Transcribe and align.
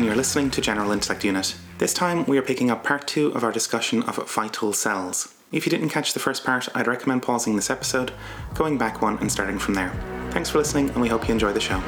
And 0.00 0.06
you're 0.06 0.16
listening 0.16 0.50
to 0.52 0.62
General 0.62 0.92
Intellect 0.92 1.26
Unit. 1.26 1.54
This 1.76 1.92
time, 1.92 2.24
we 2.24 2.38
are 2.38 2.42
picking 2.42 2.70
up 2.70 2.82
part 2.82 3.06
two 3.06 3.32
of 3.32 3.44
our 3.44 3.52
discussion 3.52 4.02
of 4.04 4.16
vital 4.30 4.72
cells. 4.72 5.34
If 5.52 5.66
you 5.66 5.70
didn't 5.70 5.90
catch 5.90 6.14
the 6.14 6.18
first 6.18 6.42
part, 6.42 6.70
I'd 6.74 6.86
recommend 6.86 7.22
pausing 7.22 7.54
this 7.54 7.68
episode, 7.68 8.10
going 8.54 8.78
back 8.78 9.02
one, 9.02 9.18
and 9.18 9.30
starting 9.30 9.58
from 9.58 9.74
there. 9.74 9.92
Thanks 10.30 10.48
for 10.48 10.56
listening, 10.56 10.88
and 10.88 11.02
we 11.02 11.08
hope 11.08 11.28
you 11.28 11.34
enjoy 11.34 11.52
the 11.52 11.60
show. 11.60 11.82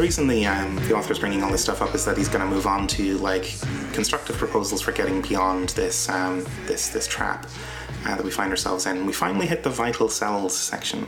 The 0.00 0.06
reason 0.06 0.26
the 0.26 0.46
um, 0.46 0.76
the 0.88 0.94
author 0.94 1.12
is 1.12 1.18
bringing 1.18 1.42
all 1.42 1.50
this 1.50 1.62
stuff 1.62 1.82
up 1.82 1.94
is 1.94 2.06
that 2.06 2.16
he's 2.16 2.30
going 2.30 2.40
to 2.40 2.50
move 2.50 2.66
on 2.66 2.86
to 2.86 3.18
like 3.18 3.54
constructive 3.92 4.34
proposals 4.34 4.80
for 4.80 4.92
getting 4.92 5.20
beyond 5.20 5.68
this 5.70 6.08
um, 6.08 6.42
this 6.64 6.88
this 6.88 7.06
trap 7.06 7.46
uh, 8.06 8.16
that 8.16 8.24
we 8.24 8.30
find 8.30 8.50
ourselves 8.50 8.86
in. 8.86 9.04
We 9.04 9.12
finally 9.12 9.46
hit 9.46 9.62
the 9.62 9.68
vital 9.68 10.08
cells 10.08 10.56
section, 10.56 11.06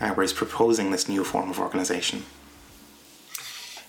uh, 0.00 0.12
where 0.12 0.24
he's 0.24 0.32
proposing 0.32 0.90
this 0.90 1.06
new 1.06 1.22
form 1.22 1.50
of 1.50 1.58
organization. 1.58 2.22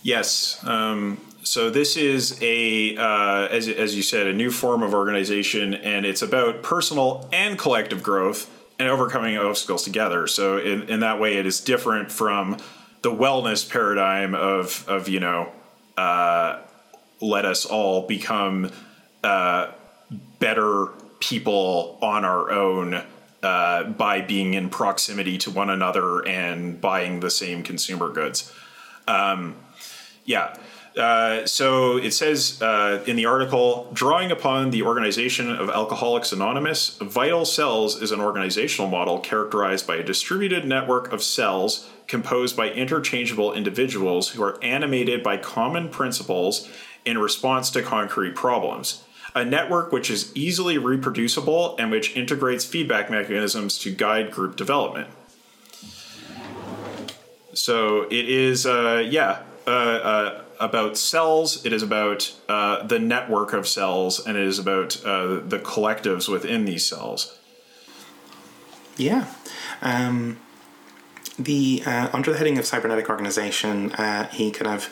Yes. 0.04 0.62
Um, 0.66 1.22
so 1.44 1.70
this 1.70 1.96
is 1.96 2.38
a, 2.42 2.98
uh, 2.98 3.48
as, 3.48 3.70
as 3.70 3.96
you 3.96 4.04
said, 4.04 4.28
a 4.28 4.34
new 4.34 4.52
form 4.52 4.84
of 4.84 4.94
organization, 4.94 5.76
and 5.76 6.06
it's 6.06 6.22
about 6.22 6.62
personal 6.62 7.30
and 7.32 7.58
collective 7.58 8.04
growth 8.04 8.50
and 8.78 8.90
overcoming 8.90 9.38
obstacles 9.38 9.84
together. 9.84 10.28
So 10.28 10.58
in, 10.58 10.84
in 10.90 11.00
that 11.00 11.22
way, 11.22 11.38
it 11.38 11.46
is 11.46 11.62
different 11.62 12.12
from 12.12 12.58
the 13.02 13.12
wellness 13.12 13.70
paradigm 13.70 14.36
of 14.36 14.86
of 14.88 15.10
you 15.10 15.20
know 15.20 15.52
uh, 15.98 16.60
let 17.22 17.46
us 17.46 17.66
all 17.66 18.08
become 18.08 18.72
uh, 19.24 19.72
better 20.40 20.88
people 21.20 21.98
on 22.02 22.26
our 22.26 22.52
own 22.52 23.04
uh, 23.44 23.84
by 23.84 24.22
being 24.22 24.54
in 24.54 24.70
proximity 24.70 25.38
to 25.38 25.52
one 25.52 25.70
another 25.70 26.26
and 26.28 26.82
buying 26.82 27.20
the 27.20 27.30
same 27.30 27.64
consumer 27.64 28.10
goods. 28.10 28.52
Um, 29.08 29.56
yeah. 30.26 30.56
Uh, 30.98 31.46
so 31.46 31.98
it 31.98 32.12
says 32.12 32.62
uh, 32.62 33.02
in 33.08 33.16
the 33.16 33.26
article, 33.26 33.90
drawing 33.94 34.30
upon 34.30 34.72
the 34.72 34.84
organization 34.84 35.50
of 35.50 35.70
Alcoholics 35.70 36.34
Anonymous, 36.34 36.98
Vital 36.98 37.46
Cells 37.46 38.02
is 38.02 38.12
an 38.12 38.20
organizational 38.20 38.90
model 38.90 39.20
characterized 39.20 39.88
by 39.88 39.96
a 39.96 40.04
distributed 40.04 40.66
network 40.66 41.14
of 41.14 41.24
cells 41.24 41.90
composed 42.12 42.58
by 42.58 42.70
interchangeable 42.70 43.54
individuals 43.54 44.30
who 44.30 44.44
are 44.44 44.62
animated 44.62 45.24
by 45.24 45.38
common 45.38 45.88
principles 45.88 46.70
in 47.06 47.18
response 47.18 47.72
to 47.72 47.82
concrete 47.82 48.36
problems. 48.36 49.04
A 49.34 49.46
network 49.46 49.94
which 49.94 50.12
is 50.12 50.30
easily 50.36 50.78
reproducible 50.78 51.78
and 51.78 51.90
which 51.90 52.16
integrates 52.18 52.66
feedback 52.66 53.10
mechanisms 53.10 53.78
to 53.80 53.92
guide 53.96 54.30
group 54.30 54.58
development. 54.58 55.08
So 57.54 58.04
it 58.04 58.28
is, 58.30 58.66
uh, 58.66 59.04
yeah, 59.10 59.44
uh, 59.66 59.70
uh, 59.70 60.44
about 60.60 60.98
cells. 60.98 61.66
It 61.66 61.72
is 61.72 61.82
about 61.82 62.34
uh, 62.50 62.84
the 62.84 63.00
network 63.00 63.54
of 63.54 63.68
cells, 63.68 64.26
and 64.26 64.38
it 64.38 64.46
is 64.46 64.60
about 64.60 65.04
uh, 65.06 65.40
the 65.40 65.60
collectives 65.60 66.28
within 66.28 66.66
these 66.66 66.86
cells. 66.86 67.40
Yeah. 68.98 69.28
Um, 69.82 70.40
the 71.38 71.84
uh, 71.86 72.10
under 72.14 72.32
the 72.32 72.38
heading 72.38 72.58
of 72.58 72.66
cybernetic 72.66 73.10
organization, 73.10 73.92
uh, 73.94 74.28
he 74.30 74.52
kind 74.52 74.76
of 74.76 74.90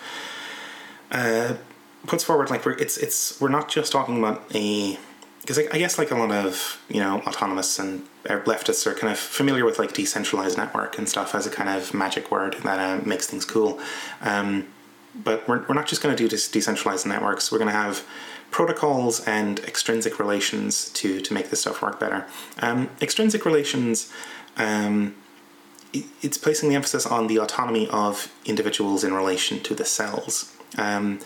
uh, 1.11 1.55
puts 2.07 2.23
forward 2.23 2.49
like 2.49 2.65
we're 2.65 2.73
it's 2.73 2.97
it's 2.97 3.39
we're 3.41 3.49
not 3.49 3.69
just 3.69 3.91
talking 3.91 4.17
about 4.19 4.43
a 4.53 4.97
because 5.41 5.59
I, 5.59 5.63
I, 5.71 5.77
guess 5.77 5.97
like 5.97 6.11
a 6.11 6.15
lot 6.15 6.31
of 6.31 6.81
you 6.89 6.99
know 6.99 7.21
autonomous 7.21 7.79
and 7.79 8.05
leftists 8.23 8.85
are 8.85 8.93
kind 8.93 9.11
of 9.11 9.17
familiar 9.17 9.65
with 9.65 9.79
like 9.79 9.93
decentralized 9.93 10.57
network 10.57 10.97
and 10.97 11.07
stuff 11.07 11.33
as 11.33 11.47
a 11.47 11.49
kind 11.49 11.69
of 11.69 11.93
magic 11.93 12.31
word 12.31 12.55
that 12.63 12.79
uh, 12.79 13.03
makes 13.05 13.27
things 13.27 13.45
cool. 13.45 13.79
Um, 14.21 14.67
but 15.15 15.47
we're, 15.47 15.65
we're 15.67 15.75
not 15.75 15.87
just 15.87 16.03
going 16.03 16.15
to 16.15 16.23
do 16.23 16.29
this 16.29 16.49
decentralized 16.49 17.05
networks. 17.07 17.51
We're 17.51 17.57
going 17.57 17.71
to 17.71 17.77
have 17.77 18.05
protocols 18.51 19.25
and 19.25 19.59
extrinsic 19.61 20.19
relations 20.19 20.89
to 20.91 21.19
to 21.21 21.33
make 21.33 21.49
this 21.49 21.61
stuff 21.61 21.81
work 21.81 21.99
better. 21.99 22.25
Um, 22.59 22.89
extrinsic 23.01 23.45
relations. 23.45 24.11
Um, 24.57 25.15
it's 25.93 26.37
placing 26.37 26.69
the 26.69 26.75
emphasis 26.75 27.05
on 27.05 27.27
the 27.27 27.37
autonomy 27.37 27.87
of 27.89 28.31
individuals 28.45 29.03
in 29.03 29.13
relation 29.13 29.59
to 29.61 29.73
the 29.73 29.85
cells. 29.85 30.55
Um, 30.77 31.19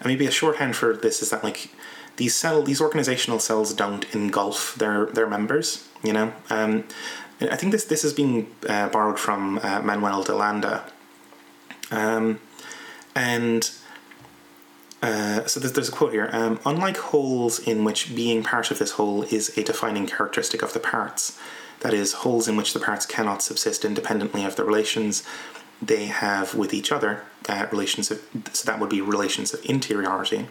and 0.00 0.06
maybe 0.06 0.26
a 0.26 0.30
shorthand 0.30 0.76
for 0.76 0.94
this 0.94 1.22
is 1.22 1.30
that 1.30 1.44
like 1.44 1.70
these 2.16 2.34
cell 2.34 2.62
these 2.62 2.80
organizational 2.80 3.38
cells 3.38 3.72
don't 3.72 4.12
engulf 4.14 4.74
their 4.76 5.06
their 5.06 5.28
members. 5.28 5.88
You 6.02 6.12
know, 6.12 6.32
um, 6.50 6.84
I 7.40 7.56
think 7.56 7.72
this 7.72 7.84
this 7.84 8.02
has 8.02 8.12
been 8.12 8.48
uh, 8.68 8.88
borrowed 8.88 9.18
from 9.18 9.58
uh, 9.62 9.80
Manuel 9.82 10.22
de 10.22 10.34
Landa, 10.34 10.84
um, 11.90 12.40
and. 13.14 13.70
Uh, 15.00 15.46
so 15.46 15.60
there's, 15.60 15.74
there's, 15.74 15.88
a 15.88 15.92
quote 15.92 16.10
here. 16.10 16.28
Um, 16.32 16.58
Unlike 16.66 16.96
wholes 16.96 17.60
in 17.60 17.84
which 17.84 18.16
being 18.16 18.42
part 18.42 18.72
of 18.72 18.80
this 18.80 18.90
whole 18.90 19.22
is 19.22 19.56
a 19.56 19.62
defining 19.62 20.08
characteristic 20.08 20.60
of 20.60 20.72
the 20.72 20.80
parts, 20.80 21.38
that 21.80 21.94
is, 21.94 22.12
wholes 22.12 22.48
in 22.48 22.56
which 22.56 22.72
the 22.72 22.80
parts 22.80 23.06
cannot 23.06 23.42
subsist 23.42 23.84
independently 23.84 24.44
of 24.44 24.56
the 24.56 24.64
relations 24.64 25.22
they 25.80 26.06
have 26.06 26.54
with 26.54 26.74
each 26.74 26.90
other, 26.90 27.22
uh, 27.48 27.66
relations 27.70 28.10
of, 28.10 28.20
so 28.52 28.66
that 28.66 28.80
would 28.80 28.90
be 28.90 29.00
relations 29.00 29.54
of 29.54 29.64
interiority. 29.64 30.48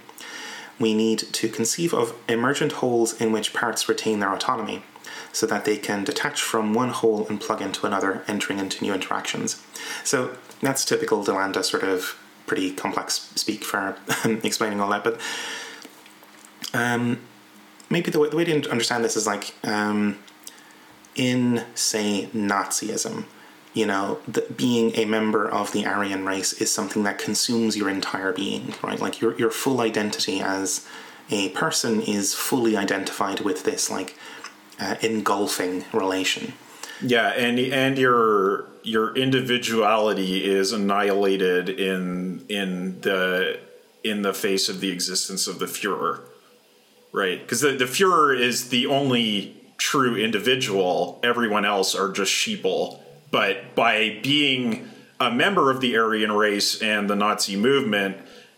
We 0.80 0.94
need 0.94 1.20
to 1.20 1.50
conceive 1.50 1.94
of 1.94 2.16
emergent 2.30 2.74
wholes 2.74 3.20
in 3.20 3.32
which 3.32 3.54
parts 3.54 3.90
retain 3.90 4.20
their 4.20 4.34
autonomy, 4.34 4.84
so 5.34 5.46
that 5.48 5.66
they 5.66 5.78
can 5.78 6.04
detach 6.04 6.42
from 6.42 6.74
one 6.74 6.90
whole 6.90 7.28
and 7.28 7.42
plug 7.42 7.62
into 7.62 7.86
another, 7.86 8.24
entering 8.28 8.60
into 8.60 8.84
new 8.84 8.94
interactions. 8.94 9.62
So 10.04 10.38
that's 10.62 10.86
typical 10.86 11.24
de 11.24 11.34
Landa 11.34 11.64
sort 11.64 11.84
of 11.84 12.18
pretty 12.46 12.72
complex 12.72 13.32
speak 13.36 13.64
for 13.64 13.98
explaining 14.44 14.80
all 14.80 14.90
that, 14.90 15.04
but 15.04 15.20
um, 16.74 17.20
maybe 17.90 18.12
the 18.12 18.20
way, 18.20 18.30
the 18.30 18.38
way 18.38 18.46
to 18.46 18.70
understand 18.70 19.04
this 19.04 19.16
is 19.16 19.28
like 19.28 19.54
um, 19.64 20.18
in, 21.18 21.66
say, 21.76 22.30
Nazism, 22.34 23.26
you 23.74 23.86
know, 23.86 24.20
the, 24.28 24.42
being 24.56 24.96
a 24.96 25.06
member 25.06 25.48
of 25.48 25.72
the 25.72 25.86
Aryan 25.86 26.26
race 26.26 26.54
is 26.54 26.72
something 26.72 27.04
that 27.04 27.20
consumes 27.20 27.78
your 27.78 27.90
entire 27.90 28.34
being, 28.34 28.74
right? 28.82 29.00
Like 29.00 29.22
your 29.22 29.38
your 29.38 29.52
full 29.52 29.82
identity 29.82 30.42
as 30.42 30.88
a 31.30 31.50
person 31.50 32.02
is 32.02 32.34
fully 32.34 32.76
identified 32.76 33.42
with 33.42 33.66
this 33.66 33.92
like 33.92 34.18
uh, 34.80 34.96
engulfing 35.02 35.86
relation. 35.94 36.54
Yeah, 37.02 37.30
and 37.30 37.60
and 37.60 37.98
your 37.98 38.66
your 38.82 39.16
individuality 39.16 40.44
is 40.44 40.72
annihilated 40.72 41.70
in 41.70 42.46
in 42.50 43.02
the 43.02 43.60
in 44.04 44.24
the 44.24 44.34
face 44.34 44.70
of 44.70 44.80
the 44.80 44.92
existence 44.92 45.46
of 45.46 45.60
the 45.60 45.66
Führer, 45.66 46.22
right? 47.12 47.40
Because 47.40 47.62
the 47.62 47.74
the 47.74 47.86
Führer 47.86 48.40
is 48.40 48.70
the 48.70 48.88
only 48.88 49.57
true 49.78 50.16
individual. 50.16 51.20
Everyone 51.24 51.66
else 51.66 51.96
are 51.96 52.12
just 52.12 52.32
sheeple. 52.32 53.00
But 53.32 53.76
by 53.76 54.20
being 54.24 54.90
a 55.20 55.32
member 55.32 55.72
of 55.72 55.82
the 55.82 55.98
Aryan 55.98 56.32
race 56.32 56.82
and 56.82 57.10
the 57.10 57.16
Nazi 57.16 57.56
movement, 57.56 58.18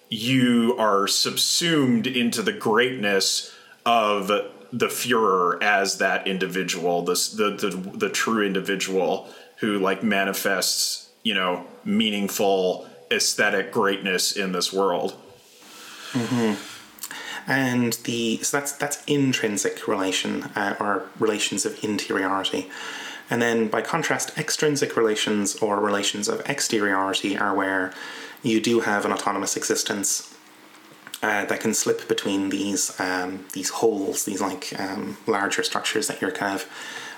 you 0.10 0.75
are 0.77 1.07
subsumed 1.07 2.07
into 2.07 2.42
the 2.42 2.54
greatness 2.54 3.54
of 3.86 4.27
the 4.27 4.86
Führer 4.88 5.62
as 5.63 5.98
that 5.98 6.27
individual, 6.27 7.01
the 7.04 7.13
the, 7.13 7.98
the 7.98 8.10
true 8.10 8.45
individual 8.45 9.30
who 9.57 9.80
like 9.80 10.04
manifests, 10.04 11.10
you 11.24 11.33
know, 11.33 11.66
meaningful 11.83 12.88
aesthetic 13.12 13.71
greatness 13.71 14.36
in 14.36 14.51
this 14.51 14.71
world. 14.71 15.13
Mm-hmm 16.12 16.69
and 17.50 17.94
the 18.04 18.38
so 18.44 18.57
that's 18.57 18.72
that's 18.74 19.04
intrinsic 19.06 19.88
relation 19.88 20.44
uh, 20.56 20.75
or 20.80 21.10
relations 21.19 21.66
of 21.66 21.84
interiority. 21.84 22.69
And 23.31 23.42
then, 23.42 23.68
by 23.68 23.81
contrast, 23.81 24.38
extrinsic 24.38 24.96
relations 24.96 25.56
or 25.57 25.80
relations 25.80 26.28
of 26.28 26.42
exteriority 26.50 27.38
are 27.38 27.54
where 27.54 27.94
you 28.42 28.60
do 28.60 28.80
have 28.81 29.06
an 29.06 29.12
autonomous 29.12 29.56
existence 29.56 30.36
uh, 31.22 31.46
that 31.46 31.60
can 31.60 31.74
slip 31.74 32.07
between 32.07 32.50
these 32.50 32.98
um, 33.00 33.46
these 33.54 33.69
wholes, 33.69 34.25
these 34.25 34.42
like 34.42 34.80
um, 34.80 35.18
larger 35.28 35.63
structures 35.63 36.07
that 36.07 36.22
you're 36.22 36.31
kind 36.31 36.56
of 36.56 36.66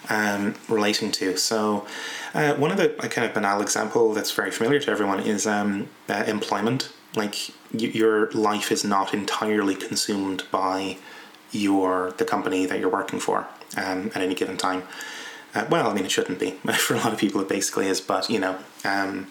um, 0.09 0.55
relating 0.67 1.11
to. 1.13 1.37
So, 1.37 1.85
uh, 2.33 2.55
one 2.55 2.71
of 2.71 2.77
the 2.77 2.89
kind 3.09 3.27
of 3.27 3.33
banal 3.33 3.61
example 3.61 4.13
that's 4.13 4.31
very 4.31 4.51
familiar 4.51 4.79
to 4.79 4.91
everyone 4.91 5.19
is 5.19 5.45
um, 5.45 5.87
uh, 6.09 6.23
employment 6.25 6.91
like 7.15 7.51
your 7.71 8.31
life 8.31 8.71
is 8.71 8.83
not 8.83 9.13
entirely 9.13 9.75
consumed 9.75 10.43
by 10.51 10.97
your 11.51 12.11
the 12.17 12.25
company 12.25 12.65
that 12.65 12.79
you're 12.79 12.89
working 12.89 13.19
for 13.19 13.47
um, 13.77 14.11
at 14.15 14.17
any 14.17 14.35
given 14.35 14.57
time. 14.57 14.83
Uh, 15.53 15.65
well, 15.69 15.89
I 15.89 15.93
mean, 15.93 16.05
it 16.05 16.11
shouldn't 16.11 16.39
be 16.39 16.51
for 16.73 16.95
a 16.95 16.97
lot 16.97 17.13
of 17.13 17.19
people. 17.19 17.41
It 17.41 17.49
basically 17.49 17.87
is, 17.87 17.99
but 17.99 18.29
you 18.29 18.39
know, 18.39 18.57
um, 18.85 19.27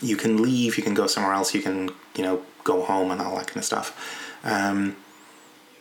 you 0.00 0.16
can 0.16 0.42
leave, 0.42 0.76
you 0.76 0.82
can 0.82 0.94
go 0.94 1.06
somewhere 1.06 1.32
else, 1.32 1.54
you 1.54 1.62
can 1.62 1.90
you 2.16 2.22
know 2.22 2.42
go 2.64 2.82
home 2.82 3.10
and 3.10 3.20
all 3.20 3.36
that 3.36 3.46
kind 3.46 3.58
of 3.58 3.64
stuff. 3.64 4.36
Um, 4.44 4.96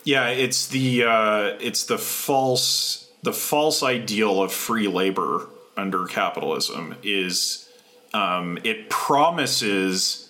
yeah, 0.03 0.29
it's 0.29 0.67
the 0.67 1.03
uh, 1.03 1.57
it's 1.59 1.85
the 1.85 1.97
false 1.97 3.09
the 3.23 3.33
false 3.33 3.83
ideal 3.83 4.41
of 4.41 4.53
free 4.53 4.87
labor 4.87 5.47
under 5.75 6.05
capitalism 6.05 6.95
is 7.03 7.69
um, 8.13 8.57
it 8.63 8.89
promises 8.89 10.26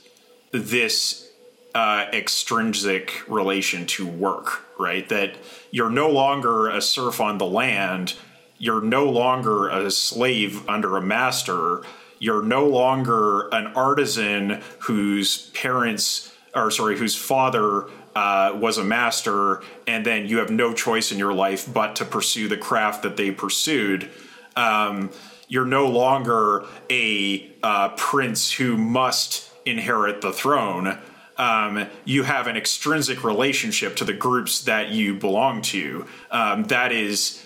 this 0.52 1.30
uh, 1.76 2.06
extrinsic 2.12 3.22
relation 3.30 3.86
to 3.86 4.08
work, 4.08 4.64
right? 4.80 5.08
That 5.10 5.36
you're 5.72 5.90
no 5.90 6.10
longer 6.10 6.70
a 6.70 6.82
serf 6.82 7.22
on 7.22 7.38
the 7.38 7.46
land, 7.46 8.16
you're 8.58 8.82
no 8.82 9.06
longer 9.06 9.70
a 9.70 9.92
slave 9.92 10.68
under 10.68 10.98
a 10.98 11.02
master, 11.02 11.84
you're 12.20 12.42
no 12.42 12.66
longer 12.66 13.48
an 13.50 13.68
artisan 13.68 14.62
whose 14.80 15.50
parents, 15.52 16.34
or 16.56 16.72
sorry, 16.72 16.98
whose 16.98 17.16
father 17.16 17.88
uh, 18.16 18.58
was 18.60 18.80
a 18.80 18.84
master, 18.84 19.62
and 19.86 20.04
then 20.04 20.28
you 20.28 20.40
have 20.40 20.50
no 20.50 20.74
choice 20.74 21.12
in 21.12 21.20
your 21.20 21.34
life 21.34 21.72
but 21.72 21.96
to 21.98 22.06
pursue 22.06 22.48
the 22.48 22.58
craft 22.58 23.04
that 23.04 23.18
they 23.18 23.30
pursued. 23.30 24.10
Um, 24.56 25.12
you're 25.48 25.66
no 25.66 25.88
longer 25.88 26.66
a 26.90 27.52
uh, 27.62 27.90
prince 27.90 28.52
who 28.52 28.76
must 28.76 29.47
inherit 29.68 30.22
the 30.22 30.32
throne. 30.32 30.98
Um, 31.38 31.88
you 32.04 32.24
have 32.24 32.48
an 32.48 32.58
extrinsic 32.58 33.24
relationship 33.24 33.96
to 33.98 34.06
the 34.06 34.14
groups 34.14 34.62
that 34.62 34.90
you 34.90 35.14
belong 35.14 35.62
to. 35.64 36.08
Um, 36.32 36.64
that 36.66 36.92
is 36.92 37.44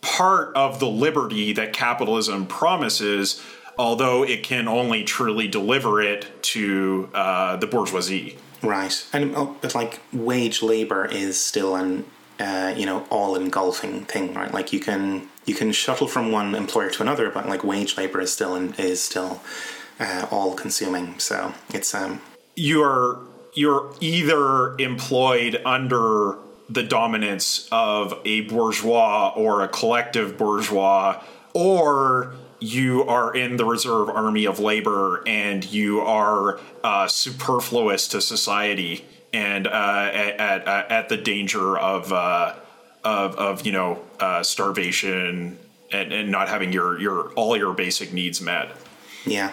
part 0.00 0.54
of 0.54 0.80
the 0.80 0.86
liberty 0.88 1.52
that 1.52 1.72
capitalism 1.72 2.46
promises, 2.46 3.40
although 3.78 4.22
it 4.24 4.42
can 4.42 4.68
only 4.68 5.04
truly 5.04 5.48
deliver 5.48 6.00
it 6.00 6.42
to 6.42 7.08
uh, 7.14 7.56
the 7.56 7.66
bourgeoisie. 7.66 8.36
Right, 8.62 9.06
and 9.12 9.34
oh, 9.36 9.56
but 9.60 9.74
like 9.74 10.00
wage 10.12 10.62
labor 10.62 11.04
is 11.04 11.42
still 11.42 11.76
an 11.76 12.04
uh, 12.40 12.74
you 12.76 12.86
know 12.86 13.06
all 13.10 13.36
engulfing 13.36 14.04
thing, 14.06 14.34
right? 14.34 14.52
Like 14.52 14.72
you 14.72 14.80
can 14.80 15.28
you 15.46 15.54
can 15.54 15.72
shuttle 15.72 16.08
from 16.08 16.32
one 16.32 16.54
employer 16.54 16.90
to 16.90 17.02
another, 17.02 17.30
but 17.30 17.48
like 17.48 17.62
wage 17.62 17.96
labor 17.96 18.20
is 18.20 18.32
still 18.32 18.54
in, 18.54 18.74
is 18.74 19.02
still 19.02 19.40
uh, 20.00 20.26
all 20.30 20.54
consuming. 20.54 21.18
So 21.18 21.54
it's 21.70 21.94
um 21.94 22.20
you're 22.56 23.20
you're 23.54 23.92
either 24.00 24.76
employed 24.78 25.60
under 25.64 26.38
the 26.68 26.82
dominance 26.82 27.68
of 27.70 28.20
a 28.24 28.42
bourgeois 28.42 29.32
or 29.36 29.62
a 29.62 29.68
collective 29.68 30.36
bourgeois, 30.38 31.22
or 31.52 32.34
you 32.58 33.04
are 33.04 33.34
in 33.34 33.56
the 33.56 33.64
reserve 33.64 34.08
army 34.08 34.46
of 34.46 34.58
labor 34.58 35.22
and 35.26 35.64
you 35.64 36.00
are 36.00 36.58
uh, 36.82 37.06
superfluous 37.06 38.08
to 38.08 38.20
society 38.20 39.04
and 39.32 39.66
uh, 39.66 40.10
at, 40.12 40.66
at, 40.66 40.90
at, 40.90 41.08
the 41.08 41.16
danger 41.16 41.76
of, 41.76 42.12
uh, 42.12 42.54
of, 43.02 43.34
of 43.36 43.66
you 43.66 43.72
know 43.72 44.00
uh, 44.20 44.42
starvation 44.42 45.58
and, 45.92 46.12
and 46.12 46.30
not 46.30 46.48
having 46.48 46.72
your, 46.72 46.98
your 46.98 47.28
all 47.32 47.56
your 47.56 47.74
basic 47.74 48.12
needs 48.12 48.40
met. 48.40 48.70
Yeah. 49.26 49.52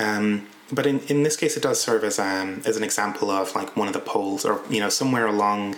Um, 0.00 0.46
but 0.72 0.86
in, 0.86 1.00
in 1.00 1.22
this 1.22 1.36
case, 1.36 1.56
it 1.56 1.62
does 1.62 1.80
serve 1.80 2.04
as 2.04 2.18
um, 2.18 2.62
as 2.64 2.76
an 2.76 2.84
example 2.84 3.30
of 3.30 3.54
like 3.54 3.76
one 3.76 3.88
of 3.88 3.94
the 3.94 4.00
poles, 4.00 4.44
or 4.44 4.62
you 4.70 4.80
know, 4.80 4.88
somewhere 4.88 5.26
along 5.26 5.76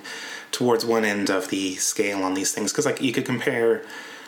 towards 0.50 0.84
one 0.84 1.04
end 1.04 1.30
of 1.30 1.48
the 1.48 1.74
scale 1.76 2.22
on 2.22 2.34
these 2.34 2.52
things. 2.52 2.72
Because 2.72 2.86
like 2.86 3.00
you 3.00 3.12
could 3.12 3.24
compare 3.24 3.84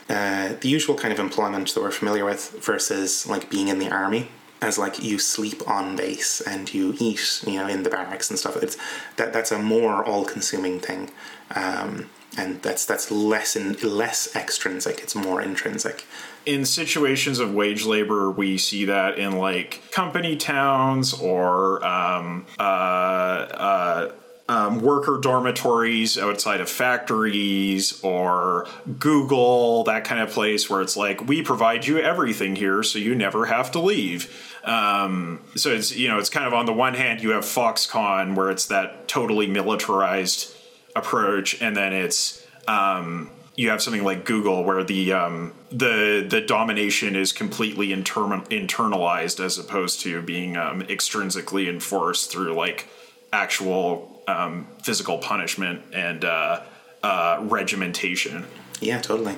uh, 0.08 0.54
the 0.60 0.68
usual 0.68 0.96
kind 0.96 1.12
of 1.12 1.20
employment 1.20 1.72
that 1.74 1.80
we're 1.80 1.90
familiar 1.90 2.24
with 2.24 2.50
versus 2.64 3.26
like 3.26 3.50
being 3.50 3.68
in 3.68 3.78
the 3.78 3.90
army 3.90 4.28
as 4.62 4.78
like 4.78 5.02
you 5.02 5.18
sleep 5.18 5.68
on 5.68 5.96
base 5.96 6.40
and 6.40 6.72
you 6.72 6.94
eat 6.98 7.42
you 7.46 7.58
know 7.58 7.68
in 7.68 7.82
the 7.82 7.90
barracks 7.90 8.30
and 8.30 8.38
stuff. 8.38 8.56
It's 8.62 8.76
that 9.16 9.32
that's 9.32 9.52
a 9.52 9.58
more 9.58 10.04
all-consuming 10.04 10.80
thing. 10.80 11.10
Um, 11.54 12.10
and 12.36 12.60
that's 12.62 12.84
that's 12.84 13.10
less 13.10 13.54
in 13.54 13.74
less 13.82 14.34
extrinsic. 14.34 15.00
It's 15.00 15.14
more 15.14 15.40
intrinsic 15.40 16.06
in 16.46 16.64
situations 16.64 17.38
of 17.38 17.54
wage 17.54 17.84
labor 17.84 18.30
we 18.30 18.58
see 18.58 18.84
that 18.86 19.18
in 19.18 19.38
like 19.38 19.80
company 19.90 20.36
towns 20.36 21.14
or 21.14 21.84
um, 21.84 22.46
uh, 22.58 22.62
uh, 22.62 24.12
um, 24.48 24.80
worker 24.80 25.18
dormitories 25.18 26.18
outside 26.18 26.60
of 26.60 26.68
factories 26.68 28.00
or 28.02 28.66
Google, 28.98 29.84
that 29.84 30.04
kind 30.04 30.20
of 30.20 30.30
place 30.30 30.68
where 30.68 30.82
it's 30.82 30.96
like, 30.96 31.26
we 31.26 31.42
provide 31.42 31.86
you 31.86 31.98
everything 31.98 32.54
here 32.56 32.82
so 32.82 32.98
you 32.98 33.14
never 33.14 33.46
have 33.46 33.72
to 33.72 33.80
leave. 33.80 34.60
Um, 34.64 35.40
so 35.56 35.70
it's, 35.70 35.96
you 35.96 36.08
know, 36.08 36.18
it's 36.18 36.28
kind 36.28 36.46
of 36.46 36.52
on 36.52 36.66
the 36.66 36.72
one 36.74 36.94
hand, 36.94 37.22
you 37.22 37.30
have 37.30 37.44
Foxconn 37.44 38.34
where 38.34 38.50
it's 38.50 38.66
that 38.66 39.08
totally 39.08 39.46
militarized 39.46 40.54
approach, 40.94 41.60
and 41.62 41.74
then 41.76 41.92
it's, 41.92 42.46
um, 42.68 43.30
you 43.56 43.70
have 43.70 43.80
something 43.80 44.02
like 44.02 44.24
Google 44.24 44.64
where 44.64 44.82
the 44.82 45.12
um, 45.12 45.52
the 45.70 46.26
the 46.28 46.40
domination 46.40 47.14
is 47.14 47.32
completely 47.32 47.92
inter- 47.92 48.42
internalized 48.50 49.42
as 49.42 49.58
opposed 49.58 50.00
to 50.00 50.22
being 50.22 50.56
um, 50.56 50.82
extrinsically 50.82 51.68
enforced 51.68 52.32
through 52.32 52.54
like 52.54 52.88
actual 53.32 54.22
um, 54.26 54.66
physical 54.82 55.18
punishment 55.18 55.82
and 55.92 56.24
uh, 56.24 56.62
uh, 57.02 57.38
regimentation. 57.42 58.46
Yeah, 58.80 59.00
totally. 59.00 59.36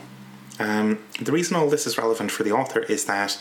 Um, 0.58 1.00
the 1.20 1.32
reason 1.32 1.56
all 1.56 1.68
this 1.68 1.87
is 1.87 1.99
relevant 1.99 2.30
for 2.30 2.42
the 2.42 2.52
author 2.52 2.80
is 2.80 3.04
that 3.04 3.38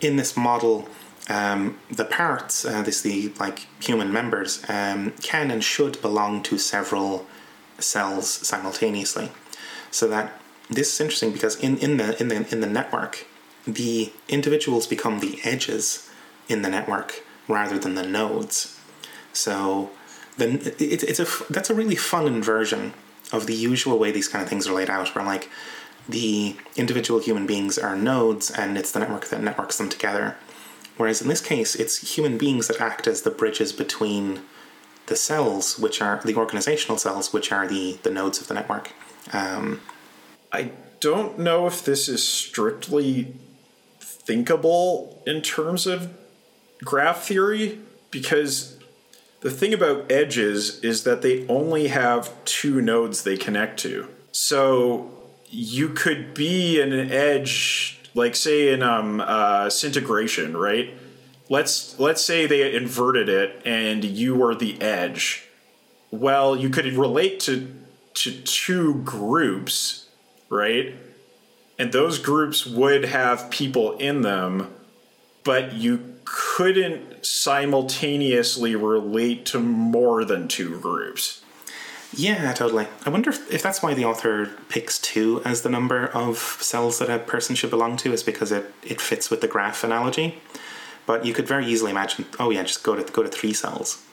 in 0.00 0.16
this 0.16 0.36
model, 0.36 0.88
um, 1.28 1.78
the 1.90 2.04
parts, 2.04 2.64
uh, 2.64 2.82
this 2.82 3.00
the 3.02 3.32
like 3.40 3.66
human 3.80 4.12
members, 4.12 4.62
um, 4.68 5.12
can 5.22 5.50
and 5.50 5.64
should 5.64 6.00
belong 6.00 6.42
to 6.44 6.58
several 6.58 7.26
cells 7.78 8.28
simultaneously. 8.28 9.32
So 9.92 10.08
that 10.08 10.32
this 10.68 10.92
is 10.92 11.00
interesting 11.00 11.32
because 11.32 11.54
in, 11.56 11.78
in 11.78 11.98
the 11.98 12.20
in 12.20 12.28
the 12.28 12.46
in 12.50 12.60
the 12.60 12.66
network, 12.66 13.26
the 13.66 14.12
individuals 14.28 14.88
become 14.88 15.20
the 15.20 15.38
edges 15.44 16.10
in 16.48 16.62
the 16.62 16.68
network 16.68 17.22
rather 17.46 17.78
than 17.78 17.94
the 17.94 18.06
nodes. 18.06 18.80
So 19.32 19.90
then 20.36 20.60
it, 20.64 21.02
it's 21.04 21.20
a 21.20 21.26
that's 21.52 21.70
a 21.70 21.74
really 21.74 21.96
fun 21.96 22.26
inversion 22.26 22.94
of 23.32 23.46
the 23.46 23.54
usual 23.54 23.98
way 23.98 24.10
these 24.10 24.28
kind 24.28 24.42
of 24.42 24.48
things 24.48 24.66
are 24.66 24.74
laid 24.74 24.90
out, 24.90 25.14
where 25.14 25.24
like 25.24 25.48
the 26.08 26.56
individual 26.76 27.20
human 27.20 27.46
beings 27.46 27.78
are 27.78 27.96
nodes 27.96 28.50
and 28.50 28.76
it's 28.76 28.92
the 28.92 28.98
network 28.98 29.26
that 29.28 29.42
networks 29.42 29.78
them 29.78 29.88
together. 29.88 30.36
Whereas 30.96 31.22
in 31.22 31.28
this 31.28 31.40
case, 31.40 31.74
it's 31.74 32.16
human 32.16 32.36
beings 32.36 32.68
that 32.68 32.80
act 32.80 33.06
as 33.06 33.22
the 33.22 33.30
bridges 33.30 33.72
between 33.72 34.40
the 35.06 35.16
cells, 35.16 35.78
which 35.78 36.02
are 36.02 36.20
the 36.24 36.34
organizational 36.36 36.98
cells, 36.98 37.32
which 37.32 37.52
are 37.52 37.66
the 37.66 37.98
the 38.02 38.10
nodes 38.10 38.40
of 38.40 38.48
the 38.48 38.54
network. 38.54 38.92
Um, 39.32 39.80
I 40.50 40.72
don't 41.00 41.38
know 41.38 41.66
if 41.66 41.84
this 41.84 42.08
is 42.08 42.26
strictly 42.26 43.34
thinkable 44.00 45.22
in 45.26 45.42
terms 45.42 45.86
of 45.86 46.12
graph 46.84 47.24
theory 47.24 47.80
because 48.10 48.78
the 49.40 49.50
thing 49.50 49.74
about 49.74 50.10
edges 50.10 50.78
is 50.84 51.04
that 51.04 51.22
they 51.22 51.46
only 51.48 51.88
have 51.88 52.32
two 52.44 52.80
nodes 52.80 53.24
they 53.24 53.36
connect 53.36 53.80
to. 53.80 54.08
So 54.30 55.10
you 55.50 55.88
could 55.90 56.34
be 56.34 56.80
an 56.80 56.92
edge, 56.92 58.00
like 58.14 58.36
say 58.36 58.72
in 58.72 58.82
um, 58.82 59.20
uh, 59.20 59.68
right? 59.68 60.94
Let's 61.48 61.98
let's 61.98 62.24
say 62.24 62.46
they 62.46 62.74
inverted 62.74 63.28
it 63.28 63.60
and 63.66 64.04
you 64.04 64.34
were 64.34 64.54
the 64.54 64.80
edge. 64.80 65.48
Well, 66.10 66.56
you 66.56 66.70
could 66.70 66.86
relate 66.92 67.40
to 67.40 67.81
to 68.14 68.40
two 68.42 69.02
groups, 69.02 70.08
right? 70.48 70.94
And 71.78 71.92
those 71.92 72.18
groups 72.18 72.66
would 72.66 73.06
have 73.06 73.50
people 73.50 73.96
in 73.98 74.22
them, 74.22 74.72
but 75.44 75.72
you 75.72 76.16
couldn't 76.24 77.24
simultaneously 77.24 78.76
relate 78.76 79.44
to 79.46 79.58
more 79.58 80.24
than 80.24 80.48
two 80.48 80.78
groups. 80.80 81.42
Yeah, 82.14 82.52
totally. 82.52 82.88
I 83.06 83.10
wonder 83.10 83.30
if, 83.30 83.50
if 83.50 83.62
that's 83.62 83.82
why 83.82 83.94
the 83.94 84.04
author 84.04 84.50
picks 84.68 84.98
two 84.98 85.40
as 85.44 85.62
the 85.62 85.70
number 85.70 86.08
of 86.08 86.36
cells 86.36 86.98
that 86.98 87.08
a 87.08 87.18
person 87.18 87.56
should 87.56 87.70
belong 87.70 87.96
to, 87.98 88.12
is 88.12 88.22
because 88.22 88.52
it, 88.52 88.72
it 88.82 89.00
fits 89.00 89.30
with 89.30 89.40
the 89.40 89.48
graph 89.48 89.82
analogy. 89.82 90.40
But 91.06 91.24
you 91.24 91.32
could 91.32 91.48
very 91.48 91.66
easily 91.66 91.90
imagine, 91.90 92.26
oh 92.38 92.50
yeah, 92.50 92.62
just 92.62 92.84
go 92.84 92.94
to 92.94 93.10
go 93.10 93.22
to 93.22 93.28
three 93.28 93.54
cells, 93.54 94.04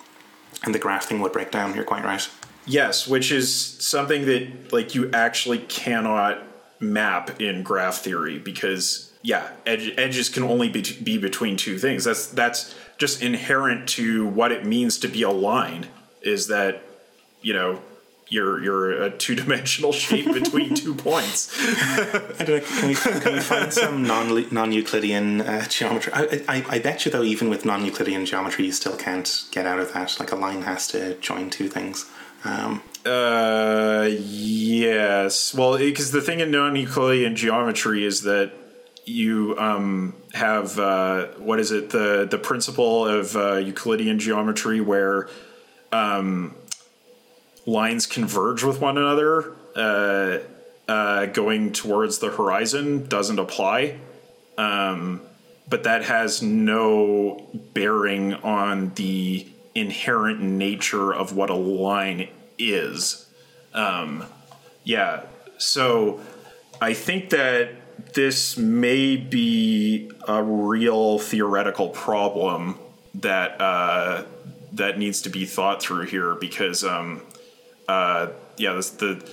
and 0.63 0.73
the 0.73 0.79
graph 0.79 1.05
thing 1.05 1.19
would 1.19 1.33
break 1.33 1.51
down. 1.51 1.75
You're 1.75 1.83
quite 1.83 2.05
right. 2.05 2.27
Yes, 2.69 3.07
which 3.07 3.31
is 3.31 3.53
something 3.79 4.25
that 4.25 4.71
like 4.71 4.93
you 4.93 5.09
actually 5.11 5.57
cannot 5.59 6.43
map 6.79 7.41
in 7.41 7.63
graph 7.63 7.97
theory 7.97 8.37
because 8.37 9.11
yeah, 9.21 9.49
edge, 9.65 9.93
edges 9.97 10.29
can 10.29 10.43
only 10.43 10.69
be, 10.69 10.81
be 11.03 11.17
between 11.17 11.57
two 11.57 11.77
things. 11.77 12.03
That's 12.03 12.27
that's 12.27 12.75
just 12.97 13.21
inherent 13.21 13.89
to 13.89 14.27
what 14.27 14.51
it 14.51 14.65
means 14.65 14.97
to 14.99 15.07
be 15.07 15.23
a 15.23 15.31
line. 15.31 15.87
Is 16.21 16.47
that 16.47 16.83
you 17.41 17.53
know 17.53 17.81
you're 18.29 18.61
you're 18.63 18.91
a 18.91 19.09
two 19.09 19.35
dimensional 19.35 19.91
shape 19.91 20.31
between 20.33 20.75
two 20.75 20.93
points. 20.93 21.51
I 21.59 22.43
don't 22.43 22.49
know. 22.49 22.59
Can 22.59 22.87
we, 22.87 22.95
can 22.95 23.33
we 23.33 23.39
find 23.39 23.73
some 23.73 24.03
non 24.07 24.45
non 24.51 24.71
Euclidean 24.71 25.41
uh, 25.41 25.65
geometry? 25.67 26.13
I, 26.13 26.43
I, 26.47 26.65
I 26.69 26.79
bet 26.79 27.05
you 27.05 27.11
though, 27.11 27.23
even 27.23 27.49
with 27.49 27.65
non 27.65 27.83
Euclidean 27.83 28.25
geometry, 28.25 28.65
you 28.65 28.71
still 28.71 28.95
can't 28.95 29.45
get 29.51 29.65
out 29.65 29.79
of 29.79 29.93
that. 29.93 30.17
Like 30.19 30.31
a 30.31 30.35
line 30.35 30.61
has 30.61 30.87
to 30.89 31.15
join 31.15 31.49
two 31.49 31.67
things. 31.67 32.05
Um, 32.43 32.81
uh, 33.05 34.07
yes. 34.09 35.53
Well, 35.53 35.77
because 35.77 36.11
the 36.11 36.21
thing 36.21 36.39
in 36.39 36.51
non 36.51 36.75
Euclidean 36.75 37.35
geometry 37.35 38.05
is 38.05 38.23
that 38.23 38.51
you 39.05 39.57
um, 39.57 40.15
have 40.33 40.77
uh, 40.79 41.27
what 41.37 41.59
is 41.59 41.71
it 41.71 41.89
the 41.89 42.27
the 42.29 42.37
principle 42.37 43.07
of 43.07 43.35
uh, 43.35 43.55
Euclidean 43.55 44.19
geometry 44.19 44.81
where 44.81 45.27
um, 45.91 46.55
lines 47.65 48.05
converge 48.05 48.63
with 48.63 48.79
one 48.79 48.97
another 48.97 49.53
uh, 49.75 50.39
uh, 50.87 51.25
going 51.27 51.71
towards 51.71 52.19
the 52.19 52.29
horizon 52.29 53.07
doesn't 53.07 53.39
apply. 53.39 53.99
Um, 54.57 55.21
but 55.69 55.83
that 55.83 56.03
has 56.03 56.41
no 56.41 57.47
bearing 57.73 58.33
on 58.33 58.91
the 58.95 59.47
inherent 59.79 60.41
nature 60.41 61.13
of 61.13 61.35
what 61.35 61.49
a 61.49 61.55
line 61.55 62.29
is. 62.57 63.27
Um, 63.73 64.25
yeah, 64.83 65.23
so 65.57 66.21
I 66.81 66.93
think 66.93 67.29
that 67.31 67.69
this 68.13 68.57
may 68.57 69.17
be 69.17 70.11
a 70.27 70.41
real 70.41 71.19
theoretical 71.19 71.89
problem 71.89 72.79
that 73.15 73.59
uh, 73.59 74.23
that 74.73 74.97
needs 74.97 75.21
to 75.23 75.29
be 75.29 75.45
thought 75.45 75.81
through 75.81 76.05
here 76.05 76.35
because 76.35 76.83
um, 76.83 77.21
uh, 77.87 78.27
yeah, 78.57 78.73
this, 78.73 78.91
the 78.91 79.27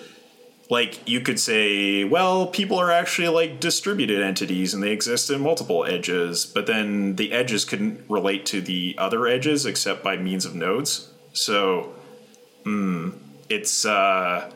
like 0.68 1.08
you 1.08 1.20
could 1.20 1.38
say, 1.38 2.04
well, 2.04 2.46
people 2.46 2.78
are 2.78 2.90
actually 2.90 3.28
like 3.28 3.60
distributed 3.60 4.20
entities 4.20 4.74
and 4.74 4.82
they 4.82 4.90
exist 4.90 5.30
in 5.30 5.40
multiple 5.40 5.84
edges, 5.84 6.44
but 6.44 6.66
then 6.66 7.16
the 7.16 7.32
edges 7.32 7.64
couldn't 7.64 8.04
relate 8.08 8.44
to 8.46 8.60
the 8.60 8.94
other 8.98 9.26
edges 9.26 9.64
except 9.64 10.02
by 10.02 10.16
means 10.16 10.44
of 10.44 10.54
nodes. 10.54 11.10
So, 11.32 11.94
mm, 12.64 13.14
it's 13.48 13.84
uh, 13.84 14.50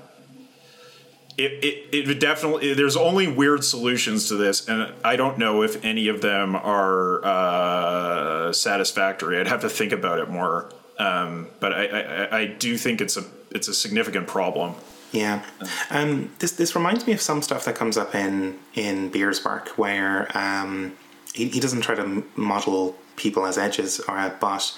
it, 1.38 1.64
it, 1.92 2.08
it 2.10 2.20
definitely 2.20 2.74
there's 2.74 2.96
only 2.96 3.28
weird 3.28 3.64
solutions 3.64 4.28
to 4.28 4.36
this 4.36 4.68
and 4.68 4.92
i 5.04 5.16
don't 5.16 5.38
know 5.38 5.62
if 5.62 5.82
any 5.82 6.08
of 6.08 6.20
them 6.20 6.56
are 6.56 7.24
uh, 7.24 8.52
satisfactory. 8.52 9.38
I'd 9.38 9.46
have 9.46 9.60
to 9.60 9.70
think 9.70 9.92
about 9.92 10.18
it 10.18 10.28
more. 10.28 10.70
Um, 10.98 11.48
but 11.60 11.72
I, 11.72 11.86
I, 11.86 12.38
I 12.40 12.46
do 12.46 12.76
think 12.76 13.00
it's 13.00 13.16
a 13.16 13.24
it's 13.50 13.68
a 13.68 13.74
significant 13.74 14.26
problem 14.26 14.74
yeah, 15.12 15.42
um, 15.90 16.30
this 16.38 16.52
this 16.52 16.74
reminds 16.74 17.06
me 17.06 17.12
of 17.12 17.20
some 17.20 17.42
stuff 17.42 17.64
that 17.64 17.74
comes 17.74 17.96
up 17.96 18.14
in 18.14 18.58
in 18.74 19.08
Beer's 19.08 19.44
work, 19.44 19.68
where 19.70 20.28
um, 20.36 20.96
he, 21.34 21.48
he 21.48 21.60
doesn't 21.60 21.80
try 21.80 21.96
to 21.96 22.24
model 22.36 22.96
people 23.16 23.44
as 23.44 23.58
edges, 23.58 24.00
or 24.00 24.34
but 24.40 24.76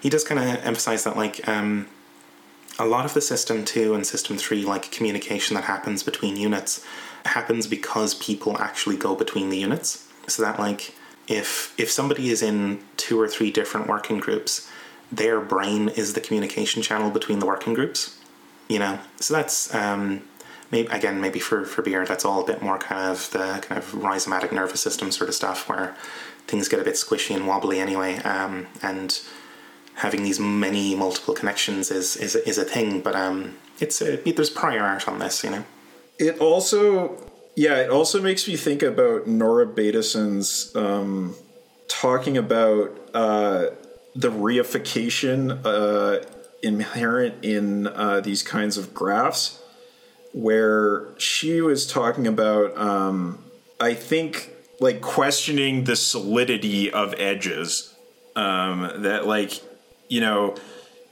he 0.00 0.10
does 0.10 0.24
kind 0.24 0.38
of 0.38 0.64
emphasize 0.64 1.04
that 1.04 1.16
like 1.16 1.46
um, 1.48 1.86
a 2.78 2.84
lot 2.84 3.04
of 3.06 3.14
the 3.14 3.22
system 3.22 3.64
two 3.64 3.94
and 3.94 4.06
system 4.06 4.36
three 4.36 4.64
like 4.64 4.92
communication 4.92 5.54
that 5.54 5.64
happens 5.64 6.02
between 6.02 6.36
units 6.36 6.84
happens 7.24 7.66
because 7.66 8.14
people 8.14 8.58
actually 8.58 8.96
go 8.96 9.14
between 9.14 9.48
the 9.48 9.58
units. 9.58 10.06
So 10.26 10.42
that 10.42 10.58
like 10.58 10.94
if 11.26 11.74
if 11.78 11.90
somebody 11.90 12.28
is 12.28 12.42
in 12.42 12.82
two 12.98 13.18
or 13.18 13.28
three 13.28 13.50
different 13.50 13.86
working 13.86 14.18
groups, 14.18 14.70
their 15.10 15.40
brain 15.40 15.88
is 15.88 16.12
the 16.12 16.20
communication 16.20 16.82
channel 16.82 17.10
between 17.10 17.38
the 17.38 17.46
working 17.46 17.72
groups 17.72 18.19
you 18.70 18.78
know 18.78 18.98
so 19.16 19.34
that's 19.34 19.74
um, 19.74 20.22
maybe 20.70 20.88
again 20.88 21.20
maybe 21.20 21.40
for 21.40 21.64
for 21.64 21.82
beer 21.82 22.06
that's 22.06 22.24
all 22.24 22.40
a 22.40 22.46
bit 22.46 22.62
more 22.62 22.78
kind 22.78 23.10
of 23.10 23.30
the 23.32 23.58
kind 23.66 23.76
of 23.76 23.92
rhizomatic 23.92 24.52
nervous 24.52 24.80
system 24.80 25.10
sort 25.10 25.28
of 25.28 25.34
stuff 25.34 25.68
where 25.68 25.94
things 26.46 26.68
get 26.68 26.80
a 26.80 26.84
bit 26.84 26.94
squishy 26.94 27.34
and 27.34 27.46
wobbly 27.46 27.80
anyway 27.80 28.16
um, 28.18 28.66
and 28.80 29.20
having 29.96 30.22
these 30.22 30.40
many 30.40 30.94
multiple 30.94 31.34
connections 31.34 31.90
is 31.90 32.16
is, 32.16 32.36
is 32.36 32.56
a 32.56 32.64
thing 32.64 33.00
but 33.00 33.14
um, 33.16 33.56
it's 33.80 34.00
a, 34.00 34.16
there's 34.16 34.50
prior 34.50 34.80
art 34.80 35.06
on 35.08 35.18
this 35.18 35.42
you 35.44 35.50
know. 35.50 35.64
It 36.18 36.38
also 36.38 37.16
yeah 37.56 37.76
it 37.78 37.90
also 37.90 38.22
makes 38.22 38.46
me 38.46 38.56
think 38.56 38.82
about 38.82 39.26
nora 39.26 39.66
Bateson's 39.66 40.74
um, 40.76 41.34
talking 41.88 42.36
about 42.36 42.96
uh, 43.14 43.66
the 44.14 44.30
reification 44.30 45.60
uh, 45.64 46.24
inherent 46.62 47.44
in 47.44 47.86
uh, 47.86 48.20
these 48.20 48.42
kinds 48.42 48.76
of 48.76 48.92
graphs 48.92 49.62
where 50.32 51.08
she 51.18 51.60
was 51.60 51.86
talking 51.86 52.26
about 52.26 52.76
um, 52.76 53.42
i 53.80 53.94
think 53.94 54.50
like 54.78 55.00
questioning 55.00 55.84
the 55.84 55.96
solidity 55.96 56.90
of 56.90 57.14
edges 57.18 57.94
um, 58.36 59.02
that 59.02 59.26
like 59.26 59.60
you 60.08 60.20
know 60.20 60.54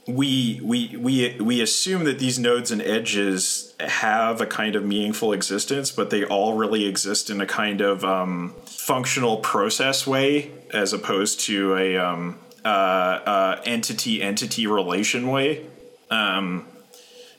we 0.09 0.59
we 0.63 0.95
we 0.97 1.35
we 1.39 1.61
assume 1.61 2.03
that 2.05 2.19
these 2.19 2.39
nodes 2.39 2.71
and 2.71 2.81
edges 2.81 3.75
have 3.79 4.41
a 4.41 4.45
kind 4.45 4.75
of 4.75 4.83
meaningful 4.83 5.33
existence, 5.33 5.91
but 5.91 6.09
they 6.09 6.23
all 6.25 6.55
really 6.55 6.85
exist 6.85 7.29
in 7.29 7.39
a 7.41 7.45
kind 7.45 7.81
of 7.81 8.03
um, 8.03 8.55
functional 8.65 9.37
process 9.37 10.07
way, 10.07 10.51
as 10.71 10.93
opposed 10.93 11.39
to 11.41 11.75
a 11.75 11.97
um, 11.97 12.39
uh, 12.65 12.67
uh, 12.67 13.61
entity 13.65 14.21
entity 14.21 14.67
relation 14.67 15.27
way. 15.29 15.65
Um, 16.09 16.67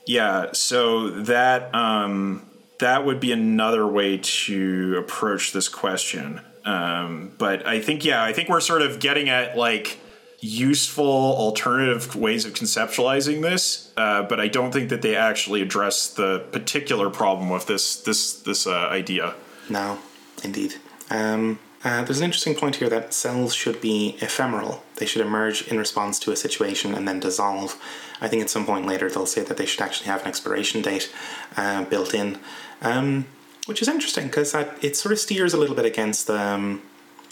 yeah, 0.07 0.53
so 0.53 1.11
that 1.11 1.75
um, 1.75 2.49
that 2.79 3.05
would 3.05 3.21
be 3.21 3.33
another 3.33 3.87
way 3.87 4.19
to 4.19 4.97
approach 4.99 5.53
this 5.53 5.69
question. 5.69 6.41
Um, 6.65 7.33
but 7.39 7.67
I 7.67 7.81
think 7.81 8.05
yeah, 8.05 8.23
I 8.23 8.33
think 8.33 8.49
we're 8.49 8.61
sort 8.61 8.83
of 8.83 8.99
getting 8.99 9.29
at 9.29 9.57
like 9.57 9.99
useful 10.41 11.07
alternative 11.07 12.17
ways 12.17 12.45
of 12.45 12.55
conceptualizing 12.55 13.43
this, 13.43 13.93
uh, 13.97 14.23
but 14.23 14.41
I 14.41 14.49
don't 14.49 14.73
think 14.73 14.89
that 14.89 15.03
they 15.03 15.15
actually 15.15 15.61
address 15.61 16.09
the 16.09 16.41
particular 16.51 17.11
problem 17.11 17.51
with 17.51 17.67
this 17.67 17.97
this 17.97 18.35
this 18.43 18.67
uh, 18.67 18.89
idea. 18.89 19.35
No, 19.69 19.99
indeed. 20.43 20.75
Um, 21.11 21.59
uh, 21.83 22.05
there's 22.05 22.19
an 22.19 22.25
interesting 22.25 22.55
point 22.55 22.77
here 22.77 22.91
that 22.91 23.15
cells 23.15 23.55
should 23.55 23.81
be 23.81 24.17
ephemeral. 24.21 24.83
They 24.97 25.07
should 25.07 25.25
emerge 25.25 25.67
in 25.69 25.79
response 25.79 26.19
to 26.21 26.33
a 26.33 26.37
situation 26.37 26.95
and 26.95 27.09
then 27.09 27.21
dissolve. 27.21 27.81
I 28.21 28.29
think 28.29 28.43
at 28.43 28.51
some 28.51 28.67
point 28.67 28.87
later 28.87 29.09
they'll 29.09 29.25
say 29.25 29.43
that 29.43 29.57
they 29.57 29.65
should 29.65 29.81
actually 29.81 30.09
have 30.09 30.23
an 30.23 30.29
expiration 30.29 30.83
date 30.83 31.11
uh, 31.57 31.85
built 31.85 32.13
in, 32.13 32.39
um, 32.83 33.25
which 33.65 33.81
is 33.81 33.89
interesting 33.89 34.27
because 34.27 34.55
it 34.83 34.95
sort 34.95 35.13
of 35.13 35.19
steers 35.19 35.55
a 35.55 35.57
little 35.57 35.75
bit 35.75 35.87
against 35.87 36.27
the, 36.27 36.39
um, 36.39 36.83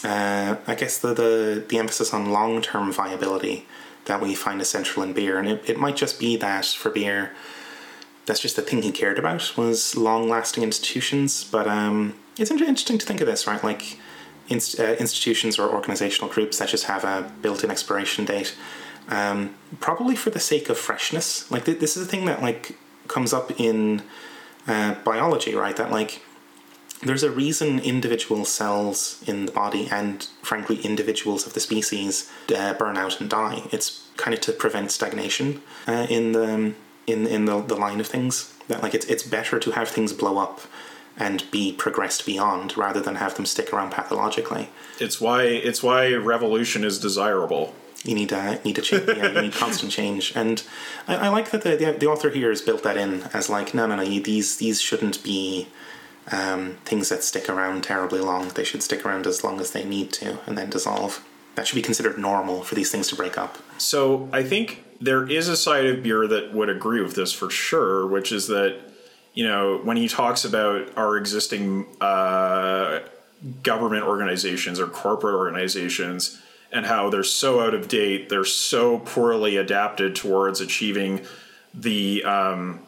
uh, 0.03 0.55
I 0.65 0.73
guess 0.73 0.97
the, 0.97 1.13
the 1.13 1.63
the 1.67 1.77
emphasis 1.77 2.11
on 2.13 2.31
long 2.31 2.61
term 2.63 2.91
viability 2.91 3.67
that 4.05 4.19
we 4.19 4.33
find 4.33 4.59
essential 4.61 5.03
in 5.03 5.13
beer, 5.13 5.37
and 5.37 5.47
it, 5.47 5.69
it 5.69 5.77
might 5.77 5.95
just 5.95 6.19
be 6.19 6.35
that 6.37 6.65
for 6.65 6.89
beer. 6.89 7.33
That's 8.25 8.39
just 8.39 8.55
the 8.55 8.61
thing 8.63 8.81
he 8.81 8.91
cared 8.91 9.19
about 9.19 9.57
was 9.57 9.95
long-lasting 9.95 10.63
institutions, 10.63 11.43
but 11.43 11.67
um, 11.67 12.15
it's 12.37 12.51
interesting 12.51 12.97
to 12.97 13.05
think 13.05 13.21
of 13.21 13.27
this, 13.27 13.47
right? 13.47 13.63
Like, 13.63 13.99
inst- 14.49 14.79
uh, 14.79 14.95
institutions 14.99 15.57
or 15.57 15.69
organizational 15.69 16.31
groups 16.31 16.59
that 16.59 16.69
just 16.69 16.85
have 16.85 17.03
a 17.03 17.31
built-in 17.41 17.71
expiration 17.71 18.25
date, 18.25 18.55
um, 19.07 19.55
probably 19.79 20.15
for 20.15 20.29
the 20.29 20.39
sake 20.39 20.69
of 20.69 20.77
freshness. 20.77 21.49
Like 21.51 21.65
th- 21.65 21.79
this 21.79 21.95
is 21.95 22.05
a 22.05 22.09
thing 22.09 22.25
that 22.25 22.41
like 22.41 22.77
comes 23.07 23.33
up 23.33 23.59
in 23.59 24.01
uh, 24.67 24.95
biology, 25.03 25.55
right? 25.55 25.75
That 25.75 25.91
like 25.91 26.21
there's 27.01 27.23
a 27.23 27.31
reason 27.31 27.79
individual 27.79 28.43
cells 28.45 29.23
in 29.25 29.45
the 29.45 29.51
body 29.51 29.87
and 29.89 30.27
frankly 30.41 30.81
individuals 30.81 31.47
of 31.47 31.53
the 31.53 31.59
species 31.59 32.29
uh, 32.55 32.73
burn 32.73 32.97
out 32.97 33.21
and 33.21 33.29
die. 33.29 33.63
It's 33.71 34.07
kind 34.17 34.33
of 34.33 34.41
to 34.41 34.51
prevent 34.51 34.91
stagnation 34.91 35.61
uh, 35.87 36.07
in 36.09 36.33
the 36.33 36.73
in 37.07 37.25
in 37.25 37.45
the, 37.45 37.61
the 37.61 37.75
line 37.75 37.99
of 37.99 38.07
things. 38.07 38.53
That 38.67 38.83
like 38.83 38.93
it's 38.93 39.05
it's 39.05 39.23
better 39.23 39.59
to 39.59 39.71
have 39.71 39.89
things 39.89 40.13
blow 40.13 40.37
up 40.37 40.61
and 41.19 41.43
be 41.51 41.73
progressed 41.73 42.25
beyond 42.25 42.77
rather 42.77 43.01
than 43.01 43.15
have 43.15 43.35
them 43.35 43.45
stick 43.45 43.73
around 43.73 43.91
pathologically. 43.91 44.69
It's 44.99 45.19
why 45.19 45.43
it's 45.43 45.83
why 45.83 46.13
revolution 46.13 46.83
is 46.83 46.97
desirable. 46.97 47.75
You 48.03 48.15
need 48.15 48.29
to 48.29 48.61
need 48.63 48.77
to 48.77 48.81
change. 48.81 49.07
yeah, 49.07 49.31
you 49.33 49.41
need 49.41 49.53
constant 49.53 49.91
change, 49.91 50.33
and 50.35 50.63
I, 51.07 51.15
I 51.15 51.27
like 51.27 51.51
that 51.51 51.63
the, 51.63 51.75
the, 51.75 51.91
the 51.91 52.07
author 52.07 52.29
here 52.29 52.49
has 52.49 52.61
built 52.61 52.81
that 52.83 52.95
in 52.95 53.23
as 53.33 53.49
like 53.49 53.73
no 53.73 53.85
no 53.85 53.97
no 53.97 54.01
you, 54.03 54.23
these 54.23 54.55
these 54.57 54.81
shouldn't 54.81 55.21
be 55.21 55.67
um, 56.31 56.77
things 56.85 57.09
that 57.09 57.23
stick 57.23 57.49
around 57.49 57.83
terribly 57.83 58.21
long. 58.21 58.49
They 58.49 58.63
should 58.63 58.81
stick 58.81 59.05
around 59.05 59.27
as 59.27 59.43
long 59.43 59.59
as 59.59 59.71
they 59.71 59.83
need 59.83 60.13
to 60.13 60.39
and 60.47 60.57
then 60.57 60.69
dissolve. 60.69 61.25
That 61.55 61.67
should 61.67 61.75
be 61.75 61.81
considered 61.81 62.17
normal 62.17 62.63
for 62.63 62.75
these 62.75 62.89
things 62.89 63.09
to 63.09 63.15
break 63.15 63.37
up. 63.37 63.57
So 63.77 64.29
I 64.31 64.43
think 64.43 64.85
there 65.01 65.29
is 65.29 65.49
a 65.49 65.57
side 65.57 65.85
of 65.87 66.03
beer 66.03 66.25
that 66.27 66.53
would 66.53 66.69
agree 66.69 67.01
with 67.01 67.15
this 67.15 67.33
for 67.33 67.49
sure, 67.49 68.07
which 68.07 68.31
is 68.31 68.47
that 68.47 68.79
you 69.39 69.47
know, 69.47 69.77
when 69.77 69.95
he 69.95 70.09
talks 70.09 70.43
about 70.43 70.97
our 70.97 71.15
existing 71.15 71.85
uh, 72.01 72.99
government 73.63 74.03
organizations 74.03 74.81
or 74.81 74.87
corporate 74.87 75.33
organizations 75.33 76.41
and 76.73 76.85
how 76.85 77.09
they're 77.09 77.23
so 77.23 77.61
out 77.61 77.73
of 77.73 77.87
date, 77.87 78.27
they're 78.27 78.43
so 78.43 78.99
poorly 78.99 79.55
adapted 79.55 80.13
towards 80.13 80.59
achieving 80.59 81.21
the 81.73 82.21
um, 82.25 82.81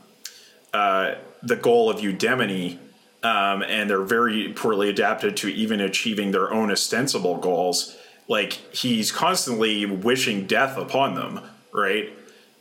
uh, 0.73 1.15
the 1.41 1.55
goal 1.55 1.89
of 1.89 2.01
eudaimonia, 2.01 2.77
um, 3.23 3.63
and 3.63 3.89
they're 3.89 4.01
very 4.01 4.51
poorly 4.51 4.89
adapted 4.89 5.37
to 5.37 5.47
even 5.47 5.79
achieving 5.79 6.31
their 6.31 6.53
own 6.53 6.69
ostensible 6.69 7.37
goals. 7.37 7.95
Like 8.27 8.51
he's 8.75 9.09
constantly 9.09 9.85
wishing 9.85 10.47
death 10.47 10.75
upon 10.75 11.15
them, 11.15 11.39
right? 11.71 12.11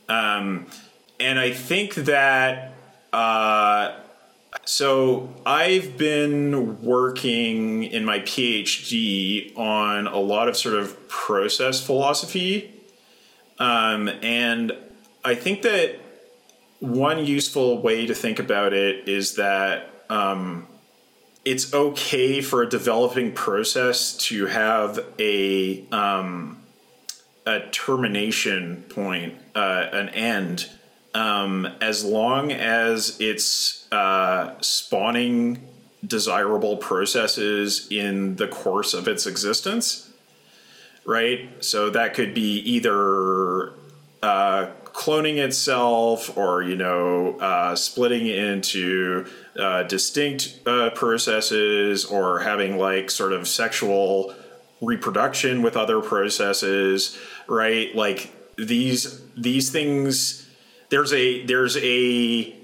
Um, 0.07 0.67
and 1.19 1.37
I 1.37 1.51
think 1.51 1.95
that. 1.95 2.70
Uh, 3.13 3.93
so 4.63 5.29
I've 5.45 5.97
been 5.97 6.81
working 6.81 7.83
in 7.83 8.05
my 8.05 8.19
PhD 8.19 9.57
on 9.57 10.07
a 10.07 10.17
lot 10.17 10.47
of 10.47 10.55
sort 10.55 10.75
of 10.75 11.07
process 11.09 11.85
philosophy, 11.85 12.73
um, 13.59 14.07
and 14.21 14.71
I 15.23 15.35
think 15.35 15.61
that 15.63 15.99
one 16.79 17.25
useful 17.25 17.81
way 17.81 18.05
to 18.07 18.15
think 18.15 18.39
about 18.39 18.73
it 18.73 19.07
is 19.07 19.35
that 19.35 19.89
um, 20.09 20.67
it's 21.45 21.73
okay 21.73 22.41
for 22.41 22.63
a 22.63 22.69
developing 22.69 23.31
process 23.31 24.17
to 24.17 24.47
have 24.47 24.99
a 25.19 25.87
um, 25.91 26.57
a 27.45 27.59
termination 27.71 28.83
point, 28.89 29.35
uh, 29.55 29.87
an 29.91 30.09
end, 30.09 30.69
um, 31.13 31.65
as 31.81 32.03
long 32.03 32.51
as 32.51 33.19
it's 33.19 33.91
uh, 33.91 34.53
spawning 34.61 35.67
desirable 36.05 36.77
processes 36.77 37.87
in 37.91 38.35
the 38.37 38.47
course 38.47 38.93
of 38.93 39.07
its 39.07 39.27
existence, 39.27 40.11
right? 41.05 41.63
So 41.63 41.89
that 41.89 42.13
could 42.13 42.33
be 42.33 42.59
either 42.59 43.73
uh, 44.23 44.67
cloning 44.93 45.37
itself 45.37 46.37
or 46.37 46.61
you 46.61 46.75
know 46.75 47.37
uh, 47.39 47.75
splitting 47.75 48.27
into 48.27 49.25
uh, 49.57 49.83
distinct 49.83 50.59
uh, 50.65 50.89
processes 50.91 52.05
or 52.05 52.39
having 52.39 52.77
like 52.77 53.09
sort 53.09 53.33
of 53.33 53.47
sexual 53.47 54.35
reproduction 54.81 55.61
with 55.61 55.77
other 55.77 56.01
processes 56.01 57.17
right 57.47 57.95
like 57.95 58.33
these 58.57 59.21
these 59.35 59.71
things 59.71 60.47
there's 60.91 61.11
a 61.13 61.43
there's 61.45 61.77
a 61.77 62.55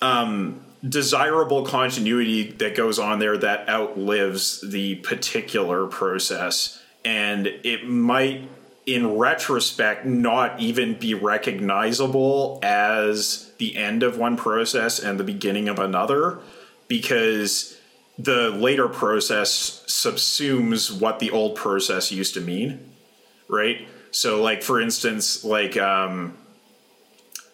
um, 0.00 0.64
desirable 0.86 1.64
continuity 1.64 2.52
that 2.52 2.76
goes 2.76 2.98
on 2.98 3.18
there 3.18 3.36
that 3.36 3.68
outlives 3.68 4.60
the 4.60 4.96
particular 4.96 5.86
process. 5.86 6.80
And 7.04 7.46
it 7.46 7.86
might 7.88 8.48
in 8.84 9.16
retrospect 9.16 10.04
not 10.04 10.60
even 10.60 10.94
be 10.94 11.14
recognizable 11.14 12.58
as 12.62 13.52
the 13.58 13.76
end 13.76 14.02
of 14.02 14.18
one 14.18 14.36
process 14.36 14.98
and 14.98 15.18
the 15.18 15.24
beginning 15.24 15.68
of 15.68 15.78
another 15.78 16.40
because 16.88 17.78
the 18.18 18.50
later 18.50 18.88
process 18.88 19.84
subsumes 19.86 21.00
what 21.00 21.20
the 21.20 21.30
old 21.30 21.54
process 21.54 22.10
used 22.10 22.34
to 22.34 22.40
mean 22.40 22.92
right? 23.52 23.86
So 24.10 24.42
like 24.42 24.62
for 24.62 24.80
instance 24.80 25.44
like 25.44 25.76
um 25.76 26.36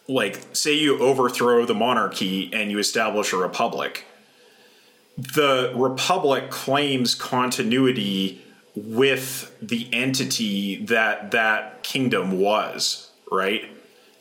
like 0.09 0.41
say 0.53 0.73
you 0.75 0.99
overthrow 0.99 1.65
the 1.67 1.75
monarchy 1.75 2.51
and 2.53 2.71
you 2.71 2.79
establish 2.79 3.33
a 3.33 3.37
republic 3.37 4.05
the 5.19 5.73
republic 5.75 6.49
claims 6.49 7.15
continuity 7.15 8.41
with 8.77 9.57
the 9.61 9.89
entity 9.93 10.85
that 10.87 11.33
that 11.33 11.83
kingdom 11.83 12.39
was, 12.39 13.11
right? 13.31 13.65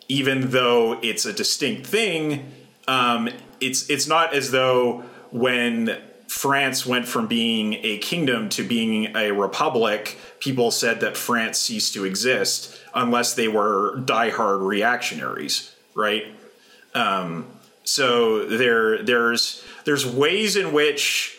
Even 0.07 0.49
though 0.49 0.99
it's 1.03 1.25
a 1.25 1.33
distinct 1.33 1.85
thing, 1.85 2.51
um, 2.87 3.29
it's 3.59 3.89
it's 3.89 4.07
not 4.07 4.33
as 4.33 4.51
though 4.51 5.03
when 5.31 6.01
France 6.27 6.85
went 6.85 7.07
from 7.07 7.27
being 7.27 7.75
a 7.83 7.99
kingdom 7.99 8.49
to 8.49 8.63
being 8.63 9.15
a 9.15 9.31
republic, 9.31 10.17
people 10.39 10.71
said 10.71 11.01
that 11.01 11.15
France 11.15 11.59
ceased 11.59 11.93
to 11.93 12.05
exist 12.05 12.75
unless 12.95 13.35
they 13.35 13.47
were 13.47 13.97
diehard 13.97 14.65
reactionaries, 14.65 15.75
right? 15.97 16.25
Um, 16.93 17.47
so 17.83 18.45
there 18.45 19.03
there's 19.03 19.63
there's 19.83 20.05
ways 20.05 20.55
in 20.55 20.71
which 20.71 21.37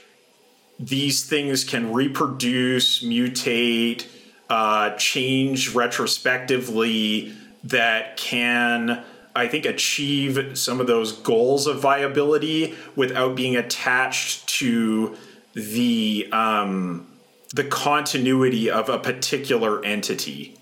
these 0.79 1.25
things 1.25 1.65
can 1.65 1.93
reproduce, 1.93 3.03
mutate, 3.03 4.07
uh, 4.49 4.91
change 4.97 5.75
retrospectively 5.75 7.33
that 7.65 8.17
can, 8.17 9.05
I 9.35 9.49
think, 9.49 9.65
achieve 9.65 10.57
some 10.57 10.81
of 10.81 10.87
those 10.87 11.13
goals 11.13 11.67
of 11.67 11.81
viability 11.81 12.75
without 12.95 13.35
being 13.35 13.57
attached 13.57 14.49
to 14.61 15.17
the 15.55 16.29
um, 16.33 17.07
the 17.55 17.65
continuity 17.65 18.71
of 18.71 18.89
a 18.89 18.99
particular 18.99 19.85
entity. 19.85 20.58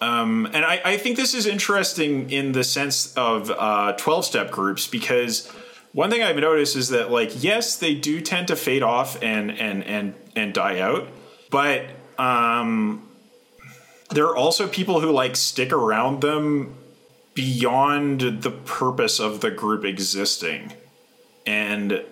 Um, 0.00 0.46
and 0.46 0.64
I, 0.64 0.80
I, 0.84 0.96
think 0.96 1.16
this 1.16 1.34
is 1.34 1.46
interesting 1.46 2.30
in 2.30 2.52
the 2.52 2.64
sense 2.64 3.14
of 3.14 3.46
12 3.46 3.98
uh, 4.08 4.22
step 4.22 4.50
groups 4.50 4.86
because 4.86 5.50
one 5.92 6.10
thing 6.10 6.22
I've 6.22 6.36
noticed 6.36 6.74
is 6.74 6.88
that 6.88 7.10
like 7.10 7.42
yes, 7.42 7.76
they 7.78 7.94
do 7.94 8.20
tend 8.20 8.48
to 8.48 8.56
fade 8.56 8.82
off 8.82 9.22
and 9.22 9.50
and 9.52 9.84
and 9.84 10.14
and 10.34 10.52
die 10.52 10.80
out, 10.80 11.08
but 11.50 11.84
um, 12.18 13.08
there 14.10 14.26
are 14.26 14.36
also 14.36 14.66
people 14.66 15.00
who 15.00 15.12
like 15.12 15.36
stick 15.36 15.72
around 15.72 16.20
them 16.20 16.74
beyond 17.34 18.42
the 18.42 18.50
purpose 18.50 19.20
of 19.20 19.40
the 19.40 19.52
group 19.52 19.84
existing, 19.84 20.72
and 21.46 22.04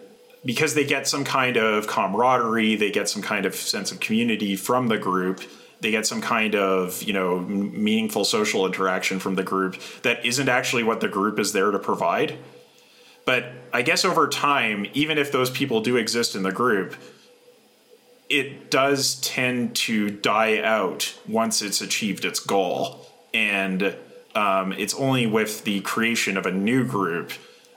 because 0.44 0.74
they 0.74 0.84
get 0.84 1.08
some 1.08 1.24
kind 1.24 1.56
of 1.56 1.88
camaraderie, 1.88 2.76
they 2.76 2.92
get 2.92 3.08
some 3.08 3.22
kind 3.22 3.44
of 3.44 3.56
sense 3.56 3.90
of 3.90 3.98
community 3.98 4.54
from 4.54 4.86
the 4.86 4.98
group 4.98 5.42
they 5.82 5.90
get 5.90 6.06
some 6.06 6.20
kind 6.20 6.54
of 6.54 7.02
you 7.02 7.12
know 7.12 7.40
meaningful 7.40 8.24
social 8.24 8.64
interaction 8.64 9.18
from 9.18 9.34
the 9.34 9.42
group 9.42 9.76
that 10.02 10.24
isn't 10.24 10.48
actually 10.48 10.82
what 10.82 11.00
the 11.00 11.08
group 11.08 11.38
is 11.38 11.52
there 11.52 11.70
to 11.70 11.78
provide 11.78 12.38
but 13.24 13.52
I 13.72 13.82
guess 13.82 14.04
over 14.04 14.28
time, 14.28 14.86
even 14.94 15.18
if 15.18 15.30
those 15.30 15.50
people 15.50 15.80
do 15.80 15.96
exist 15.96 16.34
in 16.34 16.42
the 16.42 16.52
group, 16.52 16.96
it 18.28 18.70
does 18.70 19.16
tend 19.20 19.76
to 19.76 20.10
die 20.10 20.60
out 20.60 21.18
once 21.28 21.62
it's 21.62 21.80
achieved 21.80 22.24
its 22.24 22.40
goal. 22.40 23.06
And 23.32 23.94
um, 24.34 24.72
it's 24.72 24.94
only 24.94 25.26
with 25.26 25.64
the 25.64 25.80
creation 25.82 26.36
of 26.36 26.46
a 26.46 26.52
new 26.52 26.84
group 26.84 27.32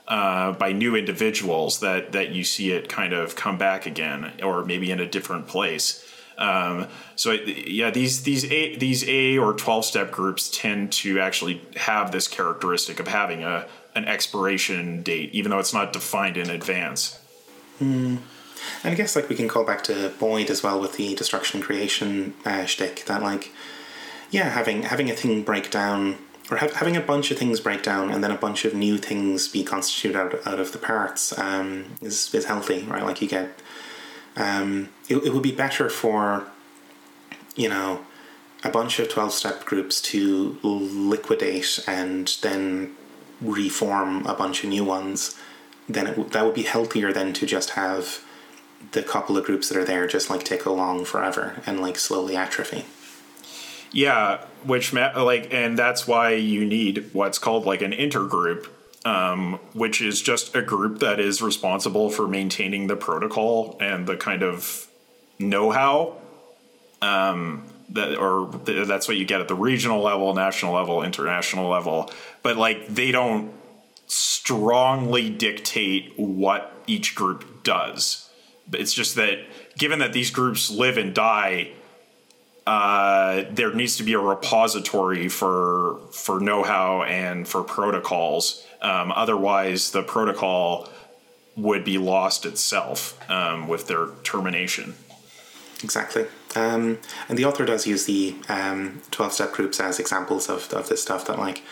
uh, 0.08 0.52
by 0.52 0.72
new 0.72 0.96
individuals 0.96 1.80
that, 1.80 2.12
that 2.12 2.30
you 2.30 2.44
see 2.44 2.72
it 2.72 2.88
kind 2.88 3.12
of 3.12 3.36
come 3.36 3.58
back 3.58 3.86
again, 3.86 4.32
or 4.42 4.64
maybe 4.64 4.90
in 4.90 5.00
a 5.00 5.06
different 5.06 5.46
place. 5.46 6.02
Um, 6.38 6.88
so 7.14 7.32
yeah, 7.32 7.90
these 7.90 8.22
these 8.22 8.44
a 8.44 8.76
these 8.76 9.08
A 9.08 9.38
or 9.38 9.54
twelve 9.54 9.84
step 9.84 10.10
groups 10.10 10.50
tend 10.50 10.92
to 10.92 11.20
actually 11.20 11.62
have 11.76 12.12
this 12.12 12.28
characteristic 12.28 13.00
of 13.00 13.08
having 13.08 13.42
a 13.42 13.66
an 13.94 14.04
expiration 14.04 15.02
date, 15.02 15.30
even 15.32 15.50
though 15.50 15.58
it's 15.58 15.72
not 15.72 15.92
defined 15.92 16.36
in 16.36 16.50
advance. 16.50 17.18
Mm. 17.80 18.18
And 18.82 18.92
I 18.92 18.94
guess 18.94 19.16
like 19.16 19.28
we 19.28 19.36
can 19.36 19.48
call 19.48 19.64
back 19.64 19.84
to 19.84 20.12
Boyd 20.18 20.50
as 20.50 20.62
well 20.62 20.80
with 20.80 20.96
the 20.96 21.14
destruction 21.14 21.60
creation 21.60 22.34
uh, 22.44 22.64
shtick 22.64 23.04
that 23.06 23.22
like, 23.22 23.52
yeah, 24.30 24.50
having 24.50 24.82
having 24.82 25.10
a 25.10 25.14
thing 25.14 25.42
break 25.42 25.70
down 25.70 26.18
or 26.50 26.58
having 26.58 26.96
a 26.96 27.00
bunch 27.00 27.30
of 27.30 27.38
things 27.38 27.60
break 27.60 27.82
down 27.82 28.10
and 28.10 28.22
then 28.22 28.30
a 28.30 28.36
bunch 28.36 28.64
of 28.64 28.74
new 28.74 28.98
things 28.98 29.48
be 29.48 29.64
constituted 29.64 30.16
out, 30.16 30.46
out 30.46 30.60
of 30.60 30.72
the 30.72 30.78
parts 30.78 31.36
um, 31.38 31.86
is 32.00 32.34
is 32.34 32.44
healthy, 32.44 32.82
right? 32.84 33.04
Like 33.04 33.20
you 33.20 33.28
get, 33.28 33.58
um, 34.36 34.90
it, 35.08 35.16
it 35.16 35.32
would 35.32 35.42
be 35.42 35.52
better 35.52 35.88
for, 35.88 36.46
you 37.54 37.68
know, 37.68 38.04
a 38.64 38.68
bunch 38.70 38.98
of 38.98 39.08
twelve 39.08 39.32
step 39.32 39.64
groups 39.64 40.00
to 40.02 40.58
liquidate 40.62 41.80
and 41.86 42.36
then 42.42 42.94
reform 43.40 44.26
a 44.26 44.34
bunch 44.34 44.64
of 44.64 44.70
new 44.70 44.84
ones, 44.84 45.38
then 45.88 46.06
it, 46.06 46.32
that 46.32 46.44
would 46.44 46.54
be 46.54 46.62
healthier 46.62 47.12
than 47.12 47.32
to 47.34 47.46
just 47.46 47.70
have 47.70 48.24
the 48.92 49.02
couple 49.02 49.36
of 49.36 49.44
groups 49.44 49.68
that 49.68 49.76
are 49.78 49.84
there 49.84 50.06
just 50.06 50.30
like 50.30 50.44
tick 50.44 50.64
along 50.64 51.04
forever 51.04 51.60
and 51.66 51.80
like 51.80 51.98
slowly 51.98 52.36
atrophy. 52.36 52.84
Yeah, 53.92 54.44
which 54.64 54.92
like, 54.92 55.52
and 55.52 55.78
that's 55.78 56.06
why 56.06 56.32
you 56.32 56.64
need 56.64 57.10
what's 57.12 57.38
called 57.38 57.66
like 57.66 57.82
an 57.82 57.92
intergroup, 57.92 58.68
um, 59.06 59.60
which 59.72 60.02
is 60.02 60.20
just 60.20 60.56
a 60.56 60.62
group 60.62 60.98
that 60.98 61.20
is 61.20 61.40
responsible 61.40 62.10
for 62.10 62.26
maintaining 62.26 62.88
the 62.88 62.96
protocol 62.96 63.76
and 63.80 64.04
the 64.04 64.16
kind 64.16 64.42
of 64.42 64.88
know-how. 65.38 66.16
Um, 67.00 67.62
that 67.90 68.18
or 68.18 68.50
th- 68.64 68.88
that's 68.88 69.06
what 69.06 69.16
you 69.16 69.24
get 69.24 69.40
at 69.40 69.46
the 69.46 69.54
regional 69.54 70.02
level, 70.02 70.34
national 70.34 70.74
level, 70.74 71.04
international 71.04 71.68
level. 71.68 72.10
But 72.42 72.56
like 72.56 72.88
they 72.88 73.12
don't 73.12 73.52
strongly 74.08 75.30
dictate 75.30 76.18
what 76.18 76.72
each 76.88 77.14
group 77.14 77.62
does. 77.62 78.28
It's 78.72 78.92
just 78.92 79.14
that 79.14 79.38
given 79.78 80.00
that 80.00 80.12
these 80.12 80.32
groups 80.32 80.68
live 80.68 80.96
and 80.96 81.14
die 81.14 81.74
uh, 82.66 83.44
there 83.50 83.72
needs 83.72 83.96
to 83.96 84.02
be 84.02 84.12
a 84.14 84.18
repository 84.18 85.28
for 85.28 86.00
for 86.10 86.40
know-how 86.40 87.02
and 87.02 87.46
for 87.46 87.62
protocols. 87.62 88.66
Um, 88.82 89.12
otherwise, 89.12 89.92
the 89.92 90.02
protocol 90.02 90.88
would 91.56 91.84
be 91.84 91.96
lost 91.96 92.44
itself 92.44 93.18
um, 93.30 93.68
with 93.68 93.86
their 93.86 94.08
termination. 94.24 94.94
Exactly. 95.82 96.26
Um, 96.54 96.98
and 97.28 97.38
the 97.38 97.44
author 97.44 97.64
does 97.64 97.86
use 97.86 98.06
the 98.06 98.36
um, 98.48 99.02
12 99.10 99.32
step 99.32 99.52
groups 99.52 99.78
as 99.78 99.98
examples 99.98 100.48
of, 100.48 100.72
of 100.72 100.88
this 100.88 101.02
stuff 101.02 101.26
that, 101.26 101.38
like, 101.38 101.62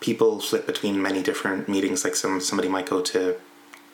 people 0.00 0.40
flip 0.40 0.66
between 0.66 1.00
many 1.00 1.22
different 1.22 1.68
meetings. 1.68 2.04
Like, 2.04 2.16
some 2.16 2.40
somebody 2.40 2.68
might 2.68 2.86
go 2.86 3.00
to 3.00 3.36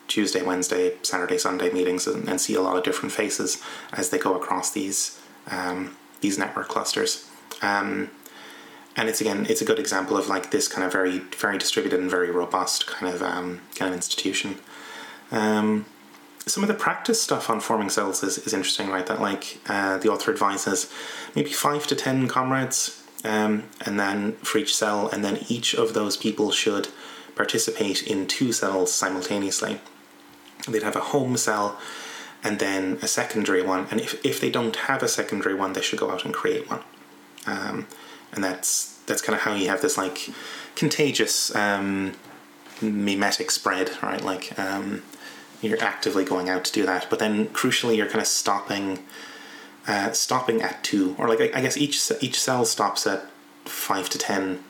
Tuesday, 0.07 0.41
Wednesday, 0.41 0.97
Saturday, 1.03 1.37
Sunday 1.37 1.71
meetings 1.71 2.05
and, 2.07 2.27
and 2.27 2.41
see 2.41 2.55
a 2.55 2.61
lot 2.61 2.75
of 2.75 2.83
different 2.83 3.13
faces 3.13 3.61
as 3.93 4.09
they 4.09 4.17
go 4.17 4.35
across 4.35 4.71
these 4.71 5.21
um, 5.49 5.95
these 6.21 6.37
network 6.37 6.67
clusters. 6.69 7.29
Um, 7.61 8.09
and 8.95 9.07
it's 9.09 9.21
again, 9.21 9.45
it's 9.49 9.61
a 9.61 9.65
good 9.65 9.79
example 9.79 10.17
of 10.17 10.27
like 10.27 10.51
this 10.51 10.67
kind 10.67 10.85
of 10.85 10.91
very, 10.91 11.19
very 11.19 11.57
distributed 11.57 11.99
and 11.99 12.09
very 12.09 12.31
robust 12.31 12.87
kind 12.87 13.13
of 13.13 13.21
um, 13.21 13.61
kind 13.75 13.89
of 13.89 13.95
institution. 13.95 14.57
Um, 15.31 15.85
some 16.45 16.63
of 16.63 16.67
the 16.67 16.73
practice 16.73 17.21
stuff 17.21 17.49
on 17.49 17.59
forming 17.59 17.89
cells 17.89 18.23
is, 18.23 18.37
is 18.39 18.53
interesting, 18.53 18.89
right? 18.89 19.05
That 19.05 19.21
like 19.21 19.59
uh, 19.67 19.97
the 19.97 20.09
author 20.09 20.31
advises 20.31 20.91
maybe 21.35 21.51
five 21.51 21.87
to 21.87 21.95
ten 21.95 22.27
comrades, 22.27 23.03
um, 23.23 23.63
and 23.85 23.99
then 23.99 24.33
for 24.37 24.57
each 24.57 24.75
cell, 24.75 25.07
and 25.09 25.23
then 25.23 25.45
each 25.47 25.73
of 25.73 25.93
those 25.93 26.17
people 26.17 26.51
should 26.51 26.89
participate 27.35 28.03
in 28.03 28.27
two 28.27 28.51
cells 28.51 28.91
simultaneously. 28.91 29.79
They'd 30.67 30.83
have 30.83 30.95
a 30.95 31.01
home 31.01 31.37
cell 31.37 31.79
and 32.43 32.59
then 32.59 32.97
a 33.01 33.07
secondary 33.07 33.61
one. 33.61 33.87
And 33.91 33.99
if, 33.99 34.23
if 34.25 34.39
they 34.39 34.49
don't 34.49 34.75
have 34.75 35.03
a 35.03 35.07
secondary 35.07 35.55
one, 35.55 35.73
they 35.73 35.81
should 35.81 35.99
go 35.99 36.11
out 36.11 36.25
and 36.25 36.33
create 36.33 36.69
one. 36.69 36.81
Um, 37.45 37.87
and 38.33 38.43
that's 38.43 38.97
that's 39.05 39.21
kind 39.21 39.35
of 39.35 39.41
how 39.41 39.53
you 39.53 39.67
have 39.67 39.81
this 39.81 39.97
like 39.97 40.29
contagious 40.75 41.53
um, 41.55 42.13
mimetic 42.81 43.51
spread, 43.51 43.91
right? 44.01 44.23
Like 44.23 44.57
um, 44.57 45.03
you're 45.61 45.81
actively 45.81 46.23
going 46.23 46.49
out 46.49 46.63
to 46.65 46.71
do 46.71 46.85
that, 46.85 47.07
but 47.09 47.19
then 47.19 47.47
crucially, 47.47 47.97
you're 47.97 48.07
kind 48.07 48.21
of 48.21 48.27
stopping 48.27 49.05
uh, 49.87 50.11
stopping 50.11 50.61
at 50.61 50.83
two, 50.83 51.15
or 51.17 51.27
like 51.27 51.55
I, 51.55 51.61
guess 51.61 51.77
each 51.77 52.11
each 52.21 52.39
cell 52.39 52.65
stops 52.65 53.05
at 53.07 53.25
five 53.65 54.09
to 54.09 54.17
ten. 54.17 54.63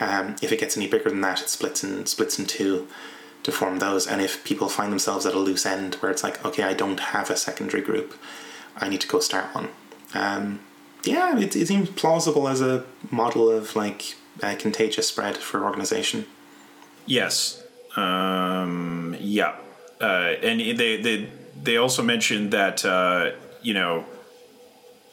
Um, 0.00 0.36
if 0.42 0.50
it 0.50 0.58
gets 0.58 0.76
any 0.76 0.88
bigger 0.88 1.10
than 1.10 1.20
that, 1.20 1.42
it 1.42 1.48
splits 1.48 1.82
and 1.84 2.08
splits 2.08 2.38
in 2.38 2.46
two 2.46 2.88
to 3.42 3.52
form 3.52 3.78
those. 3.78 4.06
And 4.06 4.20
if 4.20 4.44
people 4.44 4.68
find 4.68 4.92
themselves 4.92 5.26
at 5.26 5.34
a 5.34 5.38
loose 5.38 5.66
end 5.66 5.96
where 5.96 6.10
it's 6.10 6.22
like, 6.22 6.44
okay, 6.44 6.62
I 6.62 6.74
don't 6.74 7.00
have 7.00 7.30
a 7.30 7.36
secondary 7.36 7.82
group, 7.82 8.14
I 8.76 8.88
need 8.88 9.00
to 9.00 9.08
go 9.08 9.20
start 9.20 9.54
one. 9.54 9.68
Um, 10.14 10.60
yeah, 11.04 11.38
it, 11.38 11.56
it 11.56 11.66
seems 11.66 11.90
plausible 11.90 12.48
as 12.48 12.60
a 12.60 12.84
model 13.10 13.50
of 13.50 13.74
like 13.74 14.14
a 14.42 14.54
contagious 14.56 15.08
spread 15.08 15.36
for 15.36 15.64
organization. 15.64 16.26
Yes. 17.06 17.62
Um, 17.96 19.16
yeah. 19.18 19.56
Uh, 20.00 20.34
and 20.42 20.60
they, 20.60 21.00
they, 21.00 21.28
they 21.60 21.76
also 21.76 22.02
mentioned 22.02 22.52
that, 22.52 22.84
uh, 22.84 23.32
you 23.62 23.74
know, 23.74 24.04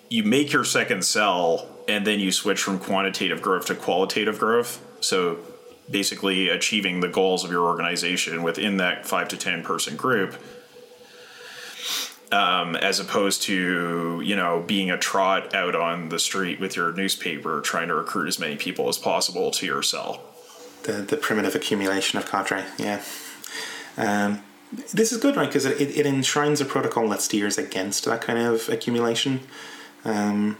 you 0.09 0.23
make 0.23 0.51
your 0.51 0.63
second 0.63 1.05
cell 1.05 1.67
and 1.87 2.05
then 2.05 2.19
you 2.19 2.31
switch 2.31 2.61
from 2.61 2.79
quantitative 2.79 3.41
growth 3.41 3.65
to 3.67 3.75
qualitative 3.75 4.39
growth. 4.39 4.83
So 5.01 5.39
basically 5.89 6.49
achieving 6.49 6.99
the 6.99 7.07
goals 7.07 7.43
of 7.43 7.51
your 7.51 7.65
organization 7.65 8.43
within 8.43 8.77
that 8.77 9.05
five 9.05 9.27
to 9.29 9.37
10 9.37 9.63
person 9.63 9.95
group. 9.95 10.35
Um, 12.31 12.75
as 12.75 12.99
opposed 12.99 13.41
to 13.43 14.21
you 14.23 14.35
know 14.35 14.63
being 14.67 14.91
a 14.91 14.99
trot 14.99 15.55
out 15.55 15.75
on 15.75 16.09
the 16.09 16.19
street 16.19 16.59
with 16.59 16.75
your 16.75 16.91
newspaper 16.93 17.59
trying 17.61 17.87
to 17.87 17.95
recruit 17.95 18.27
as 18.27 18.37
many 18.37 18.55
people 18.55 18.87
as 18.87 18.99
possible 18.99 19.49
to 19.49 19.65
your 19.65 19.81
cell. 19.81 20.21
The 20.83 20.93
the 20.93 21.17
primitive 21.17 21.55
accumulation 21.55 22.19
of 22.19 22.29
cadre, 22.29 22.65
yeah. 22.77 23.01
Um, 23.97 24.43
this 24.93 25.11
is 25.11 25.17
good, 25.17 25.35
right? 25.35 25.47
Because 25.47 25.65
it, 25.65 25.81
it 25.81 26.05
enshrines 26.05 26.61
a 26.61 26.65
protocol 26.65 27.09
that 27.09 27.21
steers 27.21 27.57
against 27.57 28.05
that 28.05 28.21
kind 28.21 28.37
of 28.37 28.69
accumulation. 28.69 29.41
Um, 30.05 30.59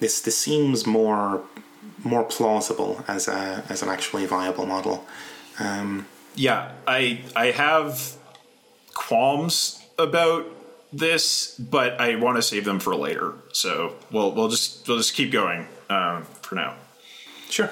this 0.00 0.20
this 0.20 0.36
seems 0.36 0.86
more 0.86 1.42
more 2.04 2.24
plausible 2.24 3.04
as 3.08 3.28
a 3.28 3.64
as 3.68 3.82
an 3.82 3.88
actually 3.88 4.26
viable 4.26 4.66
model. 4.66 5.04
Um, 5.58 6.06
yeah, 6.34 6.72
I 6.86 7.22
I 7.34 7.46
have 7.46 8.16
qualms 8.94 9.84
about 9.98 10.46
this, 10.92 11.56
but 11.58 12.00
I 12.00 12.16
want 12.16 12.36
to 12.36 12.42
save 12.42 12.64
them 12.64 12.80
for 12.80 12.94
later. 12.94 13.34
So 13.52 13.94
we'll 14.10 14.32
we'll 14.32 14.48
just 14.48 14.86
we'll 14.86 14.98
just 14.98 15.14
keep 15.14 15.32
going 15.32 15.66
um, 15.90 16.24
for 16.42 16.54
now. 16.54 16.76
Sure. 17.48 17.70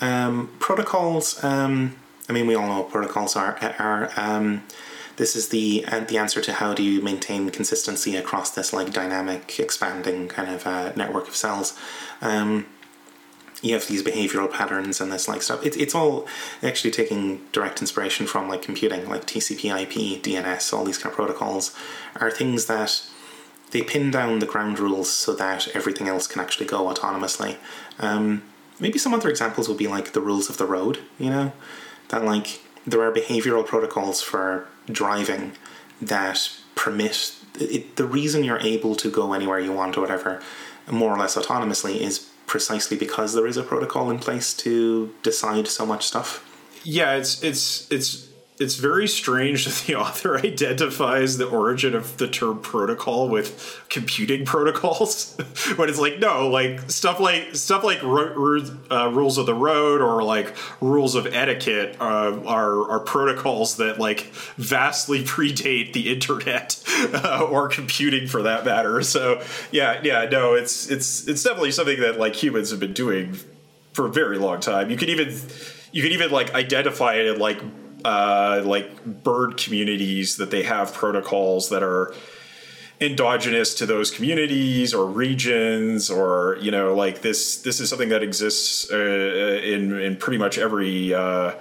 Um, 0.00 0.50
protocols. 0.58 1.42
Um, 1.44 1.96
I 2.28 2.32
mean, 2.32 2.46
we 2.46 2.54
all 2.54 2.66
know 2.66 2.80
what 2.80 2.90
protocols 2.90 3.36
are. 3.36 3.58
Are 3.78 4.10
um, 4.16 4.62
this 5.16 5.36
is 5.36 5.48
the 5.48 5.84
uh, 5.88 6.00
the 6.00 6.16
answer 6.16 6.40
to 6.40 6.52
how 6.54 6.72
do 6.72 6.82
you 6.82 7.02
maintain 7.02 7.50
consistency 7.50 8.16
across 8.16 8.50
this 8.50 8.72
like 8.72 8.92
dynamic, 8.92 9.58
expanding 9.58 10.28
kind 10.28 10.50
of 10.50 10.66
uh, 10.66 10.92
network 10.96 11.28
of 11.28 11.36
cells. 11.36 11.78
Um, 12.22 12.66
you 13.62 13.74
have 13.74 13.86
these 13.86 14.02
behavioral 14.02 14.50
patterns 14.50 15.00
and 15.00 15.12
this 15.12 15.28
like 15.28 15.42
stuff. 15.42 15.64
It's 15.64 15.76
it's 15.76 15.94
all 15.94 16.26
actually 16.62 16.90
taking 16.90 17.42
direct 17.52 17.80
inspiration 17.80 18.26
from 18.26 18.48
like 18.48 18.62
computing, 18.62 19.08
like 19.08 19.26
TCP/IP, 19.26 20.22
DNS, 20.22 20.72
all 20.72 20.84
these 20.84 20.98
kind 20.98 21.12
of 21.12 21.16
protocols 21.16 21.76
are 22.16 22.30
things 22.30 22.66
that 22.66 23.02
they 23.70 23.82
pin 23.82 24.10
down 24.10 24.38
the 24.38 24.46
ground 24.46 24.78
rules 24.78 25.10
so 25.10 25.34
that 25.34 25.68
everything 25.74 26.08
else 26.08 26.26
can 26.26 26.40
actually 26.40 26.66
go 26.66 26.92
autonomously. 26.92 27.56
Um, 27.98 28.42
maybe 28.80 28.98
some 28.98 29.14
other 29.14 29.28
examples 29.28 29.68
would 29.68 29.78
be 29.78 29.86
like 29.86 30.12
the 30.12 30.20
rules 30.20 30.48
of 30.50 30.56
the 30.56 30.66
road. 30.66 30.98
You 31.18 31.30
know, 31.30 31.52
that 32.08 32.24
like 32.24 32.60
there 32.86 33.02
are 33.02 33.12
behavioral 33.12 33.66
protocols 33.66 34.22
for 34.22 34.66
driving 34.90 35.52
that 36.00 36.50
permit 36.74 37.36
it, 37.58 37.96
the 37.96 38.06
reason 38.06 38.42
you're 38.42 38.58
able 38.60 38.94
to 38.96 39.10
go 39.10 39.34
anywhere 39.34 39.58
you 39.58 39.72
want 39.72 39.98
or 39.98 40.00
whatever 40.00 40.40
more 40.90 41.14
or 41.14 41.18
less 41.18 41.36
autonomously 41.36 41.96
is 41.96 42.29
precisely 42.50 42.96
because 42.96 43.32
there 43.32 43.46
is 43.46 43.56
a 43.56 43.62
protocol 43.62 44.10
in 44.10 44.18
place 44.18 44.52
to 44.52 45.14
decide 45.22 45.68
so 45.68 45.86
much 45.86 46.04
stuff. 46.04 46.44
Yeah, 46.82 47.14
it's 47.14 47.42
it's 47.44 47.88
it's 47.92 48.26
it's 48.60 48.74
very 48.74 49.08
strange 49.08 49.64
that 49.64 49.86
the 49.86 49.94
author 49.98 50.36
identifies 50.36 51.38
the 51.38 51.46
origin 51.46 51.94
of 51.94 52.18
the 52.18 52.28
term 52.28 52.60
protocol 52.60 53.28
with 53.28 53.82
computing 53.88 54.44
protocols 54.44 55.34
when 55.76 55.88
it's 55.88 55.98
like 55.98 56.18
no 56.18 56.48
like 56.48 56.90
stuff 56.90 57.18
like 57.18 57.56
stuff 57.56 57.82
like 57.82 58.02
uh, 58.04 59.10
rules 59.10 59.38
of 59.38 59.46
the 59.46 59.54
road 59.54 60.02
or 60.02 60.22
like 60.22 60.54
rules 60.80 61.14
of 61.14 61.26
etiquette 61.26 61.96
uh, 62.00 62.38
are 62.44 62.90
are 62.90 63.00
protocols 63.00 63.78
that 63.78 63.98
like 63.98 64.30
vastly 64.56 65.24
predate 65.30 65.94
the 65.94 66.12
internet 66.12 66.82
uh, 67.14 67.42
or 67.50 67.68
computing 67.68 68.28
for 68.28 68.42
that 68.42 68.64
matter. 68.64 69.02
So 69.02 69.42
yeah 69.72 70.00
yeah 70.04 70.28
no 70.30 70.52
it's 70.54 70.90
it's 70.90 71.26
it's 71.26 71.42
definitely 71.42 71.72
something 71.72 71.98
that 72.00 72.18
like 72.18 72.36
humans 72.36 72.70
have 72.70 72.80
been 72.80 72.92
doing 72.92 73.38
for 73.94 74.06
a 74.06 74.10
very 74.10 74.38
long 74.38 74.60
time. 74.60 74.90
You 74.90 74.98
could 74.98 75.08
even 75.08 75.34
you 75.92 76.02
could 76.02 76.12
even 76.12 76.30
like 76.30 76.54
identify 76.54 77.14
it 77.14 77.38
like 77.38 77.60
uh, 78.04 78.62
like 78.64 79.04
bird 79.04 79.56
communities 79.56 80.36
that 80.36 80.50
they 80.50 80.62
have 80.62 80.92
protocols 80.92 81.68
that 81.70 81.82
are 81.82 82.14
endogenous 83.00 83.74
to 83.74 83.86
those 83.86 84.10
communities 84.10 84.92
or 84.92 85.06
regions 85.06 86.10
or 86.10 86.58
you 86.60 86.70
know 86.70 86.94
like 86.94 87.22
this 87.22 87.62
this 87.62 87.80
is 87.80 87.88
something 87.88 88.10
that 88.10 88.22
exists 88.22 88.90
uh, 88.92 89.60
in 89.64 89.98
in 89.98 90.16
pretty 90.16 90.38
much 90.38 90.58
every 90.58 91.14
uh, 91.14 91.52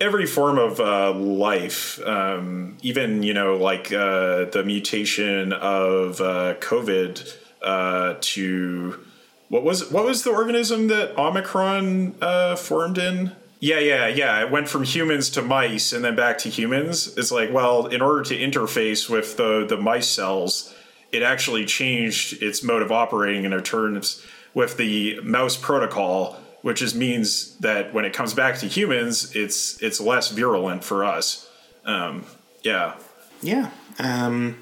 every 0.00 0.26
form 0.26 0.58
of 0.58 0.80
uh, 0.80 1.12
life. 1.12 1.98
Um, 2.06 2.76
even 2.82 3.22
you 3.22 3.32
know 3.32 3.56
like 3.56 3.92
uh, 3.92 4.44
the 4.46 4.62
mutation 4.66 5.52
of 5.52 6.20
uh, 6.20 6.54
covid 6.60 7.36
uh, 7.62 8.16
to 8.20 9.04
what 9.48 9.62
was 9.64 9.90
what 9.90 10.04
was 10.04 10.24
the 10.24 10.30
organism 10.30 10.88
that 10.88 11.16
omicron 11.16 12.12
formed 12.56 12.98
in 12.98 13.32
yeah, 13.62 13.78
yeah, 13.78 14.08
yeah. 14.08 14.40
It 14.42 14.50
went 14.50 14.68
from 14.68 14.82
humans 14.82 15.30
to 15.30 15.40
mice 15.40 15.92
and 15.92 16.04
then 16.04 16.16
back 16.16 16.36
to 16.38 16.48
humans. 16.48 17.16
It's 17.16 17.30
like, 17.30 17.52
well, 17.52 17.86
in 17.86 18.02
order 18.02 18.24
to 18.24 18.36
interface 18.36 19.08
with 19.08 19.36
the 19.36 19.64
the 19.64 19.76
mice 19.76 20.08
cells, 20.08 20.74
it 21.12 21.22
actually 21.22 21.64
changed 21.64 22.42
its 22.42 22.64
mode 22.64 22.82
of 22.82 22.90
operating 22.90 23.44
in 23.44 23.62
terms 23.62 24.20
with 24.52 24.78
the 24.78 25.20
mouse 25.20 25.56
protocol, 25.56 26.38
which 26.62 26.82
is 26.82 26.92
means 26.96 27.56
that 27.58 27.94
when 27.94 28.04
it 28.04 28.12
comes 28.12 28.34
back 28.34 28.58
to 28.58 28.66
humans, 28.66 29.36
it's 29.36 29.80
it's 29.80 30.00
less 30.00 30.32
virulent 30.32 30.82
for 30.82 31.04
us. 31.04 31.48
Um, 31.84 32.26
yeah. 32.64 32.96
Yeah. 33.42 33.70
Um, 34.00 34.58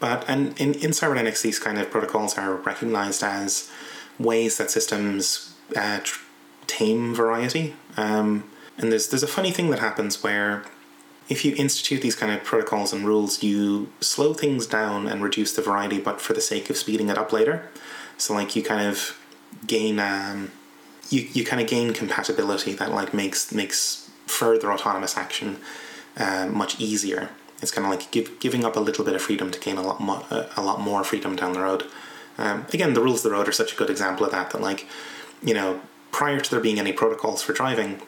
but 0.00 0.28
and 0.28 0.60
in, 0.60 0.74
in 0.74 0.92
cybernetics, 0.92 1.40
these 1.40 1.58
kind 1.58 1.78
of 1.78 1.90
protocols 1.90 2.36
are 2.36 2.56
recognized 2.56 3.22
as 3.22 3.70
ways 4.18 4.58
that 4.58 4.70
systems 4.70 5.54
uh, 5.74 6.00
tame 6.66 7.14
variety 7.14 7.74
um, 7.96 8.44
and 8.78 8.90
there's 8.90 9.08
there's 9.08 9.22
a 9.22 9.28
funny 9.28 9.50
thing 9.50 9.70
that 9.70 9.78
happens 9.78 10.22
where 10.22 10.64
if 11.28 11.44
you 11.44 11.54
institute 11.56 12.02
these 12.02 12.14
kind 12.14 12.32
of 12.32 12.44
protocols 12.44 12.92
and 12.92 13.06
rules, 13.06 13.42
you 13.42 13.90
slow 14.00 14.34
things 14.34 14.66
down 14.66 15.06
and 15.06 15.22
reduce 15.22 15.54
the 15.54 15.62
variety, 15.62 15.98
but 15.98 16.20
for 16.20 16.34
the 16.34 16.40
sake 16.40 16.68
of 16.68 16.76
speeding 16.76 17.08
it 17.08 17.16
up 17.16 17.32
later. 17.32 17.70
So 18.18 18.34
like 18.34 18.54
you 18.54 18.62
kind 18.62 18.86
of 18.86 19.18
gain 19.66 19.98
um, 19.98 20.50
you, 21.10 21.22
you 21.32 21.44
kind 21.44 21.62
of 21.62 21.68
gain 21.68 21.92
compatibility 21.92 22.72
that 22.74 22.90
like 22.90 23.14
makes 23.14 23.52
makes 23.52 24.10
further 24.26 24.72
autonomous 24.72 25.16
action 25.16 25.58
uh, 26.16 26.46
much 26.46 26.78
easier. 26.80 27.30
It's 27.62 27.70
kind 27.70 27.86
of 27.86 27.90
like 27.90 28.10
give, 28.10 28.38
giving 28.40 28.64
up 28.64 28.76
a 28.76 28.80
little 28.80 29.04
bit 29.04 29.14
of 29.14 29.22
freedom 29.22 29.50
to 29.50 29.58
gain 29.58 29.78
a 29.78 29.82
lot 29.82 30.00
more 30.00 30.22
a 30.56 30.62
lot 30.62 30.80
more 30.80 31.04
freedom 31.04 31.36
down 31.36 31.54
the 31.54 31.60
road. 31.60 31.84
Um, 32.36 32.66
again, 32.72 32.94
the 32.94 33.00
rules 33.00 33.24
of 33.24 33.30
the 33.30 33.36
road 33.36 33.48
are 33.48 33.52
such 33.52 33.72
a 33.72 33.76
good 33.76 33.88
example 33.88 34.26
of 34.26 34.32
that. 34.32 34.50
That 34.50 34.60
like 34.60 34.86
you 35.42 35.54
know 35.54 35.80
prior 36.14 36.38
to 36.38 36.48
there 36.48 36.60
being 36.60 36.78
any 36.78 36.92
protocols 36.92 37.42
for 37.42 37.52
driving, 37.52 38.00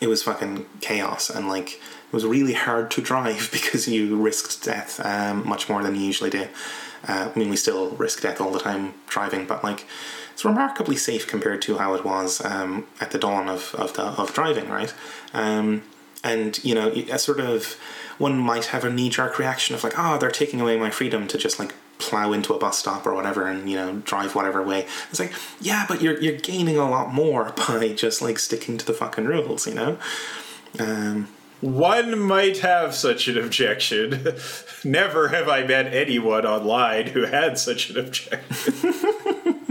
it 0.00 0.06
was 0.06 0.22
fucking 0.22 0.64
chaos 0.80 1.28
and 1.28 1.48
like 1.48 1.74
it 1.74 2.12
was 2.12 2.24
really 2.24 2.54
hard 2.54 2.90
to 2.90 3.02
drive 3.02 3.50
because 3.52 3.86
you 3.86 4.16
risked 4.16 4.64
death 4.64 5.04
um, 5.04 5.46
much 5.46 5.68
more 5.68 5.82
than 5.82 5.94
you 5.94 6.00
usually 6.00 6.30
do. 6.30 6.48
Uh, 7.06 7.30
I 7.32 7.38
mean, 7.38 7.50
we 7.50 7.56
still 7.56 7.90
risk 7.90 8.22
death 8.22 8.40
all 8.40 8.50
the 8.50 8.58
time 8.58 8.94
driving, 9.06 9.46
but 9.46 9.62
like 9.62 9.84
it's 10.32 10.46
remarkably 10.46 10.96
safe 10.96 11.26
compared 11.26 11.60
to 11.62 11.76
how 11.76 11.94
it 11.94 12.06
was 12.06 12.42
um, 12.42 12.86
at 13.02 13.10
the 13.10 13.18
dawn 13.18 13.50
of 13.50 13.74
of, 13.74 13.92
the, 13.92 14.02
of 14.02 14.32
driving, 14.32 14.70
right? 14.70 14.94
Um, 15.34 15.82
and 16.24 16.64
you 16.64 16.74
know, 16.74 16.88
a 16.88 17.18
sort 17.18 17.40
of 17.40 17.74
one 18.16 18.38
might 18.38 18.66
have 18.66 18.82
a 18.82 18.90
knee 18.90 19.10
jerk 19.10 19.38
reaction 19.38 19.74
of 19.74 19.84
like, 19.84 19.98
oh, 19.98 20.16
they're 20.16 20.30
taking 20.30 20.62
away 20.62 20.78
my 20.78 20.90
freedom 20.90 21.28
to 21.28 21.36
just 21.36 21.58
like 21.58 21.74
plow 21.98 22.32
into 22.32 22.52
a 22.52 22.58
bus 22.58 22.78
stop 22.78 23.06
or 23.06 23.14
whatever 23.14 23.46
and 23.46 23.70
you 23.70 23.76
know 23.76 23.96
drive 24.04 24.34
whatever 24.34 24.62
way 24.62 24.86
it's 25.10 25.18
like 25.18 25.32
yeah 25.60 25.84
but 25.88 26.02
you're 26.02 26.20
you're 26.20 26.36
gaining 26.36 26.76
a 26.76 26.88
lot 26.88 27.12
more 27.12 27.52
by 27.68 27.92
just 27.92 28.20
like 28.20 28.38
sticking 28.38 28.76
to 28.76 28.84
the 28.84 28.92
fucking 28.92 29.24
rules 29.24 29.66
you 29.66 29.74
know 29.74 29.98
um, 30.78 31.28
one 31.60 32.18
might 32.18 32.58
have 32.58 32.94
such 32.94 33.28
an 33.28 33.38
objection. 33.38 34.34
Never 34.84 35.28
have 35.28 35.48
I 35.48 35.64
met 35.64 35.92
anyone 35.92 36.44
online 36.44 37.08
who 37.08 37.24
had 37.24 37.58
such 37.58 37.90
an 37.90 37.98
objection. 37.98 38.40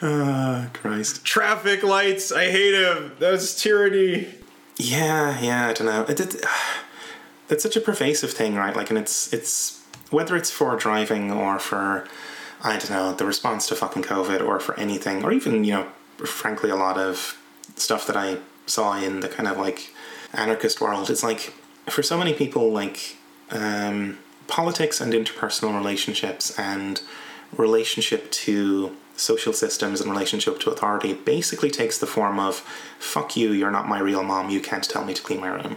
Ah, 0.00 0.70
Christ. 0.74 1.24
Traffic 1.24 1.82
lights, 1.82 2.30
I 2.30 2.52
hate 2.52 2.70
them. 2.70 3.16
That's 3.18 3.60
tyranny. 3.60 4.28
Yeah, 4.76 5.40
yeah, 5.40 5.68
I 5.68 5.72
don't 5.72 5.86
know. 5.86 6.02
It, 6.08 6.20
it, 6.20 6.44
it's 7.48 7.64
such 7.64 7.74
a 7.74 7.80
pervasive 7.80 8.30
thing, 8.30 8.54
right? 8.54 8.76
Like, 8.76 8.90
and 8.90 8.98
it's 8.98 9.32
it's 9.32 9.77
whether 10.10 10.36
it's 10.36 10.50
for 10.50 10.76
driving 10.76 11.30
or 11.30 11.58
for 11.58 12.06
I 12.62 12.72
don't 12.76 12.90
know 12.90 13.12
the 13.12 13.24
response 13.24 13.66
to 13.68 13.74
fucking 13.74 14.02
COVID 14.02 14.44
or 14.44 14.58
for 14.60 14.78
anything, 14.78 15.24
or 15.24 15.32
even 15.32 15.64
you 15.64 15.74
know, 15.74 15.86
frankly, 16.26 16.70
a 16.70 16.76
lot 16.76 16.98
of 16.98 17.38
stuff 17.76 18.06
that 18.06 18.16
I 18.16 18.38
saw 18.66 18.98
in 18.98 19.20
the 19.20 19.28
kind 19.28 19.48
of 19.48 19.56
like 19.56 19.94
anarchist 20.32 20.80
world. 20.80 21.10
It's 21.10 21.22
like 21.22 21.52
for 21.86 22.02
so 22.02 22.18
many 22.18 22.34
people, 22.34 22.72
like 22.72 23.16
um, 23.50 24.18
politics 24.46 25.00
and 25.00 25.12
interpersonal 25.12 25.76
relationships 25.76 26.58
and 26.58 27.00
relationship 27.56 28.30
to 28.30 28.96
social 29.16 29.52
systems 29.52 30.00
and 30.00 30.10
relationship 30.10 30.60
to 30.60 30.70
authority 30.70 31.12
basically 31.12 31.70
takes 31.70 31.98
the 31.98 32.06
form 32.06 32.38
of 32.38 32.56
fuck 32.98 33.36
you 33.36 33.50
you're 33.50 33.70
not 33.70 33.88
my 33.88 33.98
real 33.98 34.22
mom 34.22 34.48
you 34.48 34.60
can't 34.60 34.84
tell 34.84 35.04
me 35.04 35.12
to 35.12 35.22
clean 35.22 35.40
my 35.40 35.48
room 35.48 35.76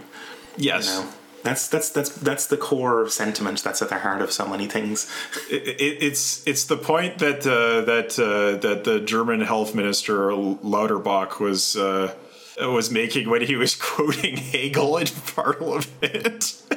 yes 0.56 0.86
you 0.86 1.02
know? 1.02 1.10
That's 1.42 1.68
that's 1.68 1.90
that's 1.90 2.10
that's 2.10 2.46
the 2.46 2.56
core 2.56 3.00
of 3.00 3.10
sentiment 3.10 3.62
that's 3.62 3.82
at 3.82 3.88
the 3.88 3.98
heart 3.98 4.22
of 4.22 4.30
so 4.32 4.46
many 4.46 4.66
things 4.66 5.10
it, 5.50 5.68
it, 5.80 6.02
it's 6.02 6.46
it's 6.46 6.64
the 6.64 6.76
point 6.76 7.18
that 7.18 7.46
uh, 7.46 7.80
that 7.82 8.18
uh, 8.18 8.58
that 8.58 8.84
the 8.84 9.00
German 9.00 9.40
health 9.40 9.74
minister 9.74 10.30
Lauterbach 10.30 11.40
was 11.40 11.76
uh, 11.76 12.14
was 12.60 12.90
making 12.90 13.28
when 13.28 13.42
he 13.42 13.56
was 13.56 13.74
quoting 13.80 14.36
Hegel 14.36 14.96
in 14.98 15.06
Parliament. 15.34 16.62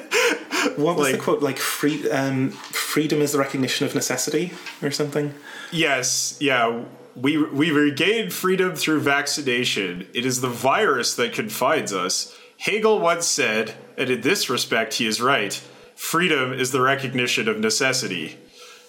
what 0.75 0.95
was 0.95 0.99
like, 0.99 1.11
the 1.13 1.21
quote? 1.21 1.41
Like 1.41 1.57
free, 1.57 2.09
um, 2.09 2.51
freedom 2.51 3.21
is 3.21 3.31
the 3.31 3.39
recognition 3.39 3.85
of 3.85 3.95
necessity, 3.95 4.51
or 4.81 4.91
something. 4.91 5.33
Yes, 5.71 6.37
yeah. 6.39 6.83
We 7.15 7.41
we 7.41 7.71
regain 7.71 8.29
freedom 8.29 8.75
through 8.75 8.99
vaccination. 9.01 10.07
It 10.13 10.25
is 10.25 10.41
the 10.41 10.49
virus 10.49 11.15
that 11.15 11.33
confines 11.33 11.93
us. 11.93 12.37
Hegel 12.57 12.99
once 12.99 13.25
said, 13.25 13.75
and 13.97 14.09
in 14.09 14.21
this 14.21 14.49
respect, 14.49 14.95
he 14.95 15.07
is 15.07 15.21
right. 15.21 15.53
Freedom 15.95 16.53
is 16.53 16.71
the 16.71 16.81
recognition 16.81 17.47
of 17.47 17.59
necessity. 17.59 18.37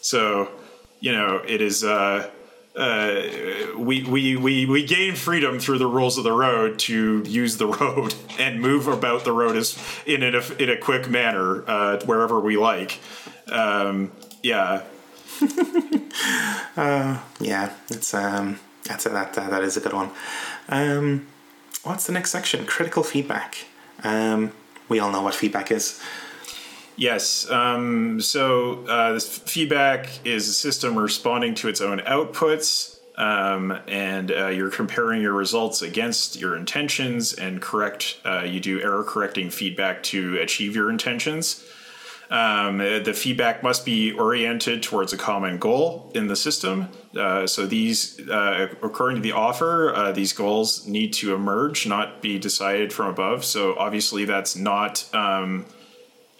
So, 0.00 0.50
you 1.00 1.12
know, 1.12 1.42
it 1.46 1.61
is. 1.61 1.85
Uh, 1.85 2.31
uh, 2.76 3.22
we, 3.79 4.02
we, 4.02 4.37
we, 4.37 4.66
we 4.66 4.85
gain 4.85 5.14
freedom 5.14 5.59
through 5.59 5.79
the 5.79 5.87
rules 5.87 6.18
of 6.18 6.24
the 6.24 6.33
road 6.33 6.79
to 6.79 7.22
use 7.26 7.57
the 7.57 7.66
road 7.81 8.14
and 8.38 8.61
move 8.61 8.87
about 8.87 9.24
the 9.24 9.33
road 9.33 9.57
as 9.57 9.79
in 10.05 10.22
a, 10.22 10.42
in 10.59 10.68
a 10.68 10.76
quick 10.76 11.09
manner 11.09 11.64
uh, 11.66 11.98
wherever 12.05 12.38
we 12.38 12.59
like. 12.59 13.00
Um, 13.48 14.12
yeah. 14.42 14.83
uh, 16.76 17.20
yeah, 17.40 17.72
it's 17.88 18.14
um, 18.14 18.59
that's 18.85 19.07
a, 19.07 19.11
that 19.11 19.35
that 19.35 19.62
is 19.62 19.76
a 19.76 19.81
good 19.81 19.92
one. 19.92 20.11
Um, 20.68 21.26
what's 21.87 22.07
the 22.07 22.12
next 22.12 22.31
section? 22.33 22.66
Critical 22.66 23.03
feedback. 23.03 23.66
Um, 24.03 24.53
we 24.88 24.99
all 24.99 25.11
know 25.11 25.22
what 25.22 25.35
feedback 25.35 25.70
is. 25.70 26.01
Yes. 26.96 27.49
Um, 27.51 28.20
so 28.20 28.85
uh, 28.87 29.12
this 29.12 29.38
feedback 29.38 30.09
is 30.25 30.49
a 30.49 30.53
system 30.53 30.99
responding 30.99 31.55
to 31.57 31.68
its 31.68 31.81
own 31.81 32.01
outputs, 32.01 32.99
um, 33.18 33.79
and 33.87 34.33
uh, 34.33 34.49
you're 34.49 34.70
comparing 34.70 35.22
your 35.22 35.35
results 35.35 35.83
against 35.83 36.37
your 36.37 36.57
intentions, 36.57 37.35
and 37.35 37.61
correct. 37.61 38.18
Uh, 38.25 38.42
you 38.42 38.61
do 38.61 38.81
error 38.81 39.05
correcting 39.05 39.51
feedback 39.51 40.03
to 40.05 40.38
achieve 40.38 40.75
your 40.75 40.90
intentions. 40.90 41.64
Um, 42.28 42.78
the 42.78 43.14
feedback 43.14 43.62
must 43.62 43.84
be 43.84 44.12
oriented 44.12 44.82
towards 44.82 45.12
a 45.12 45.16
common 45.16 45.58
goal 45.58 46.10
in 46.14 46.26
the 46.26 46.34
system. 46.34 46.88
Uh, 47.16 47.46
so 47.46 47.66
these, 47.66 48.20
uh, 48.28 48.68
according 48.82 49.16
to 49.16 49.22
the 49.22 49.32
offer, 49.32 49.94
uh, 49.94 50.12
these 50.12 50.32
goals 50.32 50.86
need 50.86 51.12
to 51.14 51.34
emerge, 51.34 51.86
not 51.86 52.20
be 52.20 52.38
decided 52.38 52.92
from 52.92 53.06
above. 53.06 53.44
So 53.44 53.76
obviously, 53.78 54.24
that's 54.24 54.56
not 54.56 55.08
um, 55.14 55.66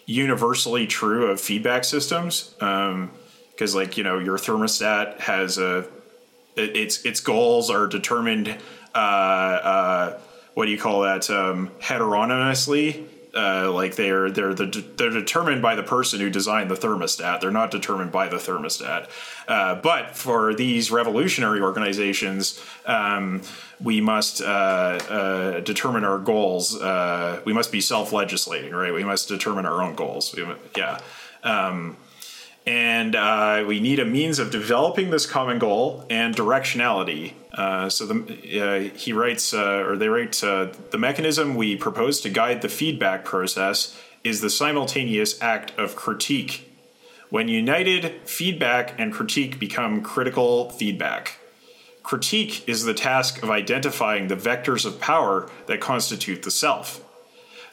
universally 0.05 0.87
true 0.87 1.27
of 1.31 1.39
feedback 1.39 1.83
systems 1.83 2.53
because 2.59 3.75
um, 3.75 3.79
like 3.79 3.97
you 3.97 4.03
know 4.03 4.19
your 4.19 4.37
thermostat 4.37 5.19
has 5.19 5.57
a 5.57 5.87
its 6.55 7.05
its 7.05 7.19
goals 7.19 7.69
are 7.69 7.87
determined 7.87 8.57
uh, 8.95 8.97
uh, 8.97 10.19
what 10.53 10.65
do 10.65 10.71
you 10.71 10.77
call 10.77 11.01
that 11.01 11.29
um, 11.29 11.69
heteronomously 11.79 13.05
uh, 13.37 13.71
like 13.71 13.95
they're 13.95 14.31
they're 14.31 14.53
the, 14.53 14.83
they're 14.97 15.11
determined 15.11 15.61
by 15.61 15.75
the 15.75 15.83
person 15.83 16.19
who 16.19 16.29
designed 16.29 16.71
the 16.71 16.75
thermostat. 16.75 17.39
They're 17.39 17.51
not 17.51 17.69
determined 17.69 18.11
by 18.11 18.27
the 18.27 18.37
thermostat. 18.37 19.07
Uh, 19.47 19.75
but 19.75 20.15
for 20.15 20.53
these 20.55 20.89
revolutionary 20.91 21.61
organizations, 21.61 22.59
um, 22.85 23.43
we 23.79 24.01
must 24.01 24.41
uh, 24.41 24.45
uh 24.45 25.59
determine 25.59 26.03
our 26.03 26.17
goals. 26.17 26.81
Uh, 26.81 27.41
we 27.45 27.53
must 27.53 27.71
be 27.71 27.79
self-legislating, 27.79 28.73
right? 28.73 28.93
We 28.93 29.03
must 29.03 29.27
determine 29.27 29.65
our 29.65 29.83
own 29.83 29.95
goals. 29.95 30.35
We, 30.35 30.45
yeah. 30.75 30.99
Um, 31.43 31.97
and 32.65 33.15
uh, 33.15 33.63
we 33.65 33.79
need 33.79 33.99
a 33.99 34.05
means 34.05 34.39
of 34.39 34.51
developing 34.51 35.09
this 35.09 35.25
common 35.25 35.57
goal 35.57 36.05
and 36.09 36.35
directionality. 36.35 37.33
Uh, 37.57 37.89
so 37.89 38.05
the, 38.05 38.61
uh, 38.61 38.95
he 38.95 39.11
writes, 39.11 39.53
uh, 39.53 39.83
or 39.85 39.97
they 39.97 40.07
write, 40.07 40.43
uh, 40.43 40.67
the 40.91 40.97
mechanism 40.97 41.55
we 41.55 41.75
propose 41.75 42.21
to 42.21 42.29
guide 42.29 42.61
the 42.61 42.69
feedback 42.69 43.25
process 43.25 43.99
is 44.23 44.41
the 44.41 44.49
simultaneous 44.49 45.41
act 45.41 45.77
of 45.77 45.95
critique. 45.95 46.71
When 47.29 47.47
united, 47.47 48.21
feedback 48.25 48.93
and 48.99 49.11
critique 49.11 49.59
become 49.59 50.01
critical 50.01 50.69
feedback. 50.69 51.39
Critique 52.03 52.63
is 52.69 52.83
the 52.83 52.93
task 52.93 53.43
of 53.43 53.49
identifying 53.49 54.27
the 54.27 54.35
vectors 54.35 54.85
of 54.85 55.01
power 55.01 55.49
that 55.65 55.81
constitute 55.81 56.43
the 56.43 56.51
self. 56.51 57.03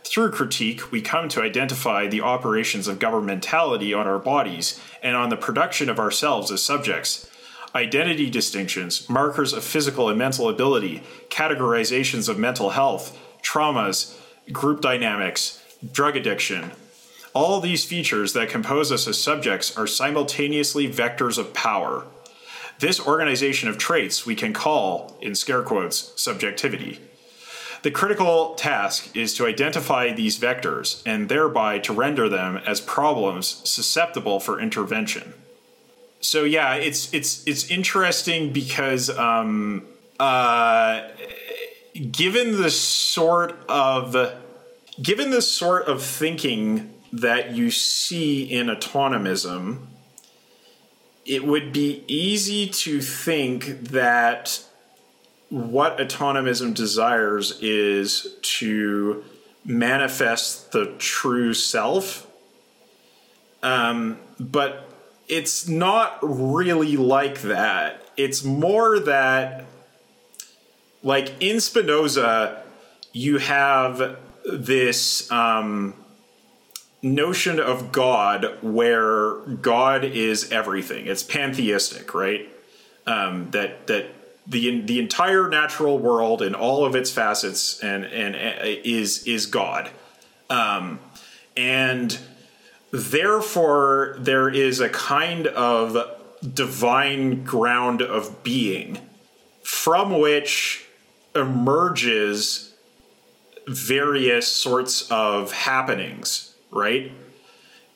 Through 0.02 0.32
critique, 0.32 0.90
we 0.90 1.00
come 1.00 1.28
to 1.28 1.42
identify 1.42 2.08
the 2.08 2.20
operations 2.20 2.88
of 2.88 2.98
governmentality 2.98 3.96
on 3.96 4.06
our 4.06 4.18
bodies 4.18 4.80
and 5.02 5.14
on 5.14 5.28
the 5.28 5.36
production 5.36 5.88
of 5.88 5.98
ourselves 5.98 6.50
as 6.50 6.62
subjects. 6.62 7.30
Identity 7.76 8.30
distinctions, 8.30 9.08
markers 9.10 9.52
of 9.52 9.64
physical 9.64 10.08
and 10.08 10.16
mental 10.16 10.48
ability, 10.48 11.02
categorizations 11.28 12.28
of 12.28 12.38
mental 12.38 12.70
health, 12.70 13.18
traumas, 13.42 14.16
group 14.52 14.80
dynamics, 14.80 15.60
drug 15.92 16.16
addiction. 16.16 16.70
All 17.34 17.60
these 17.60 17.84
features 17.84 18.32
that 18.34 18.48
compose 18.48 18.92
us 18.92 19.08
as 19.08 19.20
subjects 19.20 19.76
are 19.76 19.88
simultaneously 19.88 20.88
vectors 20.88 21.36
of 21.36 21.52
power. 21.52 22.04
This 22.78 23.04
organization 23.04 23.68
of 23.68 23.76
traits 23.76 24.24
we 24.24 24.36
can 24.36 24.52
call, 24.52 25.18
in 25.20 25.34
scare 25.34 25.62
quotes, 25.62 26.12
subjectivity. 26.14 27.00
The 27.82 27.90
critical 27.90 28.54
task 28.54 29.16
is 29.16 29.34
to 29.34 29.46
identify 29.46 30.12
these 30.12 30.38
vectors 30.38 31.02
and 31.04 31.28
thereby 31.28 31.80
to 31.80 31.92
render 31.92 32.28
them 32.28 32.56
as 32.58 32.80
problems 32.80 33.68
susceptible 33.68 34.38
for 34.38 34.60
intervention. 34.60 35.34
So 36.24 36.44
yeah, 36.44 36.76
it's 36.76 37.12
it's 37.12 37.46
it's 37.46 37.70
interesting 37.70 38.50
because 38.50 39.10
um, 39.10 39.84
uh, 40.18 41.02
given 42.10 42.62
the 42.62 42.70
sort 42.70 43.58
of 43.68 44.16
given 45.02 45.30
the 45.30 45.42
sort 45.42 45.84
of 45.86 46.02
thinking 46.02 46.94
that 47.12 47.50
you 47.50 47.70
see 47.70 48.42
in 48.42 48.68
autonomism, 48.68 49.84
it 51.26 51.44
would 51.44 51.74
be 51.74 52.02
easy 52.08 52.68
to 52.68 53.02
think 53.02 53.90
that 53.90 54.64
what 55.50 55.98
autonomism 55.98 56.72
desires 56.72 57.60
is 57.60 58.34
to 58.40 59.22
manifest 59.62 60.72
the 60.72 60.86
true 60.96 61.52
self. 61.52 62.26
Um, 63.62 64.18
but 64.40 64.88
it's 65.28 65.68
not 65.68 66.18
really 66.22 66.96
like 66.96 67.42
that. 67.42 68.02
It's 68.16 68.44
more 68.44 68.98
that, 69.00 69.64
like 71.02 71.34
in 71.40 71.60
Spinoza, 71.60 72.62
you 73.12 73.38
have 73.38 74.18
this 74.44 75.30
um, 75.30 75.94
notion 77.02 77.60
of 77.60 77.92
God 77.92 78.58
where 78.62 79.36
God 79.36 80.04
is 80.04 80.50
everything. 80.52 81.06
It's 81.06 81.22
pantheistic, 81.22 82.14
right? 82.14 82.48
Um, 83.06 83.50
that 83.50 83.86
that 83.86 84.06
the 84.46 84.80
the 84.82 84.98
entire 84.98 85.48
natural 85.48 85.98
world 85.98 86.42
and 86.42 86.54
all 86.54 86.84
of 86.84 86.94
its 86.94 87.10
facets 87.10 87.80
and 87.80 88.04
and 88.04 88.34
uh, 88.34 88.64
is 88.84 89.26
is 89.26 89.46
God, 89.46 89.90
um, 90.50 91.00
and 91.56 92.18
therefore 92.94 94.14
there 94.20 94.48
is 94.48 94.78
a 94.78 94.88
kind 94.88 95.48
of 95.48 95.96
divine 96.54 97.42
ground 97.42 98.00
of 98.00 98.44
being 98.44 98.96
from 99.64 100.20
which 100.20 100.86
emerges 101.34 102.72
various 103.66 104.46
sorts 104.46 105.10
of 105.10 105.50
happenings, 105.50 106.54
right? 106.70 107.10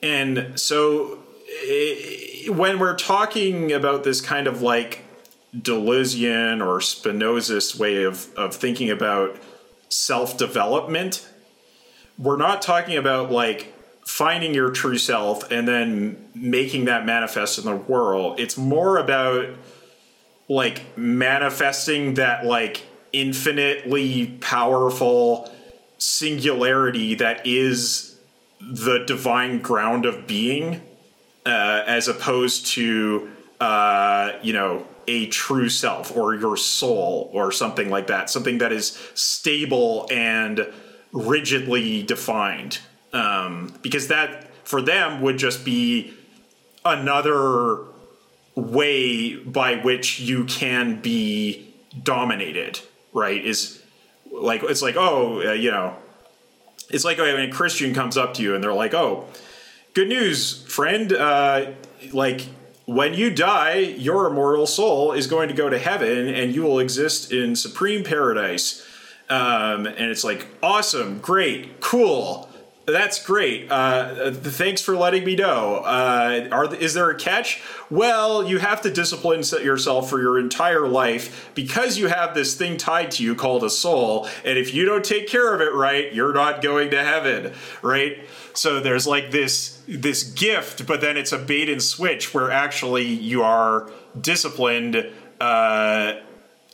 And 0.03 0.59
so 0.59 1.19
eh, 1.65 2.49
when 2.49 2.77
we're 2.77 2.97
talking 2.97 3.71
about 3.71 4.03
this 4.03 4.19
kind 4.19 4.47
of 4.47 4.61
like 4.61 5.05
Deleuzian 5.55 6.59
or 6.59 6.79
Spinozist 6.79 7.79
way 7.79 8.03
of, 8.03 8.33
of 8.35 8.53
thinking 8.53 8.89
about 8.89 9.37
self 9.87 10.37
development, 10.37 11.25
we're 12.17 12.35
not 12.35 12.61
talking 12.61 12.97
about 12.97 13.31
like 13.31 13.73
finding 14.09 14.55
your 14.55 14.71
true 14.71 14.97
self 14.97 15.51
and 15.51 15.67
then 15.67 16.17
making 16.33 16.85
that 16.85 17.05
manifest 17.05 17.59
in 17.59 17.65
the 17.65 17.75
world. 17.75 18.39
It's 18.39 18.57
more 18.57 18.97
about 18.97 19.49
like 20.49 20.97
manifesting 20.97 22.15
that 22.15 22.43
like 22.43 22.83
infinitely 23.13 24.25
powerful 24.41 25.49
singularity 25.99 27.13
that 27.15 27.45
is 27.45 28.19
the 28.59 29.03
divine 29.05 29.61
ground 29.61 30.07
of 30.07 30.25
being 30.25 30.81
uh, 31.45 31.83
as 31.85 32.07
opposed 32.07 32.65
to 32.65 33.29
uh, 33.59 34.31
you 34.41 34.53
know 34.53 34.87
a 35.07 35.27
true 35.27 35.69
self 35.69 36.15
or 36.17 36.33
your 36.33 36.57
soul 36.57 37.29
or 37.31 37.51
something 37.51 37.91
like 37.91 38.07
that 38.07 38.29
something 38.29 38.57
that 38.57 38.71
is 38.71 38.97
stable 39.13 40.07
and 40.11 40.67
rigidly 41.11 42.01
defined 42.01 42.79
um, 43.13 43.73
because 43.81 44.07
that 44.07 44.53
for 44.65 44.81
them 44.81 45.21
would 45.21 45.37
just 45.37 45.65
be 45.65 46.13
another 46.85 47.79
way 48.55 49.35
by 49.35 49.75
which 49.75 50.19
you 50.19 50.45
can 50.45 51.01
be 51.01 51.73
dominated 52.03 52.79
right? 53.13 53.43
Is 53.43 53.81
like 54.31 54.63
it's 54.63 54.81
like 54.81 54.95
oh 54.97 55.41
uh, 55.47 55.53
you 55.53 55.71
know 55.71 55.95
it's 56.89 57.03
like 57.03 57.17
when 57.17 57.39
a 57.39 57.51
christian 57.51 57.93
comes 57.93 58.17
up 58.17 58.33
to 58.35 58.41
you 58.41 58.55
and 58.55 58.63
they're 58.63 58.73
like 58.73 58.93
oh 58.93 59.25
good 59.93 60.07
news 60.07 60.63
friend 60.63 61.13
uh, 61.13 61.71
like 62.13 62.41
when 62.85 63.13
you 63.13 63.29
die 63.29 63.77
your 63.77 64.27
immortal 64.27 64.67
soul 64.67 65.11
is 65.11 65.27
going 65.27 65.47
to 65.47 65.53
go 65.53 65.69
to 65.69 65.77
heaven 65.77 66.27
and 66.27 66.53
you 66.53 66.63
will 66.63 66.79
exist 66.79 67.31
in 67.31 67.55
supreme 67.55 68.03
paradise. 68.03 68.85
Um, 69.29 69.85
and 69.85 70.09
it's 70.09 70.23
like 70.23 70.47
awesome 70.63 71.19
great 71.19 71.81
cool 71.81 72.48
that's 72.91 73.23
great. 73.23 73.71
Uh, 73.71 74.31
thanks 74.31 74.81
for 74.81 74.95
letting 74.95 75.23
me 75.25 75.35
know. 75.35 75.77
Uh, 75.77 76.47
are 76.51 76.73
is 76.75 76.93
there 76.93 77.09
a 77.09 77.17
catch? 77.17 77.61
Well, 77.89 78.47
you 78.47 78.59
have 78.59 78.81
to 78.81 78.91
discipline 78.91 79.43
yourself 79.63 80.09
for 80.09 80.21
your 80.21 80.39
entire 80.39 80.87
life 80.87 81.51
because 81.55 81.97
you 81.97 82.07
have 82.07 82.33
this 82.33 82.55
thing 82.55 82.77
tied 82.77 83.11
to 83.11 83.23
you 83.23 83.35
called 83.35 83.63
a 83.63 83.69
soul, 83.69 84.27
and 84.45 84.57
if 84.57 84.73
you 84.73 84.85
don't 84.85 85.03
take 85.03 85.27
care 85.27 85.53
of 85.53 85.61
it 85.61 85.73
right, 85.73 86.13
you're 86.13 86.33
not 86.33 86.61
going 86.61 86.91
to 86.91 87.03
heaven, 87.03 87.53
right? 87.81 88.19
So 88.53 88.79
there's 88.79 89.07
like 89.07 89.31
this 89.31 89.81
this 89.87 90.23
gift, 90.23 90.85
but 90.85 91.01
then 91.01 91.17
it's 91.17 91.31
a 91.31 91.37
bait 91.37 91.69
and 91.69 91.81
switch 91.81 92.33
where 92.33 92.51
actually 92.51 93.05
you 93.05 93.43
are 93.43 93.89
disciplined 94.19 95.09
uh, 95.41 96.13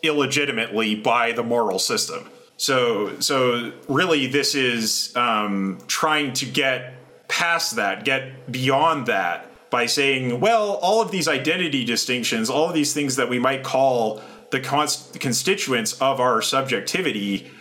illegitimately 0.03 0.95
by 0.95 1.31
the 1.31 1.43
moral 1.43 1.79
system. 1.79 2.29
So 2.57 3.19
so 3.19 3.73
really, 3.87 4.27
this 4.27 4.55
is 4.55 5.15
um, 5.15 5.79
trying 5.87 6.33
to 6.33 6.45
get 6.45 6.93
past 7.27 7.75
that, 7.75 8.05
get 8.05 8.51
beyond 8.51 9.07
that 9.07 9.51
by 9.69 9.87
saying, 9.87 10.39
well, 10.39 10.75
all 10.75 11.01
of 11.01 11.11
these 11.11 11.27
identity 11.27 11.83
distinctions, 11.83 12.49
all 12.49 12.67
of 12.69 12.73
these 12.73 12.93
things 12.93 13.17
that 13.17 13.29
we 13.29 13.39
might 13.39 13.63
call 13.63 14.21
the 14.51 14.59
const- 14.59 15.19
constituents 15.19 15.99
of 16.01 16.19
our 16.19 16.41
subjectivity 16.41 17.51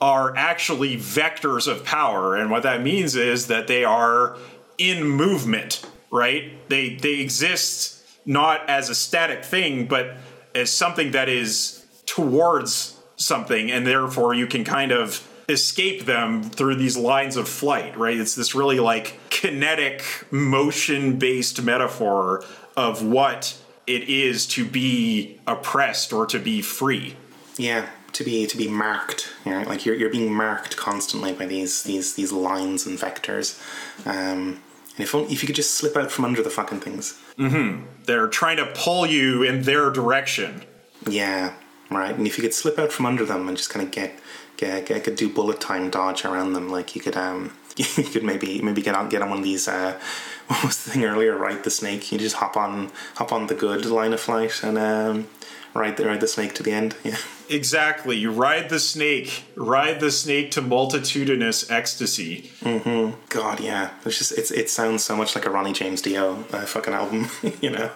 are 0.00 0.36
actually 0.36 0.96
vectors 0.96 1.66
of 1.66 1.82
power. 1.84 2.36
And 2.36 2.50
what 2.50 2.62
that 2.62 2.82
means 2.82 3.16
is 3.16 3.46
that 3.46 3.66
they 3.66 3.84
are 3.84 4.36
in 4.78 5.04
movement 5.04 5.84
right? 6.10 6.68
They 6.68 6.96
they 6.96 7.20
exist 7.20 8.04
not 8.24 8.68
as 8.68 8.90
a 8.90 8.94
static 8.94 9.44
thing 9.44 9.86
but 9.86 10.16
as 10.54 10.70
something 10.70 11.12
that 11.12 11.28
is 11.28 11.84
towards 12.06 12.95
something, 13.16 13.70
and 13.70 13.86
therefore 13.86 14.34
you 14.34 14.46
can 14.46 14.64
kind 14.64 14.92
of 14.92 15.26
escape 15.48 16.06
them 16.06 16.42
through 16.42 16.76
these 16.76 16.96
lines 16.96 17.36
of 17.36 17.48
flight, 17.48 17.96
right? 17.96 18.16
It's 18.16 18.34
this 18.34 18.54
really 18.54 18.80
like 18.80 19.18
kinetic, 19.30 20.04
motion 20.30 21.18
based 21.18 21.62
metaphor 21.62 22.44
of 22.76 23.02
what 23.02 23.58
it 23.86 24.08
is 24.08 24.46
to 24.46 24.64
be 24.64 25.38
oppressed 25.46 26.12
or 26.12 26.26
to 26.26 26.38
be 26.38 26.60
free. 26.62 27.16
Yeah, 27.56 27.88
to 28.12 28.24
be 28.24 28.46
to 28.46 28.56
be 28.56 28.68
marked. 28.68 29.32
You 29.44 29.52
know, 29.52 29.62
like 29.62 29.86
you're 29.86 29.94
you're 29.94 30.10
being 30.10 30.32
marked 30.32 30.76
constantly 30.76 31.32
by 31.32 31.46
these 31.46 31.84
these 31.84 32.14
these 32.14 32.32
lines 32.32 32.86
and 32.86 32.98
vectors. 32.98 33.60
Um, 34.06 34.62
and 34.98 35.04
if 35.04 35.14
if 35.14 35.42
you 35.42 35.46
could 35.46 35.56
just 35.56 35.74
slip 35.74 35.96
out 35.96 36.10
from 36.10 36.24
under 36.24 36.42
the 36.42 36.50
fucking 36.50 36.80
things. 36.80 37.20
Mm-hmm. 37.38 37.84
They're 38.04 38.28
trying 38.28 38.56
to 38.56 38.66
pull 38.74 39.06
you 39.06 39.42
in 39.42 39.62
their 39.62 39.90
direction. 39.90 40.62
Yeah, 41.08 41.54
right? 41.90 42.14
And 42.14 42.26
if 42.26 42.36
you 42.36 42.42
could 42.42 42.54
slip 42.54 42.78
out 42.78 42.92
from 42.92 43.06
under 43.06 43.24
them 43.24 43.48
and 43.48 43.56
just 43.56 43.70
kind 43.70 43.84
of 43.84 43.92
get 43.92 44.18
get, 44.56 44.86
get 44.86 45.04
could 45.04 45.16
do 45.16 45.28
bullet 45.28 45.60
time 45.60 45.90
dodge 45.90 46.24
around 46.24 46.52
them, 46.52 46.68
like 46.68 46.94
you 46.94 47.02
could 47.02 47.16
um 47.16 47.52
you 47.76 48.04
could 48.04 48.24
maybe 48.24 48.60
maybe 48.62 48.82
get 48.82 48.94
on 48.94 49.08
get 49.08 49.22
on 49.22 49.30
one 49.30 49.38
of 49.38 49.44
these 49.44 49.68
uh 49.68 49.98
what 50.48 50.64
was 50.64 50.84
the 50.84 50.90
thing 50.90 51.04
earlier? 51.04 51.36
Ride 51.36 51.64
the 51.64 51.70
snake. 51.70 52.10
You 52.12 52.18
just 52.18 52.36
hop 52.36 52.56
on 52.56 52.90
hop 53.14 53.32
on 53.32 53.46
the 53.46 53.54
good 53.54 53.84
line 53.86 54.12
of 54.12 54.20
flight 54.20 54.62
and 54.62 54.78
um 54.78 55.28
ride 55.74 55.96
the 55.96 56.06
ride 56.06 56.20
the 56.20 56.28
snake 56.28 56.54
to 56.54 56.62
the 56.62 56.72
end. 56.72 56.96
Yeah. 57.04 57.16
Exactly. 57.48 58.16
You 58.16 58.32
ride 58.32 58.70
the 58.70 58.80
snake. 58.80 59.44
Ride 59.54 60.00
the 60.00 60.10
snake 60.10 60.50
to 60.52 60.60
multitudinous 60.60 61.70
ecstasy. 61.70 62.50
Mm-hmm. 62.60 63.20
God, 63.28 63.60
yeah. 63.60 63.90
It's 64.04 64.18
just 64.18 64.32
it's 64.32 64.50
it 64.50 64.68
sounds 64.68 65.04
so 65.04 65.14
much 65.14 65.36
like 65.36 65.46
a 65.46 65.50
Ronnie 65.50 65.72
James 65.72 66.02
Dio 66.02 66.44
uh, 66.52 66.62
fucking 66.62 66.92
album, 66.92 67.28
you 67.60 67.70
know 67.70 67.92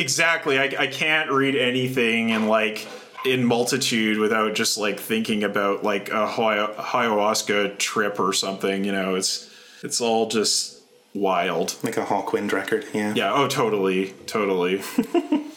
exactly. 0.00 0.58
I, 0.58 0.64
I 0.78 0.86
can't 0.86 1.30
read 1.30 1.56
anything 1.56 2.30
in 2.30 2.48
like 2.48 2.86
in 3.24 3.44
multitude 3.44 4.18
without 4.18 4.54
just 4.54 4.78
like 4.78 4.98
thinking 4.98 5.44
about 5.44 5.84
like 5.84 6.08
a 6.08 6.26
ayahuasca 6.26 7.78
trip 7.78 8.18
or 8.18 8.32
something. 8.32 8.84
You 8.84 8.92
know, 8.92 9.14
it's 9.14 9.50
it's 9.82 10.00
all 10.00 10.28
just 10.28 10.80
wild. 11.14 11.76
Like 11.82 11.96
a 11.96 12.04
Hawkwind 12.04 12.52
record, 12.52 12.86
yeah. 12.92 13.14
Yeah. 13.14 13.32
Oh, 13.32 13.48
totally, 13.48 14.14
totally. 14.26 14.82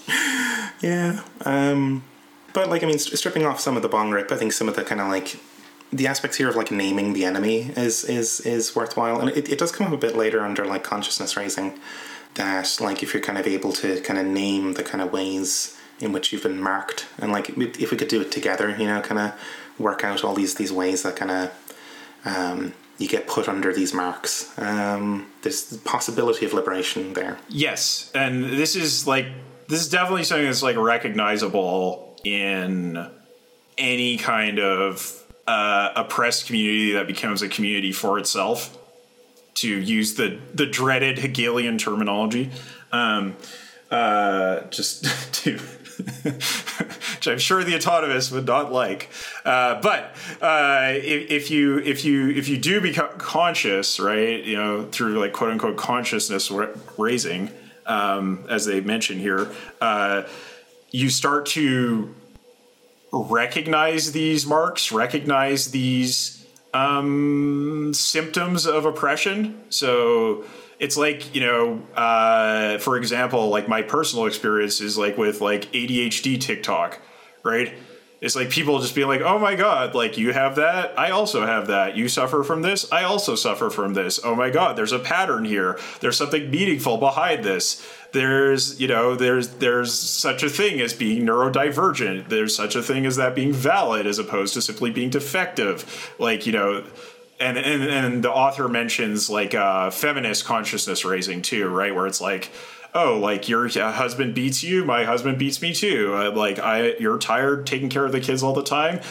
yeah. 0.82 1.22
Um, 1.46 2.04
but 2.54 2.70
like, 2.70 2.84
I 2.84 2.86
mean, 2.86 3.00
stripping 3.00 3.46
off 3.46 3.60
some 3.60 3.76
of 3.76 3.82
the 3.82 3.90
bong 3.90 4.12
rip, 4.12 4.32
I 4.32 4.38
think 4.38 4.54
some 4.54 4.70
of 4.70 4.76
the 4.76 4.84
kind 4.84 5.02
of 5.02 5.08
like 5.08 5.40
the 5.92 6.08
aspects 6.08 6.38
here 6.38 6.50
of 6.50 6.56
like 6.56 6.72
naming 6.72 7.14
the 7.14 7.26
enemy 7.26 7.72
is 7.76 8.04
is 8.04 8.40
is 8.42 8.76
worthwhile, 8.76 9.20
and 9.20 9.30
it, 9.30 9.50
it 9.50 9.60
does 9.60 9.72
come 9.72 9.88
up 9.88 9.94
a 9.94 9.98
bit 9.98 10.16
later 10.16 10.42
under 10.42 10.66
like 10.66 10.84
consciousness 10.84 11.38
raising 11.38 11.80
that 12.36 12.78
like 12.80 13.04
if 13.04 13.14
you're 13.14 13.24
kind 13.24 13.38
of 13.38 13.48
able 13.48 13.72
to 13.72 14.00
kind 14.02 14.20
of 14.20 14.26
name 14.26 14.74
the 14.74 14.84
kind 14.84 15.02
of 15.02 15.12
ways 15.12 15.78
in 16.00 16.12
which 16.12 16.34
you've 16.34 16.44
been 16.44 16.60
marked 16.60 17.06
and 17.20 17.32
like 17.32 17.50
if 17.58 17.92
we 17.92 17.98
could 17.98 18.08
do 18.08 18.22
it 18.22 18.32
together 18.32 18.70
you 18.78 18.88
know 18.88 19.00
kind 19.02 19.20
of 19.20 19.34
work 19.80 20.04
out 20.04 20.24
all 20.24 20.34
these 20.34 20.56
these 20.56 20.72
ways 20.72 21.04
that 21.04 21.16
kind 21.16 21.32
of 21.32 21.52
um, 22.26 22.74
you 22.98 23.08
get 23.08 23.28
put 23.28 23.50
under 23.50 23.74
these 23.74 23.94
marks. 23.94 24.58
Um, 24.58 25.30
there's 25.42 25.66
the 25.66 25.78
possibility 25.80 26.46
of 26.46 26.54
liberation 26.54 27.14
there. 27.14 27.38
Yes 27.50 28.12
and 28.16 28.46
this 28.46 28.76
is 28.76 29.08
like 29.08 29.26
this 29.68 29.82
is 29.82 29.90
definitely 29.90 30.24
something 30.24 30.46
that's 30.46 30.64
like 30.64 30.78
recognizable 30.78 32.20
in 32.24 33.10
any 33.78 34.18
kind 34.18 34.60
of 34.60 35.24
uh, 35.48 35.92
oppressed 35.96 36.46
community 36.46 36.94
that 36.94 37.08
becomes 37.08 37.42
a 37.42 37.50
community 37.50 37.92
for 37.92 38.20
itself, 38.20 38.78
to 39.56 39.70
use 39.70 40.16
the 40.16 40.40
the 40.54 40.66
dreaded 40.66 41.20
Hegelian 41.20 41.78
terminology. 41.78 42.52
Um, 42.92 43.36
uh, 43.92 44.62
just 44.70 45.06
to 45.44 45.60
which 47.24 47.28
I'm 47.28 47.40
sure 47.40 47.64
the 47.64 47.76
autonomous 47.76 48.32
would 48.32 48.46
not 48.46 48.72
like. 48.72 49.10
Uh, 49.46 49.80
but 49.82 50.16
uh, 50.42 50.92
if, 50.96 51.32
if, 51.32 51.52
you 51.52 51.80
if 51.80 52.04
you 52.04 52.30
if 52.30 52.50
you 52.50 52.58
do 52.58 52.82
become 52.82 53.10
conscious, 53.18 54.00
right, 54.00 54.44
you 54.44 54.58
know, 54.58 54.86
through 54.92 55.20
like 55.20 55.34
quote 55.34 55.52
unquote 55.52 55.78
consciousness 55.78 56.52
raising, 56.98 57.50
um, 57.86 58.46
as 58.50 58.66
they 58.66 58.82
mention 58.82 59.20
here, 59.20 59.50
uh, 59.82 60.24
you 60.92 61.10
start 61.10 61.46
to 61.48 62.14
recognize 63.12 64.12
these 64.12 64.46
marks, 64.46 64.92
recognize 64.92 65.72
these 65.72 66.43
um, 66.74 67.94
symptoms 67.94 68.66
of 68.66 68.86
oppression. 68.86 69.62
So 69.70 70.46
it's 70.80 70.98
like 70.98 71.34
you 71.34 71.42
know 71.42 71.82
uh, 71.96 72.78
for 72.80 72.98
example 72.98 73.50
like 73.50 73.68
my 73.68 73.82
personal 73.82 74.26
experience 74.26 74.82
is 74.82 74.98
like 74.98 75.18
with 75.18 75.40
like 75.40 75.72
adhd 75.72 76.42
tiktok 76.42 77.00
right 77.44 77.74
it's 78.24 78.38
like 78.38 78.50
people 78.50 78.80
just 78.80 78.96
being 78.96 79.08
like 79.08 79.22
oh 79.22 79.38
my 79.38 79.54
god 79.54 79.94
like 79.94 80.18
you 80.18 80.32
have 80.32 80.56
that 80.56 80.98
i 80.98 81.12
also 81.12 81.46
have 81.46 81.68
that 81.68 81.96
you 81.98 82.08
suffer 82.08 82.42
from 82.42 82.62
this 82.62 82.92
i 82.92 83.04
also 83.04 83.36
suffer 83.36 83.70
from 83.70 83.94
this 83.94 84.20
oh 84.24 84.34
my 84.34 84.50
god 84.50 84.76
there's 84.76 84.94
a 84.94 85.00
pattern 85.00 85.44
here 85.44 85.78
there's 86.00 86.18
something 86.18 86.50
meaningful 86.50 86.98
behind 86.98 87.44
this 87.44 87.86
there's 88.14 88.80
you 88.80 88.88
know 88.88 89.16
there's 89.16 89.50
there's 89.56 89.94
such 89.94 90.42
a 90.42 90.50
thing 90.50 90.80
as 90.80 90.94
being 90.94 91.26
neurodivergent 91.26 92.30
there's 92.30 92.56
such 92.56 92.76
a 92.76 92.82
thing 92.82 93.06
as 93.06 93.18
that 93.18 93.36
being 93.36 93.52
valid 93.52 94.08
as 94.08 94.18
opposed 94.18 94.54
to 94.54 94.62
simply 94.62 94.90
being 94.90 95.10
defective 95.10 96.14
like 96.18 96.48
you 96.48 96.54
know 96.54 96.82
and 97.40 97.58
and 97.58 97.84
and 97.84 98.24
the 98.24 98.32
author 98.32 98.70
mentions 98.70 99.30
like 99.30 99.54
uh, 99.54 99.90
feminist 99.90 100.46
consciousness 100.46 101.04
raising 101.04 101.42
too, 101.42 101.68
right? 101.68 101.94
Where 101.94 102.08
it's 102.08 102.22
like, 102.22 102.52
oh, 102.96 103.18
like 103.20 103.50
your 103.50 103.68
husband 103.68 104.36
beats 104.36 104.64
you, 104.64 104.86
my 104.86 105.04
husband 105.04 105.38
beats 105.38 105.62
me 105.62 105.74
too. 105.74 106.14
Uh, 106.16 106.32
like 106.32 106.60
I, 106.60 106.96
you're 107.00 107.18
tired 107.18 107.66
taking 107.66 107.90
care 107.90 108.06
of 108.06 108.12
the 108.12 108.22
kids 108.22 108.44
all 108.44 108.54
the 108.54 108.64
time. 108.64 109.02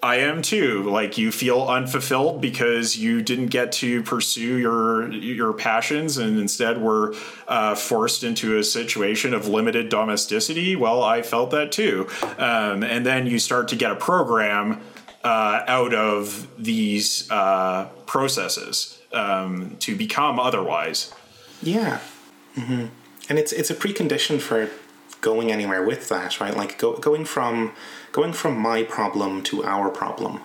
I 0.00 0.16
am 0.16 0.42
too. 0.42 0.84
Like 0.84 1.18
you 1.18 1.32
feel 1.32 1.66
unfulfilled 1.66 2.40
because 2.40 2.96
you 2.96 3.20
didn't 3.20 3.48
get 3.48 3.72
to 3.72 4.02
pursue 4.04 4.56
your 4.58 5.10
your 5.12 5.52
passions 5.52 6.18
and 6.18 6.38
instead 6.38 6.80
were 6.80 7.16
uh, 7.48 7.74
forced 7.74 8.22
into 8.22 8.58
a 8.58 8.64
situation 8.64 9.34
of 9.34 9.48
limited 9.48 9.88
domesticity. 9.88 10.76
Well, 10.76 11.02
I 11.02 11.22
felt 11.22 11.50
that 11.50 11.72
too. 11.72 12.08
Um, 12.38 12.84
and 12.84 13.04
then 13.04 13.26
you 13.26 13.40
start 13.40 13.68
to 13.68 13.76
get 13.76 13.90
a 13.90 13.96
program 13.96 14.80
uh, 15.24 15.64
out 15.66 15.92
of 15.92 16.46
these 16.56 17.28
uh, 17.30 17.86
processes 18.06 19.00
um, 19.12 19.76
to 19.80 19.96
become 19.96 20.38
otherwise. 20.38 21.12
Yeah, 21.60 21.98
mm-hmm. 22.56 22.86
And 23.28 23.38
it's 23.38 23.52
it's 23.52 23.70
a 23.70 23.74
precondition 23.74 24.40
for 24.40 24.70
going 25.20 25.50
anywhere 25.50 25.82
with 25.82 26.08
that, 26.08 26.40
right? 26.40 26.56
Like 26.56 26.78
go, 26.78 26.96
going 26.96 27.24
from 27.24 27.72
going 28.12 28.32
from 28.32 28.58
my 28.58 28.82
problem 28.82 29.42
to 29.44 29.64
our 29.64 29.90
problem 29.90 30.40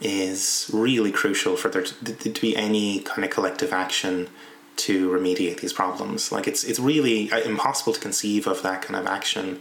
is 0.00 0.70
really 0.72 1.10
crucial 1.10 1.56
for 1.56 1.68
there 1.68 1.82
to, 1.82 2.14
to 2.14 2.40
be 2.40 2.56
any 2.56 3.00
kind 3.00 3.24
of 3.24 3.30
collective 3.30 3.72
action 3.72 4.28
to 4.76 5.10
remediate 5.10 5.60
these 5.60 5.72
problems. 5.72 6.30
Like 6.32 6.46
it's 6.46 6.64
it's 6.64 6.78
really 6.78 7.30
uh, 7.30 7.40
impossible 7.40 7.92
to 7.92 8.00
conceive 8.00 8.46
of 8.46 8.62
that 8.62 8.82
kind 8.82 8.96
of 8.96 9.06
action 9.06 9.60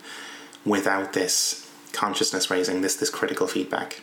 without 0.65 1.13
this 1.13 1.69
consciousness 1.93 2.49
raising, 2.49 2.81
this 2.81 2.95
this 2.95 3.09
critical 3.09 3.47
feedback. 3.47 4.01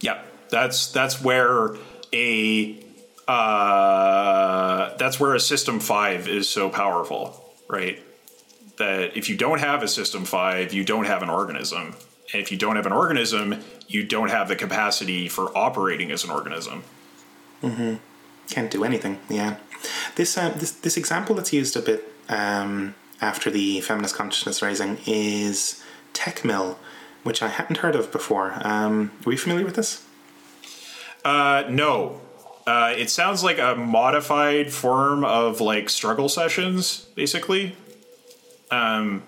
Yep, 0.00 0.50
that's 0.50 0.92
that's 0.92 1.20
where 1.22 1.76
a 2.12 2.87
uh, 3.28 4.96
that's 4.96 5.20
where 5.20 5.34
a 5.34 5.40
system 5.40 5.80
five 5.80 6.26
is 6.26 6.48
so 6.48 6.70
powerful, 6.70 7.44
right? 7.68 8.02
That 8.78 9.16
if 9.16 9.28
you 9.28 9.36
don't 9.36 9.60
have 9.60 9.82
a 9.82 9.88
system 9.88 10.24
five, 10.24 10.72
you 10.72 10.82
don't 10.82 11.04
have 11.04 11.22
an 11.22 11.28
organism, 11.28 11.94
and 12.32 12.42
if 12.42 12.50
you 12.50 12.56
don't 12.56 12.76
have 12.76 12.86
an 12.86 12.92
organism, 12.92 13.62
you 13.86 14.02
don't 14.02 14.30
have 14.30 14.48
the 14.48 14.56
capacity 14.56 15.28
for 15.28 15.56
operating 15.56 16.10
as 16.10 16.24
an 16.24 16.30
organism. 16.30 16.84
Mm-hmm. 17.62 17.96
Can't 18.48 18.70
do 18.70 18.82
anything. 18.82 19.18
Yeah, 19.28 19.56
this 20.16 20.38
uh, 20.38 20.48
this 20.50 20.72
this 20.72 20.96
example 20.96 21.34
that's 21.34 21.52
used 21.52 21.76
a 21.76 21.82
bit 21.82 22.10
um, 22.30 22.94
after 23.20 23.50
the 23.50 23.82
feminist 23.82 24.14
consciousness 24.14 24.62
raising 24.62 24.98
is 25.06 25.84
Tekmil, 26.14 26.76
which 27.24 27.42
I 27.42 27.48
hadn't 27.48 27.78
heard 27.78 27.94
of 27.94 28.10
before. 28.10 28.54
Um, 28.62 29.12
are 29.26 29.32
you 29.32 29.38
familiar 29.38 29.66
with 29.66 29.74
this? 29.76 30.02
Uh, 31.26 31.64
no. 31.68 32.22
Uh, 32.68 32.92
it 32.98 33.08
sounds 33.08 33.42
like 33.42 33.58
a 33.58 33.74
modified 33.74 34.70
form 34.70 35.24
of 35.24 35.58
like 35.58 35.88
struggle 35.88 36.28
sessions, 36.28 37.06
basically. 37.14 37.74
Um, 38.70 39.22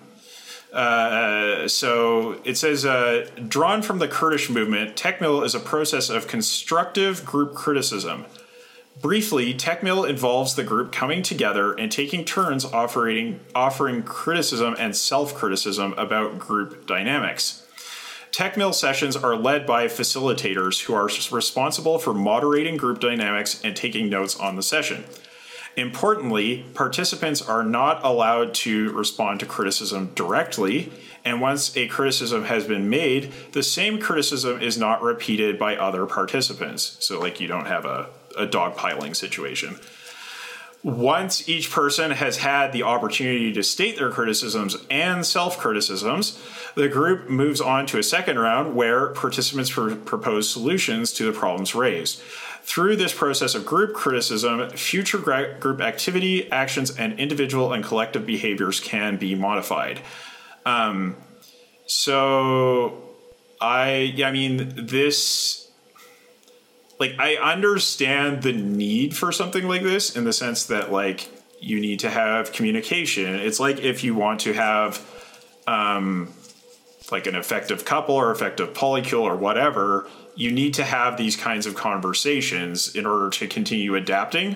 uh, 0.71 1.67
so 1.67 2.39
it 2.43 2.55
says, 2.55 2.85
uh, 2.85 3.27
drawn 3.47 3.81
from 3.81 3.97
the 3.97 4.07
Kurdish 4.07 4.51
movement, 4.51 4.95
Tekmil 4.95 5.43
is 5.43 5.55
a 5.55 5.59
process 5.59 6.07
of 6.11 6.27
constructive 6.27 7.25
group 7.25 7.55
criticism. 7.55 8.27
Briefly, 9.01 9.55
Tekmil 9.55 10.07
involves 10.07 10.53
the 10.53 10.63
group 10.63 10.91
coming 10.91 11.23
together 11.23 11.73
and 11.73 11.91
taking 11.91 12.23
turns 12.23 12.63
offering, 12.63 13.39
offering 13.55 14.03
criticism 14.03 14.75
and 14.77 14.95
self 14.95 15.33
criticism 15.33 15.95
about 15.97 16.37
group 16.37 16.85
dynamics. 16.85 17.65
Tekmil 18.31 18.73
sessions 18.73 19.17
are 19.17 19.35
led 19.35 19.67
by 19.67 19.87
facilitators 19.87 20.83
who 20.83 20.93
are 20.93 21.09
responsible 21.35 21.99
for 21.99 22.13
moderating 22.13 22.77
group 22.77 23.01
dynamics 23.01 23.61
and 23.61 23.75
taking 23.75 24.09
notes 24.09 24.39
on 24.39 24.55
the 24.55 24.63
session. 24.63 25.03
Importantly, 25.75 26.65
participants 26.73 27.41
are 27.41 27.63
not 27.63 28.03
allowed 28.05 28.53
to 28.53 28.91
respond 28.93 29.41
to 29.41 29.45
criticism 29.45 30.11
directly, 30.15 30.91
and 31.25 31.41
once 31.41 31.75
a 31.75 31.87
criticism 31.87 32.45
has 32.45 32.65
been 32.65 32.89
made, 32.89 33.33
the 33.51 33.63
same 33.63 33.99
criticism 33.99 34.61
is 34.61 34.77
not 34.77 35.01
repeated 35.01 35.59
by 35.59 35.75
other 35.75 36.05
participants. 36.05 36.97
So, 36.99 37.19
like, 37.19 37.39
you 37.39 37.47
don't 37.47 37.67
have 37.67 37.85
a, 37.85 38.07
a 38.37 38.47
dogpiling 38.47 39.15
situation 39.15 39.77
once 40.83 41.47
each 41.47 41.69
person 41.69 42.11
has 42.11 42.37
had 42.37 42.71
the 42.71 42.83
opportunity 42.83 43.53
to 43.53 43.61
state 43.61 43.97
their 43.97 44.09
criticisms 44.09 44.77
and 44.89 45.25
self 45.25 45.57
criticisms, 45.59 46.41
the 46.75 46.87
group 46.87 47.29
moves 47.29 47.61
on 47.61 47.85
to 47.87 47.99
a 47.99 48.03
second 48.03 48.39
round 48.39 48.75
where 48.75 49.09
participants 49.09 49.69
pr- 49.69 49.93
propose 49.93 50.49
solutions 50.49 51.13
to 51.13 51.25
the 51.25 51.37
problems 51.37 51.75
raised. 51.75 52.21
Through 52.63 52.95
this 52.95 53.13
process 53.13 53.55
of 53.55 53.65
group 53.65 53.93
criticism, 53.93 54.69
future 54.71 55.17
gra- 55.17 55.57
group 55.59 55.81
activity, 55.81 56.51
actions, 56.51 56.95
and 56.95 57.19
individual 57.19 57.73
and 57.73 57.83
collective 57.83 58.25
behaviors 58.25 58.79
can 58.79 59.17
be 59.17 59.35
modified. 59.35 59.99
Um, 60.65 61.15
so, 61.85 63.09
I, 63.59 64.13
yeah, 64.15 64.29
I 64.29 64.31
mean, 64.31 64.73
this 64.75 65.70
like 67.01 67.15
I 67.17 67.35
understand 67.35 68.43
the 68.43 68.53
need 68.53 69.17
for 69.17 69.31
something 69.31 69.67
like 69.67 69.81
this 69.81 70.15
in 70.15 70.23
the 70.23 70.31
sense 70.31 70.67
that 70.67 70.91
like 70.91 71.27
you 71.59 71.79
need 71.79 72.01
to 72.01 72.11
have 72.11 72.53
communication. 72.53 73.35
It's 73.35 73.59
like 73.59 73.79
if 73.79 74.03
you 74.03 74.13
want 74.13 74.41
to 74.41 74.53
have 74.53 75.03
um 75.65 76.31
like 77.11 77.25
an 77.25 77.35
effective 77.35 77.83
couple 77.83 78.15
or 78.15 78.31
effective 78.31 78.73
polycule 78.73 79.23
or 79.23 79.35
whatever, 79.35 80.07
you 80.35 80.51
need 80.51 80.75
to 80.75 80.83
have 80.83 81.17
these 81.17 81.35
kinds 81.35 81.65
of 81.65 81.73
conversations 81.75 82.95
in 82.95 83.07
order 83.07 83.31
to 83.31 83.47
continue 83.47 83.95
adapting, 83.95 84.55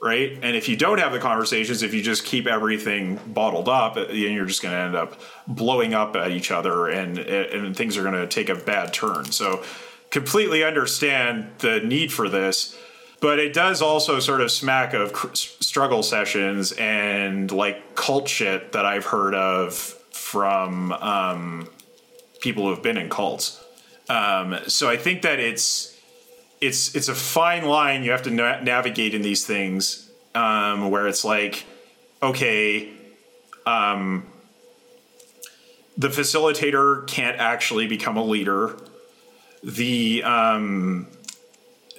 right? 0.00 0.38
And 0.40 0.56
if 0.56 0.68
you 0.68 0.76
don't 0.76 0.98
have 0.98 1.12
the 1.12 1.18
conversations, 1.18 1.82
if 1.82 1.92
you 1.92 2.00
just 2.00 2.24
keep 2.24 2.46
everything 2.46 3.18
bottled 3.26 3.68
up, 3.68 3.96
then 3.96 4.14
you're 4.16 4.46
just 4.46 4.62
going 4.62 4.72
to 4.72 4.80
end 4.80 4.94
up 4.94 5.20
blowing 5.48 5.94
up 5.94 6.14
at 6.14 6.30
each 6.30 6.52
other, 6.52 6.86
and 6.86 7.18
and 7.18 7.76
things 7.76 7.96
are 7.96 8.02
going 8.02 8.14
to 8.14 8.28
take 8.28 8.48
a 8.48 8.54
bad 8.54 8.94
turn. 8.94 9.24
So 9.32 9.64
completely 10.12 10.62
understand 10.62 11.50
the 11.58 11.80
need 11.80 12.12
for 12.12 12.28
this 12.28 12.76
but 13.22 13.38
it 13.38 13.52
does 13.52 13.80
also 13.80 14.18
sort 14.18 14.40
of 14.40 14.50
smack 14.50 14.94
of 14.94 15.12
cr- 15.12 15.32
struggle 15.32 16.02
sessions 16.02 16.72
and 16.72 17.52
like 17.52 17.94
cult 17.94 18.28
shit 18.28 18.72
that 18.72 18.84
I've 18.84 19.06
heard 19.06 19.32
of 19.32 19.74
from 19.74 20.92
um, 20.92 21.68
people 22.40 22.64
who 22.64 22.70
have 22.70 22.82
been 22.82 22.96
in 22.96 23.08
cults. 23.08 23.62
Um, 24.08 24.58
so 24.66 24.90
I 24.90 24.96
think 24.96 25.22
that 25.22 25.38
it's 25.38 25.96
it's 26.60 26.96
it's 26.96 27.06
a 27.06 27.14
fine 27.14 27.64
line 27.64 28.02
you 28.02 28.10
have 28.10 28.22
to 28.24 28.30
na- 28.30 28.60
navigate 28.60 29.14
in 29.14 29.22
these 29.22 29.46
things, 29.46 30.10
um, 30.34 30.90
where 30.90 31.06
it's 31.06 31.24
like, 31.24 31.64
okay, 32.24 32.90
um, 33.66 34.26
the 35.96 36.08
facilitator 36.08 37.06
can't 37.06 37.38
actually 37.38 37.86
become 37.86 38.16
a 38.16 38.24
leader 38.24 38.76
the 39.62 40.22
um, 40.24 41.06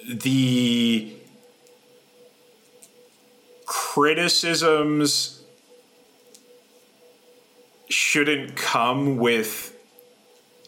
the 0.06 1.14
criticisms 3.66 5.42
shouldn't 7.88 8.56
come 8.56 9.16
with 9.16 9.76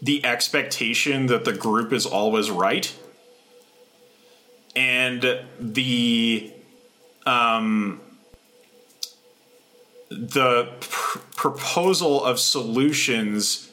the 0.01 0.25
expectation 0.25 1.27
that 1.27 1.45
the 1.45 1.53
group 1.53 1.93
is 1.93 2.07
always 2.07 2.51
right. 2.51 2.95
And 4.75 5.41
the 5.59 6.53
um, 7.25 8.01
the 10.11 10.73
pr- 10.81 11.19
proposal 11.35 12.25
of 12.25 12.39
solutions 12.39 13.71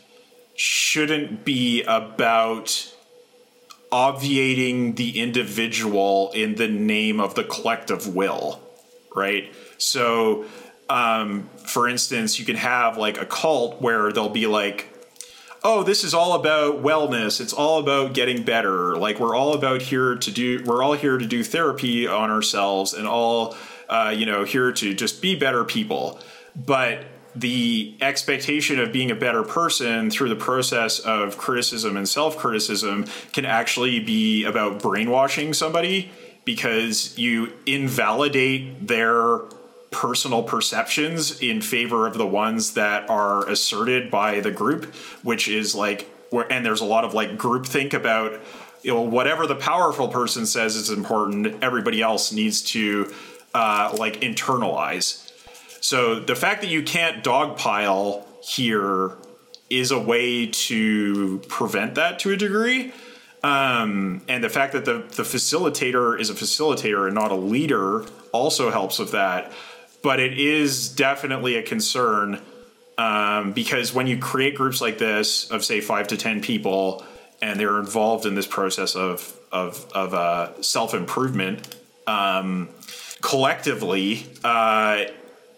shouldn't 0.55 1.45
be 1.45 1.83
about 1.83 2.92
obviating 3.93 4.95
the 4.95 5.19
individual 5.19 6.31
in 6.33 6.55
the 6.55 6.67
name 6.67 7.19
of 7.19 7.35
the 7.35 7.43
collective 7.43 8.15
will, 8.15 8.59
right? 9.15 9.53
So, 9.77 10.45
um, 10.89 11.47
for 11.67 11.87
instance, 11.87 12.39
you 12.39 12.45
can 12.45 12.55
have 12.55 12.97
like 12.97 13.21
a 13.21 13.25
cult 13.25 13.83
where 13.83 14.11
they'll 14.11 14.29
be 14.29 14.47
like, 14.47 14.89
oh, 15.63 15.83
this 15.83 16.03
is 16.03 16.15
all 16.15 16.33
about 16.33 16.81
wellness. 16.81 17.39
It's 17.39 17.53
all 17.53 17.79
about 17.79 18.15
getting 18.15 18.41
better. 18.41 18.97
Like 18.97 19.19
we're 19.19 19.35
all 19.35 19.53
about 19.53 19.83
here 19.83 20.15
to 20.15 20.31
do. 20.31 20.63
We're 20.65 20.81
all 20.81 20.93
here 20.93 21.19
to 21.19 21.25
do 21.27 21.43
therapy 21.43 22.07
on 22.07 22.31
ourselves, 22.31 22.93
and 22.93 23.07
all 23.07 23.55
uh, 23.89 24.11
you 24.17 24.25
know 24.25 24.43
here 24.43 24.71
to 24.71 24.93
just 24.95 25.21
be 25.21 25.35
better 25.35 25.63
people. 25.63 26.19
But 26.55 27.05
the 27.35 27.95
expectation 28.01 28.79
of 28.79 28.91
being 28.91 29.09
a 29.09 29.15
better 29.15 29.43
person 29.43 30.09
through 30.11 30.29
the 30.29 30.35
process 30.35 30.99
of 30.99 31.37
criticism 31.37 31.97
and 31.97 32.07
self 32.07 32.37
criticism 32.37 33.05
can 33.31 33.45
actually 33.45 33.99
be 33.99 34.45
about 34.45 34.81
brainwashing 34.81 35.53
somebody 35.53 36.11
because 36.45 37.17
you 37.17 37.51
invalidate 37.65 38.87
their 38.87 39.39
personal 39.91 40.43
perceptions 40.43 41.39
in 41.39 41.61
favor 41.61 42.07
of 42.07 42.17
the 42.17 42.27
ones 42.27 42.73
that 42.73 43.09
are 43.09 43.47
asserted 43.47 44.11
by 44.11 44.39
the 44.39 44.51
group, 44.51 44.93
which 45.23 45.47
is 45.47 45.73
like, 45.73 46.09
where, 46.31 46.51
and 46.51 46.65
there's 46.65 46.81
a 46.81 46.85
lot 46.85 47.05
of 47.05 47.13
like 47.13 47.37
group 47.37 47.65
think 47.65 47.93
about, 47.93 48.39
you 48.81 48.93
know, 48.93 49.01
whatever 49.01 49.47
the 49.47 49.55
powerful 49.55 50.07
person 50.07 50.45
says 50.45 50.75
is 50.75 50.89
important, 50.89 51.63
everybody 51.63 52.01
else 52.01 52.31
needs 52.31 52.61
to 52.61 53.13
uh, 53.53 53.95
like 53.97 54.19
internalize. 54.21 55.22
So 55.83 56.17
the 56.17 56.35
fact 56.35 56.61
that 56.61 56.69
you 56.69 56.81
can't 56.81 57.21
dogpile 57.21 58.23
here 58.41 59.17
is 59.69 59.91
a 59.91 59.99
way 59.99 60.47
to 60.47 61.39
prevent 61.49 61.95
that 61.95 62.19
to 62.19 62.31
a 62.31 62.37
degree. 62.37 62.93
Um, 63.43 64.21
and 64.29 64.41
the 64.41 64.49
fact 64.49 64.71
that 64.71 64.85
the, 64.85 64.99
the 64.99 65.23
facilitator 65.23 66.17
is 66.17 66.29
a 66.29 66.33
facilitator 66.35 67.05
and 67.05 67.13
not 67.13 67.31
a 67.31 67.35
leader 67.35 68.05
also 68.31 68.71
helps 68.71 68.97
with 68.97 69.11
that. 69.11 69.51
But 70.01 70.21
it 70.21 70.39
is 70.39 70.87
definitely 70.87 71.57
a 71.57 71.63
concern 71.63 72.41
um, 72.97 73.51
because 73.51 73.93
when 73.93 74.07
you 74.07 74.17
create 74.17 74.55
groups 74.55 74.79
like 74.79 74.99
this 74.99 75.51
of 75.51 75.65
say 75.65 75.81
five 75.81 76.07
to 76.07 76.17
ten 76.17 76.39
people 76.39 77.05
and 77.41 77.59
they're 77.59 77.79
involved 77.79 78.25
in 78.25 78.35
this 78.35 78.47
process 78.47 78.95
of 78.95 79.37
of, 79.51 79.85
of 79.93 80.13
uh, 80.13 80.61
self 80.61 80.93
improvement 80.93 81.75
um, 82.07 82.69
collectively, 83.21 84.25
uh, 84.45 85.05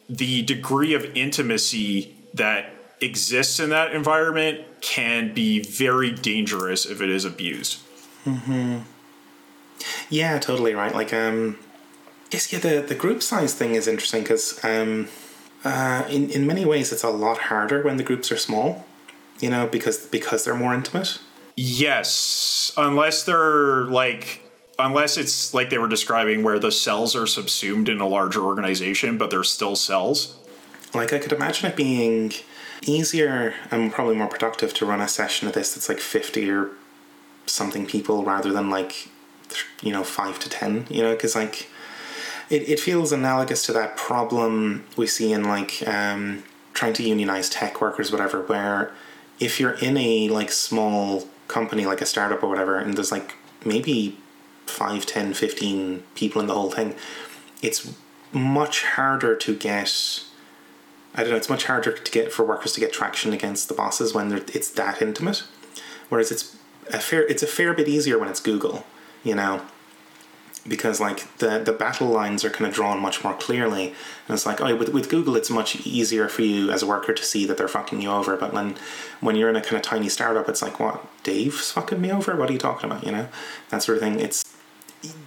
the 0.10 0.42
degree 0.44 0.94
of 0.94 1.06
intimacy 1.16 2.16
that 2.34 2.72
exists 3.02 3.60
in 3.60 3.70
that 3.70 3.94
environment 3.94 4.62
can 4.82 5.34
be 5.34 5.62
very 5.62 6.12
dangerous 6.12 6.86
if 6.86 7.02
it 7.02 7.10
is 7.10 7.26
abused. 7.26 7.80
Mm-hmm. 8.26 8.80
Yeah, 10.10 10.40
totally 10.40 10.74
right. 10.74 10.94
Like, 10.94 11.14
um, 11.14 11.58
yes, 12.32 12.52
yeah, 12.52 12.60
the, 12.60 12.82
the 12.82 12.96
group 12.96 13.22
size 13.22 13.54
thing 13.54 13.76
is 13.76 13.88
interesting 13.88 14.22
because, 14.22 14.64
um, 14.64 15.08
uh, 15.64 16.06
in 16.10 16.30
in 16.30 16.46
many 16.46 16.64
ways, 16.64 16.92
it's 16.92 17.04
a 17.04 17.10
lot 17.10 17.38
harder 17.38 17.82
when 17.82 17.98
the 17.98 18.04
groups 18.04 18.32
are 18.32 18.38
small. 18.38 18.86
You 19.42 19.50
know, 19.50 19.68
because 19.68 20.06
because 20.06 20.46
they're 20.46 20.56
more 20.56 20.74
intimate. 20.74 21.20
Yes, 21.58 22.72
unless 22.78 23.24
they're 23.24 23.84
like 23.86 24.42
unless 24.78 25.18
it's 25.18 25.54
like 25.54 25.70
they 25.70 25.78
were 25.78 25.88
describing 25.88 26.44
where 26.44 26.60
the 26.60 26.72
cells 26.72 27.16
are 27.16 27.28
subsumed 27.28 27.90
in 27.90 28.00
a 28.00 28.08
larger 28.08 28.42
organization 28.42 29.18
but 29.18 29.30
they're 29.30 29.44
still 29.44 29.76
cells. 29.76 30.38
Like 30.94 31.14
i 31.14 31.20
could 31.20 31.32
imagine 31.32 31.70
it 31.70 31.76
being 31.76 32.34
easier 32.84 33.54
and 33.72 33.92
probably 33.92 34.16
more 34.16 34.28
productive 34.28 34.74
to 34.76 34.86
run 34.86 35.02
a 35.02 35.08
session 35.08 35.48
of 35.48 35.54
this 35.54 35.74
that's 35.74 35.90
like 35.90 36.00
50 36.00 36.50
or 36.50 36.70
something 37.46 37.86
people 37.86 38.24
rather 38.24 38.52
than 38.52 38.70
like 38.70 39.10
you 39.82 39.92
know 39.92 40.04
5 40.04 40.40
to 40.40 40.50
10 40.50 40.88
you 40.90 41.04
know? 41.04 41.14
Because 41.14 41.36
like 41.36 41.70
it, 42.50 42.70
it 42.70 42.80
feels 42.80 43.12
analogous 43.12 43.66
to 43.66 43.74
that 43.74 43.98
problem 43.98 44.86
we 44.98 45.08
see 45.08 45.32
in 45.32 45.44
like 45.44 45.86
um, 45.88 46.44
trying 46.74 46.94
to 46.94 47.04
unionize 47.04 47.50
tech 47.50 47.82
workers 47.82 48.12
whatever 48.12 48.42
where 48.42 48.94
if 49.40 49.60
you're 49.60 49.74
in 49.80 49.98
a 49.98 50.30
like 50.30 50.52
small 50.52 51.28
company 51.48 51.86
like 51.86 52.02
a 52.02 52.06
startup 52.06 52.44
or 52.44 52.50
whatever 52.50 52.78
and 52.78 52.96
there's 52.96 53.12
like 53.12 53.36
maybe 53.64 54.18
5, 54.68 55.06
10, 55.06 55.34
15 55.34 56.04
people 56.16 56.42
in 56.42 56.48
the 56.48 56.54
whole 56.54 56.72
thing, 56.72 56.96
it's 57.62 57.94
much 58.32 58.84
harder 58.84 59.36
to 59.36 59.56
get. 59.56 60.24
I 61.14 61.22
don't 61.22 61.32
know. 61.32 61.38
It's 61.38 61.50
much 61.50 61.66
harder 61.66 61.94
to 61.94 62.12
get 62.12 62.32
for 62.32 62.44
workers 62.44 62.74
to 62.74 62.80
get 62.80 62.92
traction 62.92 63.32
against 63.32 63.70
the 63.70 63.74
bosses 63.74 64.14
when 64.14 64.34
it's 64.54 64.70
that 64.72 65.02
intimate. 65.02 65.44
Whereas 66.10 66.32
it's 66.32 66.58
a 66.92 67.00
fair 67.00 67.26
it's 67.28 67.44
a 67.44 67.48
fair 67.48 67.74
bit 67.74 67.88
easier 67.88 68.20
when 68.20 68.30
it's 68.30 68.40
Google, 68.40 68.86
you 69.24 69.36
know, 69.36 69.62
because 70.68 71.00
like 71.00 71.38
the 71.38 71.60
the 71.60 71.72
battle 71.72 72.08
lines 72.08 72.44
are 72.44 72.50
kind 72.50 72.68
of 72.68 72.74
drawn 72.74 73.00
much 73.00 73.24
more 73.24 73.34
clearly, 73.34 73.88
and 74.28 74.36
it's 74.36 74.46
like 74.46 74.62
oh 74.62 74.76
with 74.76 74.90
with 74.90 75.10
Google 75.10 75.36
it's 75.36 75.50
much 75.50 75.86
easier 75.86 76.28
for 76.28 76.42
you 76.42 76.72
as 76.72 76.84
a 76.84 76.88
worker 76.88 77.14
to 77.14 77.24
see 77.24 77.46
that 77.46 77.58
they're 77.58 77.68
fucking 77.68 78.02
you 78.02 78.10
over. 78.12 78.36
But 78.36 78.54
when 78.54 78.76
when 79.22 79.36
you're 79.36 79.50
in 79.50 79.56
a 79.56 79.62
kind 79.62 79.78
of 79.78 79.82
tiny 79.84 80.10
startup, 80.10 80.50
it's 80.50 80.62
like 80.62 80.80
what 80.80 81.06
Dave's 81.24 81.72
fucking 81.72 82.02
me 82.02 82.12
over. 82.12 82.36
What 82.36 82.50
are 82.50 82.54
you 82.54 82.60
talking 82.60 82.90
about? 82.90 83.06
You 83.06 83.12
know 83.12 83.28
that 83.70 83.84
sort 83.84 83.98
of 83.98 84.04
thing. 84.04 84.20
It's 84.20 84.44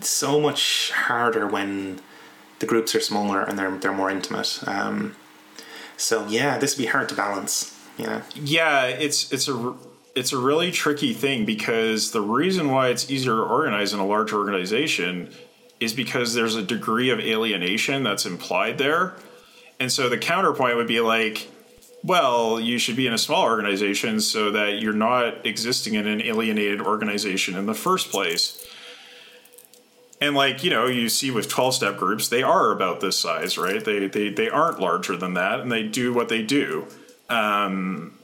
so 0.01 0.41
much 0.41 0.91
harder 0.93 1.47
when 1.47 2.01
the 2.59 2.67
groups 2.67 2.95
are 2.95 3.01
smaller 3.01 3.43
and 3.43 3.59
they're 3.59 3.77
they're 3.79 3.93
more 3.93 4.11
intimate. 4.11 4.61
Um, 4.67 5.17
so 5.97 6.27
yeah, 6.27 6.59
this 6.59 6.77
would 6.77 6.83
be 6.83 6.89
hard 6.89 7.09
to 7.11 7.15
balance. 7.15 7.75
Yeah. 7.97 8.23
Yeah, 8.35 8.87
it's 8.87 9.33
it's 9.33 9.49
a 9.49 9.75
it's 10.15 10.33
a 10.33 10.39
really 10.39 10.71
tricky 10.71 11.13
thing 11.13 11.45
because 11.45 12.11
the 12.13 12.21
reason 12.21 12.71
why 12.71 12.89
it's 12.89 13.11
easier 13.11 13.37
to 13.37 13.43
organize 13.43 13.93
in 13.93 14.01
a 14.01 14.07
large 14.07 14.33
organization 14.33 15.31
is 15.81 15.93
because 15.93 16.35
there's 16.35 16.57
a 16.57 16.63
degree 16.63 17.11
of 17.11 17.21
alienation 17.21 18.03
that's 18.03 18.27
implied 18.27 18.79
there. 18.79 19.15
And 19.79 19.93
so 19.93 20.09
the 20.09 20.19
counterpoint 20.19 20.77
would 20.77 20.89
be 20.89 21.01
like, 21.01 21.49
well, 22.03 22.59
you 22.59 22.79
should 22.79 22.97
be 22.97 23.07
in 23.07 23.13
a 23.13 23.19
small 23.19 23.45
organization 23.45 24.21
so 24.21 24.51
that 24.53 24.81
you're 24.81 24.93
not 24.93 25.47
existing 25.47 25.95
in 25.95 26.07
an 26.07 26.23
alienated 26.23 26.81
organization 26.81 27.57
in 27.57 27.67
the 27.67 27.75
first 27.75 28.11
place. 28.11 28.67
And 30.21 30.35
like, 30.35 30.65
you 30.65 30.71
know, 30.71 30.87
you 30.87 31.09
see 31.09 31.31
with 31.31 31.49
12 31.49 31.75
step 31.75 31.97
groups, 31.97 32.29
they 32.29 32.43
are 32.43 32.73
about 32.73 33.01
this 33.01 33.19
size, 33.19 33.57
right? 33.57 33.85
They 33.85 34.09
they 34.09 34.31
they 34.31 34.49
aren't 34.49 34.81
larger 34.81 35.17
than 35.17 35.35
that 35.35 35.61
and 35.61 35.71
they 35.71 35.85
do 35.85 36.13
what 36.13 36.29
they 36.29 36.43
do. 36.43 36.89
Um 37.29 38.19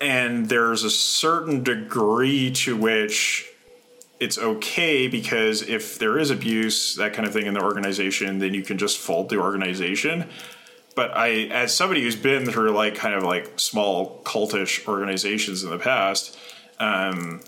and 0.00 0.48
there's 0.48 0.84
a 0.84 0.90
certain 0.90 1.62
degree 1.62 2.50
to 2.50 2.76
which 2.76 3.50
it's 4.20 4.38
okay 4.38 5.08
because 5.08 5.62
if 5.62 5.98
there 5.98 6.18
is 6.18 6.30
abuse, 6.30 6.94
that 6.96 7.12
kind 7.14 7.26
of 7.26 7.32
thing 7.32 7.46
in 7.46 7.54
the 7.54 7.62
organization, 7.62 8.38
then 8.38 8.54
you 8.54 8.62
can 8.62 8.78
just 8.78 8.98
fold 8.98 9.28
the 9.28 9.38
organization. 9.38 10.28
But 10.94 11.16
I, 11.16 11.46
as 11.46 11.74
somebody 11.74 12.02
who's 12.02 12.16
been 12.16 12.46
through 12.46 12.70
like 12.70 12.94
kind 12.94 13.14
of 13.14 13.22
like 13.22 13.58
small 13.58 14.22
cultish 14.24 14.86
organizations 14.86 15.64
in 15.64 15.70
the 15.70 15.78
past, 15.78 16.38
um, 16.78 17.40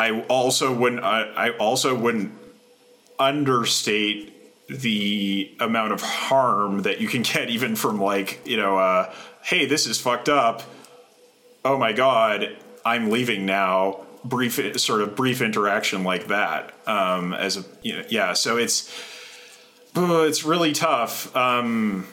I 0.00 0.22
also 0.22 0.74
wouldn't. 0.74 1.04
I, 1.04 1.24
I 1.36 1.50
also 1.58 1.94
wouldn't 1.94 2.32
understate 3.18 4.32
the 4.66 5.54
amount 5.60 5.92
of 5.92 6.00
harm 6.00 6.82
that 6.82 7.02
you 7.02 7.08
can 7.08 7.20
get 7.34 7.50
even 7.50 7.76
from 7.76 8.00
like 8.00 8.40
you 8.46 8.56
know, 8.56 8.78
uh, 8.78 9.12
hey, 9.42 9.66
this 9.66 9.86
is 9.86 10.00
fucked 10.00 10.30
up. 10.30 10.62
Oh 11.66 11.76
my 11.76 11.92
god, 11.92 12.56
I'm 12.84 13.10
leaving 13.10 13.44
now. 13.44 14.06
Brief 14.24 14.58
sort 14.78 15.02
of 15.02 15.16
brief 15.16 15.42
interaction 15.42 16.02
like 16.02 16.28
that. 16.28 16.72
Um, 16.86 17.34
as 17.34 17.58
a 17.58 17.64
you 17.82 17.98
know, 17.98 18.04
yeah, 18.08 18.32
so 18.32 18.56
it's 18.56 18.90
oh, 19.94 20.24
it's 20.24 20.44
really 20.44 20.72
tough. 20.72 21.34
Um, 21.36 22.06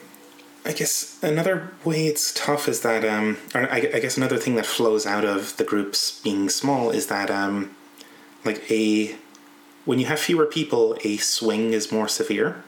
I 0.66 0.72
guess 0.72 1.18
another 1.22 1.72
way 1.84 2.06
it's 2.06 2.32
tough 2.34 2.68
is 2.68 2.82
that, 2.82 3.02
um, 3.02 3.38
I, 3.54 3.90
I, 3.94 4.00
guess 4.00 4.18
another 4.18 4.36
thing 4.36 4.56
that 4.56 4.66
flows 4.66 5.06
out 5.06 5.24
of 5.24 5.56
the 5.56 5.64
groups 5.64 6.20
being 6.20 6.50
small 6.50 6.90
is 6.90 7.06
that 7.06 7.30
um, 7.30 7.74
like 8.44 8.70
a 8.70 9.16
when 9.84 9.98
you 9.98 10.06
have 10.06 10.20
fewer 10.20 10.46
people, 10.46 10.98
a 11.02 11.16
swing 11.16 11.72
is 11.72 11.90
more 11.90 12.08
severe. 12.08 12.62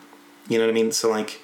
You 0.49 0.59
know 0.59 0.65
what 0.65 0.71
I 0.71 0.75
mean? 0.75 0.93
So 0.93 1.11
like 1.11 1.43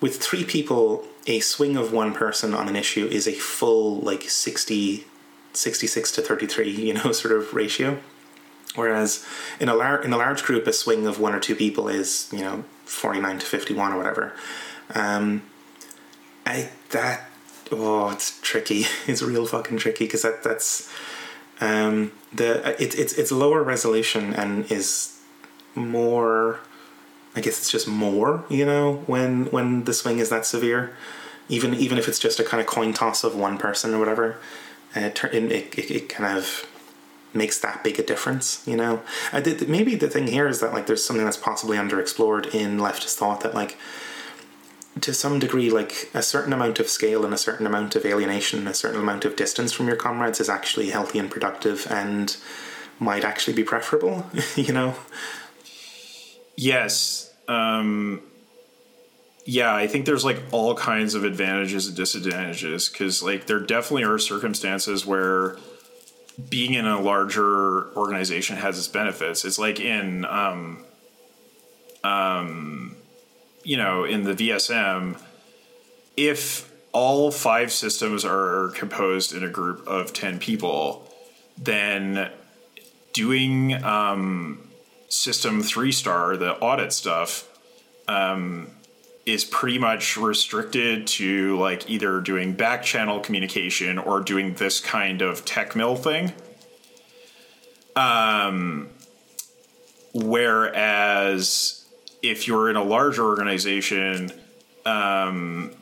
with 0.00 0.22
three 0.22 0.44
people, 0.44 1.06
a 1.26 1.40
swing 1.40 1.76
of 1.76 1.92
one 1.92 2.14
person 2.14 2.54
on 2.54 2.68
an 2.68 2.76
issue 2.76 3.06
is 3.06 3.26
a 3.26 3.32
full 3.32 3.98
like 4.00 4.30
60 4.30 5.06
66 5.54 6.12
to 6.12 6.22
33, 6.22 6.70
you 6.70 6.94
know, 6.94 7.12
sort 7.12 7.34
of 7.34 7.52
ratio. 7.52 7.98
Whereas 8.74 9.26
in 9.58 9.68
a 9.68 9.74
large 9.74 10.04
in 10.04 10.12
a 10.12 10.16
large 10.16 10.44
group, 10.44 10.66
a 10.66 10.72
swing 10.72 11.06
of 11.06 11.18
one 11.18 11.34
or 11.34 11.40
two 11.40 11.56
people 11.56 11.88
is 11.88 12.28
you 12.30 12.40
know 12.40 12.64
forty 12.84 13.18
nine 13.18 13.38
to 13.38 13.46
fifty 13.46 13.74
one 13.74 13.92
or 13.92 13.96
whatever. 13.96 14.34
Um, 14.94 15.42
I 16.46 16.70
that 16.90 17.28
oh, 17.72 18.10
it's 18.10 18.40
tricky. 18.40 18.86
It's 19.06 19.22
real 19.22 19.46
fucking 19.46 19.78
tricky 19.78 20.04
because 20.04 20.22
that 20.22 20.42
that's 20.42 20.92
um, 21.60 22.12
the 22.32 22.76
it's 22.82 22.94
it's 22.94 23.12
it's 23.14 23.32
lower 23.32 23.62
resolution 23.62 24.34
and 24.34 24.70
is 24.70 25.18
more. 25.74 26.60
I 27.36 27.40
guess 27.40 27.58
it's 27.58 27.70
just 27.70 27.86
more, 27.86 28.44
you 28.48 28.66
know, 28.66 29.04
when 29.06 29.46
when 29.46 29.84
the 29.84 29.92
swing 29.92 30.18
is 30.18 30.28
that 30.30 30.44
severe, 30.44 30.96
even 31.48 31.74
even 31.74 31.98
if 31.98 32.08
it's 32.08 32.18
just 32.18 32.40
a 32.40 32.44
kind 32.44 32.60
of 32.60 32.66
coin 32.66 32.92
toss 32.92 33.22
of 33.22 33.36
one 33.36 33.58
person 33.58 33.94
or 33.94 33.98
whatever, 33.98 34.38
uh, 34.96 35.00
it, 35.00 35.34
it, 35.34 35.90
it 35.90 36.08
kind 36.08 36.36
of 36.36 36.66
makes 37.34 37.58
that 37.60 37.84
big 37.84 37.98
a 37.98 38.02
difference, 38.02 38.62
you 38.66 38.76
know. 38.76 39.02
I 39.32 39.40
did, 39.40 39.68
maybe 39.68 39.94
the 39.94 40.08
thing 40.08 40.26
here 40.26 40.48
is 40.48 40.60
that 40.60 40.72
like 40.72 40.86
there's 40.86 41.04
something 41.04 41.24
that's 41.24 41.36
possibly 41.36 41.76
underexplored 41.76 42.54
in 42.54 42.78
leftist 42.78 43.16
thought 43.16 43.40
that 43.42 43.54
like 43.54 43.78
to 45.00 45.14
some 45.14 45.38
degree 45.38 45.70
like 45.70 46.10
a 46.14 46.22
certain 46.22 46.52
amount 46.52 46.80
of 46.80 46.88
scale 46.88 47.24
and 47.24 47.32
a 47.32 47.38
certain 47.38 47.66
amount 47.66 47.94
of 47.94 48.04
alienation, 48.04 48.66
a 48.66 48.74
certain 48.74 49.00
amount 49.00 49.24
of 49.24 49.36
distance 49.36 49.72
from 49.72 49.86
your 49.86 49.96
comrades 49.96 50.40
is 50.40 50.48
actually 50.48 50.90
healthy 50.90 51.18
and 51.18 51.30
productive 51.30 51.86
and 51.90 52.36
might 52.98 53.24
actually 53.24 53.54
be 53.54 53.62
preferable, 53.62 54.26
you 54.56 54.72
know. 54.72 54.96
Yes. 56.56 57.32
Um 57.46 58.22
yeah, 59.50 59.74
I 59.74 59.86
think 59.86 60.04
there's 60.04 60.26
like 60.26 60.42
all 60.50 60.74
kinds 60.74 61.14
of 61.14 61.24
advantages 61.24 61.86
and 61.86 61.96
disadvantages 61.96 62.90
because 62.90 63.22
like 63.22 63.46
there 63.46 63.60
definitely 63.60 64.04
are 64.04 64.18
circumstances 64.18 65.06
where 65.06 65.56
being 66.50 66.74
in 66.74 66.86
a 66.86 67.00
larger 67.00 67.90
organization 67.96 68.56
has 68.58 68.76
its 68.76 68.88
benefits. 68.88 69.46
It's 69.46 69.58
like 69.58 69.80
in, 69.80 70.26
um, 70.26 70.84
um, 72.04 72.97
you 73.68 73.76
know, 73.76 74.04
in 74.04 74.22
the 74.22 74.32
VSM, 74.32 75.20
if 76.16 76.72
all 76.92 77.30
five 77.30 77.70
systems 77.70 78.24
are 78.24 78.70
composed 78.74 79.34
in 79.34 79.44
a 79.44 79.48
group 79.50 79.86
of 79.86 80.14
10 80.14 80.38
people, 80.38 81.06
then 81.58 82.30
doing 83.12 83.74
um, 83.84 84.66
system 85.10 85.62
three 85.62 85.92
star, 85.92 86.38
the 86.38 86.54
audit 86.60 86.94
stuff, 86.94 87.46
um, 88.08 88.68
is 89.26 89.44
pretty 89.44 89.78
much 89.78 90.16
restricted 90.16 91.06
to 91.06 91.58
like 91.58 91.90
either 91.90 92.22
doing 92.22 92.54
back 92.54 92.82
channel 92.82 93.20
communication 93.20 93.98
or 93.98 94.20
doing 94.20 94.54
this 94.54 94.80
kind 94.80 95.20
of 95.20 95.44
Tekmil 95.44 96.02
thing. 96.02 96.32
Um, 97.94 98.88
whereas 100.14 101.77
if 102.22 102.46
you're 102.46 102.70
in 102.70 102.76
a 102.76 102.82
larger 102.82 103.24
organization, 103.24 104.32
um, 104.84 105.72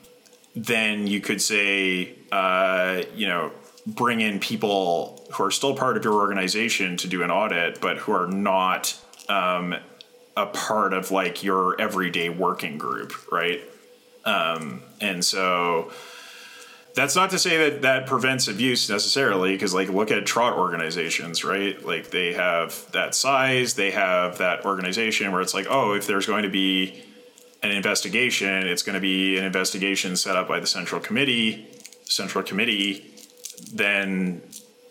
then 0.55 1.07
you 1.07 1.21
could 1.21 1.41
say, 1.41 2.15
uh, 2.31 3.03
you 3.15 3.27
know, 3.27 3.51
bring 3.85 4.21
in 4.21 4.39
people 4.39 5.25
who 5.31 5.43
are 5.43 5.51
still 5.51 5.75
part 5.75 5.97
of 5.97 6.03
your 6.03 6.15
organization 6.15 6.97
to 6.97 7.07
do 7.07 7.23
an 7.23 7.31
audit, 7.31 7.79
but 7.79 7.97
who 7.97 8.11
are 8.11 8.27
not 8.27 8.99
um, 9.29 9.75
a 10.35 10.45
part 10.47 10.93
of 10.93 11.11
like 11.11 11.43
your 11.43 11.79
everyday 11.79 12.29
working 12.29 12.77
group, 12.77 13.13
right? 13.31 13.61
Um, 14.25 14.81
and 14.99 15.23
so 15.23 15.91
that's 16.97 17.15
not 17.15 17.29
to 17.29 17.37
say 17.37 17.69
that 17.69 17.83
that 17.83 18.07
prevents 18.07 18.47
abuse 18.47 18.89
necessarily, 18.89 19.51
because 19.51 19.71
like 19.71 19.87
look 19.89 20.09
at 20.09 20.25
trot 20.25 20.57
organizations, 20.57 21.43
right? 21.43 21.83
Like 21.85 22.09
they 22.09 22.33
have 22.33 22.91
that 22.91 23.13
size, 23.13 23.75
they 23.75 23.91
have 23.91 24.39
that 24.39 24.65
organization 24.65 25.31
where 25.31 25.41
it's 25.41 25.53
like, 25.53 25.67
oh, 25.69 25.93
if 25.93 26.07
there's 26.07 26.25
going 26.25 26.41
to 26.41 26.49
be 26.49 27.03
an 27.61 27.69
investigation, 27.69 28.67
it's 28.67 28.81
going 28.81 28.95
to 28.95 28.99
be 28.99 29.37
an 29.37 29.43
investigation 29.43 30.15
set 30.15 30.35
up 30.35 30.47
by 30.47 30.59
the 30.59 30.65
central 30.65 30.99
committee. 30.99 31.67
Central 32.05 32.43
committee 32.43 33.13
then 33.71 34.41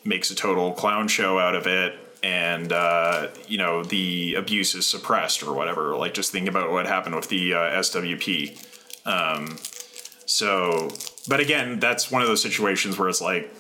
makes 0.05 0.31
a 0.31 0.37
total 0.37 0.73
clown 0.73 1.09
show 1.09 1.41
out 1.41 1.57
of 1.57 1.67
it 1.67 1.99
and 2.23 2.73
uh, 2.73 3.29
you 3.49 3.59
know 3.59 3.83
the 3.83 4.35
abuse 4.35 4.77
is 4.77 4.87
suppressed 4.87 5.43
or 5.43 5.53
whatever. 5.53 5.97
Like 5.97 6.15
just 6.15 6.31
think 6.31 6.49
about 6.49 6.71
what 6.71 6.87
happened 6.87 7.17
with 7.17 7.29
the 7.29 7.55
uh, 7.55 7.59
SWP. 7.59 8.65
Um, 9.05 9.59
so, 10.25 10.91
but 11.29 11.41
again, 11.41 11.81
that's 11.81 12.11
one 12.11 12.23
of 12.23 12.29
those 12.29 12.43
situations 12.43 12.99
where 12.99 13.09
it's 13.09 13.21
like 13.21 13.53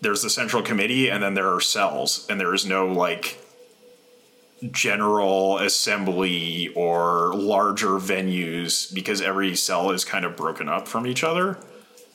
there's 0.00 0.22
the 0.22 0.30
central 0.30 0.62
committee, 0.62 1.08
and 1.08 1.22
then 1.22 1.34
there 1.34 1.52
are 1.54 1.60
cells, 1.60 2.26
and 2.28 2.40
there 2.40 2.54
is 2.54 2.66
no 2.66 2.86
like 2.86 3.38
general 4.70 5.58
assembly 5.58 6.68
or 6.74 7.34
larger 7.34 7.98
venues 7.98 8.92
because 8.94 9.20
every 9.20 9.56
cell 9.56 9.90
is 9.90 10.04
kind 10.04 10.24
of 10.24 10.36
broken 10.36 10.68
up 10.68 10.86
from 10.86 11.06
each 11.06 11.24
other. 11.24 11.58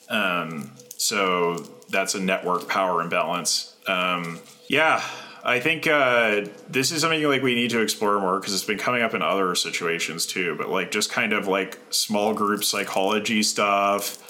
Um, 0.08 0.72
so 0.96 1.56
that's 1.90 2.14
a 2.14 2.20
network 2.20 2.68
power 2.68 3.02
imbalance. 3.02 3.76
Um, 3.86 4.40
yeah, 4.68 5.02
I 5.44 5.60
think 5.60 5.86
uh, 5.86 6.46
this 6.68 6.90
is 6.90 7.00
something 7.00 7.22
like 7.24 7.42
we 7.42 7.54
need 7.54 7.70
to 7.70 7.80
explore 7.80 8.18
more 8.20 8.38
because 8.38 8.54
it's 8.54 8.64
been 8.64 8.78
coming 8.78 9.02
up 9.02 9.14
in 9.14 9.22
other 9.22 9.54
situations 9.54 10.26
too. 10.26 10.54
But 10.56 10.68
like 10.68 10.90
just 10.90 11.10
kind 11.10 11.32
of 11.32 11.46
like 11.46 11.78
small 11.90 12.34
group 12.34 12.64
psychology 12.64 13.42
stuff, 13.42 14.27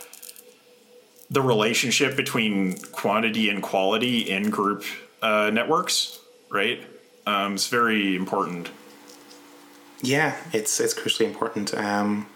the 1.31 1.43
relationship 1.43 2.17
between 2.17 2.79
quantity 2.93 3.51
and 3.51 3.63
quality 3.63 4.29
in 4.31 4.51
group 4.51 4.85
uh, 5.23 5.51
networks, 5.53 6.21
right? 6.51 6.83
Um, 7.27 7.55
it's 7.55 7.69
very 7.69 8.17
important. 8.17 8.71
Yeah, 10.01 10.37
it's 10.53 10.81
it's 10.81 10.95
crucially 10.95 11.27
important. 11.27 11.75
Um, 11.75 12.29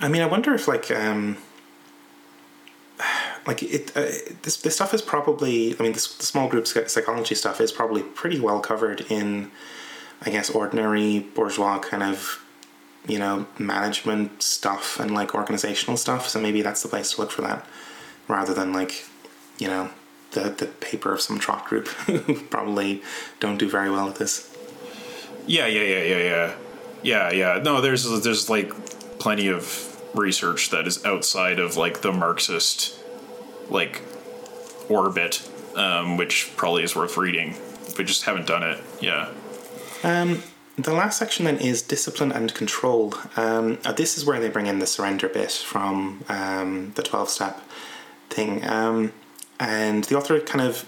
I 0.00 0.08
mean, 0.08 0.22
I 0.22 0.26
wonder 0.26 0.54
if 0.54 0.68
like 0.68 0.90
um, 0.90 1.36
like 3.46 3.62
it 3.62 3.94
uh, 3.96 4.12
this 4.42 4.56
this 4.58 4.76
stuff 4.76 4.94
is 4.94 5.02
probably 5.02 5.76
I 5.78 5.82
mean 5.82 5.92
this 5.92 6.14
the 6.16 6.24
small 6.24 6.48
group 6.48 6.66
psychology 6.66 7.34
stuff 7.34 7.60
is 7.60 7.72
probably 7.72 8.02
pretty 8.02 8.40
well 8.40 8.60
covered 8.60 9.02
in 9.10 9.50
I 10.22 10.30
guess 10.30 10.48
ordinary 10.48 11.18
bourgeois 11.18 11.78
kind 11.78 12.02
of 12.02 12.42
you 13.06 13.18
know 13.18 13.46
management 13.58 14.42
stuff 14.42 14.98
and 15.00 15.12
like 15.12 15.34
organizational 15.34 15.96
stuff 15.96 16.28
so 16.28 16.40
maybe 16.40 16.62
that's 16.62 16.82
the 16.82 16.88
place 16.88 17.12
to 17.12 17.20
look 17.20 17.30
for 17.30 17.42
that 17.42 17.66
rather 18.28 18.52
than 18.54 18.72
like 18.72 19.04
you 19.58 19.68
know 19.68 19.90
the 20.32 20.50
the 20.50 20.66
paper 20.66 21.12
of 21.12 21.20
some 21.20 21.38
trot 21.38 21.64
group 21.66 21.88
who 21.88 22.34
probably 22.50 23.02
don't 23.40 23.58
do 23.58 23.68
very 23.68 23.90
well 23.90 24.08
at 24.08 24.16
this 24.16 24.54
yeah 25.46 25.66
yeah 25.66 25.82
yeah 25.82 26.02
yeah 26.02 26.18
yeah 26.18 26.54
yeah 27.02 27.30
yeah 27.30 27.62
no 27.62 27.80
there's 27.80 28.04
there's 28.22 28.50
like 28.50 28.72
plenty 29.18 29.48
of 29.48 29.92
research 30.14 30.70
that 30.70 30.86
is 30.86 31.04
outside 31.04 31.58
of 31.58 31.76
like 31.76 32.00
the 32.00 32.12
marxist 32.12 32.98
like 33.70 34.02
orbit, 34.88 35.48
um, 35.74 36.16
which 36.16 36.52
probably 36.56 36.82
is 36.82 36.94
worth 36.94 37.16
reading. 37.16 37.56
We 37.98 38.04
just 38.04 38.24
haven't 38.24 38.46
done 38.46 38.62
it. 38.62 38.82
Yeah. 39.00 39.30
Um, 40.02 40.42
the 40.76 40.92
last 40.92 41.18
section 41.18 41.46
then 41.46 41.58
is 41.58 41.82
discipline 41.82 42.32
and 42.32 42.54
control. 42.54 43.14
Um, 43.36 43.78
this 43.96 44.18
is 44.18 44.24
where 44.24 44.40
they 44.40 44.48
bring 44.48 44.66
in 44.66 44.78
the 44.78 44.86
surrender 44.86 45.28
bit 45.28 45.52
from 45.52 46.24
um, 46.28 46.92
the 46.94 47.02
twelve 47.02 47.30
step 47.30 47.62
thing, 48.28 48.66
um, 48.66 49.12
and 49.58 50.04
the 50.04 50.16
author 50.16 50.38
kind 50.40 50.66
of 50.66 50.84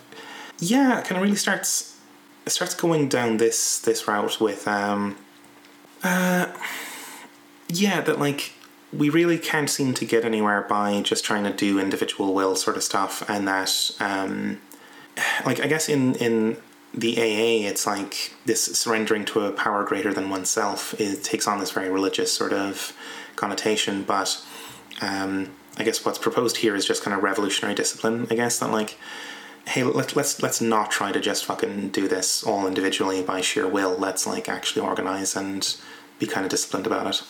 yeah, 0.59 1.01
kind 1.03 1.17
of 1.17 1.23
really 1.23 1.37
starts 1.37 1.97
starts 2.47 2.75
going 2.75 3.09
down 3.09 3.39
this 3.39 3.79
this 3.79 4.07
route 4.07 4.41
with 4.41 4.69
um, 4.69 5.17
uh, 6.03 6.47
yeah, 7.69 8.01
that 8.01 8.19
like 8.19 8.53
we 8.93 9.11
really 9.11 9.39
can't 9.39 9.69
seem 9.69 9.95
to 9.95 10.05
get 10.05 10.25
anywhere 10.25 10.63
by 10.63 11.01
just 11.03 11.25
trying 11.25 11.45
to 11.45 11.53
do 11.53 11.79
individual 11.79 12.35
will 12.35 12.57
sort 12.57 12.77
of 12.77 12.83
stuff, 12.83 13.29
and 13.29 13.47
that, 13.47 13.91
um, 14.01 14.61
like, 15.45 15.61
I 15.61 15.67
guess 15.67 15.89
in 15.89 16.15
in 16.17 16.57
the 16.95 17.17
AA, 17.19 17.69
it's 17.69 17.87
like 17.87 18.33
this 18.47 18.65
surrendering 18.79 19.25
to 19.27 19.43
a 19.43 19.53
power 19.53 19.85
greater 19.85 20.13
than 20.13 20.31
oneself. 20.31 20.99
It 21.01 21.23
takes 21.23 21.47
on 21.47 21.61
this 21.61 21.71
very 21.71 21.91
religious 21.91 22.33
sort 22.33 22.53
of 22.53 22.93
connotation, 23.37 24.03
but 24.05 24.43
um, 25.01 25.51
I 25.77 25.85
guess 25.85 26.05
what's 26.05 26.19
proposed 26.19 26.59
here 26.59 26.75
is 26.75 26.87
just 26.87 27.03
kind 27.03 27.17
of 27.17 27.23
revolutionary 27.23 27.75
discipline. 27.75 28.27
I 28.31 28.35
guess 28.35 28.59
that 28.59 28.71
like, 28.73 28.97
hey, 29.67 29.85
let, 29.85 30.17
let's 30.17 30.43
let's 30.43 30.61
not 30.61 30.91
try 30.91 31.13
to 31.13 31.21
just 31.21 31.45
fucking 31.45 31.91
do 31.91 32.09
this 32.09 32.43
all 32.43 32.67
individually 32.67 33.23
by 33.23 33.43
sheer 33.43 33.69
will. 33.69 33.97
Let's 33.97 34.27
like 34.27 34.49
actually 34.49 34.83
organize 34.87 35.37
and 35.37 35.77
be 36.19 36.27
kind 36.27 36.45
of 36.45 36.51
disciplined 36.51 36.87
about 36.87 37.07
it. 37.07 37.23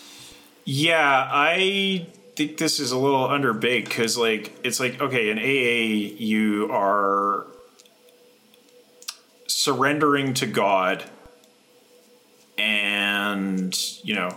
Yeah, 0.65 1.29
I 1.31 2.07
think 2.37 2.59
this 2.59 2.79
is 2.79 2.93
a 2.93 2.99
little 2.99 3.27
underbaked 3.27 3.87
because, 3.87 4.17
like, 4.17 4.53
it's 4.63 4.81
like 4.81 5.01
okay, 5.01 5.31
in 5.31 5.39
AA, 5.39 6.15
you 6.19 6.71
are 6.71 7.47
surrendering 9.49 10.34
to 10.34 10.46
God, 10.46 11.05
and 12.57 13.76
you 14.05 14.14
know, 14.14 14.36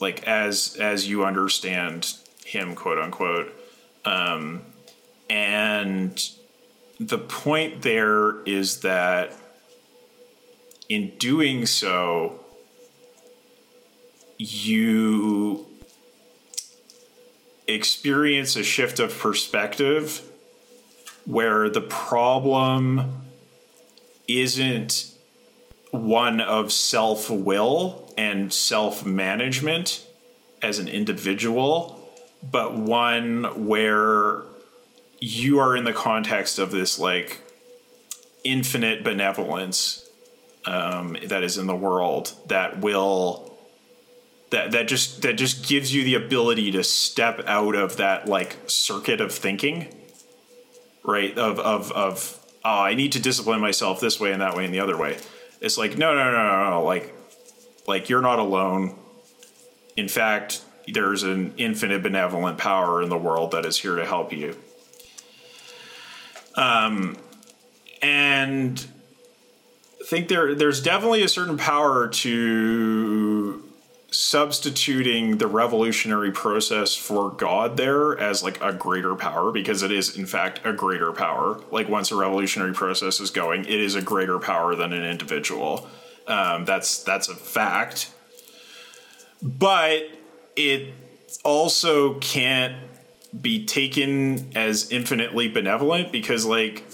like 0.00 0.26
as 0.26 0.76
as 0.80 1.08
you 1.08 1.24
understand 1.24 2.14
Him, 2.44 2.74
quote 2.74 2.98
unquote, 2.98 3.52
um, 4.04 4.62
and 5.28 6.30
the 6.98 7.18
point 7.18 7.82
there 7.82 8.42
is 8.44 8.80
that 8.80 9.32
in 10.88 11.12
doing 11.18 11.66
so 11.66 12.40
you 14.38 15.66
experience 17.66 18.56
a 18.56 18.62
shift 18.62 19.00
of 19.00 19.18
perspective 19.18 20.22
where 21.24 21.68
the 21.70 21.80
problem 21.80 23.23
isn't 24.28 25.12
one 25.90 26.40
of 26.40 26.72
self 26.72 27.30
will 27.30 28.12
and 28.16 28.52
self 28.52 29.04
management 29.04 30.06
as 30.62 30.78
an 30.78 30.88
individual, 30.88 32.10
but 32.42 32.74
one 32.74 33.66
where 33.66 34.42
you 35.20 35.58
are 35.58 35.76
in 35.76 35.84
the 35.84 35.92
context 35.92 36.58
of 36.58 36.70
this 36.70 36.98
like 36.98 37.40
infinite 38.42 39.02
benevolence 39.02 40.08
um, 40.66 41.16
that 41.24 41.42
is 41.42 41.58
in 41.58 41.66
the 41.66 41.76
world 41.76 42.32
that 42.48 42.80
will 42.80 43.54
that 44.50 44.72
that 44.72 44.86
just 44.86 45.22
that 45.22 45.34
just 45.34 45.66
gives 45.66 45.94
you 45.94 46.04
the 46.04 46.14
ability 46.14 46.70
to 46.70 46.84
step 46.84 47.42
out 47.46 47.74
of 47.74 47.96
that 47.96 48.28
like 48.28 48.56
circuit 48.66 49.20
of 49.20 49.32
thinking 49.32 49.94
right 51.02 51.36
of 51.38 51.58
of 51.58 51.90
of 51.92 52.43
oh 52.64 52.80
i 52.80 52.94
need 52.94 53.12
to 53.12 53.20
discipline 53.20 53.60
myself 53.60 54.00
this 54.00 54.18
way 54.18 54.32
and 54.32 54.40
that 54.40 54.56
way 54.56 54.64
and 54.64 54.72
the 54.72 54.80
other 54.80 54.96
way. 54.96 55.18
It's 55.60 55.78
like 55.78 55.96
no 55.96 56.14
no 56.14 56.30
no 56.30 56.46
no 56.46 56.70
no 56.70 56.84
like 56.84 57.14
like 57.86 58.08
you're 58.08 58.20
not 58.20 58.38
alone. 58.38 58.96
In 59.96 60.08
fact 60.08 60.62
there's 60.86 61.22
an 61.22 61.54
infinite 61.56 62.02
benevolent 62.02 62.58
power 62.58 63.02
in 63.02 63.08
the 63.08 63.16
world 63.16 63.52
that 63.52 63.64
is 63.64 63.78
here 63.78 63.96
to 63.96 64.04
help 64.04 64.32
you. 64.32 64.56
Um 66.54 67.16
and 68.02 68.86
I 70.00 70.04
think 70.06 70.28
there 70.28 70.54
there's 70.54 70.82
definitely 70.82 71.22
a 71.22 71.28
certain 71.28 71.56
power 71.56 72.08
to 72.08 73.63
substituting 74.14 75.38
the 75.38 75.46
revolutionary 75.48 76.30
process 76.30 76.94
for 76.94 77.30
God 77.30 77.76
there 77.76 78.16
as 78.16 78.44
like 78.44 78.62
a 78.62 78.72
greater 78.72 79.16
power 79.16 79.50
because 79.50 79.82
it 79.82 79.90
is 79.90 80.16
in 80.16 80.24
fact 80.24 80.60
a 80.64 80.72
greater 80.72 81.12
power. 81.12 81.60
Like 81.72 81.88
once 81.88 82.12
a 82.12 82.16
revolutionary 82.16 82.74
process 82.74 83.18
is 83.18 83.30
going, 83.30 83.64
it 83.64 83.80
is 83.80 83.96
a 83.96 84.02
greater 84.02 84.38
power 84.38 84.76
than 84.76 84.92
an 84.92 85.04
individual. 85.04 85.88
Um, 86.28 86.64
that's 86.64 87.02
that's 87.02 87.28
a 87.28 87.34
fact. 87.34 88.12
But 89.42 90.04
it 90.54 90.94
also 91.42 92.20
can't 92.20 92.76
be 93.38 93.66
taken 93.66 94.52
as 94.54 94.92
infinitely 94.92 95.48
benevolent 95.48 96.12
because 96.12 96.46
like 96.46 96.84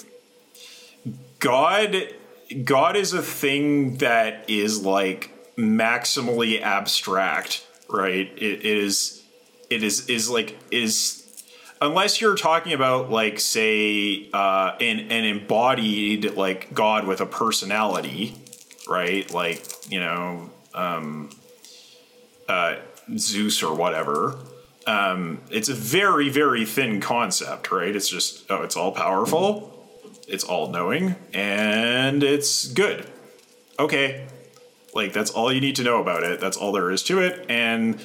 God 1.39 2.15
God 2.65 2.97
is 2.97 3.13
a 3.13 3.23
thing 3.23 3.99
that 3.99 4.49
is 4.49 4.85
like 4.87 5.30
maximally 5.61 6.61
abstract, 6.61 7.67
right? 7.89 8.31
It 8.37 8.65
is 8.65 9.23
it 9.69 9.83
is 9.83 10.09
is 10.09 10.29
like 10.29 10.59
is 10.71 11.45
unless 11.81 12.21
you're 12.21 12.37
talking 12.37 12.73
about 12.73 13.11
like 13.11 13.41
say 13.41 14.29
uh 14.33 14.77
an 14.81 14.99
an 15.11 15.25
embodied 15.25 16.35
like 16.35 16.73
God 16.75 17.07
with 17.07 17.21
a 17.21 17.27
personality, 17.27 18.35
right? 18.89 19.31
Like, 19.33 19.65
you 19.89 20.01
know, 20.01 20.51
um 20.75 21.31
uh 22.49 22.77
Zeus 23.17 23.63
or 23.63 23.75
whatever. 23.75 24.39
Um, 24.87 25.43
it's 25.51 25.69
a 25.69 25.75
very, 25.75 26.31
very 26.31 26.65
thin 26.65 27.01
concept, 27.01 27.71
right? 27.71 27.95
It's 27.95 28.09
just, 28.09 28.51
oh, 28.51 28.63
it's 28.63 28.77
all 28.77 28.93
powerful, 28.93 29.87
it's 30.27 30.43
all 30.43 30.69
knowing, 30.69 31.17
and 31.35 32.23
it's 32.23 32.67
good. 32.67 33.07
Okay, 33.79 34.27
like 34.95 35.13
that's 35.13 35.31
all 35.31 35.53
you 35.53 35.61
need 35.61 35.77
to 35.77 35.83
know 35.83 36.01
about 36.01 36.23
it. 36.23 36.41
That's 36.41 36.57
all 36.57 36.73
there 36.73 36.91
is 36.91 37.03
to 37.05 37.21
it. 37.21 37.47
And 37.49 38.01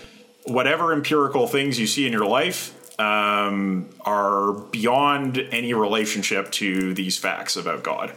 whatever 0.46 0.94
empirical 0.94 1.48
things 1.48 1.80
you 1.80 1.88
see 1.88 2.06
in 2.06 2.14
your 2.14 2.26
life 2.26 2.74
um, 3.00 3.90
are 4.02 4.54
beyond 4.54 5.38
any 5.52 5.74
relationship 5.74 6.52
to 6.52 6.94
these 6.94 7.18
facts 7.18 7.56
about 7.56 7.84
God. 7.84 8.12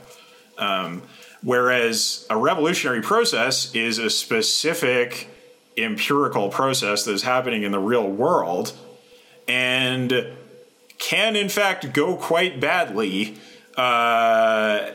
Um, 0.57 1.03
whereas 1.43 2.27
a 2.29 2.37
revolutionary 2.37 3.03
process 3.03 3.75
is 3.75 3.99
a 3.99 4.11
specific 4.11 5.29
empirical 5.77 6.49
process 6.49 7.05
that 7.05 7.13
is 7.13 7.23
happening 7.23 7.63
in 7.63 7.73
the 7.73 7.79
real 7.79 8.07
world 8.07 8.73
and 9.47 10.27
can, 10.99 11.37
in 11.37 11.49
fact, 11.49 11.93
go 11.93 12.17
quite 12.17 12.61
badly. 12.61 13.37
Uh, 13.77 14.91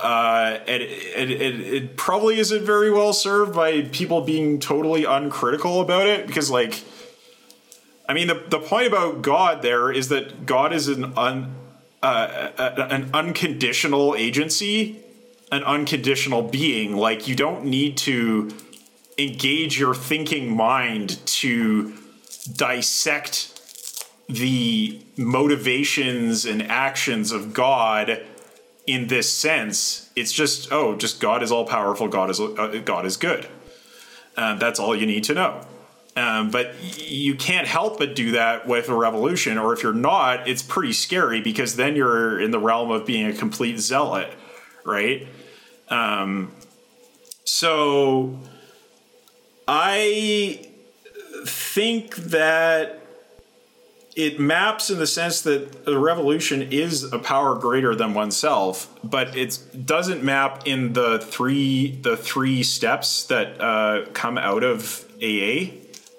uh, 0.00 0.58
it, 0.66 0.82
it, 0.82 1.60
it, 1.60 1.96
probably 1.96 2.38
isn't 2.38 2.64
very 2.64 2.90
well 2.90 3.12
served 3.12 3.54
by 3.54 3.82
people 3.82 4.20
being 4.20 4.60
totally 4.60 5.04
uncritical 5.04 5.80
about 5.80 6.06
it 6.06 6.26
because 6.26 6.48
like 6.50 6.84
i 8.08 8.14
mean 8.14 8.28
the, 8.28 8.42
the 8.48 8.58
point 8.58 8.86
about 8.86 9.20
god 9.20 9.62
there 9.62 9.90
is 9.90 10.08
that 10.08 10.46
god 10.46 10.72
is 10.72 10.86
an 10.86 11.12
un, 11.16 11.54
uh, 12.02 12.50
an 12.90 13.10
unconditional 13.12 14.14
agency 14.14 15.02
an 15.50 15.64
unconditional 15.64 16.42
being. 16.42 16.96
Like 16.96 17.28
you 17.28 17.34
don't 17.34 17.64
need 17.64 17.96
to 17.98 18.50
engage 19.18 19.78
your 19.78 19.94
thinking 19.94 20.54
mind 20.54 21.24
to 21.26 21.94
dissect 22.54 23.56
the 24.28 25.02
motivations 25.16 26.44
and 26.46 26.62
actions 26.62 27.32
of 27.32 27.52
god 27.52 28.24
in 28.90 29.06
this 29.06 29.32
sense, 29.32 30.10
it's 30.16 30.32
just 30.32 30.72
oh, 30.72 30.96
just 30.96 31.20
God 31.20 31.42
is 31.42 31.52
all 31.52 31.64
powerful. 31.64 32.08
God 32.08 32.28
is 32.28 32.40
uh, 32.40 32.80
God 32.84 33.06
is 33.06 33.16
good. 33.16 33.46
Um, 34.36 34.58
that's 34.58 34.80
all 34.80 34.96
you 34.96 35.06
need 35.06 35.24
to 35.24 35.34
know. 35.34 35.60
Um, 36.16 36.50
but 36.50 36.74
you 36.98 37.36
can't 37.36 37.68
help 37.68 37.98
but 37.98 38.16
do 38.16 38.32
that 38.32 38.66
with 38.66 38.88
a 38.88 38.94
revolution, 38.94 39.58
or 39.58 39.72
if 39.72 39.82
you're 39.82 39.92
not, 39.92 40.48
it's 40.48 40.62
pretty 40.62 40.92
scary 40.92 41.40
because 41.40 41.76
then 41.76 41.94
you're 41.94 42.40
in 42.40 42.50
the 42.50 42.58
realm 42.58 42.90
of 42.90 43.06
being 43.06 43.26
a 43.26 43.32
complete 43.32 43.78
zealot, 43.78 44.32
right? 44.84 45.28
Um, 45.88 46.52
so 47.44 48.40
I 49.68 50.66
think 51.46 52.16
that 52.16 52.99
it 54.16 54.40
maps 54.40 54.90
in 54.90 54.98
the 54.98 55.06
sense 55.06 55.42
that 55.42 55.84
the 55.84 55.98
revolution 55.98 56.62
is 56.62 57.12
a 57.12 57.18
power 57.18 57.54
greater 57.54 57.94
than 57.94 58.12
oneself, 58.12 58.92
but 59.04 59.36
it 59.36 59.58
doesn't 59.84 60.24
map 60.24 60.66
in 60.66 60.92
the 60.94 61.18
three 61.20 61.92
the 62.02 62.16
three 62.16 62.62
steps 62.62 63.24
that 63.24 63.60
uh, 63.60 64.06
come 64.12 64.36
out 64.36 64.64
of 64.64 65.04
AA 65.22 65.70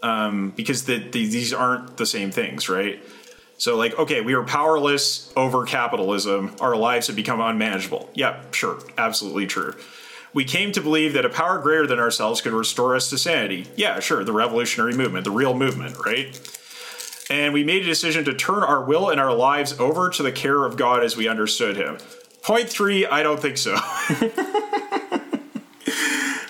um, 0.02 0.52
because 0.56 0.86
the, 0.86 0.98
the, 0.98 1.26
these 1.28 1.54
aren't 1.54 1.98
the 1.98 2.06
same 2.06 2.32
things, 2.32 2.70
right? 2.70 3.04
So, 3.58 3.78
like, 3.78 3.98
okay, 4.00 4.22
we 4.22 4.34
are 4.34 4.44
powerless 4.44 5.32
over 5.36 5.66
capitalism. 5.66 6.56
Our 6.60 6.76
lives 6.76 7.08
have 7.08 7.16
become 7.16 7.40
unmanageable. 7.40 8.10
Yeah, 8.16 8.42
sure, 8.52 8.80
absolutely 8.98 9.46
true. 9.46 9.76
We 10.34 10.46
came 10.46 10.72
to 10.72 10.82
believe 10.82 11.14
that 11.14 11.26
a 11.26 11.30
power 11.30 11.60
greater 11.60 11.86
than 11.86 12.00
ourselves 12.00 12.42
could 12.42 12.54
restore 12.54 12.96
us 12.96 13.10
to 13.12 13.18
sanity. 13.18 13.68
Yeah, 13.76 14.00
sure, 14.00 14.24
the 14.24 14.34
revolutionary 14.34 14.94
movement, 14.94 15.26
the 15.26 15.32
real 15.32 15.54
movement, 15.54 15.98
right? 16.04 16.40
And 17.32 17.54
we 17.54 17.64
made 17.64 17.82
a 17.84 17.86
decision 17.86 18.26
to 18.26 18.34
turn 18.34 18.62
our 18.62 18.84
will 18.84 19.10
and 19.10 19.18
our 19.20 19.34
lives 19.34 19.80
over 19.80 20.10
to 20.10 20.22
the 20.22 20.34
care 20.34 20.66
of 20.66 20.76
God 20.76 21.02
as 21.02 21.16
we 21.16 21.30
understood 21.30 21.78
Him. 21.78 21.98
Point 22.44 22.68
three, 22.68 23.06
I 23.06 23.24
don't 23.24 23.40
think 23.40 23.58
so. 23.58 23.74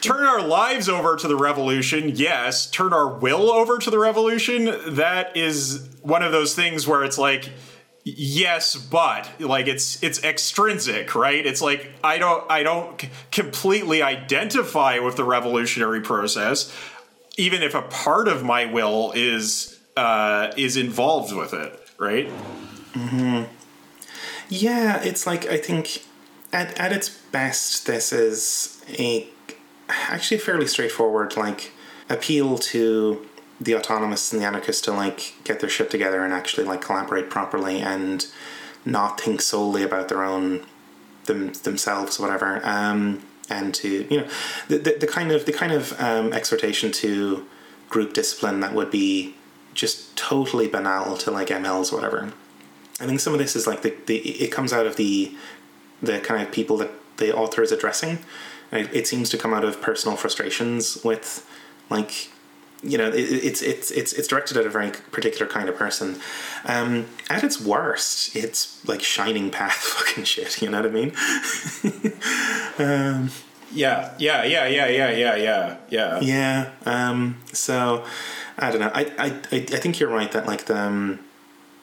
turn 0.02 0.26
our 0.26 0.42
lives 0.42 0.90
over 0.90 1.16
to 1.18 1.28
the 1.28 1.36
revolution, 1.36 2.10
yes. 2.16 2.68
Turn 2.68 2.94
our 2.94 3.08
will 3.08 3.52
over 3.52 3.78
to 3.78 3.92
the 3.92 4.00
revolution, 4.00 4.96
that 4.96 5.38
is 5.38 5.88
one 6.02 6.24
of 6.24 6.32
those 6.32 6.56
things 6.56 6.88
where 6.88 7.04
it's 7.04 7.20
like, 7.20 7.50
yes 8.04 8.76
but 8.76 9.30
like 9.40 9.68
it's 9.68 10.02
it's 10.02 10.24
extrinsic 10.24 11.14
right 11.14 11.46
it's 11.46 11.62
like 11.62 11.92
i 12.04 12.18
don't 12.18 12.50
i 12.50 12.64
don't 12.64 13.08
completely 13.32 14.02
identify 14.02 14.98
with 14.98 15.18
the 15.18 15.24
revolutionary 15.24 16.02
process 16.02 16.76
even 17.38 17.62
if 17.62 17.76
a 17.76 17.84
part 17.84 18.28
of 18.28 18.44
my 18.44 18.66
will 18.66 19.12
is 19.16 19.71
uh, 19.98 20.52
is 20.58 20.78
involved 20.78 21.34
with 21.34 21.54
it, 21.54 21.80
right? 21.98 22.28
Mm-hmm. 22.94 23.44
Yeah, 24.50 25.02
it's 25.02 25.26
like 25.26 25.46
I 25.48 25.58
think 25.58 26.04
at 26.52 26.78
at 26.80 26.92
its 26.92 27.10
best, 27.10 27.88
this 27.88 28.12
is 28.12 28.84
a 28.98 29.28
actually 29.90 30.38
fairly 30.38 30.68
straightforward 30.68 31.36
like 31.36 31.72
appeal 32.10 32.58
to 32.58 33.28
the 33.60 33.74
autonomists 33.74 34.34
and 34.34 34.42
the 34.42 34.46
anarchists 34.46 34.82
to 34.82 34.92
like 34.92 35.36
get 35.44 35.60
their 35.60 35.70
shit 35.70 35.90
together 35.90 36.24
and 36.24 36.34
actually 36.34 36.66
like 36.66 36.82
collaborate 36.82 37.30
properly 37.30 37.80
and 37.80 38.28
not 38.86 39.20
think 39.20 39.42
solely 39.42 39.84
about 39.84 40.10
their 40.10 40.24
own 40.24 40.66
them, 41.26 41.54
themselves 41.64 42.20
whatever 42.20 42.60
um, 42.66 43.22
and 43.50 43.76
to 43.76 44.08
you 44.10 44.22
know 44.22 44.28
the, 44.68 44.78
the, 44.78 44.98
the 45.02 45.08
kind 45.08 45.32
of 45.32 45.46
the 45.46 45.54
kind 45.54 45.72
of 45.72 46.00
um, 46.02 46.34
exhortation 46.34 46.92
to 46.92 47.46
group 47.90 48.14
discipline 48.14 48.62
that 48.62 48.74
would 48.74 48.90
be 48.90 49.36
just 49.74 50.16
totally 50.18 50.68
banal 50.68 51.18
to 51.18 51.32
like 51.32 51.48
MLs 51.48 51.92
or 51.92 51.98
whatever. 51.98 52.34
I 53.00 53.06
think 53.06 53.20
some 53.20 53.34
of 53.34 53.40
this 53.40 53.56
is 53.56 53.66
like 53.66 53.82
the, 53.82 53.96
the 54.06 54.18
it 54.18 54.52
comes 54.52 54.74
out 54.74 54.86
of 54.86 54.96
the 54.96 55.36
the 56.02 56.20
kind 56.20 56.42
of 56.42 56.52
people 56.52 56.78
that 56.78 56.92
the 57.18 57.36
author 57.36 57.62
is 57.62 57.72
addressing. 57.72 58.20
It, 58.72 58.90
it 58.94 59.08
seems 59.08 59.30
to 59.30 59.38
come 59.38 59.54
out 59.54 59.64
of 59.64 59.82
personal 59.82 60.18
frustrations 60.18 61.04
with 61.04 61.48
like 61.90 62.30
you 62.84 62.98
know, 62.98 63.10
it, 63.10 63.16
it's 63.16 63.62
it's 63.62 63.92
it's 63.92 64.14
it's 64.14 64.28
directed 64.28 64.58
at 64.58 64.66
a 64.66 64.70
very 64.70 64.92
particular 65.12 65.46
kind 65.46 65.70
of 65.70 65.76
person. 65.76 66.20
Um, 66.66 67.08
at 67.30 67.44
its 67.44 67.62
worst, 67.62 68.36
it's 68.36 68.86
like 68.88 69.02
shining 69.02 69.52
path 69.52 69.74
fucking 69.76 70.24
shit. 70.24 70.62
You 70.62 70.70
know 70.70 70.82
what 70.82 70.90
I 70.90 70.94
mean? 70.94 71.12
um, 72.80 73.30
yeah, 73.72 74.14
yeah, 74.18 74.44
yeah, 74.44 74.66
yeah, 74.66 74.88
yeah, 74.88 75.12
yeah, 75.12 75.36
yeah, 75.36 75.78
yeah. 75.90 76.20
Yeah. 76.22 76.72
Um, 76.86 77.38
so 77.54 78.04
I 78.62 78.72
don't 78.72 78.80
know. 78.80 78.92
I, 78.94 79.12
I 79.18 79.26
I 79.52 79.60
think 79.60 80.00
you're 80.00 80.10
right 80.10 80.32
that 80.32 80.46
like 80.46 80.66
the 80.66 80.78
um, 80.78 81.20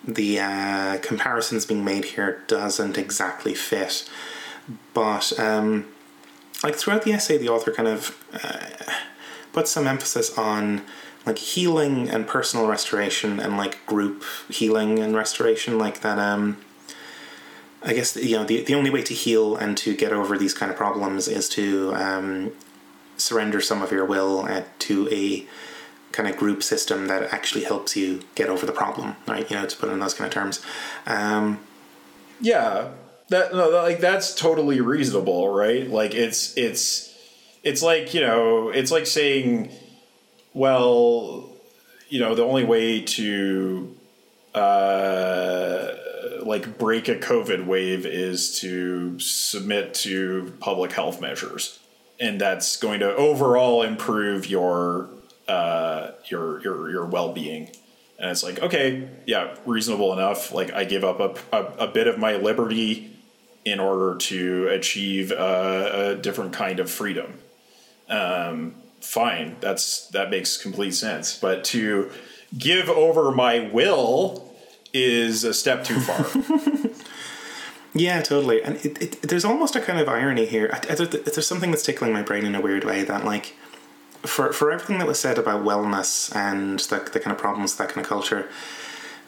the 0.04 0.38
uh, 0.40 0.98
comparisons 1.02 1.66
being 1.66 1.84
made 1.84 2.04
here 2.06 2.42
doesn't 2.46 2.96
exactly 2.96 3.54
fit, 3.54 4.08
but 4.94 5.38
um, 5.38 5.86
like 6.62 6.76
throughout 6.76 7.02
the 7.02 7.12
essay, 7.12 7.36
the 7.36 7.48
author 7.48 7.72
kind 7.72 7.88
of 7.88 8.16
uh, 8.32 8.92
puts 9.52 9.72
some 9.72 9.88
emphasis 9.88 10.38
on 10.38 10.82
like 11.26 11.38
healing 11.38 12.08
and 12.08 12.26
personal 12.26 12.68
restoration 12.68 13.40
and 13.40 13.56
like 13.56 13.84
group 13.84 14.22
healing 14.48 15.00
and 15.00 15.16
restoration, 15.16 15.78
like 15.78 16.00
that. 16.00 16.18
Um, 16.18 16.58
I 17.82 17.92
guess 17.92 18.16
you 18.16 18.36
know 18.36 18.44
the 18.44 18.62
the 18.62 18.74
only 18.74 18.90
way 18.90 19.02
to 19.02 19.14
heal 19.14 19.56
and 19.56 19.76
to 19.78 19.96
get 19.96 20.12
over 20.12 20.38
these 20.38 20.54
kind 20.54 20.70
of 20.70 20.76
problems 20.76 21.26
is 21.26 21.48
to 21.50 21.92
um, 21.94 22.52
surrender 23.16 23.60
some 23.60 23.82
of 23.82 23.90
your 23.90 24.04
will 24.04 24.46
uh, 24.48 24.62
to 24.80 25.08
a 25.10 25.46
kind 26.12 26.28
of 26.28 26.36
group 26.36 26.62
system 26.62 27.06
that 27.08 27.32
actually 27.32 27.64
helps 27.64 27.96
you 27.96 28.20
get 28.34 28.48
over 28.48 28.66
the 28.66 28.72
problem, 28.72 29.16
right? 29.26 29.48
You 29.50 29.56
know, 29.56 29.66
to 29.66 29.76
put 29.76 29.88
it 29.88 29.92
in 29.92 30.00
those 30.00 30.14
kind 30.14 30.26
of 30.26 30.34
terms. 30.34 30.64
Um, 31.06 31.60
yeah, 32.40 32.90
that 33.28 33.52
no, 33.52 33.68
like 33.70 34.00
that's 34.00 34.34
totally 34.34 34.80
reasonable, 34.80 35.48
right? 35.48 35.88
Like 35.88 36.14
it's 36.14 36.56
it's 36.56 37.14
it's 37.62 37.82
like 37.82 38.14
you 38.14 38.20
know 38.20 38.70
it's 38.70 38.90
like 38.90 39.06
saying, 39.06 39.70
well, 40.54 41.50
you 42.08 42.20
know, 42.20 42.34
the 42.34 42.44
only 42.44 42.64
way 42.64 43.02
to 43.02 43.96
uh, 44.54 45.88
like 46.42 46.78
break 46.78 47.08
a 47.08 47.16
COVID 47.16 47.66
wave 47.66 48.06
is 48.06 48.58
to 48.60 49.18
submit 49.20 49.94
to 49.94 50.54
public 50.60 50.92
health 50.92 51.20
measures, 51.20 51.78
and 52.18 52.40
that's 52.40 52.76
going 52.76 53.00
to 53.00 53.14
overall 53.14 53.82
improve 53.82 54.46
your 54.46 55.10
uh, 55.48 56.12
your 56.26 56.60
your 56.62 56.90
your 56.90 57.06
well 57.06 57.32
being. 57.32 57.70
And 58.18 58.30
it's 58.30 58.42
like, 58.42 58.60
okay, 58.60 59.08
yeah, 59.26 59.54
reasonable 59.64 60.12
enough. 60.12 60.52
Like 60.52 60.72
I 60.72 60.84
give 60.84 61.04
up 61.04 61.20
a, 61.20 61.56
a, 61.56 61.86
a 61.86 61.86
bit 61.86 62.08
of 62.08 62.18
my 62.18 62.34
liberty 62.34 63.16
in 63.64 63.78
order 63.78 64.16
to 64.16 64.68
achieve 64.68 65.30
a, 65.30 66.16
a 66.16 66.20
different 66.20 66.52
kind 66.52 66.80
of 66.80 66.90
freedom. 66.90 67.34
Um, 68.08 68.74
fine, 69.00 69.56
that's 69.60 70.08
that 70.08 70.30
makes 70.30 70.56
complete 70.56 70.92
sense. 70.92 71.38
But 71.38 71.64
to 71.64 72.10
give 72.56 72.88
over 72.88 73.30
my 73.30 73.68
will 73.72 74.52
is 74.92 75.44
a 75.44 75.54
step 75.54 75.84
too 75.84 76.00
far. 76.00 76.26
yeah, 77.94 78.20
totally. 78.22 78.62
And 78.62 78.76
it, 78.84 79.00
it, 79.02 79.22
there's 79.22 79.44
almost 79.44 79.76
a 79.76 79.80
kind 79.80 80.00
of 80.00 80.08
irony 80.08 80.46
here. 80.46 80.68
There's 80.88 81.46
something 81.46 81.70
that's 81.70 81.84
tickling 81.84 82.12
my 82.12 82.22
brain 82.22 82.44
in 82.44 82.54
a 82.54 82.60
weird 82.60 82.84
way 82.84 83.04
that 83.04 83.24
like 83.24 83.54
for 84.22 84.52
for 84.52 84.70
everything 84.70 84.98
that 84.98 85.06
was 85.06 85.18
said 85.18 85.38
about 85.38 85.64
wellness 85.64 86.34
and 86.34 86.80
the, 86.80 87.10
the 87.12 87.20
kind 87.20 87.32
of 87.32 87.38
problems 87.38 87.76
that 87.76 87.88
kind 87.88 88.00
of 88.00 88.08
culture, 88.08 88.48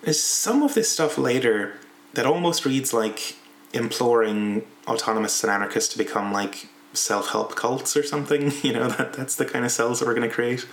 there's 0.02 0.20
some 0.20 0.62
of 0.62 0.74
this 0.74 0.90
stuff 0.90 1.18
later 1.18 1.74
that 2.14 2.26
almost 2.26 2.64
reads 2.64 2.92
like 2.92 3.36
imploring 3.72 4.62
autonomists 4.86 5.42
and 5.44 5.50
anarchists 5.50 5.92
to 5.92 5.98
become 5.98 6.32
like 6.32 6.68
self-help 6.92 7.54
cults 7.54 7.96
or 7.96 8.02
something 8.02 8.52
you 8.62 8.72
know 8.72 8.88
that 8.88 9.12
that's 9.12 9.36
the 9.36 9.44
kind 9.44 9.64
of 9.64 9.70
cells 9.70 10.00
that 10.00 10.06
we're 10.06 10.14
going 10.14 10.28
to 10.28 10.34
create 10.34 10.66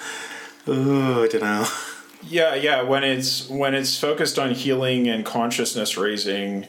i 0.65 0.71
don't 0.71 1.41
know. 1.41 1.67
Yeah 2.23 2.55
yeah 2.55 2.81
when 2.81 3.03
it's 3.03 3.47
when 3.47 3.75
it's 3.75 3.99
focused 3.99 4.39
on 4.39 4.51
healing 4.53 5.07
and 5.07 5.23
consciousness 5.23 5.95
raising 5.95 6.65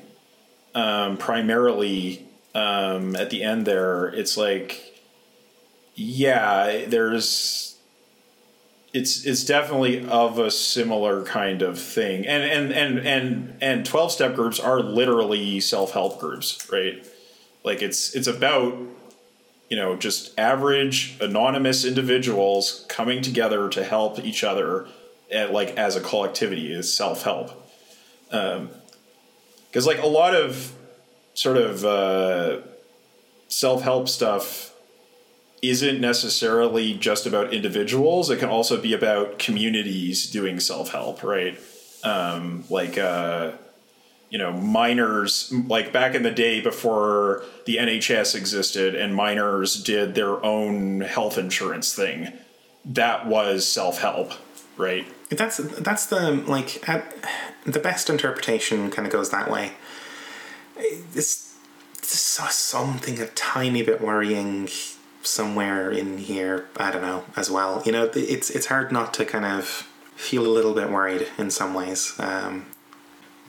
um, 0.75 1.17
primarily 1.17 2.27
um, 2.55 3.17
at 3.17 3.31
the 3.31 3.43
end 3.43 3.67
there 3.67 4.09
it's 4.09 4.37
like 4.37 4.88
yeah 5.99 6.85
there's 6.87 7.69
it's 8.93 9.27
it's 9.27 9.45
definitely 9.45 10.07
of 10.09 10.39
a 10.39 10.51
similar 10.51 11.23
kind 11.25 11.63
of 11.63 11.79
thing. 11.79 12.27
And 12.27 12.43
and 12.43 12.73
and 12.73 13.07
and 13.07 13.57
and 13.61 13.87
12 13.87 14.13
step 14.13 14.35
groups 14.35 14.59
are 14.59 14.81
literally 14.81 15.61
self-help 15.61 16.19
groups 16.21 16.67
right? 16.73 17.05
Like 17.65 17.83
it's 17.83 18.15
it's 18.15 18.27
about 18.27 18.79
you 19.69 19.77
know 19.77 19.97
just 19.97 20.39
average 20.39 21.19
anonymous 21.21 21.85
individuals 21.85 22.87
coming 22.89 23.21
together 23.21 23.69
to 23.69 23.85
help 23.85 24.19
each 24.25 24.43
other 24.43 24.89
at, 25.31 25.53
like 25.53 25.77
as 25.77 25.95
a 25.97 26.01
collectivity 26.01 26.73
is 26.73 26.93
self-help. 26.93 27.51
Um 28.31 28.71
because 29.69 29.87
like 29.87 30.03
a 30.03 30.07
lot 30.07 30.35
of 30.35 30.73
sort 31.35 31.59
of 31.59 31.85
uh 31.85 32.61
self-help 33.49 34.09
stuff 34.09 34.68
isn't 35.63 36.01
necessarily 36.01 36.95
just 36.95 37.27
about 37.27 37.53
individuals. 37.53 38.31
It 38.31 38.39
can 38.39 38.49
also 38.49 38.81
be 38.81 38.93
about 38.93 39.39
communities 39.39 40.31
doing 40.31 40.61
self 40.61 40.91
help, 40.91 41.23
right? 41.23 41.59
Um, 42.05 42.65
like, 42.71 42.97
uh, 42.97 43.53
you 44.31 44.39
know, 44.39 44.53
miners, 44.53 45.53
like 45.67 45.93
back 45.93 46.15
in 46.15 46.23
the 46.23 46.31
day 46.31 46.61
before 46.61 47.45
the 47.65 47.77
NHS 47.77 48.35
existed 48.35 48.95
and 48.95 49.15
miners 49.15 49.83
did 49.83 50.15
their 50.15 50.45
own 50.45 51.01
health 51.01 51.39
insurance 51.39 51.95
thing, 51.95 52.33
that 52.85 53.27
was 53.27 53.67
self 53.67 54.01
help, 54.01 54.33
right? 54.77 55.07
That's 55.31 55.59
that's 55.59 56.07
the 56.07 56.33
like 56.47 56.83
the 57.67 57.81
best 57.81 58.09
interpretation 58.09 58.91
kind 58.91 59.07
of 59.07 59.13
goes 59.13 59.31
that 59.31 59.51
way. 59.51 59.73
It's, 60.77 61.55
it's 61.99 62.55
something 62.55 63.21
a 63.21 63.27
tiny 63.27 63.83
bit 63.83 64.01
worrying 64.01 64.69
somewhere 65.29 65.91
in 65.91 66.19
here. 66.19 66.67
I 66.77 66.91
don't 66.91 67.03
know 67.03 67.25
as 67.37 67.51
well. 67.51 67.83
You 67.85 67.93
know, 67.93 68.11
it's 68.15 68.51
it's 68.51 68.67
hard 68.67 68.93
not 68.93 69.15
to 69.15 69.25
kind 69.25 69.45
of 69.45 69.87
feel 70.17 70.47
a 70.47 70.53
little 70.53 70.75
bit 70.75 70.91
worried 70.91 71.29
in 71.39 71.51
some 71.51 71.75
ways. 71.75 72.15
Um, 72.19 72.67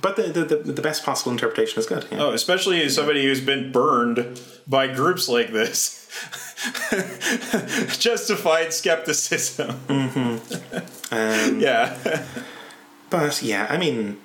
but 0.02 0.16
the, 0.16 0.24
the, 0.24 0.56
the 0.56 0.82
best 0.82 1.04
possible 1.04 1.32
interpretation 1.32 1.80
is 1.80 1.86
good. 1.86 2.06
Yeah. 2.10 2.24
Oh, 2.24 2.32
especially 2.32 2.82
as 2.84 2.96
somebody 2.96 3.24
who's 3.24 3.42
been 3.42 3.72
burned 3.72 4.40
by 4.66 4.88
groups 4.88 5.28
like 5.28 5.52
this. 5.52 6.08
Justified 8.00 8.74
skepticism. 8.74 9.80
Mm-hmm. 9.88 10.86
Um, 11.12 11.60
yeah. 11.60 12.24
but 13.10 13.42
yeah, 13.42 13.66
I 13.68 13.78
mean, 13.78 14.20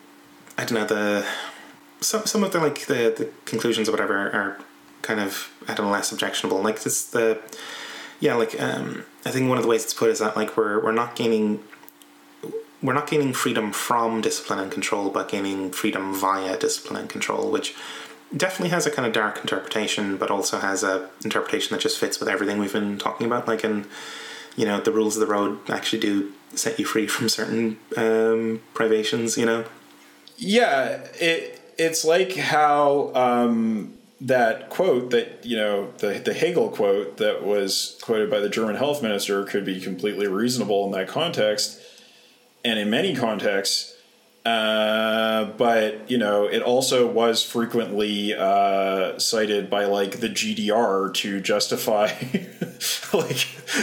I 0.59 0.67
don't 0.67 0.75
know 0.79 0.85
the 0.85 1.27
some 2.01 2.27
some 2.27 2.45
of 2.45 2.53
the 2.53 2.61
like 2.61 2.87
the 2.87 3.15
the 3.17 3.31
conclusions 3.47 3.89
or 3.89 3.93
whatever 3.93 4.15
are 4.15 4.59
kind 5.05 5.21
of 5.21 5.51
I 5.69 5.75
don't 5.75 5.87
know 5.87 5.93
less 5.93 6.11
objectionable. 6.11 6.61
Like 6.61 6.83
this 6.83 7.05
the 7.05 7.41
yeah 8.19 8.35
like 8.35 8.61
um, 8.61 9.05
I 9.25 9.31
think 9.31 9.49
one 9.49 9.59
of 9.59 9.63
the 9.63 9.69
ways 9.69 9.85
it's 9.85 9.95
put 9.95 10.11
is 10.11 10.19
that 10.19 10.37
like 10.37 10.57
we're 10.57 10.83
we're 10.83 10.93
not 10.93 11.15
gaining 11.15 11.63
we're 12.83 12.93
not 12.93 13.09
gaining 13.09 13.33
freedom 13.33 13.73
from 13.73 14.21
discipline 14.21 14.59
and 14.59 14.71
control, 14.71 15.09
but 15.09 15.29
gaining 15.29 15.71
freedom 15.71 16.15
via 16.15 16.59
discipline 16.59 17.01
and 17.01 17.09
control, 17.09 17.51
which 17.51 17.75
definitely 18.37 18.69
has 18.69 18.87
a 18.87 18.91
kind 18.91 19.07
of 19.07 19.15
dark 19.15 19.39
interpretation, 19.41 20.17
but 20.19 20.31
also 20.31 20.59
has 20.59 20.83
a 20.83 21.09
interpretation 21.25 21.75
that 21.75 21.81
just 21.81 21.99
fits 21.99 22.21
with 22.21 22.29
everything 22.29 22.59
we've 22.59 22.75
been 22.75 22.99
talking 22.99 23.27
about. 23.27 23.49
Like, 23.49 23.65
and 23.65 23.87
you 24.57 24.67
know, 24.67 24.81
the 24.81 24.93
rules 24.93 25.17
of 25.17 25.21
the 25.21 25.33
road 25.33 25.59
actually 25.71 26.01
do 26.01 26.33
set 26.55 26.79
you 26.79 26.85
free 26.85 27.07
from 27.07 27.29
certain 27.29 27.79
um, 27.97 28.63
privations. 28.75 29.39
You 29.39 29.47
know. 29.47 29.65
Yeah, 30.37 31.07
it 31.15 31.61
it's 31.79 32.05
like 32.05 32.37
how 32.37 33.13
um, 33.15 33.95
that 34.21 34.71
quote 34.71 35.11
that 35.11 35.45
you 35.45 35.57
know 35.57 35.93
the 35.99 36.21
the 36.25 36.35
Hegel 36.35 36.69
quote 36.69 37.17
that 37.19 37.45
was 37.45 37.99
quoted 38.03 38.31
by 38.31 38.41
the 38.41 38.49
German 38.49 38.77
health 38.77 39.03
minister 39.03 39.45
could 39.45 39.65
be 39.65 39.81
completely 39.81 40.27
reasonable 40.27 40.87
in 40.87 40.93
that 40.93 41.09
context, 41.09 41.81
and 42.65 42.79
in 42.79 42.91
many 42.91 43.15
contexts. 43.15 43.93
Uh, 44.45 45.47
but 45.57 46.11
you 46.11 46.19
know, 46.19 46.45
it 46.45 46.61
also 46.63 47.07
was 47.11 47.43
frequently 47.43 48.35
uh, 48.35 49.19
cited 49.19 49.71
by 49.71 49.87
like 49.87 50.21
the 50.21 50.29
GDR 50.29 51.13
to 51.15 51.41
justify 51.41 52.05
like 53.15 53.37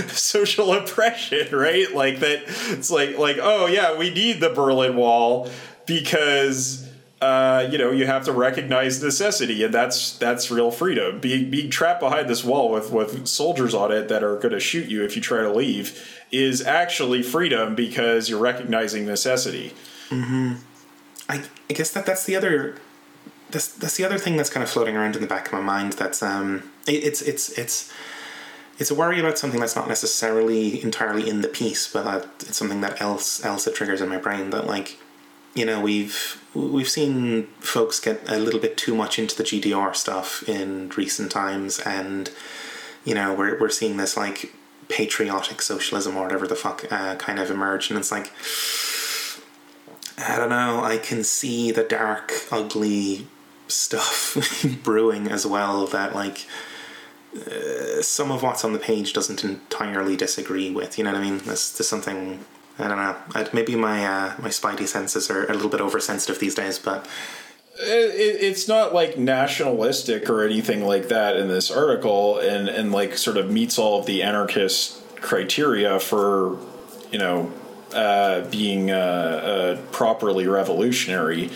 social 0.09 0.71
oppression, 0.73 1.47
right? 1.55 1.91
Like 1.93 2.19
that. 2.19 2.43
It's 2.69 2.91
like 2.91 3.17
like 3.17 3.37
oh 3.41 3.65
yeah, 3.65 3.97
we 3.97 4.11
need 4.11 4.39
the 4.39 4.49
Berlin 4.49 4.95
Wall 4.95 5.49
because 5.87 6.80
uh, 7.21 7.67
you 7.71 7.77
know, 7.77 7.91
you 7.91 8.07
have 8.07 8.25
to 8.25 8.31
recognize 8.31 9.01
necessity, 9.01 9.63
and 9.63 9.71
that's 9.71 10.17
that's 10.17 10.49
real 10.49 10.71
freedom. 10.71 11.19
Being 11.19 11.51
being 11.51 11.69
trapped 11.69 11.99
behind 11.99 12.27
this 12.27 12.43
wall 12.43 12.71
with 12.71 12.91
with 12.91 13.27
soldiers 13.27 13.75
on 13.75 13.91
it 13.91 14.07
that 14.07 14.23
are 14.23 14.37
going 14.37 14.53
to 14.53 14.59
shoot 14.59 14.89
you 14.89 15.03
if 15.03 15.15
you 15.15 15.21
try 15.21 15.41
to 15.41 15.51
leave 15.51 16.19
is 16.31 16.65
actually 16.65 17.21
freedom 17.21 17.75
because 17.75 18.27
you're 18.27 18.39
recognizing 18.39 19.05
necessity. 19.05 19.73
Mm-hmm. 20.09 20.53
I, 21.29 21.43
I 21.69 21.73
guess 21.73 21.91
that 21.91 22.07
that's 22.07 22.25
the 22.25 22.35
other 22.35 22.77
that's 23.51 23.67
that's 23.67 23.97
the 23.97 24.03
other 24.03 24.17
thing 24.17 24.35
that's 24.35 24.49
kind 24.49 24.63
of 24.63 24.69
floating 24.69 24.97
around 24.97 25.15
in 25.15 25.21
the 25.21 25.27
back 25.27 25.45
of 25.45 25.53
my 25.53 25.61
mind. 25.61 25.93
That's 25.93 26.23
um, 26.23 26.71
it, 26.87 27.03
it's 27.03 27.21
it's 27.21 27.49
it's 27.57 27.93
it's 28.79 28.89
a 28.89 28.95
worry 28.95 29.19
about 29.19 29.37
something 29.37 29.59
that's 29.59 29.75
not 29.75 29.87
necessarily 29.87 30.81
entirely 30.81 31.29
in 31.29 31.41
the 31.41 31.47
piece, 31.47 31.91
but 31.91 32.03
that 32.03 32.27
it's 32.47 32.57
something 32.57 32.81
that 32.81 32.99
else 32.99 33.45
else 33.45 33.67
it 33.67 33.75
triggers 33.75 34.01
in 34.01 34.09
my 34.09 34.17
brain 34.17 34.49
that 34.49 34.65
like 34.65 34.97
you 35.53 35.65
know 35.65 35.81
we've 35.81 36.41
we've 36.53 36.89
seen 36.89 37.47
folks 37.59 37.99
get 37.99 38.21
a 38.29 38.37
little 38.37 38.59
bit 38.59 38.77
too 38.77 38.95
much 38.95 39.19
into 39.19 39.35
the 39.35 39.43
GDR 39.43 39.95
stuff 39.95 40.47
in 40.47 40.89
recent 40.89 41.31
times, 41.31 41.79
and 41.79 42.31
you 43.03 43.15
know 43.15 43.33
we're 43.33 43.59
we're 43.59 43.69
seeing 43.69 43.97
this 43.97 44.15
like 44.15 44.53
patriotic 44.87 45.61
socialism 45.61 46.17
or 46.17 46.23
whatever 46.23 46.47
the 46.47 46.55
fuck 46.55 46.85
uh, 46.91 47.15
kind 47.15 47.39
of 47.39 47.49
emerge, 47.49 47.89
and 47.89 47.99
it's 47.99 48.11
like 48.11 48.31
I 50.17 50.37
don't 50.37 50.49
know. 50.49 50.83
I 50.83 50.97
can 50.97 51.23
see 51.23 51.71
the 51.71 51.83
dark, 51.83 52.33
ugly 52.51 53.27
stuff 53.67 54.37
brewing 54.83 55.29
as 55.29 55.45
well. 55.45 55.87
That 55.87 56.15
like 56.15 56.45
uh, 57.35 58.01
some 58.01 58.31
of 58.31 58.43
what's 58.43 58.63
on 58.63 58.73
the 58.73 58.79
page 58.79 59.13
doesn't 59.13 59.43
entirely 59.43 60.15
disagree 60.15 60.71
with. 60.71 60.97
You 60.97 61.03
know 61.03 61.11
what 61.11 61.21
I 61.21 61.23
mean? 61.23 61.39
This 61.39 61.71
there's 61.71 61.87
something 61.87 62.45
I 62.79 62.87
don't 62.87 62.97
know. 62.97 63.15
I'd, 63.35 63.53
maybe 63.53 63.75
my 63.75 64.05
uh, 64.05 64.33
my 64.39 64.49
spidey 64.49 64.87
senses 64.87 65.29
are 65.29 65.45
a 65.45 65.53
little 65.53 65.69
bit 65.69 65.81
oversensitive 65.81 66.39
these 66.39 66.55
days, 66.55 66.79
but 66.79 67.07
it, 67.77 68.41
it's 68.41 68.67
not 68.67 68.93
like 68.93 69.17
nationalistic 69.17 70.29
or 70.29 70.43
anything 70.43 70.85
like 70.85 71.07
that 71.09 71.35
in 71.37 71.47
this 71.47 71.71
article, 71.71 72.39
and 72.39 72.67
and 72.67 72.91
like 72.91 73.17
sort 73.17 73.37
of 73.37 73.49
meets 73.49 73.77
all 73.77 73.99
of 73.99 74.05
the 74.05 74.23
anarchist 74.23 75.01
criteria 75.17 75.99
for 75.99 76.57
you 77.11 77.19
know 77.19 77.51
uh, 77.93 78.41
being 78.49 78.91
uh, 78.91 78.95
uh, 78.95 79.81
properly 79.91 80.47
revolutionary, 80.47 81.49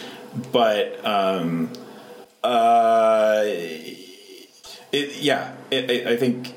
but 0.51 1.03
um, 1.05 1.72
uh, 2.43 3.41
it, 3.45 5.18
yeah, 5.18 5.53
it, 5.72 6.07
I 6.07 6.18
think 6.18 6.54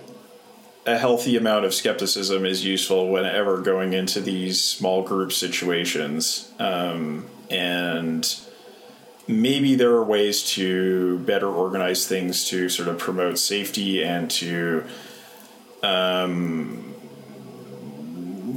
a 0.88 0.96
healthy 0.96 1.36
amount 1.36 1.66
of 1.66 1.74
skepticism 1.74 2.46
is 2.46 2.64
useful 2.64 3.10
whenever 3.10 3.60
going 3.60 3.92
into 3.92 4.20
these 4.20 4.62
small 4.62 5.02
group 5.02 5.32
situations. 5.32 6.50
Um, 6.58 7.26
and 7.50 8.40
maybe 9.26 9.74
there 9.74 9.90
are 9.90 10.04
ways 10.04 10.42
to 10.52 11.18
better 11.20 11.46
organize 11.46 12.06
things 12.06 12.46
to 12.46 12.70
sort 12.70 12.88
of 12.88 12.98
promote 12.98 13.38
safety 13.38 14.02
and 14.02 14.30
to 14.30 14.84
um, 15.82 16.94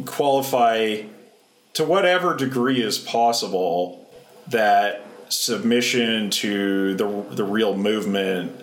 qualify 0.06 1.04
to 1.74 1.84
whatever 1.84 2.36
degree 2.36 2.82
is 2.82 2.98
possible 2.98 4.10
that 4.48 5.06
submission 5.28 6.30
to 6.30 6.96
the, 6.96 7.26
the 7.32 7.44
real 7.44 7.76
movement 7.76 8.54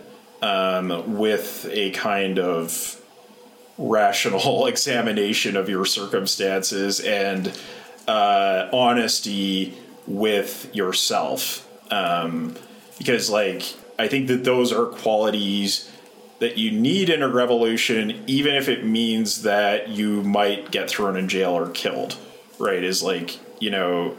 um, 0.40 1.18
with 1.18 1.68
a 1.70 1.90
kind 1.90 2.38
of 2.38 2.97
rational 3.78 4.66
examination 4.72 5.56
of 5.56 5.68
your 5.68 5.84
circumstances 5.84 7.00
and 7.00 7.58
uh, 8.06 8.68
honesty 8.72 9.78
with 10.06 10.74
yourself. 10.74 11.66
Um, 11.90 12.56
because, 12.98 13.30
like, 13.30 13.62
I 13.98 14.08
think 14.08 14.28
that 14.28 14.44
those 14.44 14.72
are 14.72 14.86
qualities 14.86 15.90
that 16.40 16.58
you 16.58 16.70
need 16.70 17.08
in 17.08 17.22
a 17.22 17.28
revolution, 17.28 18.22
even 18.26 18.54
if 18.54 18.68
it 18.68 18.84
means 18.84 19.42
that 19.42 19.88
you 19.88 20.22
might 20.22 20.70
get 20.70 20.90
thrown 20.90 21.16
in 21.16 21.28
jail 21.28 21.50
or 21.50 21.70
killed. 21.70 22.16
Right? 22.58 22.82
Is 22.82 23.02
like, 23.02 23.38
you 23.60 23.70
know, 23.70 24.16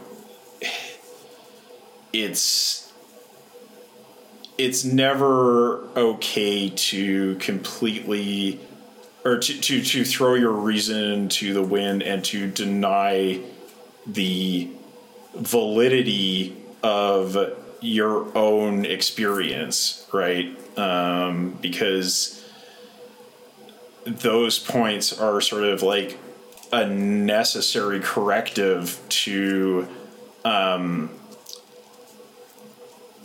it's 2.14 2.92
it's 4.58 4.84
never 4.84 5.88
okay 5.98 6.70
to 6.70 7.36
completely 7.36 8.60
or 9.30 9.38
to, 9.38 9.60
to, 9.62 9.84
to 9.84 10.04
throw 10.04 10.34
your 10.34 10.52
reason 10.52 11.30
to 11.30 11.54
the 11.54 11.62
wind 11.62 12.02
and 12.02 12.26
to 12.26 12.50
deny 12.50 13.40
the 14.08 14.68
validity 15.36 16.58
of 16.82 17.38
your 17.80 18.36
own 18.36 18.86
experience, 18.86 20.08
right? 20.12 20.58
Um, 20.78 21.58
because 21.62 22.44
those 24.06 24.58
points 24.58 25.18
are 25.20 25.40
sort 25.42 25.64
of 25.64 25.84
like 25.84 26.18
a 26.72 26.88
necessary 26.88 28.00
corrective 28.00 29.00
to 29.10 29.88
um, 30.44 31.12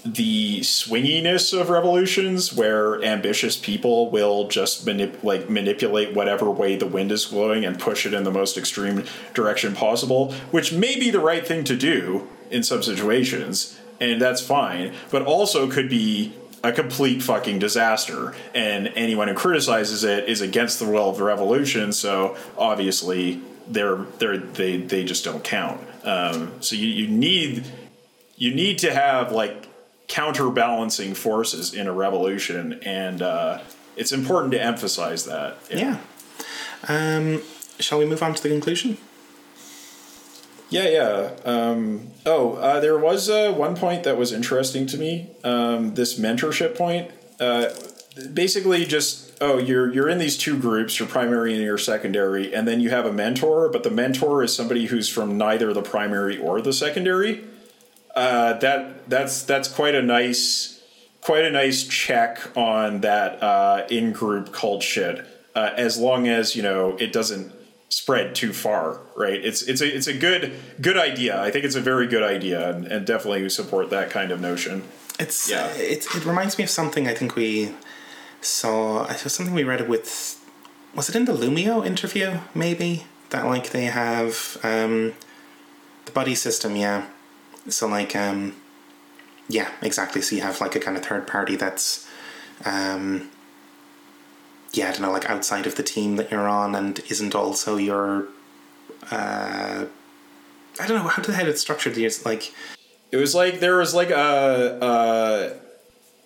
the 0.04 0.60
swinginess 0.60 1.58
of 1.58 1.70
revolutions 1.70 2.52
where 2.52 3.02
ambitious 3.02 3.56
people 3.56 4.10
will 4.10 4.48
just 4.48 4.84
manip- 4.84 5.22
like 5.24 5.48
manipulate 5.48 6.14
whatever 6.14 6.50
way 6.50 6.76
the 6.76 6.86
wind 6.86 7.10
is 7.10 7.24
blowing 7.24 7.64
and 7.64 7.80
push 7.80 8.04
it 8.04 8.12
in 8.12 8.24
the 8.24 8.30
most 8.30 8.58
extreme 8.58 9.04
direction 9.32 9.74
possible 9.74 10.32
which 10.50 10.72
may 10.72 10.98
be 10.98 11.10
the 11.10 11.20
right 11.20 11.46
thing 11.46 11.64
to 11.64 11.74
do 11.74 12.28
in 12.50 12.62
some 12.62 12.82
situations 12.82 13.80
and 13.98 14.20
that's 14.20 14.42
fine 14.42 14.92
but 15.10 15.22
also 15.22 15.70
could 15.70 15.88
be 15.88 16.34
a 16.62 16.70
complete 16.70 17.22
fucking 17.22 17.58
disaster 17.58 18.34
and 18.54 18.88
anyone 18.88 19.28
who 19.28 19.34
criticizes 19.34 20.04
it 20.04 20.28
is 20.28 20.42
against 20.42 20.78
the 20.78 20.84
will 20.84 21.08
of 21.08 21.16
the 21.16 21.24
revolution 21.24 21.92
so 21.92 22.36
obviously 22.58 23.40
they're, 23.68 23.96
they're 24.18 24.38
they 24.38 24.78
they 24.78 25.04
just 25.04 25.24
don't 25.24 25.42
count. 25.42 25.80
Um, 26.04 26.52
so 26.60 26.76
you, 26.76 26.88
you 26.88 27.08
need 27.08 27.64
you 28.36 28.54
need 28.54 28.78
to 28.78 28.92
have 28.92 29.32
like 29.32 29.68
counterbalancing 30.08 31.14
forces 31.14 31.74
in 31.74 31.86
a 31.86 31.92
revolution, 31.92 32.80
and 32.84 33.22
uh, 33.22 33.60
it's 33.96 34.12
important 34.12 34.52
to 34.52 34.62
emphasize 34.62 35.24
that. 35.24 35.56
Yeah. 35.70 35.98
yeah. 36.88 37.16
Um, 37.16 37.42
shall 37.78 37.98
we 37.98 38.04
move 38.04 38.22
on 38.22 38.34
to 38.34 38.42
the 38.42 38.48
conclusion? 38.48 38.98
Yeah, 40.70 40.88
yeah. 40.88 41.30
Um, 41.44 42.08
oh, 42.26 42.54
uh, 42.54 42.80
there 42.80 42.98
was 42.98 43.30
uh, 43.30 43.52
one 43.52 43.76
point 43.76 44.04
that 44.04 44.16
was 44.16 44.32
interesting 44.32 44.86
to 44.86 44.98
me. 44.98 45.30
Um, 45.44 45.94
this 45.94 46.18
mentorship 46.18 46.76
point. 46.76 47.10
Uh, 47.38 47.66
basically, 48.32 48.84
just 48.84 49.36
oh, 49.40 49.58
you're 49.58 49.92
you're 49.92 50.08
in 50.08 50.18
these 50.18 50.36
two 50.36 50.58
groups, 50.58 50.98
your 50.98 51.08
primary 51.08 51.54
and 51.54 51.62
your 51.62 51.78
secondary, 51.78 52.54
and 52.54 52.66
then 52.66 52.80
you 52.80 52.90
have 52.90 53.06
a 53.06 53.12
mentor, 53.12 53.68
but 53.68 53.82
the 53.82 53.90
mentor 53.90 54.42
is 54.42 54.54
somebody 54.54 54.86
who's 54.86 55.08
from 55.08 55.38
neither 55.38 55.72
the 55.72 55.82
primary 55.82 56.38
or 56.38 56.60
the 56.60 56.72
secondary 56.72 57.44
uh, 58.14 58.54
that 58.54 59.08
that's 59.08 59.42
that's 59.42 59.68
quite 59.68 59.94
a 59.94 60.02
nice 60.02 60.82
quite 61.20 61.44
a 61.44 61.50
nice 61.50 61.84
check 61.84 62.38
on 62.56 63.00
that 63.00 63.42
uh, 63.42 63.86
in 63.90 64.12
group 64.12 64.52
cult 64.52 64.82
shit. 64.82 65.24
Uh, 65.54 65.70
as 65.76 65.98
long 65.98 66.26
as 66.26 66.56
you 66.56 66.62
know 66.62 66.96
it 66.98 67.12
doesn't 67.12 67.52
spread 67.88 68.34
too 68.34 68.52
far, 68.52 69.00
right? 69.16 69.44
It's 69.44 69.62
it's 69.62 69.80
a 69.80 69.96
it's 69.96 70.06
a 70.06 70.16
good 70.16 70.52
good 70.80 70.96
idea. 70.96 71.40
I 71.40 71.50
think 71.50 71.64
it's 71.64 71.76
a 71.76 71.80
very 71.80 72.06
good 72.06 72.22
idea, 72.22 72.70
and, 72.70 72.86
and 72.86 73.06
definitely 73.06 73.48
support 73.48 73.90
that 73.90 74.10
kind 74.10 74.30
of 74.32 74.40
notion. 74.40 74.82
It's 75.18 75.48
yeah. 75.48 75.68
It 75.74 76.06
it 76.14 76.24
reminds 76.24 76.58
me 76.58 76.64
of 76.64 76.70
something 76.70 77.06
I 77.06 77.14
think 77.14 77.36
we 77.36 77.72
saw. 78.40 79.06
I 79.06 79.14
saw 79.14 79.28
something 79.28 79.54
we 79.54 79.64
read 79.64 79.88
with. 79.88 80.40
Was 80.94 81.08
it 81.08 81.16
in 81.16 81.24
the 81.24 81.32
Lumio 81.32 81.84
interview? 81.84 82.38
Maybe 82.54 83.04
that 83.30 83.46
like 83.46 83.70
they 83.70 83.84
have 83.84 84.58
um, 84.62 85.14
the 86.04 86.12
buddy 86.12 86.34
system. 86.34 86.76
Yeah, 86.76 87.06
so 87.68 87.86
like 87.86 88.14
um 88.14 88.54
yeah 89.48 89.70
exactly. 89.82 90.22
So 90.22 90.36
you 90.36 90.42
have 90.42 90.60
like 90.60 90.74
a 90.74 90.80
kind 90.80 90.96
of 90.96 91.04
third 91.04 91.26
party 91.26 91.56
that's 91.56 92.08
um 92.64 93.30
yeah 94.72 94.88
i 94.88 94.92
don't 94.92 95.02
know 95.02 95.12
like 95.12 95.28
outside 95.30 95.66
of 95.66 95.76
the 95.76 95.82
team 95.82 96.16
that 96.16 96.30
you're 96.30 96.48
on 96.48 96.74
and 96.74 97.00
isn't 97.08 97.34
also 97.34 97.76
your 97.76 98.26
uh 99.10 99.84
i 100.80 100.86
don't 100.86 101.02
know 101.02 101.08
how 101.08 101.22
the 101.22 101.32
hell 101.32 101.46
it's 101.46 101.60
structured. 101.60 101.96
It's 101.98 102.24
like 102.24 102.52
it 103.12 103.16
was 103.16 103.34
like 103.34 103.60
there 103.60 103.76
was 103.76 103.94
like 103.94 104.10
a, 104.10 105.58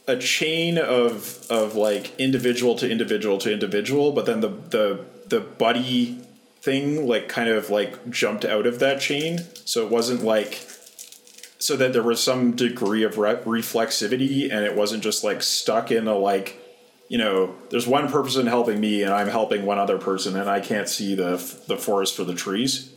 a 0.09 0.12
a 0.12 0.16
chain 0.18 0.78
of 0.78 1.47
of 1.51 1.74
like 1.74 2.18
individual 2.18 2.74
to 2.76 2.91
individual 2.91 3.36
to 3.39 3.53
individual 3.53 4.12
but 4.12 4.26
then 4.26 4.41
the 4.41 4.49
the 4.49 5.05
the 5.28 5.41
buddy 5.41 6.18
thing 6.61 7.07
like 7.07 7.28
kind 7.28 7.49
of 7.49 7.70
like 7.70 8.11
jumped 8.11 8.45
out 8.45 8.66
of 8.66 8.78
that 8.78 9.01
chain. 9.01 9.41
So 9.64 9.84
it 9.84 9.91
wasn't 9.91 10.22
like 10.22 10.55
so 11.59 11.76
that 11.76 11.92
there 11.92 12.02
was 12.02 12.22
some 12.22 12.52
degree 12.52 13.02
of 13.02 13.18
re- 13.18 13.36
reflexivity 13.36 14.44
and 14.44 14.64
it 14.64 14.76
wasn't 14.76 15.02
just 15.02 15.24
like 15.24 15.42
stuck 15.42 15.90
in 15.90 16.06
a 16.06 16.14
like 16.14 16.61
you 17.09 17.18
know 17.18 17.54
there's 17.70 17.86
one 17.86 18.09
person 18.11 18.46
helping 18.46 18.80
me 18.80 19.02
and 19.02 19.12
i'm 19.12 19.28
helping 19.28 19.66
one 19.66 19.78
other 19.78 19.98
person 19.98 20.36
and 20.36 20.48
i 20.48 20.61
can't 20.61 20.88
see 20.88 21.14
the 21.14 21.36
the 21.66 21.76
forest 21.76 22.16
for 22.16 22.24
the 22.24 22.34
trees. 22.34 22.94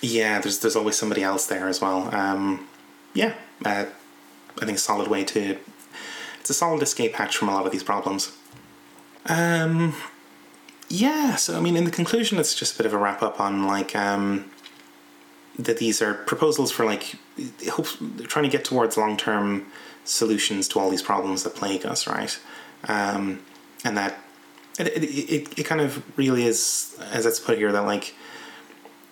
Yeah 0.00 0.40
there's 0.40 0.60
there's 0.60 0.76
always 0.76 0.96
somebody 0.96 1.22
else 1.22 1.46
there 1.46 1.68
as 1.68 1.80
well. 1.80 2.14
Um, 2.14 2.68
yeah 3.14 3.34
uh, 3.64 3.86
i 4.60 4.64
think 4.64 4.78
solid 4.78 5.08
way 5.08 5.24
to 5.24 5.56
it's 6.40 6.50
a 6.50 6.54
solid 6.54 6.82
escape 6.82 7.14
hatch 7.14 7.36
from 7.36 7.48
a 7.48 7.54
lot 7.54 7.66
of 7.66 7.72
these 7.72 7.82
problems. 7.82 8.36
Um 9.26 9.94
yeah 10.90 11.36
so 11.36 11.56
i 11.56 11.60
mean 11.60 11.76
in 11.76 11.84
the 11.84 11.90
conclusion 11.90 12.38
it's 12.38 12.54
just 12.54 12.74
a 12.74 12.78
bit 12.78 12.86
of 12.86 12.94
a 12.94 12.98
wrap 12.98 13.22
up 13.22 13.40
on 13.40 13.66
like 13.66 13.94
um 13.94 14.50
that 15.58 15.78
these 15.78 16.00
are 16.00 16.14
proposals 16.14 16.70
for 16.70 16.86
like 16.86 17.16
hope, 17.70 17.86
trying 18.28 18.44
to 18.44 18.50
get 18.50 18.64
towards 18.64 18.96
long 18.96 19.16
term 19.16 19.66
solutions 20.04 20.68
to 20.68 20.78
all 20.78 20.90
these 20.90 21.02
problems 21.02 21.42
that 21.42 21.54
plague 21.54 21.84
us, 21.84 22.06
right? 22.06 22.38
Um, 22.88 23.42
and 23.84 23.96
that 23.96 24.18
it, 24.78 24.88
it, 24.88 25.58
it, 25.58 25.64
kind 25.64 25.80
of 25.80 26.02
really 26.16 26.44
is, 26.44 26.96
as 27.10 27.26
it's 27.26 27.40
put 27.40 27.58
here, 27.58 27.72
that 27.72 27.80
like 27.80 28.14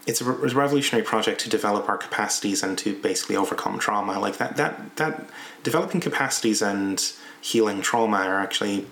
it's 0.06 0.20
a, 0.20 0.24
a 0.24 0.48
revolutionary 0.48 1.04
project 1.04 1.40
to 1.40 1.50
develop 1.50 1.88
our 1.88 1.98
capacities 1.98 2.62
and 2.62 2.78
to 2.78 2.94
basically 3.00 3.36
overcome 3.36 3.78
trauma. 3.78 4.18
Like 4.18 4.38
that, 4.38 4.56
that, 4.56 4.96
that 4.96 5.28
developing 5.62 6.00
capacities 6.00 6.62
and 6.62 7.12
healing 7.40 7.82
trauma 7.82 8.18
are 8.18 8.40
actually 8.40 8.86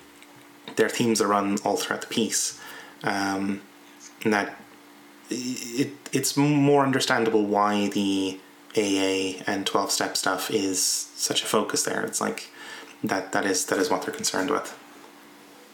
their 0.76 0.89
themes 0.89 1.20
that 1.20 1.28
run 1.28 1.59
all 1.64 1.76
throughout 1.76 2.01
the 2.01 2.09
piece. 2.09 2.61
Um, 3.05 3.61
and 4.24 4.32
that 4.32 4.57
it 5.30 5.93
it's 6.12 6.37
more 6.37 6.85
understandable 6.85 7.45
why 7.45 7.89
the 7.89 8.39
AA 8.77 9.43
and 9.47 9.66
twelve 9.66 9.91
step 9.91 10.16
stuff 10.16 10.51
is 10.51 10.83
such 10.83 11.43
a 11.43 11.47
focus 11.47 11.85
there. 11.85 12.05
It's 12.05 12.20
like 12.20 12.49
that 13.03 13.33
that 13.33 13.45
is 13.45 13.66
that 13.66 13.79
is 13.79 13.91
what 13.91 14.03
they're 14.03 14.14
concerned 14.14 14.51
with. 14.51 14.77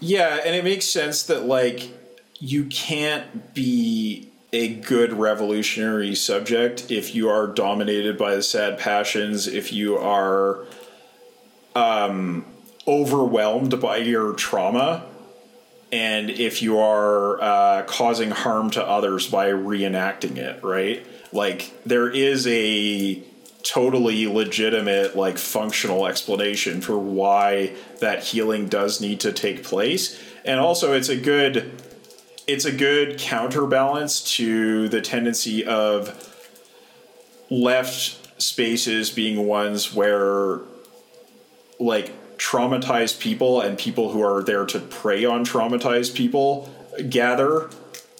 Yeah, 0.00 0.40
and 0.44 0.54
it 0.54 0.64
makes 0.64 0.86
sense 0.86 1.22
that 1.24 1.44
like 1.44 1.90
you 2.38 2.64
can't 2.64 3.54
be 3.54 4.30
a 4.52 4.74
good 4.74 5.12
revolutionary 5.12 6.14
subject 6.14 6.90
if 6.90 7.14
you 7.14 7.28
are 7.28 7.46
dominated 7.46 8.18
by 8.18 8.34
the 8.34 8.42
sad 8.42 8.78
passions, 8.78 9.46
if 9.46 9.72
you 9.72 9.96
are 9.96 10.64
um, 11.76 12.44
overwhelmed 12.86 13.80
by 13.80 13.98
your 13.98 14.32
trauma, 14.32 15.04
and 15.92 16.30
if 16.30 16.62
you 16.62 16.78
are 16.78 17.40
uh, 17.40 17.82
causing 17.82 18.30
harm 18.30 18.70
to 18.70 18.82
others 18.82 19.28
by 19.28 19.48
reenacting 19.48 20.36
it, 20.36 20.62
right? 20.64 21.06
Like 21.32 21.72
there 21.84 22.08
is 22.08 22.46
a 22.46 23.22
totally 23.62 24.26
legitimate 24.26 25.16
like 25.16 25.38
functional 25.38 26.06
explanation 26.06 26.80
for 26.80 26.98
why 26.98 27.74
that 28.00 28.24
healing 28.24 28.68
does 28.68 29.00
need 29.00 29.20
to 29.20 29.32
take 29.32 29.62
place. 29.62 30.20
And 30.44 30.58
also 30.58 30.92
it's 30.92 31.08
a 31.08 31.16
good 31.16 31.70
it's 32.46 32.64
a 32.64 32.72
good 32.72 33.18
counterbalance 33.18 34.36
to 34.36 34.88
the 34.88 35.00
tendency 35.00 35.64
of 35.64 36.26
left 37.48 38.42
spaces 38.42 39.10
being 39.10 39.46
ones 39.46 39.94
where 39.94 40.60
like 41.78 42.12
traumatized 42.38 43.20
people 43.20 43.60
and 43.60 43.78
people 43.78 44.10
who 44.10 44.22
are 44.22 44.42
there 44.42 44.64
to 44.64 44.78
prey 44.78 45.24
on 45.24 45.44
traumatized 45.44 46.14
people 46.14 46.70
gather 47.08 47.68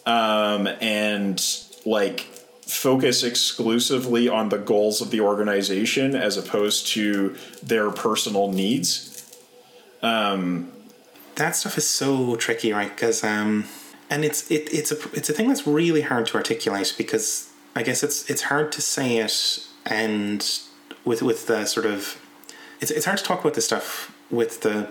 um, 0.07 0.69
and 0.81 1.43
like 1.85 2.27
focus 2.71 3.23
exclusively 3.23 4.29
on 4.29 4.49
the 4.49 4.59
goals 4.59 5.01
of 5.01 5.11
the 5.11 5.21
organization 5.21 6.15
as 6.15 6.37
opposed 6.37 6.87
to 6.87 7.37
their 7.63 7.91
personal 7.91 8.53
needs. 8.53 9.37
Um, 10.03 10.73
that 11.35 11.57
stuff 11.57 11.77
is 11.77 11.89
so 11.89 12.37
tricky, 12.37 12.73
right? 12.73 12.91
Because 12.91 13.25
um, 13.25 13.65
and 14.09 14.25
it's 14.25 14.51
it, 14.51 14.69
it's 14.73 14.93
a 14.93 14.97
it's 15.13 15.29
a 15.29 15.33
thing 15.33 15.49
that's 15.49 15.67
really 15.67 16.03
hard 16.03 16.27
to 16.27 16.37
articulate 16.37 16.95
because 16.97 17.51
I 17.75 17.83
guess 17.83 18.03
it's 18.03 18.29
it's 18.31 18.43
hard 18.43 18.73
to 18.73 18.81
say 18.83 19.19
it 19.19 19.67
and 19.87 20.47
with 21.05 21.23
with 21.23 21.47
the 21.47 21.65
sort 21.67 21.87
of 21.87 22.21
it's 22.81 22.91
it's 22.91 23.07
hard 23.07 23.19
to 23.19 23.25
talk 23.25 23.41
about 23.41 23.55
this 23.55 23.67
stuff 23.67 24.15
with 24.31 24.61
the 24.61 24.89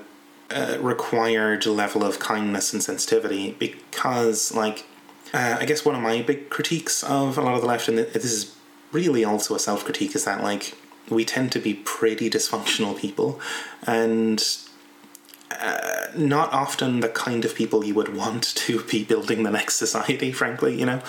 uh, 0.51 0.77
required 0.81 1.65
level 1.65 2.03
of 2.03 2.19
kindness 2.19 2.73
and 2.73 2.83
sensitivity 2.83 3.55
because 3.59 4.53
like 4.53 4.85
uh, 5.33 5.57
I 5.59 5.65
guess 5.65 5.85
one 5.85 5.95
of 5.95 6.01
my 6.01 6.21
big 6.21 6.49
critiques 6.49 7.03
of 7.03 7.37
a 7.37 7.41
lot 7.41 7.55
of 7.55 7.61
the 7.61 7.67
left, 7.67 7.87
and 7.87 7.97
this 7.97 8.25
is 8.25 8.55
really 8.91 9.23
also 9.23 9.55
a 9.55 9.59
self 9.59 9.85
critique, 9.85 10.15
is 10.15 10.25
that 10.25 10.43
like 10.43 10.75
we 11.09 11.25
tend 11.25 11.51
to 11.53 11.59
be 11.59 11.73
pretty 11.73 12.29
dysfunctional 12.29 12.97
people, 12.97 13.39
and 13.85 14.43
uh, 15.51 16.07
not 16.15 16.51
often 16.53 16.99
the 16.99 17.09
kind 17.09 17.45
of 17.45 17.55
people 17.55 17.83
you 17.83 17.93
would 17.93 18.15
want 18.15 18.43
to 18.55 18.83
be 18.83 19.03
building 19.03 19.43
the 19.43 19.51
next 19.51 19.75
society, 19.75 20.31
frankly, 20.41 20.79
you 20.79 20.85
know. 20.85 21.01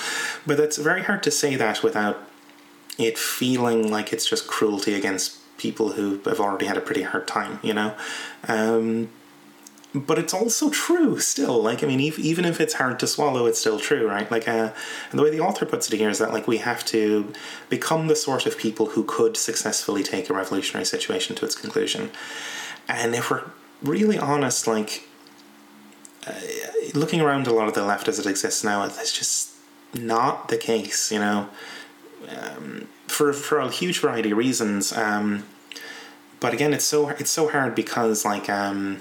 But 0.47 0.61
it's 0.61 0.77
very 0.77 1.03
hard 1.03 1.23
to 1.25 1.31
say 1.31 1.57
that 1.57 1.83
without 1.83 2.19
it 2.99 3.19
feeling 3.19 3.91
like 3.91 4.13
it's 4.13 4.29
just 4.29 4.47
cruelty 4.47 4.95
against 4.95 5.39
people 5.57 5.93
who 5.93 6.21
have 6.25 6.41
already 6.41 6.67
had 6.67 6.77
a 6.77 6.81
pretty 6.81 7.03
hard 7.03 7.27
time, 7.27 7.59
you 7.63 7.75
know. 7.75 7.95
Um, 8.49 9.11
but 9.95 10.19
it's 10.19 10.33
also 10.33 10.71
true 10.71 11.19
still. 11.19 11.63
Like 11.63 11.83
i 11.83 11.87
mean 11.87 12.01
even 12.01 12.45
if 12.45 12.61
it's 12.61 12.75
hard 12.75 12.99
to 13.01 13.07
swallow 13.07 13.47
it's 13.47 13.59
still 13.59 13.79
true 13.79 14.09
right? 14.09 14.31
Like 14.31 14.49
uh, 14.49 14.73
and 15.11 15.19
the 15.19 15.23
way 15.23 15.31
the 15.31 15.41
author 15.41 15.67
puts 15.67 15.91
it 15.91 15.97
here 15.97 16.11
is 16.11 16.19
that 16.19 16.33
like 16.33 16.47
we 16.47 16.59
have 16.59 16.85
to 16.87 17.33
become 17.69 18.07
the 18.07 18.17
sort 18.17 18.47
of 18.47 18.57
people 18.59 18.87
who 18.87 19.05
could 19.05 19.37
successfully 19.37 20.03
take 20.03 20.31
a 20.31 20.35
revolutionary 20.35 20.87
situation 20.87 21.37
to 21.37 21.45
its 21.45 21.55
conclusion. 21.55 22.11
And 22.89 23.15
if 23.15 23.31
we're 23.31 23.45
really 23.83 24.19
honest 24.19 24.67
like 24.67 25.09
uh, 26.27 26.35
looking 26.95 27.21
around 27.21 27.47
a 27.47 27.53
lot 27.53 27.67
of 27.67 27.75
the 27.75 27.85
left 27.85 28.09
as 28.09 28.19
it 28.19 28.27
exists 28.27 28.63
now 28.63 28.85
it's 28.85 29.17
just 29.17 29.53
not 29.95 30.49
the 30.49 30.57
case 30.57 31.11
you 31.11 31.19
know? 31.19 31.49
Um, 32.29 32.89
for 33.09 33.33
for 33.33 33.59
a 33.59 33.71
huge 33.71 33.99
variety 34.01 34.31
of 34.31 34.37
reasons 34.37 34.93
um, 34.93 35.45
but 36.39 36.53
again 36.53 36.75
it's 36.75 36.85
so 36.85 37.09
it's 37.09 37.31
so 37.31 37.49
hard 37.49 37.75
because 37.75 38.25
like 38.25 38.51
um, 38.51 39.01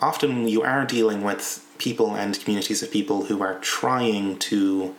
often 0.00 0.48
you 0.48 0.62
are 0.62 0.84
dealing 0.84 1.22
with 1.22 1.64
people 1.78 2.14
and 2.14 2.38
communities 2.40 2.82
of 2.82 2.90
people 2.90 3.24
who 3.24 3.42
are 3.42 3.58
trying 3.60 4.38
to 4.38 4.94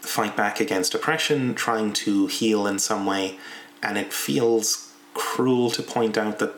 fight 0.00 0.36
back 0.36 0.60
against 0.60 0.94
oppression, 0.94 1.54
trying 1.54 1.92
to 1.92 2.26
heal 2.26 2.66
in 2.66 2.78
some 2.78 3.06
way, 3.06 3.38
and 3.82 3.98
it 3.98 4.12
feels 4.12 4.92
cruel 5.14 5.70
to 5.70 5.82
point 5.82 6.16
out 6.16 6.38
that 6.38 6.54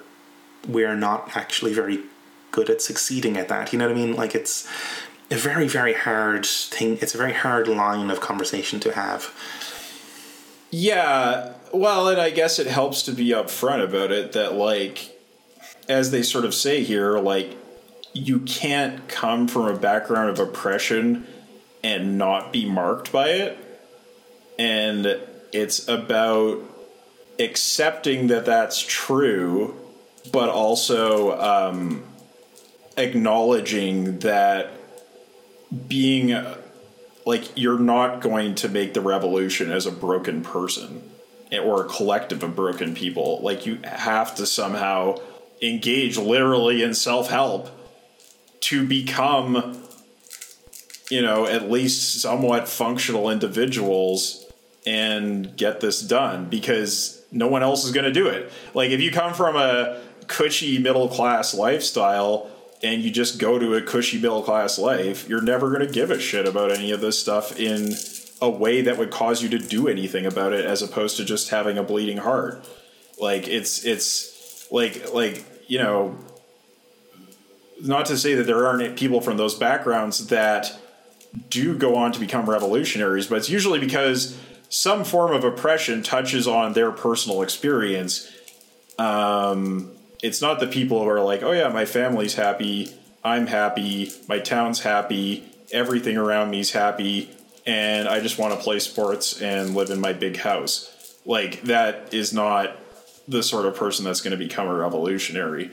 we're 0.66 0.96
not 0.96 1.36
actually 1.36 1.72
very 1.72 2.00
good 2.50 2.70
at 2.70 2.82
succeeding 2.82 3.36
at 3.36 3.48
that. 3.48 3.72
You 3.72 3.78
know 3.78 3.88
what 3.88 3.96
I 3.96 4.00
mean? 4.00 4.14
Like 4.14 4.34
it's 4.34 4.68
a 5.30 5.36
very, 5.36 5.66
very 5.66 5.94
hard 5.94 6.44
thing. 6.44 6.98
It's 7.00 7.14
a 7.14 7.18
very 7.18 7.32
hard 7.32 7.66
line 7.66 8.10
of 8.10 8.20
conversation 8.20 8.78
to 8.80 8.92
have. 8.92 9.34
Yeah, 10.70 11.52
well, 11.72 12.08
and 12.08 12.20
I 12.20 12.30
guess 12.30 12.58
it 12.58 12.66
helps 12.66 13.02
to 13.02 13.12
be 13.12 13.28
upfront 13.28 13.84
about 13.84 14.10
it 14.10 14.32
that, 14.32 14.54
like, 14.54 15.18
as 15.88 16.10
they 16.10 16.22
sort 16.22 16.44
of 16.44 16.54
say 16.54 16.82
here, 16.82 17.18
like, 17.18 17.56
you 18.12 18.40
can't 18.40 19.08
come 19.08 19.48
from 19.48 19.66
a 19.66 19.76
background 19.76 20.30
of 20.30 20.38
oppression 20.38 21.26
and 21.82 22.18
not 22.18 22.52
be 22.52 22.68
marked 22.68 23.10
by 23.12 23.28
it. 23.30 23.58
And 24.58 25.18
it's 25.52 25.88
about 25.88 26.60
accepting 27.38 28.28
that 28.28 28.44
that's 28.44 28.80
true, 28.80 29.74
but 30.30 30.48
also 30.48 31.38
um, 31.40 32.04
acknowledging 32.96 34.18
that 34.20 34.70
being 35.88 36.44
like 37.24 37.56
you're 37.56 37.78
not 37.78 38.20
going 38.20 38.54
to 38.56 38.68
make 38.68 38.94
the 38.94 39.00
revolution 39.00 39.70
as 39.70 39.86
a 39.86 39.92
broken 39.92 40.42
person 40.42 41.10
or 41.52 41.86
a 41.86 41.88
collective 41.88 42.42
of 42.42 42.54
broken 42.54 42.94
people. 42.94 43.40
Like 43.42 43.64
you 43.64 43.78
have 43.84 44.34
to 44.36 44.46
somehow 44.46 45.16
engage 45.62 46.18
literally 46.18 46.82
in 46.82 46.94
self 46.94 47.30
help 47.30 47.70
to 48.62 48.86
become 48.86 49.78
you 51.10 51.20
know 51.22 51.46
at 51.46 51.70
least 51.70 52.20
somewhat 52.20 52.68
functional 52.68 53.30
individuals 53.30 54.46
and 54.86 55.56
get 55.56 55.80
this 55.80 56.00
done 56.00 56.48
because 56.48 57.22
no 57.30 57.46
one 57.46 57.62
else 57.62 57.84
is 57.84 57.92
going 57.92 58.04
to 58.04 58.12
do 58.12 58.26
it. 58.26 58.50
Like 58.74 58.90
if 58.90 59.00
you 59.00 59.10
come 59.10 59.32
from 59.32 59.56
a 59.56 60.02
cushy 60.26 60.78
middle 60.78 61.08
class 61.08 61.54
lifestyle 61.54 62.48
and 62.82 63.02
you 63.02 63.10
just 63.10 63.38
go 63.38 63.58
to 63.58 63.74
a 63.74 63.82
cushy 63.82 64.18
middle 64.18 64.42
class 64.42 64.78
life 64.78 65.28
you're 65.28 65.42
never 65.42 65.68
going 65.70 65.86
to 65.86 65.92
give 65.92 66.10
a 66.10 66.18
shit 66.18 66.46
about 66.48 66.72
any 66.72 66.90
of 66.90 67.00
this 67.00 67.18
stuff 67.18 67.58
in 67.58 67.94
a 68.40 68.50
way 68.50 68.82
that 68.82 68.98
would 68.98 69.10
cause 69.10 69.42
you 69.42 69.48
to 69.48 69.58
do 69.58 69.86
anything 69.86 70.26
about 70.26 70.52
it 70.52 70.64
as 70.64 70.82
opposed 70.82 71.16
to 71.16 71.24
just 71.24 71.50
having 71.50 71.78
a 71.78 71.82
bleeding 71.82 72.18
heart. 72.18 72.66
Like 73.18 73.46
it's 73.46 73.84
it's 73.84 74.70
like 74.70 75.14
like 75.14 75.44
you 75.68 75.78
know 75.78 76.18
not 77.82 78.06
to 78.06 78.16
say 78.16 78.34
that 78.34 78.44
there 78.44 78.66
aren't 78.66 78.96
people 78.96 79.20
from 79.20 79.36
those 79.36 79.54
backgrounds 79.54 80.28
that 80.28 80.78
do 81.50 81.76
go 81.76 81.96
on 81.96 82.12
to 82.12 82.20
become 82.20 82.48
revolutionaries, 82.48 83.26
but 83.26 83.38
it's 83.38 83.50
usually 83.50 83.80
because 83.80 84.38
some 84.68 85.04
form 85.04 85.32
of 85.32 85.44
oppression 85.44 86.02
touches 86.02 86.46
on 86.46 86.72
their 86.72 86.92
personal 86.92 87.42
experience. 87.42 88.30
Um, 88.98 89.90
it's 90.22 90.40
not 90.40 90.60
the 90.60 90.66
people 90.66 91.02
who 91.02 91.08
are 91.08 91.20
like, 91.20 91.42
oh 91.42 91.52
yeah, 91.52 91.68
my 91.68 91.84
family's 91.84 92.34
happy, 92.34 92.92
I'm 93.24 93.46
happy, 93.46 94.12
my 94.28 94.38
town's 94.38 94.80
happy, 94.80 95.44
everything 95.72 96.16
around 96.16 96.50
me's 96.50 96.70
happy, 96.70 97.30
and 97.66 98.08
I 98.08 98.20
just 98.20 98.38
want 98.38 98.54
to 98.54 98.60
play 98.60 98.78
sports 98.78 99.40
and 99.40 99.74
live 99.74 99.90
in 99.90 100.00
my 100.00 100.12
big 100.12 100.36
house. 100.36 100.88
Like, 101.24 101.62
that 101.62 102.14
is 102.14 102.32
not 102.32 102.76
the 103.28 103.42
sort 103.42 103.66
of 103.66 103.76
person 103.76 104.04
that's 104.04 104.20
going 104.20 104.32
to 104.32 104.36
become 104.36 104.68
a 104.68 104.74
revolutionary. 104.74 105.70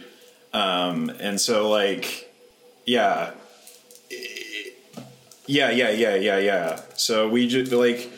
Um, 0.54 1.10
and 1.20 1.40
so 1.40 1.70
like, 1.70 2.32
yeah, 2.86 3.32
yeah, 5.46 5.72
yeah, 5.72 5.90
yeah, 5.90 6.16
yeah, 6.16 6.38
yeah. 6.38 6.82
So 6.96 7.30
we 7.30 7.48
just 7.48 7.72
like, 7.72 8.10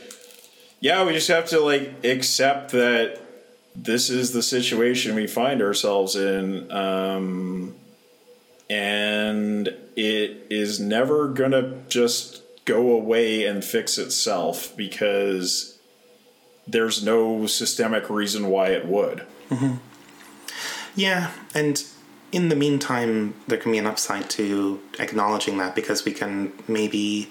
yeah, 0.79 1.05
we 1.05 1.13
just 1.13 1.27
have 1.27 1.47
to 1.49 1.59
like 1.59 2.03
accept 2.03 2.71
that 2.71 3.19
this 3.75 4.09
is 4.09 4.31
the 4.33 4.43
situation 4.43 5.15
we 5.15 5.27
find 5.27 5.61
ourselves 5.61 6.15
in. 6.15 6.71
Um, 6.71 7.75
and 8.69 9.67
it 9.95 10.47
is 10.49 10.79
never 10.79 11.27
gonna 11.27 11.77
just 11.89 12.41
go 12.65 12.91
away 12.91 13.45
and 13.45 13.63
fix 13.63 13.97
itself 13.97 14.75
because 14.77 15.77
there's 16.67 17.03
no 17.03 17.45
systemic 17.47 18.09
reason 18.09 18.47
why 18.47 18.67
it 18.67 18.85
would. 18.85 19.25
Yeah, 20.95 21.31
and 21.53 21.83
in 22.31 22.49
the 22.49 22.55
meantime, 22.55 23.33
there 23.47 23.57
can 23.57 23.71
be 23.71 23.77
an 23.77 23.85
upside 23.85 24.29
to 24.31 24.79
acknowledging 24.99 25.57
that 25.57 25.75
because 25.75 26.05
we 26.05 26.13
can 26.13 26.53
maybe 26.67 27.29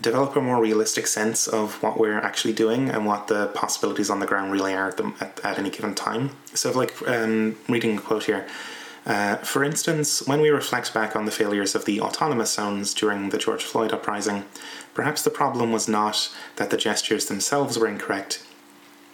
develop 0.00 0.36
a 0.36 0.40
more 0.40 0.60
realistic 0.60 1.06
sense 1.06 1.46
of 1.48 1.82
what 1.82 1.98
we're 1.98 2.18
actually 2.18 2.54
doing 2.54 2.88
and 2.88 3.04
what 3.04 3.28
the 3.28 3.48
possibilities 3.48 4.08
on 4.08 4.20
the 4.20 4.26
ground 4.26 4.52
really 4.52 4.72
are 4.72 4.88
at, 4.88 4.96
the, 4.96 5.12
at, 5.20 5.40
at 5.44 5.58
any 5.58 5.70
given 5.70 5.94
time. 5.94 6.30
So, 6.54 6.70
like 6.72 6.94
um, 7.08 7.56
reading 7.68 7.98
a 7.98 8.00
quote 8.00 8.24
here. 8.24 8.46
Uh, 9.06 9.36
for 9.36 9.64
instance, 9.64 10.26
when 10.26 10.40
we 10.40 10.50
reflect 10.50 10.92
back 10.92 11.16
on 11.16 11.24
the 11.24 11.30
failures 11.30 11.74
of 11.74 11.86
the 11.86 12.00
autonomous 12.00 12.52
zones 12.52 12.92
during 12.92 13.30
the 13.30 13.38
George 13.38 13.64
Floyd 13.64 13.92
uprising, 13.92 14.44
perhaps 14.92 15.22
the 15.22 15.30
problem 15.30 15.72
was 15.72 15.88
not 15.88 16.30
that 16.56 16.68
the 16.68 16.76
gestures 16.76 17.26
themselves 17.26 17.78
were 17.78 17.88
incorrect, 17.88 18.44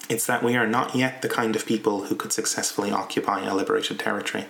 it's 0.09 0.27
that 0.27 0.43
we 0.43 0.57
are 0.57 0.67
not 0.67 0.95
yet 0.95 1.23
the 1.23 1.29
kind 1.29 1.55
of 1.57 1.65
people 1.65 2.05
who 2.05 2.17
could 2.17 2.33
successfully 2.33 2.91
occupy 2.91 3.45
a 3.45 3.55
liberated 3.55 3.99
territory. 3.99 4.47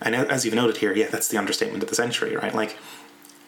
And 0.00 0.14
as 0.14 0.44
you've 0.44 0.54
noted 0.54 0.78
here, 0.78 0.94
yeah, 0.94 1.08
that's 1.08 1.28
the 1.28 1.38
understatement 1.38 1.82
of 1.82 1.88
the 1.88 1.94
century, 1.94 2.36
right? 2.36 2.54
Like, 2.54 2.76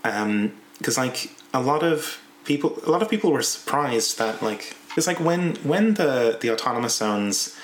um, 0.04 0.52
because 0.78 0.96
like 0.98 1.30
a 1.54 1.60
lot 1.60 1.82
of 1.82 2.20
people, 2.44 2.78
a 2.84 2.90
lot 2.90 3.02
of 3.02 3.08
people 3.08 3.32
were 3.32 3.42
surprised 3.42 4.18
that 4.18 4.42
like 4.42 4.76
it's 4.96 5.06
like 5.06 5.20
when 5.20 5.56
when 5.56 5.94
the 5.94 6.38
the 6.40 6.50
autonomous 6.50 6.96
zones, 6.96 7.56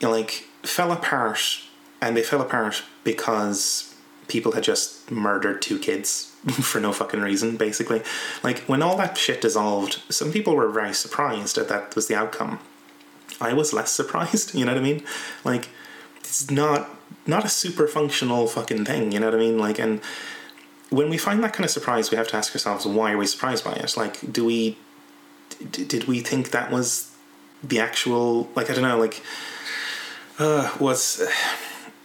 you 0.00 0.08
know, 0.08 0.12
like 0.14 0.44
fell 0.62 0.92
apart, 0.92 1.60
and 2.00 2.16
they 2.16 2.22
fell 2.22 2.40
apart 2.40 2.82
because 3.04 3.94
people 4.28 4.52
had 4.52 4.64
just 4.64 5.10
murdered 5.10 5.62
two 5.62 5.78
kids 5.78 6.34
for 6.62 6.80
no 6.80 6.92
fucking 6.92 7.20
reason, 7.20 7.56
basically. 7.56 8.02
Like 8.42 8.60
when 8.60 8.82
all 8.82 8.96
that 8.96 9.18
shit 9.18 9.40
dissolved, 9.40 10.02
some 10.08 10.32
people 10.32 10.56
were 10.56 10.68
very 10.68 10.94
surprised 10.94 11.56
that 11.56 11.68
that 11.68 11.94
was 11.94 12.06
the 12.06 12.14
outcome. 12.14 12.60
I 13.40 13.52
was 13.52 13.72
less 13.72 13.92
surprised, 14.00 14.54
you 14.54 14.64
know 14.64 14.72
what 14.72 14.80
I 14.80 14.84
mean? 14.84 15.02
Like 15.44 15.68
it's 16.28 16.50
not 16.50 16.90
not 17.26 17.44
a 17.44 17.48
super 17.48 17.86
functional 17.86 18.46
fucking 18.46 18.84
thing, 18.84 19.12
you 19.12 19.20
know 19.20 19.26
what 19.26 19.34
I 19.34 19.38
mean? 19.38 19.58
Like 19.58 19.78
and 19.78 20.00
when 20.90 21.10
we 21.10 21.18
find 21.18 21.42
that 21.42 21.52
kind 21.52 21.64
of 21.64 21.70
surprise, 21.70 22.10
we 22.10 22.16
have 22.16 22.28
to 22.28 22.36
ask 22.36 22.54
ourselves 22.54 22.86
why 22.86 23.12
are 23.12 23.18
we 23.18 23.26
surprised 23.26 23.64
by 23.64 23.72
it? 23.72 23.96
Like 23.96 24.32
do 24.32 24.44
we 24.44 24.78
d- 25.70 25.84
did 25.84 26.04
we 26.04 26.20
think 26.20 26.50
that 26.50 26.70
was 26.70 27.12
the 27.62 27.80
actual 27.80 28.50
like 28.54 28.70
I 28.70 28.74
don't 28.74 28.82
know, 28.82 28.98
like 28.98 29.22
uh 30.38 30.74
was 30.78 31.26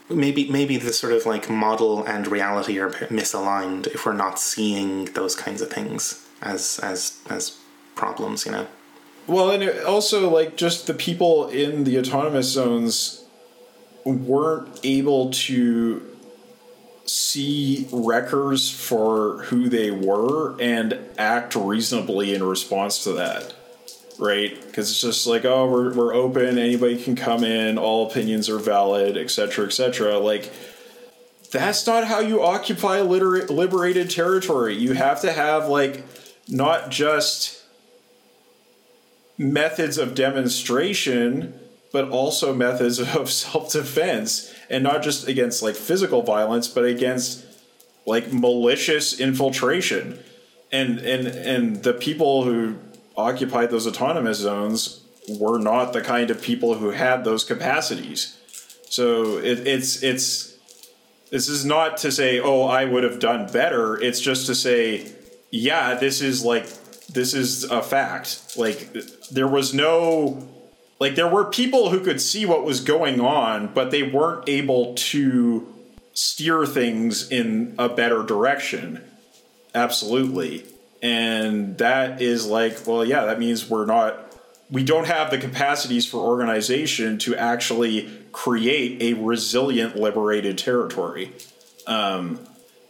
maybe 0.08 0.50
maybe 0.50 0.76
the 0.76 0.92
sort 0.92 1.12
of 1.12 1.26
like 1.26 1.48
model 1.48 2.04
and 2.04 2.26
reality 2.26 2.78
are 2.78 2.90
misaligned 2.90 3.86
if 3.88 4.06
we're 4.06 4.12
not 4.12 4.38
seeing 4.38 5.06
those 5.06 5.34
kinds 5.34 5.60
of 5.62 5.70
things 5.70 6.26
as 6.40 6.80
as 6.82 7.18
as 7.28 7.58
problems, 7.94 8.46
you 8.46 8.52
know. 8.52 8.66
Well, 9.26 9.50
and 9.50 9.84
also 9.84 10.28
like 10.28 10.56
just 10.56 10.86
the 10.86 10.94
people 10.94 11.48
in 11.48 11.84
the 11.84 11.98
autonomous 11.98 12.48
zones 12.48 13.21
weren't 14.04 14.80
able 14.84 15.30
to 15.30 16.02
see 17.04 17.88
wreckers 17.92 18.70
for 18.70 19.42
who 19.44 19.68
they 19.68 19.90
were 19.90 20.60
and 20.60 20.98
act 21.18 21.54
reasonably 21.54 22.34
in 22.34 22.42
response 22.42 23.04
to 23.04 23.12
that. 23.12 23.54
Right? 24.18 24.54
Because 24.66 24.90
it's 24.90 25.00
just 25.00 25.26
like, 25.26 25.44
oh, 25.44 25.68
we're, 25.68 25.94
we're 25.94 26.14
open, 26.14 26.58
anybody 26.58 27.02
can 27.02 27.16
come 27.16 27.42
in, 27.42 27.78
all 27.78 28.08
opinions 28.08 28.48
are 28.48 28.58
valid, 28.58 29.16
etc., 29.16 29.66
etc. 29.66 30.18
Like, 30.18 30.52
that's 31.50 31.86
not 31.86 32.04
how 32.04 32.20
you 32.20 32.42
occupy 32.42 33.00
liter- 33.00 33.46
liberated 33.46 34.10
territory. 34.10 34.74
You 34.74 34.92
have 34.92 35.20
to 35.22 35.32
have, 35.32 35.66
like, 35.66 36.04
not 36.48 36.90
just 36.90 37.62
methods 39.38 39.98
of 39.98 40.14
demonstration, 40.14 41.58
but 41.92 42.06
mm. 42.06 42.12
also 42.12 42.54
methods 42.54 42.98
of 43.16 43.30
self 43.30 43.72
defense, 43.72 44.52
and 44.70 44.82
not 44.82 45.02
just 45.02 45.28
against 45.28 45.62
like 45.62 45.76
physical 45.76 46.22
violence, 46.22 46.68
but 46.68 46.84
against 46.84 47.44
like 48.06 48.32
malicious 48.32 49.20
infiltration. 49.20 50.18
And 50.72 50.98
and 51.00 51.26
and 51.28 51.82
the 51.82 51.92
people 51.92 52.44
who 52.44 52.78
occupied 53.16 53.70
those 53.70 53.86
autonomous 53.86 54.38
zones 54.38 55.04
were 55.28 55.58
not 55.58 55.92
the 55.92 56.00
kind 56.00 56.30
of 56.30 56.40
people 56.42 56.74
who 56.74 56.90
had 56.90 57.24
those 57.24 57.44
capacities. 57.44 58.38
So 58.88 59.38
it, 59.38 59.66
it's 59.66 60.02
it's 60.02 60.56
this 61.30 61.48
is 61.48 61.64
not 61.64 61.96
to 61.98 62.12
say, 62.12 62.40
oh, 62.40 62.64
I 62.64 62.84
would 62.84 63.04
have 63.04 63.18
done 63.18 63.50
better. 63.50 63.98
It's 64.00 64.20
just 64.20 64.46
to 64.46 64.54
say, 64.54 65.10
yeah, 65.50 65.94
this 65.94 66.20
is 66.20 66.44
like 66.44 66.66
this 67.08 67.34
is 67.34 67.64
a 67.64 67.82
fact. 67.82 68.56
Like 68.56 68.92
there 69.30 69.48
was 69.48 69.72
no 69.72 70.48
like 71.02 71.16
there 71.16 71.26
were 71.26 71.44
people 71.44 71.90
who 71.90 71.98
could 71.98 72.20
see 72.20 72.46
what 72.46 72.64
was 72.64 72.80
going 72.80 73.20
on, 73.20 73.74
but 73.74 73.90
they 73.90 74.04
weren't 74.04 74.48
able 74.48 74.94
to 74.94 75.66
steer 76.12 76.64
things 76.64 77.28
in 77.28 77.74
a 77.76 77.88
better 77.88 78.22
direction. 78.22 79.02
Absolutely. 79.74 80.64
And 81.02 81.76
that 81.78 82.22
is 82.22 82.46
like, 82.46 82.86
well, 82.86 83.04
yeah, 83.04 83.24
that 83.24 83.40
means 83.40 83.68
we're 83.68 83.84
not 83.84 84.32
we 84.70 84.84
don't 84.84 85.08
have 85.08 85.32
the 85.32 85.38
capacities 85.38 86.06
for 86.06 86.18
organization 86.18 87.18
to 87.18 87.34
actually 87.34 88.08
create 88.30 89.02
a 89.02 89.20
resilient 89.20 89.96
liberated 89.96 90.56
territory. 90.56 91.32
Um, 91.84 92.38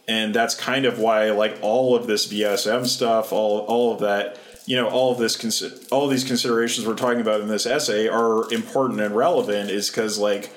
and 0.07 0.35
that's 0.35 0.53
kind 0.53 0.85
of 0.85 0.99
why 0.99 1.31
like 1.31 1.57
all 1.63 1.95
of 1.95 2.05
this 2.05 2.31
VSM 2.31 2.85
stuff, 2.85 3.33
all 3.33 3.61
all 3.61 3.91
of 3.91 4.01
that, 4.01 4.37
you 4.65 4.75
know, 4.75 4.89
all 4.89 5.11
of 5.11 5.17
this 5.17 5.85
all 5.91 6.07
these 6.07 6.23
considerations 6.23 6.87
we're 6.87 6.95
talking 6.95 7.21
about 7.21 7.41
in 7.41 7.47
this 7.47 7.65
essay 7.65 8.07
are 8.07 8.51
important 8.51 9.01
and 9.01 9.15
relevant 9.15 9.69
is 9.69 9.89
cuz 9.89 10.17
like 10.17 10.51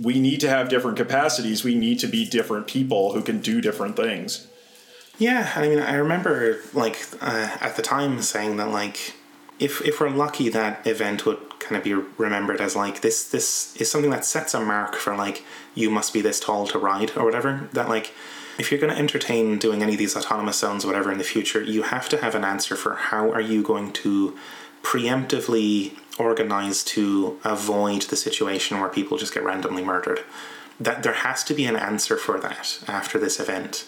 we 0.00 0.18
need 0.20 0.40
to 0.40 0.48
have 0.48 0.68
different 0.68 0.96
capacities, 0.96 1.64
we 1.64 1.74
need 1.74 1.98
to 1.98 2.06
be 2.06 2.24
different 2.24 2.66
people 2.66 3.12
who 3.12 3.22
can 3.22 3.40
do 3.40 3.60
different 3.60 3.96
things. 3.96 4.46
Yeah, 5.18 5.52
I 5.54 5.68
mean, 5.68 5.78
I 5.78 5.94
remember 5.94 6.60
like 6.72 7.06
uh, 7.20 7.56
at 7.60 7.76
the 7.76 7.82
time 7.82 8.22
saying 8.22 8.56
that 8.56 8.70
like 8.70 9.14
if 9.58 9.80
if 9.82 10.00
we're 10.00 10.10
lucky, 10.10 10.48
that 10.48 10.86
event 10.86 11.26
would 11.26 11.38
kind 11.60 11.76
of 11.76 11.84
be 11.84 11.94
remembered 11.94 12.60
as 12.60 12.74
like 12.74 13.00
this 13.02 13.28
this 13.28 13.76
is 13.76 13.90
something 13.90 14.10
that 14.10 14.24
sets 14.24 14.54
a 14.54 14.60
mark 14.60 14.96
for 14.96 15.14
like 15.14 15.44
you 15.74 15.90
must 15.90 16.12
be 16.12 16.20
this 16.20 16.40
tall 16.40 16.66
to 16.66 16.78
ride 16.78 17.12
or 17.16 17.24
whatever. 17.24 17.68
That 17.72 17.88
like 17.88 18.12
if 18.58 18.70
you're 18.70 18.80
going 18.80 18.92
to 18.92 18.98
entertain 18.98 19.58
doing 19.58 19.82
any 19.82 19.92
of 19.92 19.98
these 19.98 20.16
autonomous 20.16 20.58
zones, 20.58 20.84
whatever 20.84 21.10
in 21.10 21.18
the 21.18 21.24
future, 21.24 21.62
you 21.62 21.82
have 21.82 22.08
to 22.10 22.18
have 22.18 22.34
an 22.34 22.44
answer 22.44 22.76
for 22.76 22.94
how 22.94 23.30
are 23.30 23.40
you 23.40 23.62
going 23.62 23.92
to 23.92 24.36
preemptively 24.82 25.96
organize 26.18 26.82
to 26.84 27.38
avoid 27.44 28.02
the 28.02 28.16
situation 28.16 28.80
where 28.80 28.88
people 28.88 29.16
just 29.16 29.32
get 29.32 29.44
randomly 29.44 29.84
murdered. 29.84 30.20
That 30.78 31.02
there 31.02 31.12
has 31.12 31.44
to 31.44 31.54
be 31.54 31.64
an 31.64 31.76
answer 31.76 32.16
for 32.16 32.38
that 32.40 32.80
after 32.88 33.18
this 33.18 33.38
event. 33.38 33.86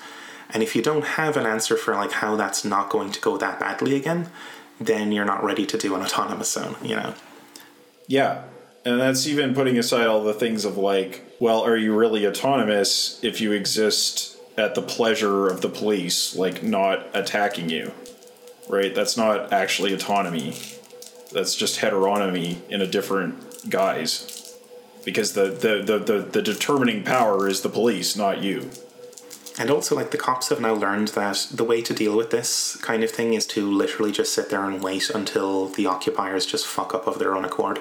And 0.51 0.63
if 0.63 0.77
you 0.77 0.83
don't 0.83 1.05
have 1.05 1.37
an 1.37 1.47
answer 1.47 1.77
for 1.77 1.95
like 1.95 2.13
how 2.13 2.37
that's 2.37 2.65
not 2.65 2.91
going 2.91 3.11
to 3.13 3.21
go 3.21 3.37
that 3.37 3.59
badly 3.59 3.97
again, 3.97 4.31
then 4.81 5.13
you're 5.13 5.25
not 5.25 5.43
ready 5.43 5.67
to 5.67 5.79
do 5.79 5.95
an 5.95 6.03
autonomous 6.03 6.53
zone, 6.53 6.77
you 6.83 6.97
know. 6.97 7.15
Yeah. 8.07 8.45
And 8.85 9.01
that's 9.01 9.27
even 9.27 9.55
putting 9.55 9.79
aside 9.79 10.07
all 10.07 10.23
the 10.23 10.35
things 10.35 10.65
of 10.65 10.77
like, 10.77 11.25
well, 11.41 11.63
are 11.63 11.77
you 11.77 11.97
really 11.97 12.27
autonomous 12.27 13.19
if 13.23 13.41
you 13.41 13.53
exist 13.53 14.34
at 14.57 14.75
the 14.75 14.83
pleasure 14.83 15.49
of 15.49 15.61
the 15.61 15.69
police, 15.69 16.37
like 16.37 16.63
not 16.63 17.07
attacking 17.13 17.69
you? 17.71 17.93
Right? 18.69 18.95
That's 18.95 19.17
not 19.17 19.53
actually 19.53 19.93
autonomy. 19.93 20.57
That's 21.33 21.55
just 21.55 21.81
heteronomy 21.81 22.59
in 22.71 22.81
a 22.81 22.87
different 22.87 23.69
guise. 23.69 24.57
Because 25.05 25.35
the, 25.35 25.47
the, 25.47 25.83
the, 25.85 25.99
the, 25.99 26.19
the 26.23 26.43
determining 26.43 27.05
power 27.05 27.49
is 27.49 27.61
the 27.61 27.69
police, 27.69 28.17
not 28.17 28.43
you. 28.43 28.71
And 29.59 29.71
also, 29.71 29.95
like, 29.95 30.11
the 30.11 30.19
cops 30.19 30.49
have 30.49 30.61
now 30.61 30.75
learned 30.75 31.09
that 31.09 31.49
the 31.53 31.63
way 31.63 31.81
to 31.83 31.95
deal 31.95 32.17
with 32.17 32.31
this 32.31 32.77
kind 32.77 33.05
of 33.05 33.11
thing 33.11 33.35
is 33.35 33.47
to 33.49 33.71
literally 33.71 34.11
just 34.11 34.33
sit 34.33 34.51
there 34.51 34.65
and 34.65 34.83
wait 34.83 35.11
until 35.11 35.69
the 35.69 35.87
occupiers 35.87 36.45
just 36.47 36.67
fuck 36.67 36.95
up 36.95 37.07
of 37.07 37.19
their 37.19 37.37
own 37.37 37.45
accord. 37.45 37.81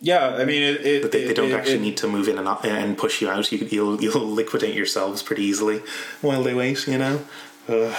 Yeah, 0.00 0.36
I 0.36 0.44
mean, 0.44 0.62
it. 0.62 0.86
it 0.86 1.02
But 1.02 1.12
they, 1.12 1.26
they 1.26 1.34
don't 1.34 1.52
actually 1.52 1.80
need 1.80 1.96
to 1.98 2.08
move 2.08 2.28
in 2.28 2.38
and, 2.38 2.48
and 2.64 2.96
push 2.96 3.20
you 3.20 3.28
out. 3.28 3.50
You, 3.50 3.66
you'll, 3.70 4.00
you'll 4.00 4.28
liquidate 4.28 4.74
yourselves 4.74 5.22
pretty 5.22 5.42
easily 5.42 5.82
while 6.20 6.42
they 6.42 6.54
wait, 6.54 6.86
you 6.86 6.98
know? 6.98 7.24
Ugh. 7.68 7.96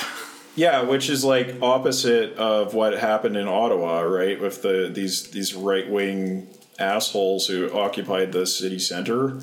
Yeah, 0.56 0.82
which 0.82 1.10
is 1.10 1.24
like 1.24 1.56
opposite 1.62 2.36
of 2.38 2.74
what 2.74 2.98
happened 2.98 3.38
in 3.38 3.48
Ottawa, 3.48 4.02
right? 4.02 4.40
With 4.42 4.62
the 4.62 4.90
these 4.94 5.30
these 5.30 5.54
right 5.54 5.90
wing 5.90 6.48
assholes 6.78 7.48
who 7.48 7.72
occupied 7.72 8.34
the 8.34 8.46
city 8.46 8.80
center. 8.80 9.40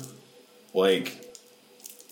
Like 0.73 1.35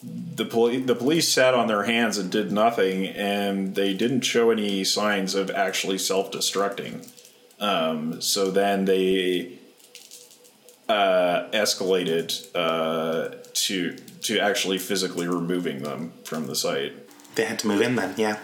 the 0.02 0.46
police 0.46 0.88
the 0.88 0.96
police 0.96 1.28
sat 1.32 1.54
on 1.54 1.68
their 1.68 1.84
hands 1.84 2.18
and 2.18 2.32
did 2.32 2.52
nothing 2.52 3.06
and 3.08 3.76
they 3.76 3.94
didn't 3.94 4.22
show 4.22 4.50
any 4.50 4.84
signs 4.84 5.36
of 5.36 5.52
actually 5.52 6.00
self-destructing. 6.00 7.08
Um, 7.60 8.22
so 8.22 8.50
then 8.50 8.86
they 8.86 9.60
uh, 10.88 11.48
escalated 11.52 12.48
uh, 12.56 13.36
to 13.54 13.96
to 14.22 14.40
actually 14.40 14.78
physically 14.78 15.28
removing 15.28 15.84
them 15.84 16.14
from 16.24 16.48
the 16.48 16.56
site. 16.56 16.94
They 17.36 17.46
had 17.46 17.60
to 17.60 17.68
move 17.68 17.82
in 17.82 17.96
then, 17.96 18.14
yeah. 18.18 18.40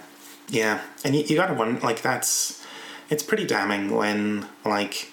Yeah. 0.50 0.82
And 1.04 1.16
you, 1.16 1.24
you 1.24 1.36
gotta 1.36 1.54
wonder, 1.54 1.80
like, 1.82 2.02
that's. 2.02 2.66
It's 3.10 3.24
pretty 3.24 3.46
damning 3.46 3.90
when, 3.92 4.48
like, 4.64 5.12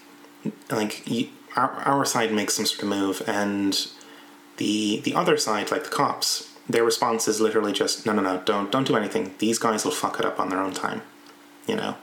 like 0.70 1.08
you, 1.10 1.28
our, 1.56 1.70
our 1.84 2.04
side 2.04 2.32
makes 2.32 2.54
some 2.54 2.64
sort 2.64 2.82
of 2.82 2.88
move 2.88 3.22
and 3.26 3.88
the 4.58 5.00
the 5.00 5.14
other 5.14 5.36
side, 5.36 5.70
like 5.70 5.84
the 5.84 5.90
cops, 5.90 6.48
their 6.68 6.84
response 6.84 7.26
is 7.26 7.40
literally 7.40 7.72
just, 7.72 8.06
no, 8.06 8.12
no, 8.12 8.22
no, 8.22 8.42
don't, 8.44 8.70
don't 8.70 8.86
do 8.86 8.96
anything. 8.96 9.34
These 9.38 9.58
guys 9.58 9.84
will 9.84 9.92
fuck 9.92 10.20
it 10.20 10.26
up 10.26 10.38
on 10.38 10.48
their 10.50 10.60
own 10.60 10.72
time. 10.72 11.02
You 11.66 11.76
know? 11.76 11.96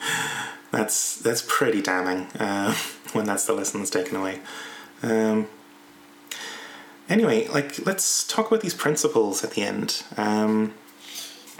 that's 0.72 1.16
that's 1.18 1.44
pretty 1.46 1.82
damning 1.82 2.26
uh, 2.38 2.74
when 3.14 3.26
that's 3.26 3.46
the 3.46 3.52
lesson 3.52 3.80
that's 3.80 3.90
taken 3.90 4.16
away. 4.16 4.40
Um, 5.02 5.48
anyway, 7.08 7.48
like 7.48 7.84
let's 7.86 8.26
talk 8.26 8.48
about 8.48 8.60
these 8.60 8.74
principles 8.74 9.44
at 9.44 9.52
the 9.52 9.62
end. 9.62 10.02
Um, 10.16 10.74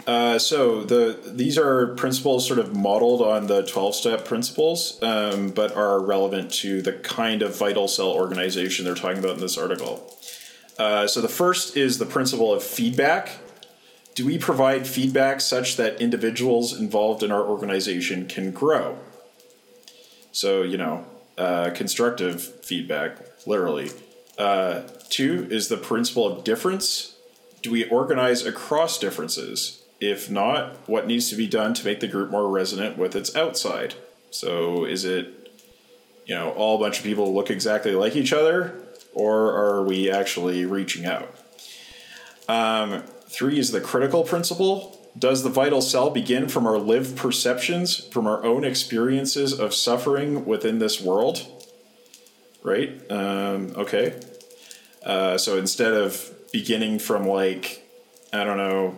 uh, 0.05 0.37
so 0.37 0.83
the 0.83 1.17
these 1.25 1.57
are 1.57 1.87
principles 1.95 2.45
sort 2.45 2.59
of 2.59 2.75
modeled 2.75 3.21
on 3.21 3.47
the 3.47 3.63
twelve 3.63 3.95
step 3.95 4.25
principles, 4.25 5.01
um, 5.01 5.49
but 5.49 5.75
are 5.75 5.99
relevant 5.99 6.51
to 6.51 6.81
the 6.81 6.93
kind 6.93 7.41
of 7.41 7.57
vital 7.57 7.87
cell 7.87 8.09
organization 8.09 8.83
they're 8.83 8.95
talking 8.95 9.19
about 9.19 9.35
in 9.35 9.39
this 9.39 9.57
article. 9.57 10.13
Uh, 10.77 11.07
so 11.07 11.21
the 11.21 11.29
first 11.29 11.77
is 11.77 11.99
the 11.99 12.05
principle 12.05 12.53
of 12.53 12.63
feedback. 12.63 13.37
Do 14.15 14.25
we 14.25 14.37
provide 14.37 14.85
feedback 14.85 15.41
such 15.41 15.77
that 15.77 16.01
individuals 16.01 16.77
involved 16.77 17.23
in 17.23 17.31
our 17.31 17.43
organization 17.43 18.27
can 18.27 18.51
grow? 18.51 18.97
So 20.33 20.63
you 20.63 20.77
know, 20.77 21.05
uh, 21.37 21.71
constructive 21.71 22.41
feedback, 22.65 23.17
literally. 23.45 23.91
Uh, 24.37 24.81
two 25.09 25.47
is 25.49 25.67
the 25.67 25.77
principle 25.77 26.25
of 26.25 26.43
difference. 26.43 27.15
Do 27.61 27.71
we 27.71 27.87
organize 27.89 28.45
across 28.45 28.99
differences? 28.99 29.83
If 29.99 30.29
not, 30.29 30.75
what 30.87 31.07
needs 31.07 31.29
to 31.29 31.35
be 31.35 31.47
done 31.47 31.73
to 31.75 31.85
make 31.85 31.99
the 32.01 32.07
group 32.07 32.29
more 32.29 32.49
resonant 32.49 32.97
with 32.97 33.15
its 33.15 33.35
outside? 33.35 33.95
So 34.31 34.85
is 34.85 35.05
it, 35.05 35.51
you 36.25 36.35
know, 36.35 36.51
all 36.51 36.75
a 36.75 36.79
bunch 36.79 36.97
of 36.97 37.03
people 37.03 37.33
look 37.33 37.49
exactly 37.49 37.93
like 37.93 38.15
each 38.15 38.33
other, 38.33 38.81
or 39.13 39.53
are 39.53 39.83
we 39.83 40.11
actually 40.11 40.65
reaching 40.65 41.05
out? 41.05 41.33
Um, 42.49 43.03
three 43.29 43.59
is 43.59 43.71
the 43.71 43.79
critical 43.79 44.23
principle. 44.23 44.92
Does 45.17 45.43
the 45.43 45.49
vital 45.49 45.81
cell 45.81 46.09
begin 46.09 46.47
from 46.47 46.65
our 46.65 46.77
lived 46.77 47.15
perceptions, 47.15 48.07
from 48.07 48.25
our 48.25 48.43
own 48.43 48.63
experiences 48.63 49.57
of 49.57 49.73
suffering 49.73 50.45
within 50.45 50.79
this 50.79 50.99
world? 50.99 51.45
Right? 52.63 52.99
Um, 53.11 53.73
okay. 53.75 54.19
Uh, 55.05 55.37
so 55.37 55.57
instead 55.57 55.93
of 55.93 56.33
beginning 56.51 56.99
from 56.99 57.27
like, 57.27 57.87
I 58.31 58.43
don't 58.43 58.57
know, 58.57 58.97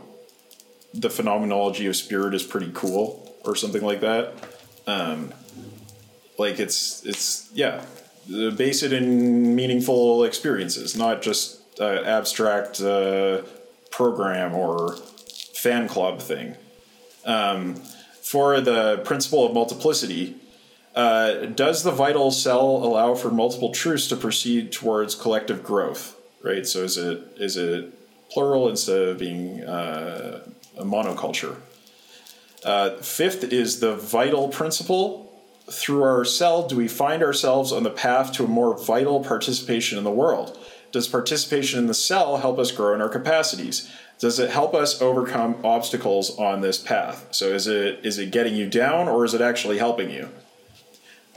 the 0.94 1.10
phenomenology 1.10 1.88
of 1.88 1.96
spirit 1.96 2.34
is 2.34 2.44
pretty 2.44 2.72
cool 2.74 3.36
or 3.44 3.56
something 3.56 3.82
like 3.82 4.02
that. 4.02 4.34
Um, 4.88 5.34
like 6.38 6.60
it's 6.60 7.06
it's 7.06 7.50
yeah, 7.54 7.84
base 8.28 8.84
it 8.84 8.94
in 8.94 9.56
meaningful 9.56 10.24
experiences, 10.24 10.96
not 10.96 11.22
just 11.22 11.62
uh, 11.80 12.04
abstract 12.04 12.82
uh, 12.82 13.42
program 13.92 14.54
or 14.54 14.98
fan 15.56 15.88
club 15.88 16.22
thing. 16.22 16.56
Um, 17.26 17.76
for 18.22 18.62
the 18.62 19.02
principle 19.04 19.46
of 19.46 19.54
multiplicity, 19.54 20.36
uh, 20.96 21.46
does 21.48 21.84
the 21.84 21.92
vital 21.92 22.32
cell 22.32 22.62
allow 22.62 23.16
for 23.16 23.30
multiple 23.30 23.72
truths 23.72 24.08
to 24.08 24.16
proceed 24.16 24.72
towards 24.72 25.16
collective 25.16 25.64
growth? 25.64 26.16
Right. 26.42 26.66
So 26.66 26.84
is 26.84 26.98
it 26.98 27.36
is 27.38 27.58
it 27.58 27.92
plural 28.30 28.70
instead 28.70 29.02
of 29.02 29.18
being 29.18 29.64
uh, 29.64 30.42
a 30.78 30.84
monoculture? 30.84 31.58
Uh, 32.64 32.98
fifth 32.98 33.44
is 33.44 33.80
the 33.80 33.96
vital 33.96 34.48
principle. 34.50 35.24
Through 35.70 36.04
our 36.04 36.24
cell, 36.26 36.68
do 36.68 36.76
we 36.76 36.88
find 36.88 37.24
ourselves 37.24 37.72
on 37.72 37.82
the 37.82 37.90
path 37.90 38.32
to 38.34 38.46
a 38.46 38.48
more 38.48 38.78
vital 38.78 39.24
participation 39.24 39.98
in 39.98 40.04
the 40.04 40.12
world? 40.12 40.58
Does 40.92 41.08
participation 41.08 41.80
in 41.80 41.88
the 41.88 41.94
cell 41.94 42.38
help 42.38 42.60
us 42.60 42.72
grow 42.72 42.94
in 42.94 43.02
our 43.02 43.10
capacities? 43.10 43.92
Does 44.20 44.40
it 44.40 44.50
help 44.50 44.74
us 44.74 45.02
overcome 45.02 45.58
obstacles 45.64 46.38
on 46.38 46.62
this 46.62 46.78
path? 46.78 47.28
So 47.32 47.48
is 47.48 47.68
it 47.68 48.06
is 48.06 48.18
it 48.18 48.32
getting 48.32 48.56
you 48.56 48.70
down 48.70 49.08
or 49.08 49.26
is 49.26 49.34
it 49.34 49.42
actually 49.42 49.78
helping 49.78 50.10
you? 50.10 50.30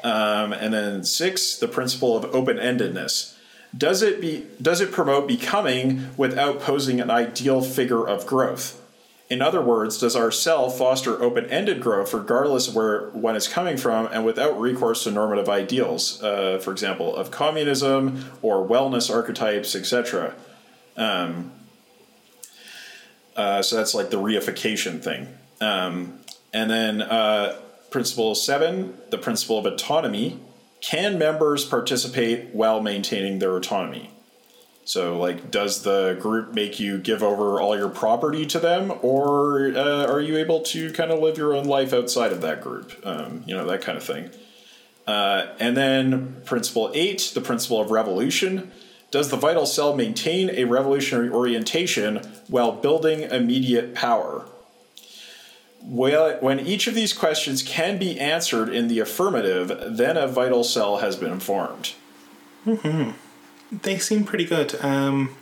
Um, 0.05 0.52
and 0.52 0.72
then 0.72 1.02
six, 1.02 1.56
the 1.56 1.66
principle 1.66 2.16
of 2.16 2.24
open-endedness. 2.32 3.34
Does 3.76 4.00
it 4.02 4.20
be 4.20 4.46
does 4.62 4.80
it 4.80 4.92
promote 4.92 5.26
becoming 5.26 6.10
without 6.16 6.60
posing 6.60 7.00
an 7.00 7.10
ideal 7.10 7.62
figure 7.62 8.06
of 8.06 8.26
growth? 8.26 8.80
In 9.28 9.42
other 9.42 9.60
words, 9.60 9.98
does 9.98 10.16
our 10.16 10.30
cell 10.30 10.70
foster 10.70 11.22
open-ended 11.22 11.82
growth 11.82 12.14
regardless 12.14 12.68
of 12.68 12.74
where 12.74 13.10
one 13.10 13.36
is 13.36 13.46
coming 13.46 13.76
from 13.76 14.09
and 14.10 14.24
without 14.24 14.59
recourse 14.59 15.05
to 15.05 15.10
normative 15.10 15.50
ideals, 15.50 16.22
uh, 16.22 16.59
for 16.62 16.72
example, 16.72 17.14
of 17.14 17.30
communism 17.30 18.24
or 18.40 18.66
wellness 18.66 19.14
archetypes, 19.14 19.76
etc. 19.76 20.34
Um, 20.96 21.52
uh, 23.39 23.62
so 23.62 23.77
that's 23.77 23.94
like 23.94 24.10
the 24.10 24.19
reification 24.19 25.02
thing. 25.02 25.28
Um, 25.60 26.19
and 26.52 26.69
then 26.69 27.01
uh, 27.01 27.60
principle 27.90 28.35
seven, 28.35 28.94
the 29.10 29.19
principle 29.19 29.59
of 29.59 29.65
autonomy. 29.65 30.40
Can 30.81 31.19
members 31.19 31.65
participate 31.65 32.55
while 32.55 32.81
maintaining 32.81 33.39
their 33.39 33.56
autonomy? 33.56 34.10
So, 34.85 35.19
like, 35.19 35.51
does 35.51 35.82
the 35.82 36.16
group 36.20 36.55
make 36.55 36.81
you 36.81 36.98
give 36.98 37.23
over 37.23 37.60
all 37.60 37.77
your 37.77 37.90
property 37.90 38.47
to 38.47 38.59
them, 38.59 38.93
or 39.02 39.73
uh, 39.77 40.06
are 40.06 40.20
you 40.20 40.39
able 40.39 40.60
to 40.60 40.90
kind 40.93 41.10
of 41.10 41.19
live 41.19 41.36
your 41.36 41.55
own 41.55 41.66
life 41.66 41.93
outside 41.93 42.32
of 42.32 42.40
that 42.40 42.62
group? 42.62 42.94
Um, 43.05 43.44
you 43.47 43.55
know, 43.55 43.66
that 43.66 43.82
kind 43.82 43.98
of 43.98 44.05
thing. 44.05 44.31
Uh, 45.06 45.48
and 45.60 45.77
then, 45.77 46.40
principle 46.44 46.90
eight, 46.94 47.32
the 47.35 47.40
principle 47.40 47.81
of 47.81 47.90
revolution. 47.90 48.73
Does 49.10 49.30
the 49.30 49.36
vital 49.36 49.64
cell 49.64 49.97
maintain 49.97 50.51
a 50.51 50.64
revolutionary 50.64 51.30
orientation 51.30 52.16
while 52.48 52.72
building 52.72 53.22
immediate 53.22 53.94
power? 53.94 54.44
When 55.80 56.60
each 56.60 56.86
of 56.86 56.94
these 56.94 57.12
questions 57.12 57.62
can 57.62 57.98
be 57.98 58.18
answered 58.20 58.68
in 58.68 58.89
the 58.89 58.98
affirmative, 58.98 59.97
then 59.97 60.16
a 60.16 60.26
vital 60.26 60.64
cell 60.64 60.98
has 60.98 61.16
been 61.16 61.40
formed. 61.40 61.94
Mm-hmm. 62.66 63.12
They 63.82 63.98
seem 63.98 64.24
pretty 64.24 64.44
good. 64.44 64.74
Um, 64.85 65.36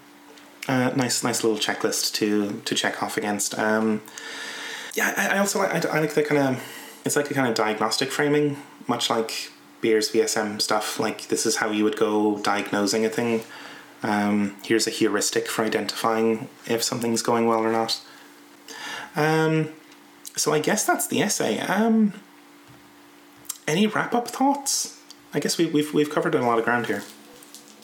uh, 0.69 0.91
nice, 0.95 1.25
nice 1.25 1.43
little 1.43 1.59
checklist 1.59 2.13
to 2.15 2.61
to 2.65 2.75
check 2.75 3.03
off 3.03 3.17
against. 3.17 3.59
Um, 3.59 4.03
yeah, 4.95 5.15
I, 5.17 5.37
I 5.37 5.39
also 5.39 5.59
like. 5.61 5.87
I, 5.87 5.89
I 5.89 6.01
like 6.01 6.15
the 6.15 6.23
kind 6.23 6.57
of. 6.57 6.63
It's 7.05 7.17
like 7.17 7.31
a 7.31 7.35
kind 7.35 7.49
of 7.49 7.55
diagnostic 7.55 8.11
framing, 8.11 8.57
much 8.89 9.09
like 9.11 9.53
Beer's 9.87 10.11
VSM 10.11 10.61
stuff. 10.61 10.99
Like 10.99 11.29
this 11.29 11.47
is 11.47 11.57
how 11.57 11.71
you 11.71 11.85
would 11.85 11.97
go 11.97 12.39
diagnosing 12.39 13.05
a 13.05 13.09
thing. 13.09 13.45
Um, 14.03 14.57
here's 14.65 14.89
a 14.89 14.91
heuristic 14.91 15.47
for 15.47 15.65
identifying 15.65 16.49
if 16.67 16.83
something's 16.83 17.23
going 17.23 17.47
well 17.47 17.61
or 17.61 17.71
not. 17.71 18.01
Um, 19.15 19.69
so 20.35 20.53
I 20.53 20.59
guess 20.59 20.85
that's 20.85 21.07
the 21.07 21.23
essay. 21.23 21.61
Um, 21.61 22.15
any 23.69 23.87
wrap 23.87 24.13
up 24.13 24.27
thoughts? 24.27 25.01
I 25.33 25.39
guess 25.39 25.57
we, 25.57 25.67
we've 25.67 25.95
we've 25.95 26.11
covered 26.11 26.35
a 26.35 26.41
lot 26.41 26.59
of 26.59 26.65
ground 26.65 26.87
here. 26.87 27.05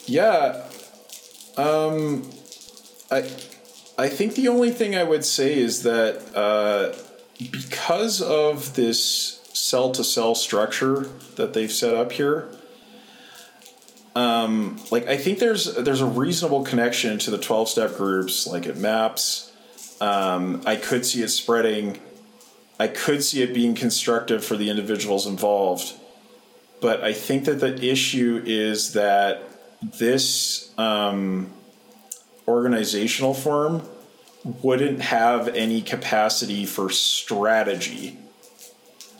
Yeah. 0.06 0.66
Um, 1.56 2.28
I 3.12 3.30
I 3.96 4.08
think 4.08 4.34
the 4.34 4.48
only 4.48 4.72
thing 4.72 4.96
I 4.96 5.04
would 5.04 5.24
say 5.24 5.56
is 5.56 5.84
that 5.84 6.20
uh, 6.34 6.96
because 7.38 8.20
of 8.20 8.74
this 8.74 9.41
cell 9.52 9.92
to 9.92 10.04
cell 10.04 10.34
structure 10.34 11.08
that 11.36 11.52
they've 11.54 11.72
set 11.72 11.94
up 11.94 12.12
here, 12.12 12.48
um, 14.14 14.78
like 14.90 15.06
I 15.06 15.16
think 15.16 15.38
there's 15.38 15.74
there's 15.74 16.00
a 16.00 16.06
reasonable 16.06 16.64
connection 16.64 17.18
to 17.18 17.30
the 17.30 17.38
twelve 17.38 17.68
step 17.68 17.96
groups. 17.96 18.46
Like 18.46 18.66
it 18.66 18.76
maps. 18.76 19.52
Um, 20.00 20.62
I 20.66 20.76
could 20.76 21.06
see 21.06 21.22
it 21.22 21.28
spreading. 21.28 21.98
I 22.78 22.88
could 22.88 23.22
see 23.22 23.42
it 23.42 23.54
being 23.54 23.74
constructive 23.74 24.44
for 24.44 24.56
the 24.56 24.68
individuals 24.68 25.26
involved, 25.26 25.94
but 26.80 27.02
I 27.02 27.12
think 27.12 27.44
that 27.44 27.60
the 27.60 27.90
issue 27.90 28.42
is 28.44 28.94
that 28.94 29.42
this 29.82 30.76
um, 30.78 31.52
organizational 32.48 33.34
form 33.34 33.82
wouldn't 34.62 35.00
have 35.00 35.48
any 35.48 35.80
capacity 35.80 36.66
for 36.66 36.90
strategy. 36.90 38.18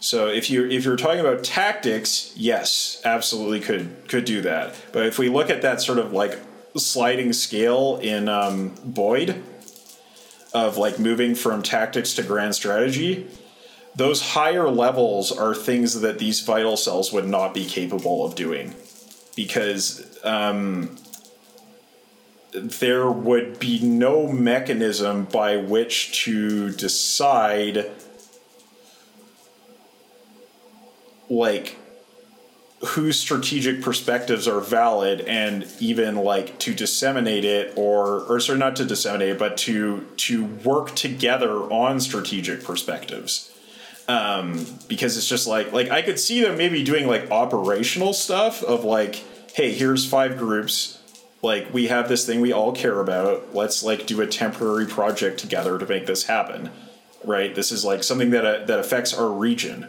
So 0.03 0.27
if 0.27 0.51
you 0.51 0.69
if 0.69 0.85
you're 0.85 0.97
talking 0.97 1.21
about 1.21 1.45
tactics, 1.45 2.33
yes, 2.37 3.01
absolutely 3.05 3.61
could 3.61 4.09
could 4.09 4.25
do 4.25 4.41
that. 4.43 4.75
But 4.93 5.07
if 5.07 5.17
we 5.17 5.29
look 5.29 5.49
at 5.49 5.63
that 5.63 5.81
sort 5.81 6.01
of 6.01 6.13
like 6.13 6.39
sliding 6.77 7.33
scale 7.33 8.01
in 8.03 8.29
um, 8.29 8.75
Boyd 8.85 9.41
of 10.53 10.77
like 10.77 10.99
moving 10.99 11.37
from 11.37 11.63
tactics 11.63 12.15
to 12.15 12.25
grand 12.25 12.57
strategy, 12.57 13.29
those 13.95 14.33
higher 14.33 14.69
levels 14.69 15.31
are 15.31 15.55
things 15.55 16.01
that 16.01 16.19
these 16.19 16.41
vital 16.41 16.77
cells 16.77 17.13
would 17.13 17.29
not 17.29 17.55
be 17.55 17.65
capable 17.65 18.25
of 18.25 18.35
doing 18.35 18.75
because 19.37 20.19
um, 20.25 20.97
there 22.53 23.09
would 23.09 23.61
be 23.61 23.79
no 23.81 24.27
mechanism 24.27 25.27
by 25.27 25.57
which 25.57 26.25
to 26.25 26.73
decide 26.73 27.89
like 31.33 31.77
whose 32.85 33.19
strategic 33.19 33.81
perspectives 33.81 34.49
are 34.49 34.61
valid 34.61 35.21
and 35.23 35.67
even 35.79 36.17
like 36.17 36.59
to 36.59 36.75
disseminate 36.75 37.45
it 37.45 37.73
or 37.77 38.23
or 38.25 38.41
sorry 38.41 38.59
not 38.59 38.75
to 38.77 38.85
disseminate 38.85 39.31
it 39.31 39.39
but 39.39 39.57
to 39.57 40.07
to 40.17 40.45
work 40.45 40.95
together 40.95 41.53
on 41.73 42.01
strategic 42.01 42.63
perspectives. 42.65 43.51
Um 44.09 44.67
because 44.89 45.17
it's 45.17 45.29
just 45.29 45.47
like 45.47 45.73
like 45.73 45.91
i 45.91 46.03
could 46.03 46.19
see 46.19 46.43
them 46.43 46.59
maybe 46.59 46.83
doing 46.83 47.07
like 47.07 47.31
operational 47.31 48.13
stuff 48.13 48.63
of 48.65 48.85
like 48.85 49.25
hey 49.55 49.73
here's 49.73 50.07
five 50.09 50.37
groups. 50.37 50.99
Like 51.41 51.73
we 51.73 51.89
have 51.89 52.09
this 52.09 52.27
thing 52.27 52.41
we 52.41 52.53
all 52.53 52.73
care 52.73 53.01
about. 53.01 53.55
Let's 53.55 53.83
like 53.83 54.07
do 54.07 54.21
a 54.21 54.27
temporary 54.27 54.87
project 54.87 55.39
together 55.41 55.79
to 55.79 55.87
make 55.87 56.07
this 56.07 56.25
happen. 56.25 56.71
Right? 57.25 57.55
This 57.55 57.71
is 57.71 57.85
like 57.85 58.03
something 58.03 58.31
that 58.31 58.45
uh, 58.45 58.65
that 58.67 58.81
affects 58.81 59.15
our 59.15 59.31
region 59.31 59.89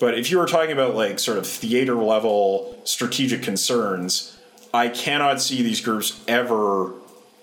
but 0.00 0.16
if 0.16 0.30
you 0.30 0.38
were 0.38 0.46
talking 0.46 0.72
about 0.72 0.94
like 0.94 1.18
sort 1.18 1.38
of 1.38 1.46
theater 1.46 1.94
level 1.94 2.80
strategic 2.84 3.42
concerns, 3.42 4.38
I 4.72 4.88
cannot 4.88 5.40
see 5.40 5.62
these 5.62 5.80
groups 5.80 6.22
ever 6.28 6.92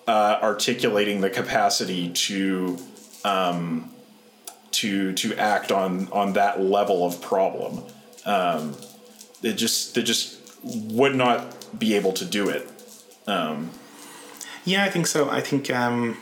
uh, 0.07 0.39
articulating 0.41 1.21
the 1.21 1.29
capacity 1.29 2.09
to 2.09 2.77
um, 3.23 3.91
to 4.71 5.13
to 5.13 5.35
act 5.35 5.71
on 5.71 6.07
on 6.11 6.33
that 6.33 6.61
level 6.61 7.05
of 7.05 7.21
problem. 7.21 7.83
Um, 8.25 8.75
they 9.41 9.53
just 9.53 9.95
they 9.95 10.03
just 10.03 10.39
would 10.63 11.15
not 11.15 11.77
be 11.77 11.95
able 11.95 12.13
to 12.13 12.25
do 12.25 12.49
it. 12.49 12.69
Um, 13.27 13.71
yeah, 14.63 14.83
I 14.83 14.89
think 14.89 15.07
so. 15.07 15.29
I 15.29 15.41
think 15.41 15.69
um, 15.69 16.17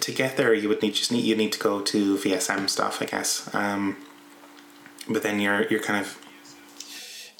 to 0.00 0.12
get 0.12 0.36
there, 0.36 0.52
you 0.52 0.68
would 0.68 0.82
need 0.82 0.94
just 0.94 1.10
need 1.12 1.24
you 1.24 1.36
need 1.36 1.52
to 1.52 1.58
go 1.58 1.80
to 1.80 2.16
VSM 2.16 2.68
stuff, 2.68 3.00
I 3.00 3.06
guess. 3.06 3.52
Um, 3.54 3.96
but 5.08 5.22
then 5.22 5.40
you're 5.40 5.66
you're 5.68 5.82
kind 5.82 6.00
of 6.00 6.18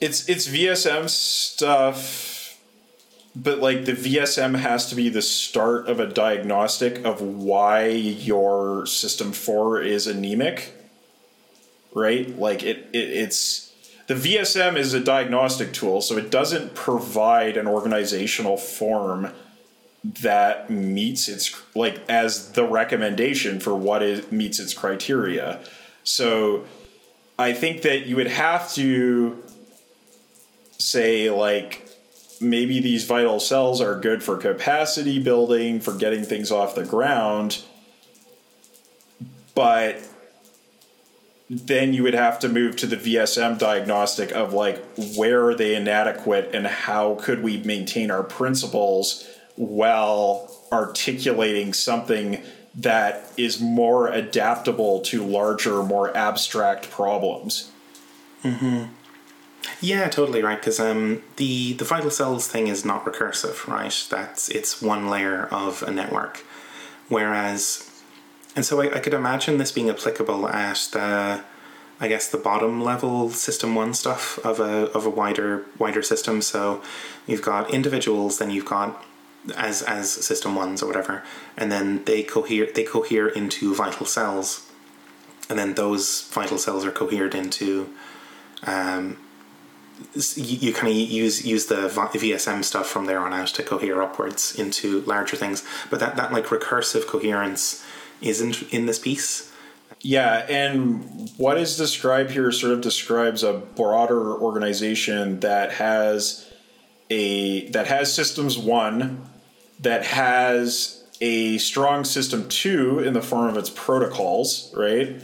it's 0.00 0.28
it's 0.28 0.48
VSM 0.48 1.08
stuff, 1.08 2.58
but 3.34 3.58
like 3.58 3.84
the 3.84 3.92
VSM 3.92 4.58
has 4.58 4.88
to 4.90 4.94
be 4.94 5.08
the 5.08 5.22
start 5.22 5.88
of 5.88 6.00
a 6.00 6.06
diagnostic 6.06 7.04
of 7.04 7.20
why 7.20 7.86
your 7.86 8.86
system 8.86 9.32
four 9.32 9.80
is 9.80 10.06
anemic, 10.06 10.72
right? 11.94 12.38
Like 12.38 12.62
it, 12.62 12.88
it 12.92 13.10
it's 13.10 13.72
the 14.06 14.14
VSM 14.14 14.76
is 14.76 14.92
a 14.92 15.00
diagnostic 15.00 15.72
tool, 15.72 16.02
so 16.02 16.18
it 16.18 16.30
doesn't 16.30 16.74
provide 16.74 17.56
an 17.56 17.66
organizational 17.66 18.56
form 18.56 19.32
that 20.04 20.68
meets 20.68 21.28
its 21.28 21.62
like 21.74 21.98
as 22.10 22.52
the 22.52 22.64
recommendation 22.64 23.58
for 23.58 23.74
what 23.74 24.02
is 24.02 24.30
meets 24.30 24.58
its 24.58 24.74
criteria. 24.74 25.60
So 26.02 26.66
I 27.38 27.52
think 27.52 27.82
that 27.82 28.06
you 28.06 28.16
would 28.16 28.28
have 28.28 28.72
to 28.74 29.42
say 30.78 31.30
like 31.30 31.88
maybe 32.40 32.80
these 32.80 33.06
vital 33.06 33.40
cells 33.40 33.80
are 33.80 33.98
good 33.98 34.22
for 34.22 34.36
capacity 34.36 35.18
building, 35.18 35.80
for 35.80 35.92
getting 35.92 36.24
things 36.24 36.50
off 36.50 36.74
the 36.74 36.84
ground, 36.84 37.62
but 39.54 39.96
then 41.50 41.92
you 41.92 42.02
would 42.02 42.14
have 42.14 42.38
to 42.40 42.48
move 42.48 42.76
to 42.76 42.86
the 42.86 42.96
VSM 42.96 43.58
diagnostic 43.58 44.32
of 44.32 44.52
like 44.52 44.82
where 45.16 45.46
are 45.46 45.54
they 45.54 45.74
inadequate 45.74 46.54
and 46.54 46.66
how 46.66 47.16
could 47.16 47.42
we 47.42 47.58
maintain 47.58 48.10
our 48.10 48.22
principles 48.22 49.28
while 49.56 50.50
articulating 50.72 51.72
something 51.72 52.42
that 52.74 53.30
is 53.36 53.60
more 53.60 54.08
adaptable 54.08 55.00
to 55.00 55.24
larger, 55.24 55.82
more 55.82 56.14
abstract 56.16 56.90
problems. 56.90 57.70
Mm-hmm. 58.42 58.86
Yeah, 59.80 60.08
totally 60.08 60.42
right. 60.42 60.58
Because 60.58 60.80
um, 60.80 61.22
the 61.36 61.74
the 61.74 61.84
vital 61.84 62.10
cells 62.10 62.48
thing 62.48 62.66
is 62.68 62.84
not 62.84 63.04
recursive, 63.04 63.66
right? 63.66 64.06
That's 64.10 64.48
it's 64.48 64.82
one 64.82 65.08
layer 65.08 65.46
of 65.46 65.82
a 65.82 65.90
network, 65.90 66.44
whereas, 67.08 67.90
and 68.54 68.64
so 68.64 68.80
I, 68.80 68.96
I 68.96 68.98
could 68.98 69.14
imagine 69.14 69.58
this 69.58 69.72
being 69.72 69.88
applicable 69.88 70.48
at 70.48 70.88
the, 70.92 71.42
I 72.00 72.08
guess 72.08 72.28
the 72.28 72.38
bottom 72.38 72.82
level 72.82 73.30
system 73.30 73.74
one 73.74 73.94
stuff 73.94 74.38
of 74.44 74.60
a 74.60 74.90
of 74.92 75.06
a 75.06 75.10
wider 75.10 75.64
wider 75.78 76.02
system. 76.02 76.42
So, 76.42 76.82
you've 77.26 77.42
got 77.42 77.72
individuals, 77.72 78.38
then 78.38 78.50
you've 78.50 78.66
got 78.66 79.02
as 79.56 79.82
as 79.82 80.10
system 80.10 80.54
ones 80.54 80.82
or 80.82 80.86
whatever, 80.86 81.22
and 81.56 81.70
then 81.70 82.04
they 82.04 82.22
cohere 82.22 82.68
they 82.72 82.84
cohere 82.84 83.28
into 83.28 83.74
vital 83.74 84.06
cells, 84.06 84.70
and 85.48 85.58
then 85.58 85.74
those 85.74 86.28
vital 86.28 86.58
cells 86.58 86.84
are 86.84 86.92
cohered 86.92 87.34
into. 87.34 87.88
Um, 88.64 89.18
you, 90.14 90.58
you 90.68 90.72
kind 90.72 90.88
of 90.88 90.96
use 90.96 91.44
use 91.44 91.66
the 91.66 91.88
VSM 91.88 92.64
stuff 92.64 92.88
from 92.88 93.06
there 93.06 93.20
on 93.20 93.32
out 93.32 93.48
to 93.48 93.62
cohere 93.62 94.02
upwards 94.02 94.58
into 94.58 95.02
larger 95.02 95.36
things, 95.36 95.64
but 95.90 96.00
that 96.00 96.16
that 96.16 96.32
like 96.32 96.46
recursive 96.46 97.06
coherence 97.06 97.84
isn't 98.20 98.62
in 98.72 98.86
this 98.86 98.98
piece. 98.98 99.52
Yeah, 100.00 100.44
and 100.48 101.30
what 101.36 101.58
is 101.58 101.76
described 101.76 102.30
here 102.32 102.50
sort 102.52 102.72
of 102.72 102.80
describes 102.80 103.42
a 103.42 103.52
broader 103.52 104.34
organization 104.34 105.40
that 105.40 105.72
has 105.72 106.50
a 107.10 107.68
that 107.70 107.86
has 107.86 108.12
systems 108.12 108.58
one 108.58 109.26
that 109.84 110.04
has 110.04 111.04
a 111.20 111.58
strong 111.58 112.04
system 112.04 112.48
two 112.48 112.98
in 112.98 113.14
the 113.14 113.22
form 113.22 113.48
of 113.48 113.56
its 113.56 113.70
protocols, 113.70 114.72
right? 114.76 115.22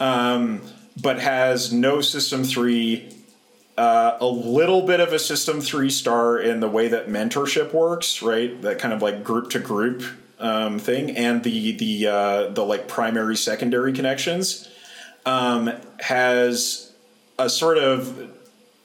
Um, 0.00 0.62
but 1.00 1.20
has 1.20 1.72
no 1.72 2.00
system 2.00 2.42
three, 2.42 3.14
uh, 3.76 4.16
a 4.20 4.26
little 4.26 4.86
bit 4.86 5.00
of 5.00 5.12
a 5.12 5.18
system 5.18 5.60
three 5.60 5.90
star 5.90 6.38
in 6.38 6.60
the 6.60 6.68
way 6.68 6.88
that 6.88 7.08
mentorship 7.08 7.72
works, 7.72 8.22
right? 8.22 8.60
That 8.62 8.78
kind 8.78 8.94
of 8.94 9.02
like 9.02 9.22
group 9.22 9.50
to 9.50 9.58
group 9.58 10.02
um, 10.38 10.78
thing, 10.78 11.16
and 11.16 11.44
the 11.44 11.72
the 11.72 12.06
uh, 12.06 12.48
the 12.48 12.64
like 12.64 12.88
primary 12.88 13.36
secondary 13.36 13.92
connections 13.92 14.68
um, 15.26 15.70
has 16.00 16.92
a 17.38 17.48
sort 17.48 17.78
of 17.78 18.30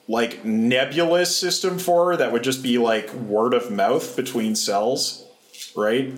like 0.08 0.44
nebulous 0.44 1.36
system 1.36 1.78
four 1.78 2.16
that 2.16 2.32
would 2.32 2.44
just 2.44 2.62
be 2.62 2.78
like 2.78 3.12
word 3.12 3.54
of 3.54 3.70
mouth 3.70 4.14
between 4.16 4.54
cells, 4.54 5.26
right? 5.74 6.12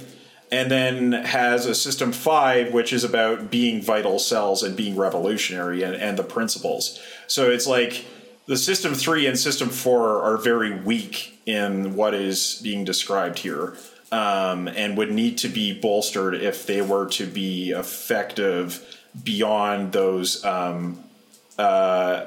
And 0.50 0.70
then 0.70 1.12
has 1.12 1.66
a 1.66 1.74
system 1.74 2.12
five, 2.12 2.72
which 2.72 2.92
is 2.92 3.04
about 3.04 3.50
being 3.50 3.82
vital 3.82 4.18
cells 4.18 4.62
and 4.62 4.76
being 4.76 4.96
revolutionary 4.96 5.82
and, 5.82 5.94
and 5.94 6.18
the 6.18 6.22
principles. 6.22 7.00
So 7.26 7.50
it's 7.50 7.66
like 7.66 8.06
the 8.46 8.56
system 8.56 8.94
three 8.94 9.26
and 9.26 9.38
system 9.38 9.68
four 9.68 10.22
are 10.22 10.36
very 10.36 10.72
weak 10.72 11.40
in 11.44 11.96
what 11.96 12.14
is 12.14 12.60
being 12.62 12.84
described 12.84 13.38
here. 13.40 13.76
Um, 14.10 14.68
and 14.68 14.96
would 14.96 15.12
need 15.12 15.36
to 15.38 15.48
be 15.48 15.78
bolstered 15.78 16.34
if 16.34 16.64
they 16.64 16.80
were 16.80 17.08
to 17.10 17.26
be 17.26 17.72
effective 17.72 19.02
beyond 19.22 19.92
those 19.92 20.42
um, 20.46 21.04
uh, 21.58 22.24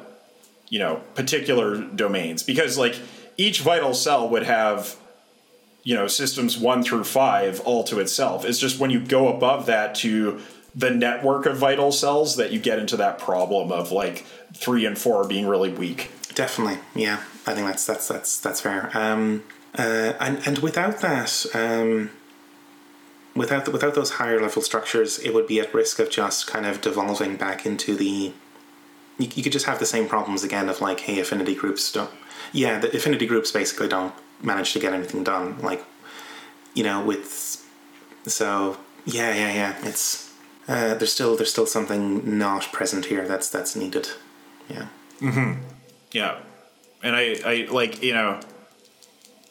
you 0.72 0.80
know 0.80 1.02
particular 1.14 1.80
domains. 1.80 2.42
Because 2.42 2.80
like 2.80 2.96
each 3.38 3.62
vital 3.62 3.94
cell 3.94 4.28
would 4.30 4.44
have 4.44 4.98
you 5.84 5.94
know 5.94 6.08
systems 6.08 6.58
one 6.58 6.82
through 6.82 7.04
five 7.04 7.60
all 7.60 7.84
to 7.84 8.00
itself. 8.00 8.44
It's 8.44 8.58
just 8.58 8.80
when 8.80 8.90
you 8.90 9.00
go 9.00 9.28
above 9.28 9.68
that 9.68 9.94
to 9.96 10.42
the 10.74 10.90
network 10.90 11.46
of 11.46 11.58
vital 11.58 11.92
cells 11.92 12.38
that 12.38 12.52
you 12.52 12.60
get 12.60 12.80
into 12.80 12.98
that 12.98 13.20
problem 13.20 13.72
of 13.72 13.92
like 13.92 14.26
three 14.56 14.86
and 14.86 14.98
four 14.98 15.28
being 15.28 15.46
really 15.46 15.72
weak. 15.72 16.10
Definitely. 16.34 16.80
Yeah. 16.96 17.22
I 17.46 17.54
think 17.54 17.68
that's 17.68 17.86
that's 17.86 18.08
that's 18.08 18.40
that's 18.40 18.62
fair. 18.62 18.90
Um 18.94 19.44
uh 19.78 20.14
and 20.20 20.42
and 20.48 20.60
without 20.60 21.02
that 21.02 21.46
um 21.54 22.12
without 23.36 23.66
the, 23.66 23.72
without 23.72 23.96
those 23.96 24.12
higher 24.12 24.42
level 24.42 24.62
structures 24.62 25.20
it 25.20 25.34
would 25.34 25.48
be 25.48 25.60
at 25.60 25.74
risk 25.74 26.00
of 26.00 26.10
just 26.10 26.48
kind 26.48 26.66
of 26.66 26.82
devolving 26.82 27.36
back 27.36 27.66
into 27.66 27.96
the 27.96 28.34
you, 29.18 29.30
you 29.36 29.44
could 29.44 29.52
just 29.52 29.66
have 29.66 29.80
the 29.80 29.86
same 29.86 30.08
problems 30.08 30.44
again 30.44 30.70
of 30.70 30.82
like, 30.82 31.02
hey, 31.02 31.20
affinity 31.20 31.56
groups 31.56 31.92
don't. 31.92 32.12
Yeah, 32.52 32.80
the 32.80 32.96
affinity 32.96 33.26
groups 33.26 33.52
basically 33.52 33.88
don't 33.88 34.14
manage 34.42 34.74
to 34.74 34.80
get 34.80 34.94
anything 34.94 35.24
done. 35.24 35.60
Like, 35.60 35.84
you 36.74 36.84
know, 36.84 37.04
with 37.04 37.66
so 38.26 38.78
yeah, 39.06 39.34
yeah, 39.34 39.54
yeah. 39.54 39.88
It's 39.88 40.34
uh, 40.68 40.96
there's 40.96 41.14
still 41.14 41.36
there's 41.36 41.52
still 41.52 41.66
something 41.66 42.38
not 42.38 42.72
present 42.72 43.06
here 43.06 43.28
that's 43.28 43.50
that's 43.50 43.76
needed. 43.76 44.10
Yeah. 44.70 44.88
Mm-hmm. 45.20 45.62
Yeah, 46.12 46.40
and 47.04 47.16
I 47.16 47.40
I 47.46 47.68
like 47.70 48.04
you 48.04 48.14
know. 48.14 48.40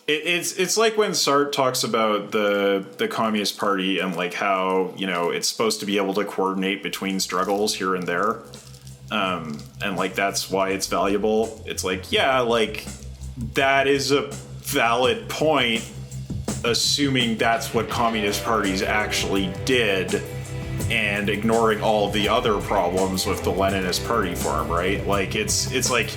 it's 0.06 0.52
it's 0.52 0.76
like 0.76 0.96
when 0.96 1.12
Sartre 1.12 1.52
talks 1.52 1.84
about 1.84 2.32
the 2.32 2.84
the 2.98 3.08
Communist 3.08 3.58
Party 3.58 3.98
and 3.98 4.16
like 4.16 4.34
how 4.34 4.92
you 4.96 5.06
know 5.06 5.30
it's 5.30 5.48
supposed 5.48 5.80
to 5.80 5.86
be 5.86 5.96
able 5.96 6.14
to 6.14 6.24
coordinate 6.24 6.82
between 6.82 7.20
struggles 7.20 7.76
here 7.76 7.94
and 7.94 8.06
there 8.06 8.42
um, 9.10 9.58
and 9.82 9.96
like 9.96 10.14
that's 10.14 10.50
why 10.50 10.70
it's 10.70 10.86
valuable. 10.86 11.62
It's 11.66 11.84
like 11.84 12.12
yeah, 12.12 12.40
like 12.40 12.86
that 13.54 13.86
is 13.86 14.12
a 14.12 14.28
valid 14.62 15.28
point, 15.28 15.88
assuming 16.64 17.36
that's 17.36 17.74
what 17.74 17.88
communist 17.88 18.44
parties 18.44 18.82
actually 18.82 19.52
did 19.64 20.22
and 20.90 21.28
ignoring 21.28 21.80
all 21.80 22.10
the 22.10 22.28
other 22.28 22.60
problems 22.60 23.26
with 23.26 23.42
the 23.44 23.52
Leninist 23.52 24.06
party 24.06 24.34
form, 24.34 24.68
right? 24.68 25.06
Like 25.06 25.34
it's 25.34 25.70
it's 25.72 25.90
like 25.90 26.12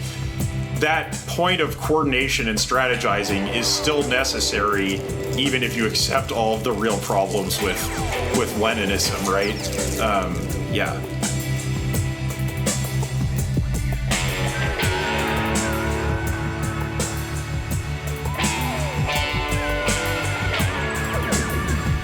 that 0.76 1.14
point 1.28 1.62
of 1.62 1.78
coordination 1.78 2.50
and 2.50 2.58
strategizing 2.58 3.56
is 3.56 3.66
still 3.66 4.04
necessary 4.10 4.96
even 5.38 5.64
if 5.64 5.78
you 5.78 5.88
accept 5.88 6.32
all 6.32 6.56
of 6.56 6.64
the 6.64 6.72
real 6.72 6.98
problems 7.00 7.62
with 7.62 7.82
with 8.38 8.54
Leninism, 8.58 9.28
right? 9.28 10.00
Um, 10.00 10.36
yeah. 10.74 11.00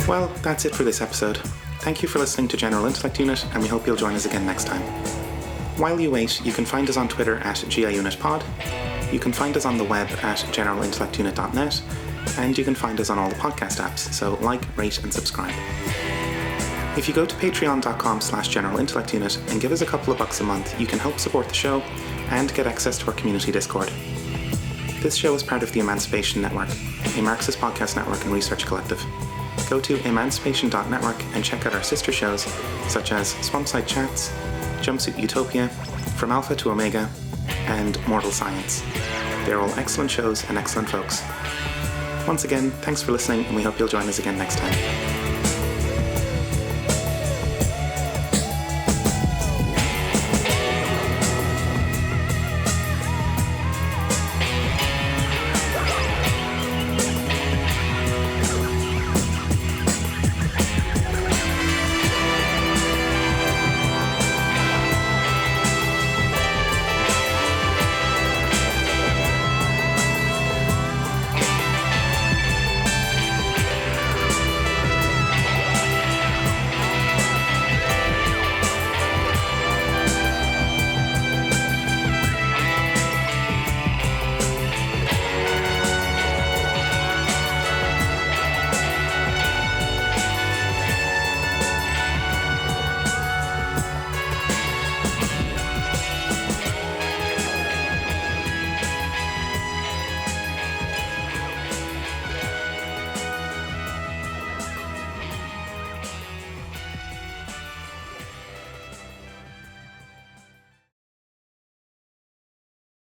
Well, 0.10 0.28
that's 0.42 0.66
it 0.66 0.74
for 0.74 0.84
this 0.84 1.02
episode. 1.02 1.38
Thank 1.82 2.02
you 2.02 2.10
for 2.10 2.18
listening 2.18 2.48
to 2.48 2.58
General 2.58 2.88
Intellect 2.88 3.20
Unit, 3.20 3.46
and 3.54 3.62
we 3.62 3.70
hope 3.70 3.86
you'll 3.86 3.96
join 3.96 4.16
us 4.16 4.26
again 4.26 4.44
next 4.44 4.66
time. 4.66 4.82
While 5.78 6.00
you 6.00 6.10
wait, 6.10 6.44
you 6.44 6.52
can 6.52 6.66
find 6.66 6.90
us 6.90 6.98
on 6.98 7.08
Twitter 7.08 7.36
at 7.38 7.58
GIUnitPod, 7.58 9.14
you 9.14 9.20
can 9.20 9.32
find 9.32 9.56
us 9.56 9.66
on 9.66 9.78
the 9.78 9.84
web 9.84 10.10
at 10.24 10.40
generalintellectunit.net, 10.40 11.84
and 12.40 12.58
you 12.58 12.64
can 12.64 12.74
find 12.74 13.00
us 13.00 13.12
on 13.12 13.20
all 13.20 13.30
the 13.30 13.36
podcast 13.36 13.80
apps, 13.80 14.00
so 14.12 14.34
like, 14.42 14.76
rate, 14.76 14.98
and 15.04 15.14
subscribe. 15.14 15.54
If 16.98 17.08
you 17.08 17.14
go 17.14 17.28
to 17.28 17.36
patreon.com 17.36 18.20
slash 18.20 18.50
generalintellectunit 18.50 19.52
and 19.52 19.62
give 19.62 19.72
us 19.72 19.82
a 19.82 19.86
couple 19.86 20.12
of 20.12 20.18
bucks 20.18 20.42
a 20.42 20.44
month, 20.44 20.82
you 20.82 20.88
can 20.88 20.98
help 20.98 21.20
support 21.20 21.48
the 21.48 21.54
show 21.54 21.82
and 22.32 22.52
get 22.56 22.66
access 22.66 22.98
to 22.98 23.06
our 23.06 23.14
community 23.14 23.52
Discord. 23.52 23.90
This 25.04 25.16
show 25.16 25.36
is 25.36 25.44
part 25.44 25.62
of 25.62 25.72
the 25.72 25.82
Emancipation 25.82 26.42
Network, 26.42 26.70
a 27.16 27.22
Marxist 27.22 27.60
podcast 27.60 27.96
network 27.96 28.24
and 28.24 28.34
research 28.34 28.66
collective 28.66 29.06
go 29.70 29.80
to 29.80 30.06
emancipation.network 30.08 31.24
and 31.36 31.44
check 31.44 31.66
out 31.66 31.76
our 31.76 31.84
sister 31.84 32.12
shows 32.12 32.44
such 32.88 33.12
as 33.12 33.34
Swampside 33.36 33.88
Chats, 33.88 34.30
Jumpsuit 34.82 35.20
Utopia, 35.20 35.70
From 36.18 36.32
Alpha 36.32 36.56
to 36.56 36.72
Omega, 36.72 37.10
and 37.68 38.06
Mortal 38.08 38.32
Science. 38.32 38.82
They're 39.46 39.60
all 39.60 39.74
excellent 39.76 40.12
shows 40.12 40.48
and 40.50 40.58
excellent 40.58 40.90
folks. 40.90 41.24
Once 42.28 42.44
again, 42.44 42.72
thanks 42.82 43.02
for 43.02 43.12
listening, 43.12 43.46
and 43.46 43.56
we 43.56 43.64
hope 43.64 43.80
you'll 43.80 43.88
join 43.88 44.08
us 44.08 44.20
again 44.20 44.38
next 44.38 44.58
time. 44.58 45.09